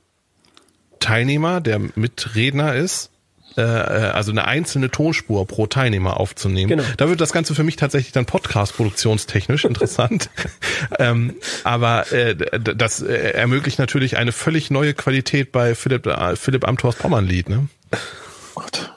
Teilnehmer, 1.00 1.62
der 1.62 1.80
Mitredner 1.96 2.76
ist, 2.76 3.10
äh, 3.58 3.62
äh, 3.62 4.12
also 4.12 4.32
eine 4.32 4.46
einzelne 4.46 4.90
Tonspur 4.90 5.46
pro 5.46 5.68
Teilnehmer 5.68 6.20
aufzunehmen. 6.20 6.70
Genau. 6.70 6.84
Da 6.98 7.10
wird 7.10 7.20
das 7.20 7.34
Ganze 7.34 7.56
für 7.56 7.64
mich 7.64 7.76
tatsächlich 7.76 8.12
dann 8.12 8.26
Podcast-produktionstechnisch 8.26 9.66
interessant. 9.66 10.30
ähm, 11.00 11.36
aber 11.64 12.12
äh, 12.12 12.36
das 12.36 13.02
äh, 13.02 13.32
ermöglicht 13.32 13.80
natürlich 13.80 14.18
eine 14.18 14.32
völlig 14.32 14.72
neue 14.72 14.94
Qualität 14.94 15.52
bei 15.52 15.76
Philipp, 15.76 16.06
äh, 16.06 16.36
Philipp 16.36 16.68
Amthors 16.68 16.96
Pommern-Lied. 16.96 17.50
Ne? 17.50 17.68
Gott. 18.56 18.94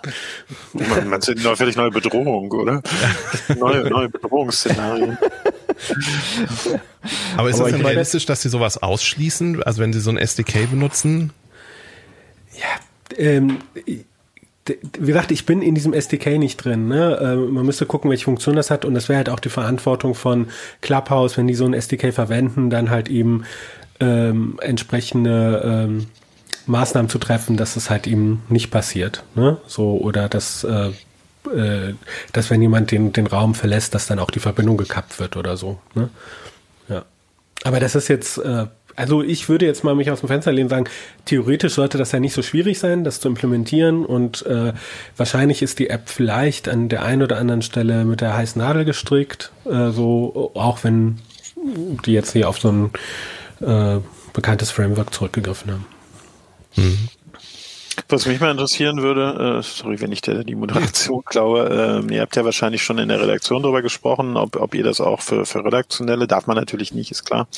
Man, 0.73 1.09
man 1.09 1.21
sieht 1.21 1.45
eine 1.45 1.57
völlig 1.57 1.77
neue 1.77 1.91
Bedrohung, 1.91 2.51
oder? 2.51 2.83
Neue, 3.57 3.89
neue 3.89 4.09
Bedrohungsszenarien. 4.09 5.19
Aber 7.37 7.49
ist 7.49 7.61
Aber 7.61 7.71
das 7.71 7.79
denn 7.79 7.87
realistisch, 7.87 8.27
dass 8.27 8.43
sie 8.43 8.49
sowas 8.49 8.83
ausschließen? 8.83 9.63
Also 9.63 9.81
wenn 9.81 9.93
sie 9.93 10.01
so 10.01 10.11
ein 10.11 10.17
SDK 10.17 10.69
benutzen? 10.69 11.33
Ja, 12.59 13.19
ähm, 13.19 13.59
wie 13.79 15.07
gesagt, 15.07 15.33
ich 15.33 15.45
bin 15.45 15.61
in 15.61 15.75
diesem 15.75 15.93
SDK 15.93 16.39
nicht 16.39 16.59
drin. 16.59 16.87
Ne? 16.87 17.19
Ähm, 17.21 17.53
man 17.53 17.67
müsste 17.67 17.85
gucken, 17.85 18.11
welche 18.11 18.25
Funktion 18.25 18.55
das 18.55 18.71
hat. 18.71 18.85
Und 18.85 18.95
das 18.95 19.09
wäre 19.09 19.17
halt 19.17 19.29
auch 19.29 19.41
die 19.41 19.49
Verantwortung 19.49 20.15
von 20.15 20.49
Clubhouse, 20.81 21.37
wenn 21.37 21.49
die 21.49 21.55
so 21.55 21.65
ein 21.65 21.75
SDK 21.75 22.13
verwenden, 22.13 22.71
dann 22.71 22.91
halt 22.91 23.09
eben 23.09 23.45
ähm, 23.99 24.59
entsprechende 24.63 25.63
ähm, 25.65 26.07
Maßnahmen 26.67 27.09
zu 27.09 27.19
treffen, 27.19 27.57
dass 27.57 27.75
es 27.77 27.91
halt 27.91 28.07
eben 28.07 28.43
nicht 28.49 28.71
passiert. 28.71 29.25
Ne? 29.35 29.57
So, 29.67 29.97
oder 29.99 30.29
dass, 30.29 30.63
äh, 30.63 30.91
äh, 31.51 31.95
dass 32.33 32.51
wenn 32.51 32.63
jemand 32.63 32.93
den, 32.93 33.13
den 33.13 33.27
Raum 33.27 33.57
verlässt, 33.57 33.97
dass 33.97 34.07
dann 34.07 34.21
auch 34.21 34.31
die 34.31 34.41
Verbindung 34.41 34.77
gekappt 34.77 35.19
wird 35.19 35.37
oder 35.37 35.57
so. 35.57 35.81
Ne? 35.95 36.09
Ja. 36.89 37.05
Aber 37.65 37.81
das 37.81 37.97
ist 37.97 38.07
jetzt 38.07 38.39
äh, 38.39 38.67
also 38.97 39.23
ich 39.23 39.49
würde 39.49 39.67
jetzt 39.67 39.85
mal 39.85 39.95
mich 39.95 40.11
aus 40.11 40.21
dem 40.21 40.29
Fenster 40.29 40.53
lehnen 40.53 40.67
und 40.67 40.71
sagen, 40.71 40.89
theoretisch 41.25 41.75
sollte 41.75 41.99
das 41.99 42.13
ja 42.13 42.21
nicht 42.21 42.35
so 42.35 42.43
schwierig 42.43 42.79
sein, 42.79 43.05
das 43.05 43.21
zu 43.21 43.29
implementieren 43.29 44.05
und 44.05 44.45
äh, 44.47 44.73
wahrscheinlich 45.17 45.63
ist 45.63 45.79
die 45.79 45.91
App 45.91 46.09
vielleicht 46.09 46.69
an 46.69 46.89
der 46.89 47.03
einen 47.03 47.23
oder 47.23 47.39
anderen 47.39 47.63
Stelle 47.63 48.05
mit 48.05 48.21
der 48.21 48.37
heißen 48.37 48.61
Nadel 48.61 48.85
gestrickt, 48.85 49.53
äh, 49.65 49.91
so 49.91 50.51
auch 50.55 50.85
wenn 50.85 51.19
die 52.05 52.13
jetzt 52.13 52.33
hier 52.33 52.49
auf 52.49 52.59
so 52.59 52.71
ein 52.71 52.91
äh, 53.61 54.01
bekanntes 54.33 54.71
Framework 54.71 55.15
zurückgegriffen 55.15 55.73
haben. 55.73 55.87
Mhm. 56.77 57.09
Was 58.09 58.27
mich 58.27 58.41
mal 58.41 58.51
interessieren 58.51 59.03
würde, 59.03 59.59
äh, 59.59 59.63
sorry, 59.63 60.01
wenn 60.01 60.13
ich 60.13 60.21
der, 60.21 60.45
die 60.45 60.55
Moderation 60.55 61.25
klaue, 61.27 62.03
äh, 62.09 62.15
ihr 62.15 62.21
habt 62.21 62.37
ja 62.37 62.45
wahrscheinlich 62.45 62.83
schon 62.83 62.99
in 62.99 63.09
der 63.09 63.21
Redaktion 63.21 63.63
darüber 63.63 63.83
gesprochen, 63.83 64.37
ob, 64.37 64.57
ob 64.57 64.75
ihr 64.75 64.85
das 64.85 65.01
auch 65.01 65.21
für, 65.21 65.47
für 65.47 65.65
redaktionelle, 65.65 66.27
darf 66.27 66.47
man 66.47 66.57
natürlich 66.57 66.95
nicht, 66.95 67.11
ist 67.11 67.25
klar, 67.25 67.49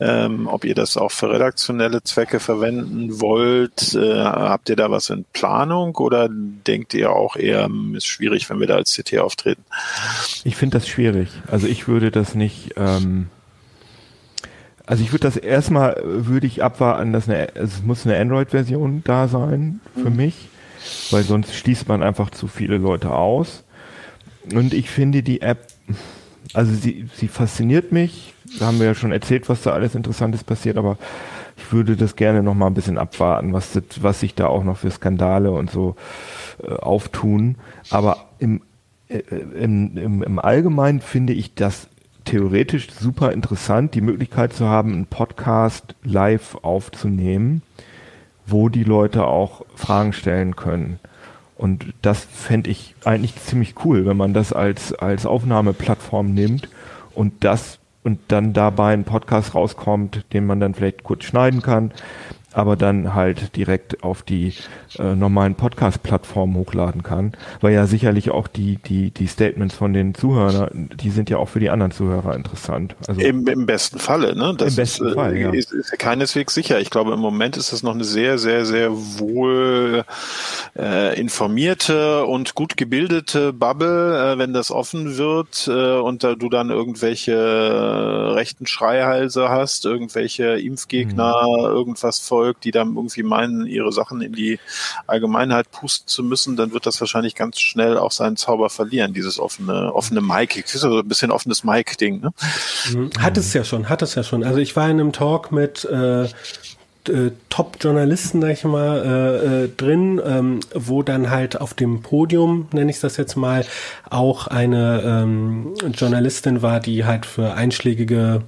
ähm, 0.00 0.46
ob 0.46 0.64
ihr 0.64 0.74
das 0.74 0.96
auch 0.96 1.10
für 1.10 1.30
redaktionelle 1.30 2.02
Zwecke 2.02 2.40
verwenden 2.40 3.20
wollt. 3.20 3.94
Äh, 3.94 4.24
habt 4.24 4.68
ihr 4.68 4.76
da 4.76 4.90
was 4.90 5.10
in 5.10 5.24
Planung 5.32 5.96
oder 5.96 6.28
denkt 6.30 6.94
ihr 6.94 7.10
auch 7.10 7.36
eher, 7.36 7.64
hm, 7.64 7.94
ist 7.94 8.06
schwierig, 8.06 8.48
wenn 8.50 8.60
wir 8.60 8.66
da 8.66 8.76
als 8.76 8.94
CT 8.94 9.18
auftreten? 9.18 9.64
Ich 10.44 10.56
finde 10.56 10.78
das 10.78 10.88
schwierig. 10.88 11.28
Also 11.46 11.66
ich 11.66 11.88
würde 11.88 12.10
das 12.10 12.34
nicht. 12.34 12.74
Ähm 12.76 13.28
also 14.90 15.04
ich 15.04 15.12
würde 15.12 15.22
das 15.22 15.36
erstmal, 15.36 15.92
äh, 15.92 16.26
würde 16.26 16.48
ich 16.48 16.64
abwarten, 16.64 17.12
dass 17.12 17.28
eine, 17.28 17.54
es 17.54 17.84
muss 17.84 18.04
eine 18.04 18.18
Android-Version 18.18 19.02
da 19.04 19.28
sein 19.28 19.78
für 19.94 20.10
mhm. 20.10 20.16
mich, 20.16 20.48
weil 21.12 21.22
sonst 21.22 21.54
schließt 21.54 21.86
man 21.86 22.02
einfach 22.02 22.30
zu 22.30 22.48
viele 22.48 22.76
Leute 22.76 23.12
aus. 23.12 23.62
Und 24.52 24.74
ich 24.74 24.90
finde 24.90 25.22
die 25.22 25.42
App, 25.42 25.68
also 26.54 26.74
sie, 26.74 27.08
sie 27.14 27.28
fasziniert 27.28 27.92
mich. 27.92 28.34
Da 28.58 28.66
haben 28.66 28.80
wir 28.80 28.86
ja 28.86 28.94
schon 28.96 29.12
erzählt, 29.12 29.48
was 29.48 29.62
da 29.62 29.70
alles 29.70 29.94
Interessantes 29.94 30.42
passiert, 30.42 30.76
aber 30.76 30.98
ich 31.56 31.72
würde 31.72 31.94
das 31.94 32.16
gerne 32.16 32.42
noch 32.42 32.54
mal 32.54 32.66
ein 32.66 32.74
bisschen 32.74 32.98
abwarten, 32.98 33.52
was, 33.52 33.70
das, 33.74 33.84
was 34.00 34.18
sich 34.18 34.34
da 34.34 34.48
auch 34.48 34.64
noch 34.64 34.78
für 34.78 34.90
Skandale 34.90 35.52
und 35.52 35.70
so 35.70 35.94
äh, 36.64 36.72
auftun. 36.72 37.58
Aber 37.90 38.26
im, 38.40 38.62
äh, 39.06 39.18
im, 39.18 39.96
im, 39.96 40.22
im 40.24 40.38
Allgemeinen 40.40 41.00
finde 41.00 41.32
ich 41.32 41.54
das 41.54 41.86
theoretisch 42.24 42.90
super 42.90 43.32
interessant, 43.32 43.94
die 43.94 44.00
Möglichkeit 44.00 44.52
zu 44.52 44.66
haben, 44.66 44.92
einen 44.92 45.06
Podcast 45.06 45.94
live 46.02 46.56
aufzunehmen, 46.62 47.62
wo 48.46 48.68
die 48.68 48.84
Leute 48.84 49.26
auch 49.26 49.64
Fragen 49.74 50.12
stellen 50.12 50.56
können. 50.56 50.98
Und 51.56 51.92
das 52.02 52.24
fände 52.24 52.70
ich 52.70 52.94
eigentlich 53.04 53.36
ziemlich 53.36 53.74
cool, 53.84 54.06
wenn 54.06 54.16
man 54.16 54.32
das 54.32 54.52
als, 54.52 54.94
als 54.94 55.26
Aufnahmeplattform 55.26 56.32
nimmt 56.32 56.68
und 57.14 57.44
das 57.44 57.78
und 58.02 58.18
dann 58.28 58.54
dabei 58.54 58.94
ein 58.94 59.04
Podcast 59.04 59.54
rauskommt, 59.54 60.24
den 60.32 60.46
man 60.46 60.58
dann 60.58 60.74
vielleicht 60.74 61.04
kurz 61.04 61.24
schneiden 61.24 61.60
kann, 61.60 61.92
aber 62.52 62.76
dann 62.76 63.14
halt 63.14 63.56
direkt 63.56 64.02
auf 64.02 64.22
die 64.22 64.54
äh, 64.98 65.14
normalen 65.14 65.54
Podcast-Plattformen 65.54 66.56
hochladen 66.56 67.02
kann, 67.02 67.32
weil 67.60 67.72
ja 67.72 67.86
sicherlich 67.86 68.30
auch 68.30 68.48
die, 68.48 68.76
die, 68.76 69.10
die 69.10 69.26
Statements 69.26 69.74
von 69.74 69.92
den 69.92 70.14
Zuhörern, 70.14 70.90
die 70.94 71.10
sind 71.10 71.30
ja 71.30 71.38
auch 71.38 71.48
für 71.48 71.60
die 71.60 71.70
anderen 71.70 71.92
Zuhörer 71.92 72.34
interessant. 72.34 72.96
Also 73.06 73.20
Im, 73.20 73.46
im 73.46 73.66
besten 73.66 73.98
Falle, 73.98 74.34
ne? 74.34 74.54
Das 74.56 74.70
Im 74.70 74.76
besten 74.76 75.06
ist, 75.08 75.14
Fall, 75.14 75.36
ja. 75.36 75.50
Ist, 75.50 75.72
ist 75.72 75.98
keineswegs 75.98 76.54
sicher. 76.54 76.80
Ich 76.80 76.90
glaube, 76.90 77.12
im 77.12 77.20
Moment 77.20 77.56
ist 77.56 77.72
das 77.72 77.82
noch 77.82 77.94
eine 77.94 78.04
sehr, 78.04 78.38
sehr, 78.38 78.66
sehr 78.66 78.90
wohl 78.92 80.04
äh, 80.76 81.18
informierte 81.20 82.24
und 82.24 82.54
gut 82.54 82.76
gebildete 82.76 83.52
Bubble, 83.52 84.34
äh, 84.34 84.38
wenn 84.38 84.52
das 84.52 84.70
offen 84.70 85.16
wird 85.16 85.68
äh, 85.68 85.98
und 85.98 86.24
da 86.24 86.34
du 86.34 86.48
dann 86.48 86.70
irgendwelche 86.70 87.32
äh, 87.32 88.32
rechten 88.32 88.66
Schreihalse 88.66 89.48
hast, 89.48 89.84
irgendwelche 89.84 90.58
Impfgegner, 90.58 91.34
mhm. 91.46 91.64
irgendwas 91.64 92.18
vor 92.18 92.39
Volk, 92.40 92.60
die 92.62 92.70
dann 92.70 92.96
irgendwie 92.96 93.22
meinen, 93.22 93.66
ihre 93.66 93.92
Sachen 93.92 94.22
in 94.22 94.32
die 94.32 94.58
Allgemeinheit 95.06 95.70
pusten 95.70 96.08
zu 96.08 96.22
müssen, 96.22 96.56
dann 96.56 96.72
wird 96.72 96.86
das 96.86 96.98
wahrscheinlich 97.00 97.34
ganz 97.34 97.60
schnell 97.60 97.98
auch 97.98 98.12
seinen 98.12 98.38
Zauber 98.38 98.70
verlieren, 98.70 99.12
dieses 99.12 99.38
offene, 99.38 99.94
offene 99.94 100.22
Mic. 100.22 100.62
Das 100.62 100.74
ist 100.74 100.80
so 100.80 101.00
ein 101.00 101.08
bisschen 101.08 101.30
offenes 101.30 101.64
Mic-Ding, 101.64 102.20
ne? 102.20 102.32
Mhm. 102.92 103.10
Hat 103.18 103.36
es 103.36 103.52
ja 103.52 103.62
schon, 103.62 103.90
hat 103.90 104.00
es 104.00 104.14
ja 104.14 104.22
schon. 104.22 104.42
Also 104.42 104.58
ich 104.58 104.74
war 104.74 104.88
in 104.88 105.00
einem 105.00 105.12
Talk 105.12 105.52
mit 105.52 105.84
äh, 105.84 106.24
äh 106.24 107.30
Top-Journalisten, 107.50 108.40
sag 108.40 108.52
ich 108.52 108.64
mal, 108.64 109.02
äh, 109.04 109.64
äh, 109.64 109.68
drin, 109.76 110.18
ähm, 110.24 110.60
wo 110.74 111.02
dann 111.02 111.28
halt 111.28 111.60
auf 111.60 111.74
dem 111.74 112.00
Podium, 112.00 112.68
nenne 112.72 112.90
ich 112.90 113.00
das 113.00 113.18
jetzt 113.18 113.36
mal, 113.36 113.66
auch 114.08 114.46
eine 114.46 115.02
ähm, 115.04 115.74
Journalistin 115.92 116.62
war, 116.62 116.80
die 116.80 117.04
halt 117.04 117.26
für 117.26 117.52
einschlägige 117.52 118.42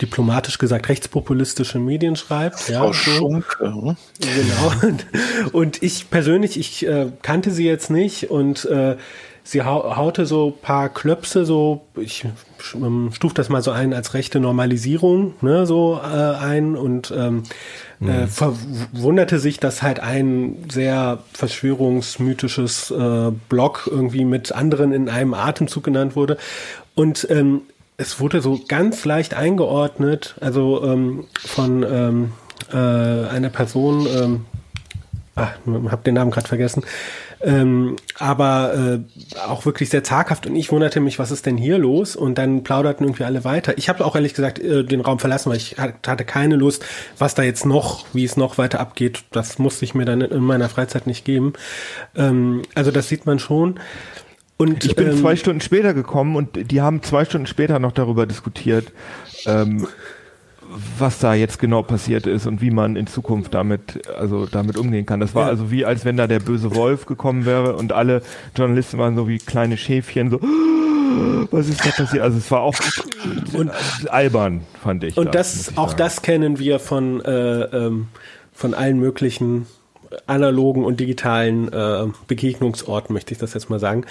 diplomatisch 0.00 0.58
gesagt 0.58 0.88
rechtspopulistische 0.88 1.78
Medien 1.78 2.16
schreibt. 2.16 2.68
Ja, 2.68 2.92
Frau 2.92 2.92
so. 2.92 3.42
Ja. 3.60 3.96
Genau. 4.20 4.96
Und, 5.52 5.82
ich 5.82 6.10
persönlich, 6.10 6.58
ich 6.58 6.86
äh, 6.86 7.06
kannte 7.22 7.50
sie 7.50 7.66
jetzt 7.66 7.90
nicht 7.90 8.30
und 8.30 8.64
äh, 8.66 8.96
sie 9.42 9.62
hau 9.62 9.96
haute 9.96 10.26
so 10.26 10.50
paar 10.50 10.88
Klöpse, 10.88 11.44
so, 11.44 11.82
ich 11.96 12.24
ähm, 12.74 13.10
stufe 13.12 13.34
das 13.34 13.48
mal 13.48 13.62
so 13.62 13.70
ein 13.70 13.92
als 13.92 14.14
rechte 14.14 14.40
Normalisierung, 14.40 15.34
ne, 15.40 15.66
so 15.66 16.00
äh, 16.02 16.06
ein 16.06 16.76
und 16.76 17.12
ähm, 17.16 17.42
äh, 18.00 18.04
mhm. 18.04 18.10
äh, 18.10 18.26
verwunderte 18.26 19.38
sich, 19.38 19.58
dass 19.58 19.82
halt 19.82 20.00
ein 20.00 20.56
sehr 20.70 21.18
verschwörungsmythisches 21.32 22.90
äh, 22.90 23.32
Blog 23.48 23.88
irgendwie 23.90 24.24
mit 24.24 24.52
anderen 24.52 24.92
in 24.92 25.08
einem 25.08 25.34
Atemzug 25.34 25.84
genannt 25.84 26.16
wurde. 26.16 26.36
Und 26.94 27.26
ähm, 27.30 27.62
es 28.00 28.18
wurde 28.18 28.40
so 28.40 28.58
ganz 28.66 29.04
leicht 29.04 29.34
eingeordnet, 29.34 30.34
also 30.40 30.82
ähm, 30.84 31.26
von 31.38 31.82
ähm, 31.82 32.32
äh, 32.72 32.76
einer 33.28 33.50
Person, 33.50 34.06
ähm, 34.06 34.44
ach, 35.34 35.52
hab 35.90 36.04
den 36.04 36.14
Namen 36.14 36.30
gerade 36.30 36.48
vergessen, 36.48 36.82
ähm, 37.42 37.96
aber 38.18 38.74
äh, 38.74 39.38
auch 39.46 39.66
wirklich 39.66 39.90
sehr 39.90 40.02
zaghaft 40.02 40.46
und 40.46 40.56
ich 40.56 40.72
wunderte 40.72 41.00
mich, 41.00 41.18
was 41.18 41.30
ist 41.30 41.44
denn 41.44 41.58
hier 41.58 41.76
los? 41.76 42.16
Und 42.16 42.38
dann 42.38 42.64
plauderten 42.64 43.04
irgendwie 43.06 43.24
alle 43.24 43.44
weiter. 43.44 43.76
Ich 43.76 43.90
habe 43.90 44.04
auch 44.04 44.14
ehrlich 44.14 44.32
gesagt 44.32 44.58
äh, 44.58 44.82
den 44.82 45.02
Raum 45.02 45.18
verlassen, 45.18 45.50
weil 45.50 45.58
ich 45.58 45.76
hatte 45.78 46.24
keine 46.24 46.56
Lust, 46.56 46.84
was 47.18 47.34
da 47.34 47.42
jetzt 47.42 47.66
noch, 47.66 48.06
wie 48.14 48.24
es 48.24 48.36
noch 48.36 48.56
weiter 48.56 48.80
abgeht. 48.80 49.24
Das 49.30 49.58
musste 49.58 49.84
ich 49.84 49.94
mir 49.94 50.06
dann 50.06 50.22
in 50.22 50.42
meiner 50.42 50.70
Freizeit 50.70 51.06
nicht 51.06 51.26
geben. 51.26 51.52
Ähm, 52.16 52.62
also 52.74 52.90
das 52.90 53.08
sieht 53.08 53.26
man 53.26 53.38
schon. 53.38 53.78
Und, 54.60 54.84
ich 54.84 54.94
bin 54.94 55.08
ähm, 55.08 55.16
zwei 55.16 55.36
Stunden 55.36 55.62
später 55.62 55.94
gekommen 55.94 56.36
und 56.36 56.70
die 56.70 56.82
haben 56.82 57.02
zwei 57.02 57.24
Stunden 57.24 57.46
später 57.46 57.78
noch 57.78 57.92
darüber 57.92 58.26
diskutiert, 58.26 58.92
ähm, 59.46 59.86
was 60.98 61.18
da 61.18 61.32
jetzt 61.32 61.58
genau 61.58 61.82
passiert 61.82 62.26
ist 62.26 62.46
und 62.46 62.60
wie 62.60 62.70
man 62.70 62.94
in 62.94 63.06
Zukunft 63.06 63.54
damit, 63.54 64.06
also 64.18 64.44
damit 64.44 64.76
umgehen 64.76 65.06
kann. 65.06 65.18
Das 65.18 65.34
war 65.34 65.44
ja. 65.44 65.48
also 65.48 65.70
wie, 65.70 65.86
als 65.86 66.04
wenn 66.04 66.18
da 66.18 66.26
der 66.26 66.40
böse 66.40 66.74
Wolf 66.74 67.06
gekommen 67.06 67.46
wäre 67.46 67.74
und 67.74 67.92
alle 67.92 68.20
Journalisten 68.54 68.98
waren 68.98 69.16
so 69.16 69.26
wie 69.26 69.38
kleine 69.38 69.78
Schäfchen, 69.78 70.30
so, 70.30 70.38
was 71.50 71.66
ist 71.66 71.82
da 71.82 71.90
passiert? 71.92 72.22
Also 72.22 72.36
es 72.36 72.50
war 72.50 72.60
auch 72.60 72.74
und, 73.54 73.70
albern, 74.10 74.60
fand 74.82 75.04
ich. 75.04 75.16
Und 75.16 75.28
da, 75.28 75.30
das, 75.30 75.78
auch 75.78 75.88
sagen. 75.88 75.98
das 75.98 76.20
kennen 76.20 76.58
wir 76.58 76.80
von, 76.80 77.24
äh, 77.24 77.62
ähm, 77.62 78.08
von 78.52 78.74
allen 78.74 79.00
möglichen 79.00 79.64
analogen 80.26 80.84
und 80.84 81.00
digitalen 81.00 81.72
äh, 81.72 82.06
Begegnungsorten, 82.26 83.12
möchte 83.12 83.32
ich 83.32 83.38
das 83.38 83.54
jetzt 83.54 83.70
mal 83.70 83.78
sagen. 83.78 84.04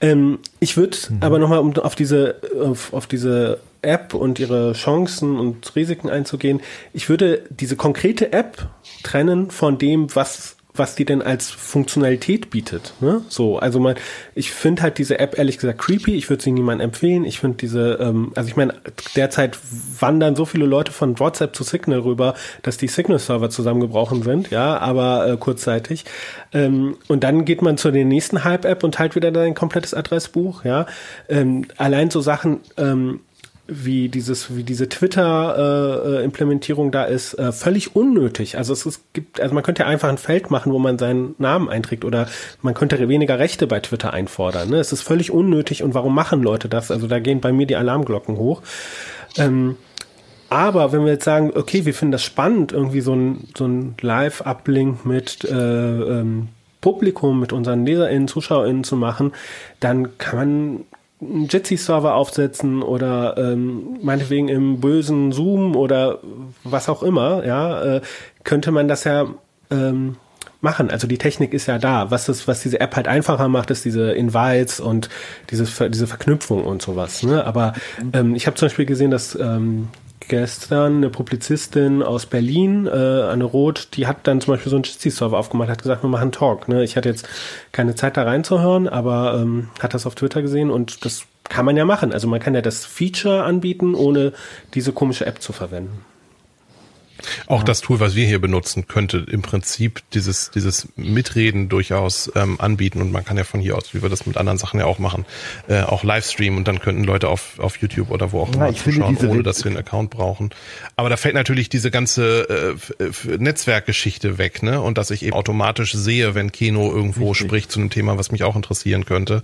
Ähm, 0.00 0.38
ich 0.60 0.76
würde 0.76 0.96
mhm. 1.08 1.18
aber 1.20 1.38
nochmal, 1.38 1.60
um 1.60 1.74
auf 1.76 1.94
diese, 1.94 2.36
auf, 2.62 2.92
auf 2.92 3.06
diese 3.06 3.60
App 3.82 4.14
und 4.14 4.38
ihre 4.38 4.72
Chancen 4.72 5.38
und 5.38 5.74
Risiken 5.74 6.10
einzugehen, 6.10 6.60
ich 6.92 7.08
würde 7.08 7.42
diese 7.50 7.76
konkrete 7.76 8.32
App 8.32 8.68
trennen 9.02 9.50
von 9.50 9.78
dem, 9.78 10.14
was 10.14 10.57
was 10.78 10.94
die 10.94 11.04
denn 11.04 11.22
als 11.22 11.50
Funktionalität 11.50 12.50
bietet. 12.50 12.94
Ne? 13.00 13.22
So, 13.28 13.58
also 13.58 13.80
man, 13.80 13.96
ich 14.34 14.52
finde 14.52 14.82
halt 14.82 14.98
diese 14.98 15.18
App 15.18 15.38
ehrlich 15.38 15.58
gesagt 15.58 15.78
creepy. 15.78 16.14
Ich 16.14 16.30
würde 16.30 16.42
sie 16.42 16.52
niemandem 16.52 16.86
empfehlen. 16.86 17.24
Ich 17.24 17.40
finde 17.40 17.58
diese, 17.58 17.98
ähm, 18.00 18.32
also 18.34 18.48
ich 18.48 18.56
meine, 18.56 18.74
derzeit 19.16 19.58
wandern 20.00 20.36
so 20.36 20.44
viele 20.44 20.66
Leute 20.66 20.92
von 20.92 21.18
WhatsApp 21.18 21.54
zu 21.54 21.64
Signal 21.64 22.00
rüber, 22.00 22.34
dass 22.62 22.76
die 22.76 22.88
Signal-Server 22.88 23.50
zusammengebrochen 23.50 24.22
sind, 24.22 24.50
ja, 24.50 24.78
aber 24.78 25.28
äh, 25.28 25.36
kurzzeitig. 25.36 26.04
Ähm, 26.52 26.96
und 27.08 27.24
dann 27.24 27.44
geht 27.44 27.62
man 27.62 27.76
zu 27.76 27.90
der 27.90 28.04
nächsten 28.04 28.44
Hype-App 28.44 28.84
und 28.84 28.94
teilt 28.94 29.14
wieder 29.14 29.30
dein 29.30 29.54
komplettes 29.54 29.94
Adressbuch, 29.94 30.64
ja. 30.64 30.86
Ähm, 31.28 31.66
allein 31.76 32.10
so 32.10 32.20
Sachen, 32.20 32.60
ähm, 32.76 33.20
wie 33.70 34.08
dieses, 34.08 34.56
wie 34.56 34.62
diese 34.62 34.88
Twitter-Implementierung 34.88 36.88
äh, 36.88 36.90
da 36.90 37.04
ist, 37.04 37.34
äh, 37.34 37.52
völlig 37.52 37.94
unnötig. 37.94 38.56
Also 38.56 38.72
es 38.72 38.86
ist, 38.86 39.02
gibt, 39.12 39.40
also 39.40 39.54
man 39.54 39.62
könnte 39.62 39.82
ja 39.82 39.88
einfach 39.88 40.08
ein 40.08 40.16
Feld 40.16 40.50
machen, 40.50 40.72
wo 40.72 40.78
man 40.78 40.98
seinen 40.98 41.34
Namen 41.36 41.68
einträgt 41.68 42.06
oder 42.06 42.28
man 42.62 42.72
könnte 42.72 43.06
weniger 43.08 43.38
Rechte 43.38 43.66
bei 43.66 43.80
Twitter 43.80 44.14
einfordern. 44.14 44.70
Ne? 44.70 44.78
Es 44.78 44.92
ist 44.92 45.02
völlig 45.02 45.30
unnötig 45.30 45.82
und 45.82 45.92
warum 45.92 46.14
machen 46.14 46.42
Leute 46.42 46.70
das? 46.70 46.90
Also 46.90 47.06
da 47.06 47.18
gehen 47.18 47.42
bei 47.42 47.52
mir 47.52 47.66
die 47.66 47.76
Alarmglocken 47.76 48.38
hoch. 48.38 48.62
Ähm, 49.36 49.76
aber 50.48 50.92
wenn 50.92 51.04
wir 51.04 51.12
jetzt 51.12 51.24
sagen, 51.24 51.52
okay, 51.54 51.84
wir 51.84 51.92
finden 51.92 52.12
das 52.12 52.24
spannend, 52.24 52.72
irgendwie 52.72 53.02
so 53.02 53.14
ein, 53.14 53.48
so 53.54 53.66
ein 53.66 53.96
Live-Uplink 54.00 55.04
mit 55.04 55.44
äh, 55.44 55.52
ähm, 55.52 56.48
Publikum, 56.80 57.38
mit 57.38 57.52
unseren 57.52 57.84
LeserInnen, 57.84 58.28
ZuschauerInnen 58.28 58.82
zu 58.82 58.96
machen, 58.96 59.32
dann 59.80 60.16
kann 60.16 60.38
man 60.38 60.84
einen 61.20 61.46
Jitsi-Server 61.46 62.14
aufsetzen 62.14 62.82
oder 62.82 63.36
ähm, 63.36 63.98
meinetwegen 64.02 64.48
im 64.48 64.80
bösen 64.80 65.32
Zoom 65.32 65.74
oder 65.74 66.20
was 66.64 66.88
auch 66.88 67.02
immer, 67.02 67.44
ja, 67.44 67.96
äh, 67.96 68.00
könnte 68.44 68.70
man 68.70 68.88
das 68.88 69.04
ja 69.04 69.26
ähm, 69.70 70.16
machen. 70.60 70.90
Also 70.90 71.06
die 71.06 71.18
Technik 71.18 71.52
ist 71.54 71.66
ja 71.66 71.78
da. 71.78 72.10
Was 72.10 72.26
das, 72.26 72.48
was 72.48 72.62
diese 72.62 72.80
App 72.80 72.96
halt 72.96 73.08
einfacher 73.08 73.48
macht, 73.48 73.70
ist 73.70 73.84
diese 73.84 74.12
Invites 74.12 74.80
und 74.80 75.08
diese, 75.50 75.88
diese 75.88 76.06
Verknüpfung 76.06 76.64
und 76.64 76.82
sowas. 76.82 77.22
Ne? 77.22 77.44
Aber 77.44 77.74
ähm, 78.12 78.34
ich 78.34 78.46
habe 78.46 78.56
zum 78.56 78.66
Beispiel 78.66 78.86
gesehen, 78.86 79.10
dass 79.10 79.34
ähm, 79.34 79.88
gestern 80.28 80.98
eine 80.98 81.10
Publizistin 81.10 82.02
aus 82.02 82.26
Berlin, 82.26 82.86
äh, 82.86 82.90
Anne 82.90 83.44
Roth, 83.44 83.96
die 83.96 84.06
hat 84.06 84.26
dann 84.26 84.40
zum 84.40 84.54
Beispiel 84.54 84.70
so 84.70 84.76
einen 84.76 84.84
Jitsi-Server 84.84 85.38
aufgemacht, 85.38 85.68
hat 85.68 85.82
gesagt, 85.82 86.02
wir 86.02 86.10
machen 86.10 86.32
Talk. 86.32 86.68
Ne? 86.68 86.84
Ich 86.84 86.96
hatte 86.96 87.08
jetzt 87.08 87.28
keine 87.72 87.94
Zeit 87.94 88.16
da 88.16 88.22
reinzuhören, 88.22 88.88
aber 88.88 89.40
ähm, 89.40 89.68
hat 89.80 89.94
das 89.94 90.06
auf 90.06 90.14
Twitter 90.14 90.42
gesehen 90.42 90.70
und 90.70 91.04
das 91.04 91.24
kann 91.44 91.64
man 91.64 91.76
ja 91.76 91.84
machen. 91.84 92.12
Also 92.12 92.28
man 92.28 92.40
kann 92.40 92.54
ja 92.54 92.62
das 92.62 92.84
Feature 92.84 93.44
anbieten, 93.44 93.94
ohne 93.94 94.32
diese 94.74 94.92
komische 94.92 95.26
App 95.26 95.40
zu 95.42 95.52
verwenden. 95.52 96.04
Auch 97.46 97.60
ja. 97.60 97.64
das 97.64 97.80
Tool, 97.80 98.00
was 98.00 98.14
wir 98.14 98.26
hier 98.26 98.40
benutzen, 98.40 98.86
könnte 98.86 99.24
im 99.30 99.42
Prinzip 99.42 100.02
dieses, 100.12 100.50
dieses 100.50 100.88
Mitreden 100.96 101.68
durchaus 101.68 102.30
ähm, 102.34 102.60
anbieten 102.60 103.00
und 103.00 103.12
man 103.12 103.24
kann 103.24 103.36
ja 103.36 103.44
von 103.44 103.60
hier 103.60 103.76
aus, 103.76 103.94
wie 103.94 104.02
wir 104.02 104.08
das 104.08 104.26
mit 104.26 104.36
anderen 104.36 104.58
Sachen 104.58 104.80
ja 104.80 104.86
auch 104.86 104.98
machen, 104.98 105.24
äh, 105.68 105.82
auch 105.82 106.04
Livestreamen 106.04 106.58
und 106.58 106.68
dann 106.68 106.80
könnten 106.80 107.04
Leute 107.04 107.28
auf, 107.28 107.58
auf 107.58 107.76
YouTube 107.76 108.10
oder 108.10 108.32
wo 108.32 108.42
auch 108.42 108.52
immer 108.52 108.70
ja, 108.70 108.74
zuschauen, 108.74 109.16
ohne 109.18 109.42
dass 109.42 109.64
wir 109.64 109.70
einen 109.70 109.78
Account 109.78 110.10
brauchen. 110.10 110.50
Aber 110.96 111.08
da 111.08 111.16
fällt 111.16 111.34
natürlich 111.34 111.68
diese 111.68 111.90
ganze 111.90 112.76
äh, 112.98 113.36
Netzwerkgeschichte 113.38 114.38
weg, 114.38 114.62
ne? 114.62 114.80
Und 114.80 114.98
dass 114.98 115.10
ich 115.10 115.22
eben 115.22 115.34
automatisch 115.34 115.92
sehe, 115.92 116.34
wenn 116.34 116.52
Keno 116.52 116.90
irgendwo 116.90 117.30
Richtig. 117.30 117.46
spricht 117.46 117.72
zu 117.72 117.80
einem 117.80 117.90
Thema, 117.90 118.18
was 118.18 118.30
mich 118.32 118.44
auch 118.44 118.56
interessieren 118.56 119.04
könnte. 119.04 119.42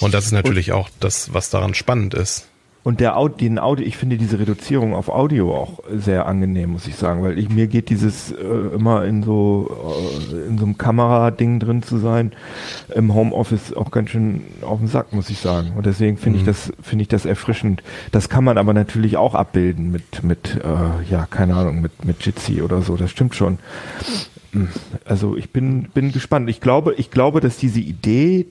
Und 0.00 0.14
das 0.14 0.26
ist 0.26 0.32
natürlich 0.32 0.72
und 0.72 0.78
auch 0.78 0.90
das, 1.00 1.32
was 1.32 1.50
daran 1.50 1.74
spannend 1.74 2.14
ist. 2.14 2.48
Und 2.84 3.00
der 3.00 3.16
Audio, 3.16 3.36
den 3.38 3.58
Audio, 3.58 3.86
ich 3.86 3.96
finde 3.96 4.18
diese 4.18 4.38
Reduzierung 4.38 4.94
auf 4.94 5.08
Audio 5.08 5.56
auch 5.56 5.78
sehr 5.90 6.26
angenehm, 6.26 6.72
muss 6.72 6.86
ich 6.86 6.96
sagen, 6.96 7.22
weil 7.22 7.38
ich, 7.38 7.48
mir 7.48 7.66
geht 7.66 7.88
dieses 7.88 8.30
äh, 8.30 8.44
immer 8.74 9.06
in 9.06 9.22
so 9.22 9.74
äh, 10.30 10.48
in 10.48 10.58
so 10.58 10.66
einem 10.66 10.76
Kamerading 10.76 11.60
drin 11.60 11.82
zu 11.82 11.96
sein 11.96 12.32
im 12.94 13.14
Homeoffice 13.14 13.72
auch 13.72 13.90
ganz 13.90 14.10
schön 14.10 14.42
auf 14.60 14.80
den 14.80 14.88
Sack, 14.88 15.14
muss 15.14 15.30
ich 15.30 15.38
sagen. 15.38 15.72
Und 15.76 15.86
deswegen 15.86 16.18
finde 16.18 16.40
mhm. 16.40 16.42
ich 16.42 16.46
das 16.46 16.72
finde 16.82 17.02
ich 17.02 17.08
das 17.08 17.24
erfrischend. 17.24 17.82
Das 18.12 18.28
kann 18.28 18.44
man 18.44 18.58
aber 18.58 18.74
natürlich 18.74 19.16
auch 19.16 19.34
abbilden 19.34 19.90
mit 19.90 20.22
mit 20.22 20.60
äh, 20.62 21.10
ja 21.10 21.26
keine 21.30 21.54
Ahnung 21.54 21.80
mit 21.80 22.04
mit 22.04 22.24
Jitsi 22.24 22.60
oder 22.60 22.82
so. 22.82 22.96
Das 22.98 23.10
stimmt 23.10 23.34
schon. 23.34 23.58
Also 25.04 25.36
ich 25.36 25.50
bin, 25.50 25.88
bin 25.94 26.12
gespannt. 26.12 26.48
Ich 26.48 26.60
glaube, 26.60 26.94
ich 26.94 27.10
glaube, 27.10 27.40
dass 27.40 27.56
diese 27.56 27.80
Idee, 27.80 28.46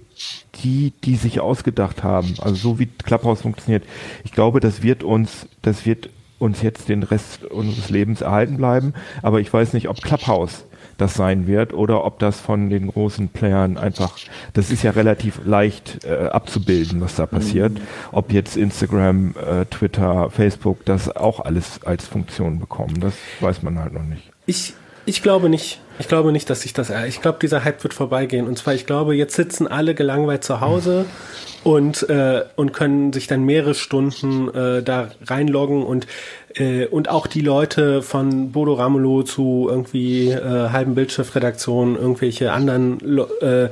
die, 0.63 0.93
die 1.03 1.15
sich 1.15 1.39
ausgedacht 1.39 2.03
haben, 2.03 2.35
also 2.39 2.55
so 2.55 2.79
wie 2.79 2.85
Clubhouse 2.85 3.41
funktioniert, 3.41 3.83
ich 4.23 4.31
glaube, 4.31 4.59
das 4.59 4.83
wird 4.83 5.03
uns, 5.03 5.47
das 5.61 5.85
wird 5.85 6.09
uns 6.39 6.61
jetzt 6.61 6.89
den 6.89 7.03
Rest 7.03 7.45
unseres 7.45 7.89
Lebens 7.89 8.21
erhalten 8.21 8.57
bleiben. 8.57 8.93
Aber 9.21 9.39
ich 9.39 9.51
weiß 9.51 9.73
nicht, 9.73 9.87
ob 9.87 10.01
Clubhouse 10.01 10.65
das 10.97 11.15
sein 11.15 11.47
wird 11.47 11.73
oder 11.73 12.03
ob 12.05 12.19
das 12.19 12.39
von 12.39 12.69
den 12.69 12.87
großen 12.87 13.29
Playern 13.29 13.77
einfach, 13.77 14.17
das 14.53 14.69
ist 14.69 14.83
ja 14.83 14.91
relativ 14.91 15.39
leicht 15.45 16.05
äh, 16.05 16.27
abzubilden, 16.27 17.01
was 17.01 17.15
da 17.15 17.25
passiert. 17.25 17.73
Mhm. 17.73 17.81
Ob 18.11 18.31
jetzt 18.31 18.57
Instagram, 18.57 19.35
äh, 19.35 19.65
Twitter, 19.65 20.29
Facebook 20.29 20.85
das 20.85 21.15
auch 21.15 21.39
alles 21.39 21.83
als 21.83 22.05
Funktion 22.05 22.59
bekommen, 22.59 22.99
das 22.99 23.13
weiß 23.39 23.63
man 23.63 23.79
halt 23.79 23.93
noch 23.93 24.03
nicht. 24.03 24.31
Ich, 24.45 24.73
ich 25.05 25.21
glaube 25.21 25.49
nicht. 25.49 25.79
Ich 25.99 26.07
glaube 26.07 26.31
nicht, 26.31 26.49
dass 26.49 26.61
sich 26.61 26.73
das. 26.73 26.91
Ich 27.07 27.21
glaube, 27.21 27.37
dieser 27.41 27.63
Hype 27.63 27.83
wird 27.83 27.93
vorbeigehen. 27.93 28.47
Und 28.47 28.57
zwar, 28.57 28.73
ich 28.73 28.85
glaube, 28.85 29.15
jetzt 29.15 29.35
sitzen 29.35 29.67
alle 29.67 29.93
gelangweilt 29.93 30.43
zu 30.43 30.59
Hause 30.59 31.05
und 31.63 32.09
äh, 32.09 32.43
und 32.55 32.73
können 32.73 33.13
sich 33.13 33.27
dann 33.27 33.43
mehrere 33.43 33.73
Stunden 33.73 34.53
äh, 34.53 34.81
da 34.81 35.09
reinloggen 35.25 35.83
und 35.83 36.07
äh, 36.55 36.87
und 36.87 37.09
auch 37.09 37.27
die 37.27 37.41
Leute 37.41 38.01
von 38.01 38.51
Bodo 38.51 38.73
Ramelow 38.73 39.23
zu 39.23 39.67
irgendwie 39.69 40.29
äh, 40.29 40.69
halben 40.69 40.95
Bildschriftredaktionen, 40.95 41.95
irgendwelche 41.95 42.51
anderen 42.51 42.99
äh, 43.41 43.69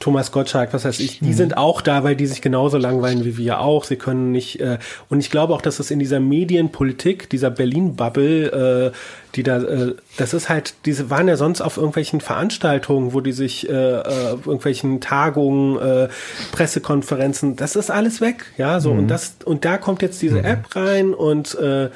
Thomas 0.00 0.32
Gottschalk, 0.32 0.72
was 0.72 0.86
heißt 0.86 0.98
ich, 0.98 1.20
die 1.20 1.26
mhm. 1.26 1.34
sind 1.34 1.56
auch 1.58 1.82
da, 1.82 2.02
weil 2.02 2.16
die 2.16 2.26
sich 2.26 2.40
genauso 2.40 2.78
langweilen 2.78 3.22
wie 3.26 3.36
wir 3.36 3.60
auch. 3.60 3.84
Sie 3.84 3.96
können 3.96 4.32
nicht, 4.32 4.58
äh, 4.58 4.78
und 5.10 5.20
ich 5.20 5.30
glaube 5.30 5.54
auch, 5.54 5.60
dass 5.60 5.78
es 5.78 5.90
in 5.90 5.98
dieser 5.98 6.20
Medienpolitik, 6.20 7.28
dieser 7.28 7.50
Berlin-Bubble, 7.50 8.92
äh, 8.92 8.96
die 9.34 9.42
da, 9.42 9.58
äh, 9.62 9.94
das 10.16 10.32
ist 10.32 10.48
halt, 10.48 10.74
diese 10.86 11.10
waren 11.10 11.28
ja 11.28 11.36
sonst 11.36 11.60
auf 11.60 11.76
irgendwelchen 11.76 12.22
Veranstaltungen, 12.22 13.12
wo 13.12 13.20
die 13.20 13.32
sich, 13.32 13.68
äh, 13.68 13.72
äh, 13.72 14.30
irgendwelchen 14.30 15.02
Tagungen, 15.02 15.78
äh, 15.78 16.08
Pressekonferenzen, 16.50 17.56
das 17.56 17.76
ist 17.76 17.90
alles 17.90 18.22
weg, 18.22 18.46
ja, 18.56 18.80
so, 18.80 18.94
mhm. 18.94 19.00
und 19.00 19.08
das, 19.08 19.36
und 19.44 19.66
da 19.66 19.76
kommt 19.76 20.00
jetzt 20.00 20.22
diese 20.22 20.38
mhm. 20.38 20.44
App 20.46 20.76
rein 20.76 21.12
und, 21.12 21.54
äh, 21.56 21.90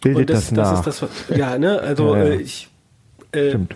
bildet 0.00 0.30
das, 0.30 0.48
das, 0.48 0.52
nach. 0.52 0.84
Das 0.84 1.02
ist 1.02 1.10
das, 1.28 1.36
ja, 1.36 1.58
ne, 1.58 1.80
also 1.80 2.16
Ja, 2.16 2.24
ja. 2.24 2.30
äh, 2.30 2.36
ich 2.36 2.68
äh, 3.32 3.48
Stimmt. 3.50 3.74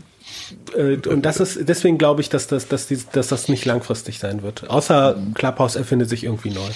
Äh, 0.77 0.97
und 1.09 1.23
das 1.23 1.41
ist 1.41 1.69
deswegen 1.69 1.99
glaube 1.99 2.21
ich, 2.21 2.29
dass 2.29 2.47
das, 2.47 2.69
dass, 2.69 2.87
die, 2.87 2.99
dass 3.13 3.29
das 3.29 3.49
nicht 3.49 3.65
langfristig 3.65 4.19
sein 4.19 4.43
wird. 4.43 4.69
Außer 4.71 5.17
Clubhouse 5.35 5.77
erfindet 5.77 6.09
sich 6.09 6.25
irgendwie 6.25 6.51
neu. 6.51 6.71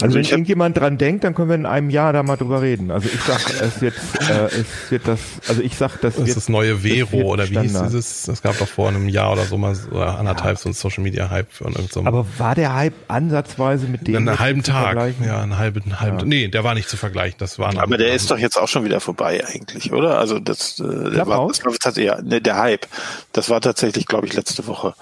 Also 0.00 0.14
wenn 0.14 0.20
ich 0.22 0.28
hab- 0.28 0.32
irgendjemand 0.38 0.76
dran 0.78 0.96
denkt, 0.98 1.24
dann 1.24 1.34
können 1.34 1.48
wir 1.48 1.54
in 1.56 1.66
einem 1.66 1.90
Jahr 1.90 2.12
da 2.12 2.22
mal 2.22 2.36
drüber 2.36 2.62
reden. 2.62 2.90
Also 2.90 3.08
ich 3.12 3.20
sag, 3.20 3.40
es 3.60 3.80
wird, 3.80 3.94
äh, 4.30 4.44
es 4.46 4.90
wird 4.90 5.08
das, 5.08 5.18
also 5.48 5.62
ich 5.62 5.76
sag, 5.76 5.92
das 6.00 6.14
Das 6.14 6.18
wird 6.18 6.28
ist 6.28 6.36
das 6.36 6.48
neue 6.48 6.78
Vero 6.78 7.22
oder 7.22 7.44
wie 7.50 7.58
hieß 7.58 7.70
Standard. 7.70 7.92
dieses? 7.92 8.28
Es 8.28 8.42
gab 8.42 8.58
doch 8.58 8.68
vor 8.68 8.88
einem 8.88 9.08
Jahr 9.08 9.32
oder 9.32 9.44
so 9.44 9.58
mal 9.58 9.74
so 9.74 9.88
oder 9.90 10.18
anderthalb 10.18 10.58
so 10.58 10.68
ein 10.68 10.72
Social 10.72 11.02
Media 11.02 11.30
Hype 11.30 11.52
von 11.52 11.72
irgendeinem. 11.72 12.06
Aber 12.06 12.26
war 12.38 12.54
der 12.54 12.74
Hype 12.74 12.94
ansatzweise 13.08 13.86
mit 13.86 14.06
dem 14.06 14.16
einen 14.16 14.26
jetzt 14.28 14.38
halben 14.38 14.62
Tag. 14.62 14.96
Ja, 15.24 15.40
einen 15.42 15.58
halben, 15.58 15.82
einen 15.82 16.00
halben. 16.00 16.28
Nee, 16.28 16.48
der 16.48 16.64
war 16.64 16.74
nicht 16.74 16.88
zu 16.88 16.96
vergleichen. 16.96 17.36
Das 17.38 17.58
war 17.58 17.76
Aber 17.78 17.96
der 17.98 18.12
ist 18.14 18.30
doch 18.30 18.38
jetzt 18.38 18.56
auch 18.56 18.68
schon 18.68 18.84
wieder 18.84 19.00
vorbei 19.00 19.42
eigentlich, 19.46 19.92
oder? 19.92 20.18
Also 20.18 20.38
das, 20.38 20.78
äh, 20.80 21.10
der 21.10 21.26
war, 21.26 21.48
das, 21.48 21.60
glaub 21.60 21.72
ich, 21.72 21.78
tatsächlich- 21.80 22.12
ja, 22.12 22.22
ne, 22.22 22.40
der 22.40 22.56
Hype. 22.58 22.86
Das 23.32 23.50
war 23.50 23.60
tatsächlich, 23.60 24.06
glaube 24.06 24.26
ich, 24.26 24.34
letzte 24.34 24.66
Woche. 24.66 24.94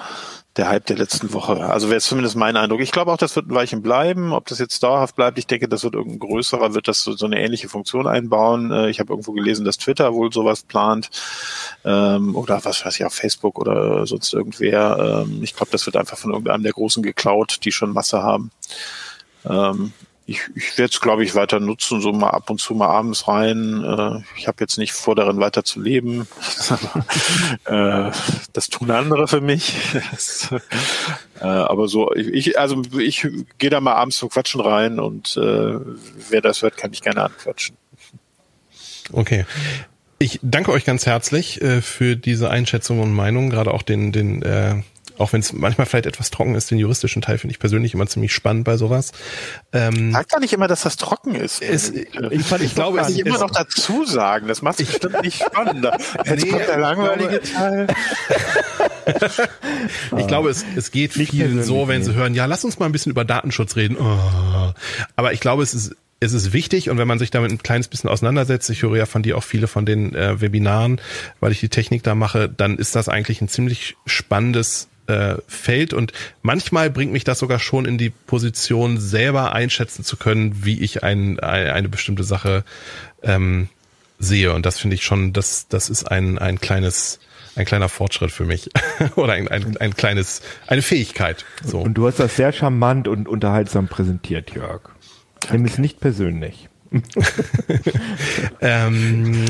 Der 0.57 0.69
Hype 0.71 0.87
der 0.87 0.97
letzten 0.97 1.35
Woche. 1.35 1.67
Also 1.67 1.91
wäre 1.91 2.01
zumindest 2.01 2.35
mein 2.35 2.57
Eindruck. 2.57 2.81
Ich 2.81 2.91
glaube 2.91 3.13
auch, 3.13 3.19
das 3.19 3.37
wird 3.37 3.49
ein 3.49 3.55
Weilchen 3.55 3.83
bleiben. 3.83 4.33
Ob 4.33 4.47
das 4.47 4.59
jetzt 4.59 4.83
dauerhaft 4.83 5.15
bleibt, 5.15 5.37
ich 5.39 5.47
denke, 5.47 5.69
das 5.69 5.85
wird 5.85 5.95
irgendein 5.95 6.19
größerer, 6.19 6.73
wird 6.73 6.89
das 6.89 7.03
so, 7.03 7.13
so 7.13 7.27
eine 7.27 7.39
ähnliche 7.43 7.69
Funktion 7.69 8.07
einbauen. 8.07 8.71
Äh, 8.71 8.89
Ich 8.89 8.99
habe 8.99 9.13
irgendwo 9.13 9.33
gelesen, 9.33 9.67
dass 9.67 9.77
Twitter 9.77 10.15
wohl 10.15 10.33
sowas 10.33 10.63
plant. 10.63 11.11
Ähm, 11.85 12.35
oder 12.35 12.65
was 12.65 12.87
weiß 12.87 12.99
ich, 12.99 13.05
auf 13.05 13.13
Facebook 13.13 13.59
oder 13.59 14.07
sonst 14.07 14.33
irgendwer. 14.33 15.25
Ähm, 15.27 15.43
ich 15.43 15.55
glaube, 15.55 15.73
das 15.73 15.85
wird 15.85 15.97
einfach 15.97 16.17
von 16.17 16.31
irgendeinem 16.31 16.63
der 16.63 16.73
Großen 16.73 17.03
geklaut, 17.03 17.59
die 17.65 17.73
schon 17.73 17.93
Masse 17.93 18.23
haben. 18.23 18.51
Ähm, 19.45 19.93
ich, 20.29 20.41
ich 20.57 20.77
werde 20.77 20.93
es, 20.93 21.01
glaube 21.01 21.23
ich, 21.23 21.37
weiter 21.37 21.61
nutzen, 21.61 22.01
so 22.01 22.13
mal 22.13 22.31
ab 22.31 22.51
und 22.51 22.61
zu 22.61 22.75
mal 22.75 22.89
abends 22.89 23.29
rein. 23.29 23.85
Äh, 23.85 24.23
ich 24.37 24.49
habe 24.49 24.57
jetzt 24.61 24.77
nicht 24.77 24.93
vor, 24.93 25.15
darin 25.15 25.39
weiter 25.39 25.63
zu 25.63 25.81
leben. 25.81 26.27
äh, 27.65 28.11
das 28.53 28.69
tun 28.69 28.91
andere 28.91 29.29
für 29.29 29.41
mich. 29.41 29.75
Äh, 31.39 31.45
aber 31.45 31.87
so, 31.87 32.15
ich, 32.15 32.29
ich 32.29 32.59
also 32.59 32.81
ich 32.99 33.29
gehe 33.59 33.69
da 33.69 33.83
mal 33.83 33.93
abends 33.93 34.17
zum 34.17 34.31
Quatschen 34.31 34.59
rein 34.63 34.99
und 34.99 35.37
äh, 35.37 35.75
wer 36.31 36.41
das 36.41 36.63
hört, 36.63 36.79
kann 36.79 36.89
mich 36.89 37.03
gerne 37.03 37.25
anquatschen. 37.25 37.77
Okay. 39.13 39.45
Ich 40.19 40.41
danke 40.43 40.73
euch 40.73 40.87
ganz 40.87 41.05
herzlich 41.05 41.61
äh, 41.61 41.83
für 41.83 42.17
diese 42.17 42.49
Einschätzung 42.49 43.01
und 43.01 43.13
Meinung, 43.13 43.51
gerade 43.51 43.75
auch 43.75 43.83
den, 43.83 44.13
den, 44.13 44.41
äh, 44.41 44.83
auch 45.19 45.33
wenn 45.33 45.41
es 45.41 45.53
manchmal 45.53 45.87
vielleicht 45.87 46.07
etwas 46.07 46.31
trocken 46.31 46.55
ist, 46.55 46.71
den 46.71 46.79
juristischen 46.79 47.23
Teil 47.23 47.39
finde 47.39 47.53
ich 47.53 47.59
persönlich 47.59 47.95
immer 47.95 48.07
ziemlich 48.07 48.33
spannend 48.33 48.65
bei 48.65 48.77
sowas. 48.77 49.13
Ähm, 49.73 50.13
Sag 50.13 50.29
doch 50.29 50.41
nicht 50.41 50.53
immer, 50.53 50.69
dass 50.69 50.83
das 50.83 50.97
trocken 50.97 51.35
ist. 51.35 51.63
es, 51.63 51.91
ich, 51.91 52.07
ich, 52.31 52.53
ich 52.61 52.75
glaube, 52.75 52.99
kann 52.99 53.07
es, 53.09 53.15
ich 53.15 53.25
immer 53.27 53.39
noch 53.39 53.51
dazu 53.51 54.05
sagen. 54.05 54.49
Das 54.49 54.63
macht 54.63 54.81
es 54.81 54.87
bestimmt 54.89 55.23
nicht 55.23 55.43
spannender. 55.43 55.97
Jetzt 56.25 56.45
Nee, 56.45 56.51
kommt 56.51 56.67
der 56.67 56.75
ich 56.75 56.81
langweilige 56.81 57.39
glaube- 57.41 57.47
Teil. 57.53 57.87
Ich 60.19 60.27
glaube, 60.27 60.51
es, 60.51 60.65
es 60.75 60.91
geht 60.91 61.17
Nicht 61.17 61.31
vielen 61.31 61.63
so, 61.63 61.87
wenn 61.89 62.03
sie 62.03 62.15
hören, 62.15 62.35
ja, 62.35 62.47
lass 62.47 62.65
uns 62.65 62.79
mal 62.79 62.87
ein 62.87 62.93
bisschen 62.93 63.11
über 63.11 63.25
Datenschutz 63.25 63.77
reden. 63.77 63.97
Oh. 63.99 64.73
Aber 65.15 65.33
ich 65.33 65.41
glaube, 65.41 65.63
es 65.63 65.75
ist, 65.75 65.95
es 66.19 66.33
ist 66.33 66.53
wichtig 66.53 66.91
und 66.91 66.99
wenn 66.99 67.07
man 67.07 67.19
sich 67.19 67.31
damit 67.31 67.51
ein 67.53 67.63
kleines 67.63 67.89
bisschen 67.89 68.11
auseinandersetzt, 68.11 68.69
ich 68.71 68.83
höre 68.83 68.97
ja 68.97 69.07
von 69.07 69.23
dir 69.23 69.37
auch 69.39 69.45
viele 69.45 69.69
von 69.69 69.87
den 69.87 70.15
äh, 70.15 70.41
Webinaren, 70.41 71.01
weil 71.41 71.53
ich 71.53 71.61
die 71.61 71.69
Technik 71.69 72.03
da 72.03 72.15
mache, 72.15 72.49
dann 72.49 72.79
ist 72.79 72.97
das 72.97 73.09
eigentlich 73.09 73.41
ein 73.41 73.49
ziemlich 73.49 73.97
spannendes 74.07 74.89
äh, 75.07 75.37
Feld 75.47 75.93
und 75.93 76.13
manchmal 76.43 76.91
bringt 76.91 77.13
mich 77.13 77.25
das 77.25 77.39
sogar 77.39 77.59
schon 77.59 77.85
in 77.85 77.99
die 77.99 78.11
Position, 78.11 78.99
selber 78.99 79.53
einschätzen 79.53 80.05
zu 80.05 80.17
können, 80.17 80.65
wie 80.65 80.81
ich 80.81 81.03
ein, 81.03 81.41
ein, 81.41 81.69
eine 81.69 81.89
bestimmte 81.89 82.25
Sache 82.25 82.65
ähm, 83.23 83.69
sehe. 84.19 84.53
Und 84.53 84.67
das 84.67 84.79
finde 84.79 84.95
ich 84.95 85.05
schon, 85.05 85.33
das, 85.33 85.69
das 85.69 85.91
ist 85.91 86.11
ein, 86.11 86.39
ein 86.39 86.61
kleines, 86.61 87.21
ein 87.55 87.65
kleiner 87.65 87.89
Fortschritt 87.89 88.31
für 88.31 88.45
mich. 88.45 88.71
Oder 89.17 89.35
ein, 89.35 89.49
ein, 89.49 89.77
ein 89.77 89.95
kleines, 89.95 90.43
eine 90.67 90.83
Fähigkeit. 90.83 91.45
So. 91.65 91.81
Und 91.81 91.95
du 91.95 92.07
hast 92.07 92.19
das 92.19 92.37
sehr 92.37 92.53
charmant 92.53 93.09
und 93.09 93.29
unterhaltsam 93.29 93.89
präsentiert, 93.89 94.55
Jörg. 94.55 94.83
Nimm 95.51 95.65
es 95.65 95.79
nicht 95.79 96.01
persönlich. 96.01 96.69
Ähm, 98.61 99.45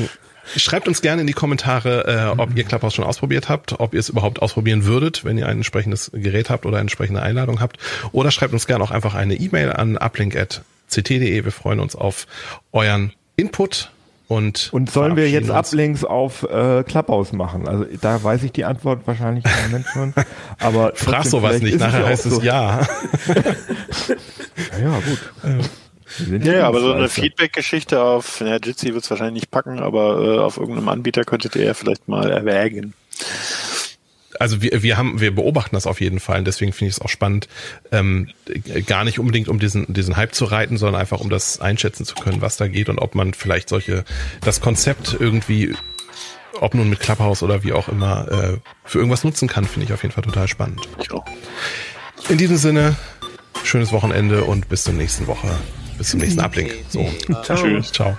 schreibt 0.55 0.87
uns 0.87 1.01
gerne 1.01 1.21
in 1.21 1.27
die 1.27 1.33
Kommentare, 1.33 2.33
äh, 2.35 2.39
ob 2.39 2.55
ihr 2.55 2.63
Clubhouse 2.63 2.95
schon 2.95 3.05
ausprobiert 3.05 3.49
habt, 3.49 3.79
ob 3.79 3.93
ihr 3.93 3.99
es 3.99 4.09
überhaupt 4.09 4.41
ausprobieren 4.41 4.85
würdet, 4.85 5.25
wenn 5.25 5.37
ihr 5.37 5.47
ein 5.47 5.57
entsprechendes 5.57 6.11
Gerät 6.13 6.49
habt 6.49 6.65
oder 6.65 6.77
eine 6.77 6.81
entsprechende 6.81 7.21
Einladung 7.21 7.59
habt. 7.59 7.77
Oder 8.11 8.31
schreibt 8.31 8.53
uns 8.53 8.67
gerne 8.67 8.83
auch 8.83 8.91
einfach 8.91 9.15
eine 9.15 9.35
E-Mail 9.35 9.71
an 9.71 9.97
uplink.ct.de. 9.97 11.43
Wir 11.45 11.51
freuen 11.51 11.79
uns 11.79 11.95
auf 11.95 12.27
euren 12.71 13.13
Input. 13.35 13.91
Und, 14.27 14.69
Und 14.73 14.91
sollen 14.91 15.15
wir 15.15 15.29
jetzt. 15.29 15.49
Uplinks 15.49 16.03
auf 16.03 16.43
äh, 16.43 16.83
Clubhouse 16.83 17.31
machen? 17.31 17.65
Also 17.65 17.85
da 18.01 18.21
weiß 18.21 18.43
ich 18.43 18.51
die 18.51 18.65
Antwort 18.65 19.07
wahrscheinlich 19.07 19.45
im 19.45 19.71
Moment 19.71 19.85
schon. 19.87 20.13
Aber 20.59 20.91
Frag 20.95 21.25
sowas 21.25 21.61
nicht, 21.61 21.79
nachher 21.79 22.05
heißt 22.05 22.25
es 22.25 22.43
ja. 22.43 22.81
Ja, 24.71 24.79
ja 24.79 24.99
gut. 24.99 25.69
Ja, 26.43 26.67
aber 26.67 26.79
so 26.79 26.93
eine. 26.93 27.09
Feedback-Geschichte 27.09 28.01
auf, 28.01 28.41
ja, 28.41 28.57
Jitsi 28.57 28.93
wird 28.93 29.03
es 29.03 29.09
wahrscheinlich 29.09 29.41
nicht 29.41 29.51
packen, 29.51 29.79
aber 29.79 30.23
äh, 30.23 30.39
auf 30.39 30.57
irgendeinem 30.57 30.89
Anbieter 30.89 31.23
könntet 31.23 31.55
ihr 31.55 31.65
ja 31.65 31.73
vielleicht 31.73 32.07
mal 32.07 32.29
erwägen. 32.29 32.93
also 34.39 34.61
wir, 34.61 34.83
wir 34.83 34.97
haben, 34.97 35.19
wir 35.19 35.33
beobachten 35.33 35.75
das 35.75 35.87
auf 35.87 36.01
jeden 36.01 36.19
Fall 36.19 36.39
und 36.39 36.45
deswegen 36.45 36.73
finde 36.73 36.89
ich 36.89 36.97
es 36.97 37.01
auch 37.01 37.09
spannend, 37.09 37.47
ähm, 37.91 38.29
gar 38.85 39.03
nicht 39.03 39.19
unbedingt 39.19 39.47
um 39.47 39.59
diesen, 39.59 39.91
diesen 39.93 40.15
Hype 40.17 40.33
zu 40.33 40.45
reiten, 40.45 40.77
sondern 40.77 40.99
einfach 41.01 41.19
um 41.19 41.29
das 41.29 41.59
einschätzen 41.59 42.05
zu 42.05 42.15
können, 42.15 42.41
was 42.41 42.57
da 42.57 42.67
geht 42.67 42.89
und 42.89 42.99
ob 42.99 43.15
man 43.15 43.33
vielleicht 43.33 43.69
solche, 43.69 44.03
das 44.41 44.61
Konzept 44.61 45.17
irgendwie, 45.19 45.75
ob 46.59 46.73
nun 46.73 46.89
mit 46.89 46.99
Clubhouse 46.99 47.43
oder 47.43 47.63
wie 47.63 47.73
auch 47.73 47.87
immer, 47.87 48.31
äh, 48.31 48.57
für 48.83 48.99
irgendwas 48.99 49.23
nutzen 49.23 49.47
kann, 49.47 49.65
finde 49.65 49.85
ich 49.85 49.93
auf 49.93 50.03
jeden 50.03 50.13
Fall 50.13 50.23
total 50.23 50.47
spannend. 50.47 50.87
Ich 50.99 51.11
auch. 51.11 51.25
In 52.29 52.37
diesem 52.37 52.57
Sinne, 52.57 52.95
schönes 53.63 53.91
Wochenende 53.91 54.43
und 54.43 54.69
bis 54.69 54.83
zur 54.83 54.93
nächsten 54.93 55.27
Woche, 55.27 55.49
bis 55.97 56.09
zum 56.09 56.19
nächsten 56.19 56.39
Uplink. 56.39 56.71
So, 56.89 57.05
Ciao. 57.43 57.57
Tschüss. 57.57 57.91
ciao. 57.91 58.17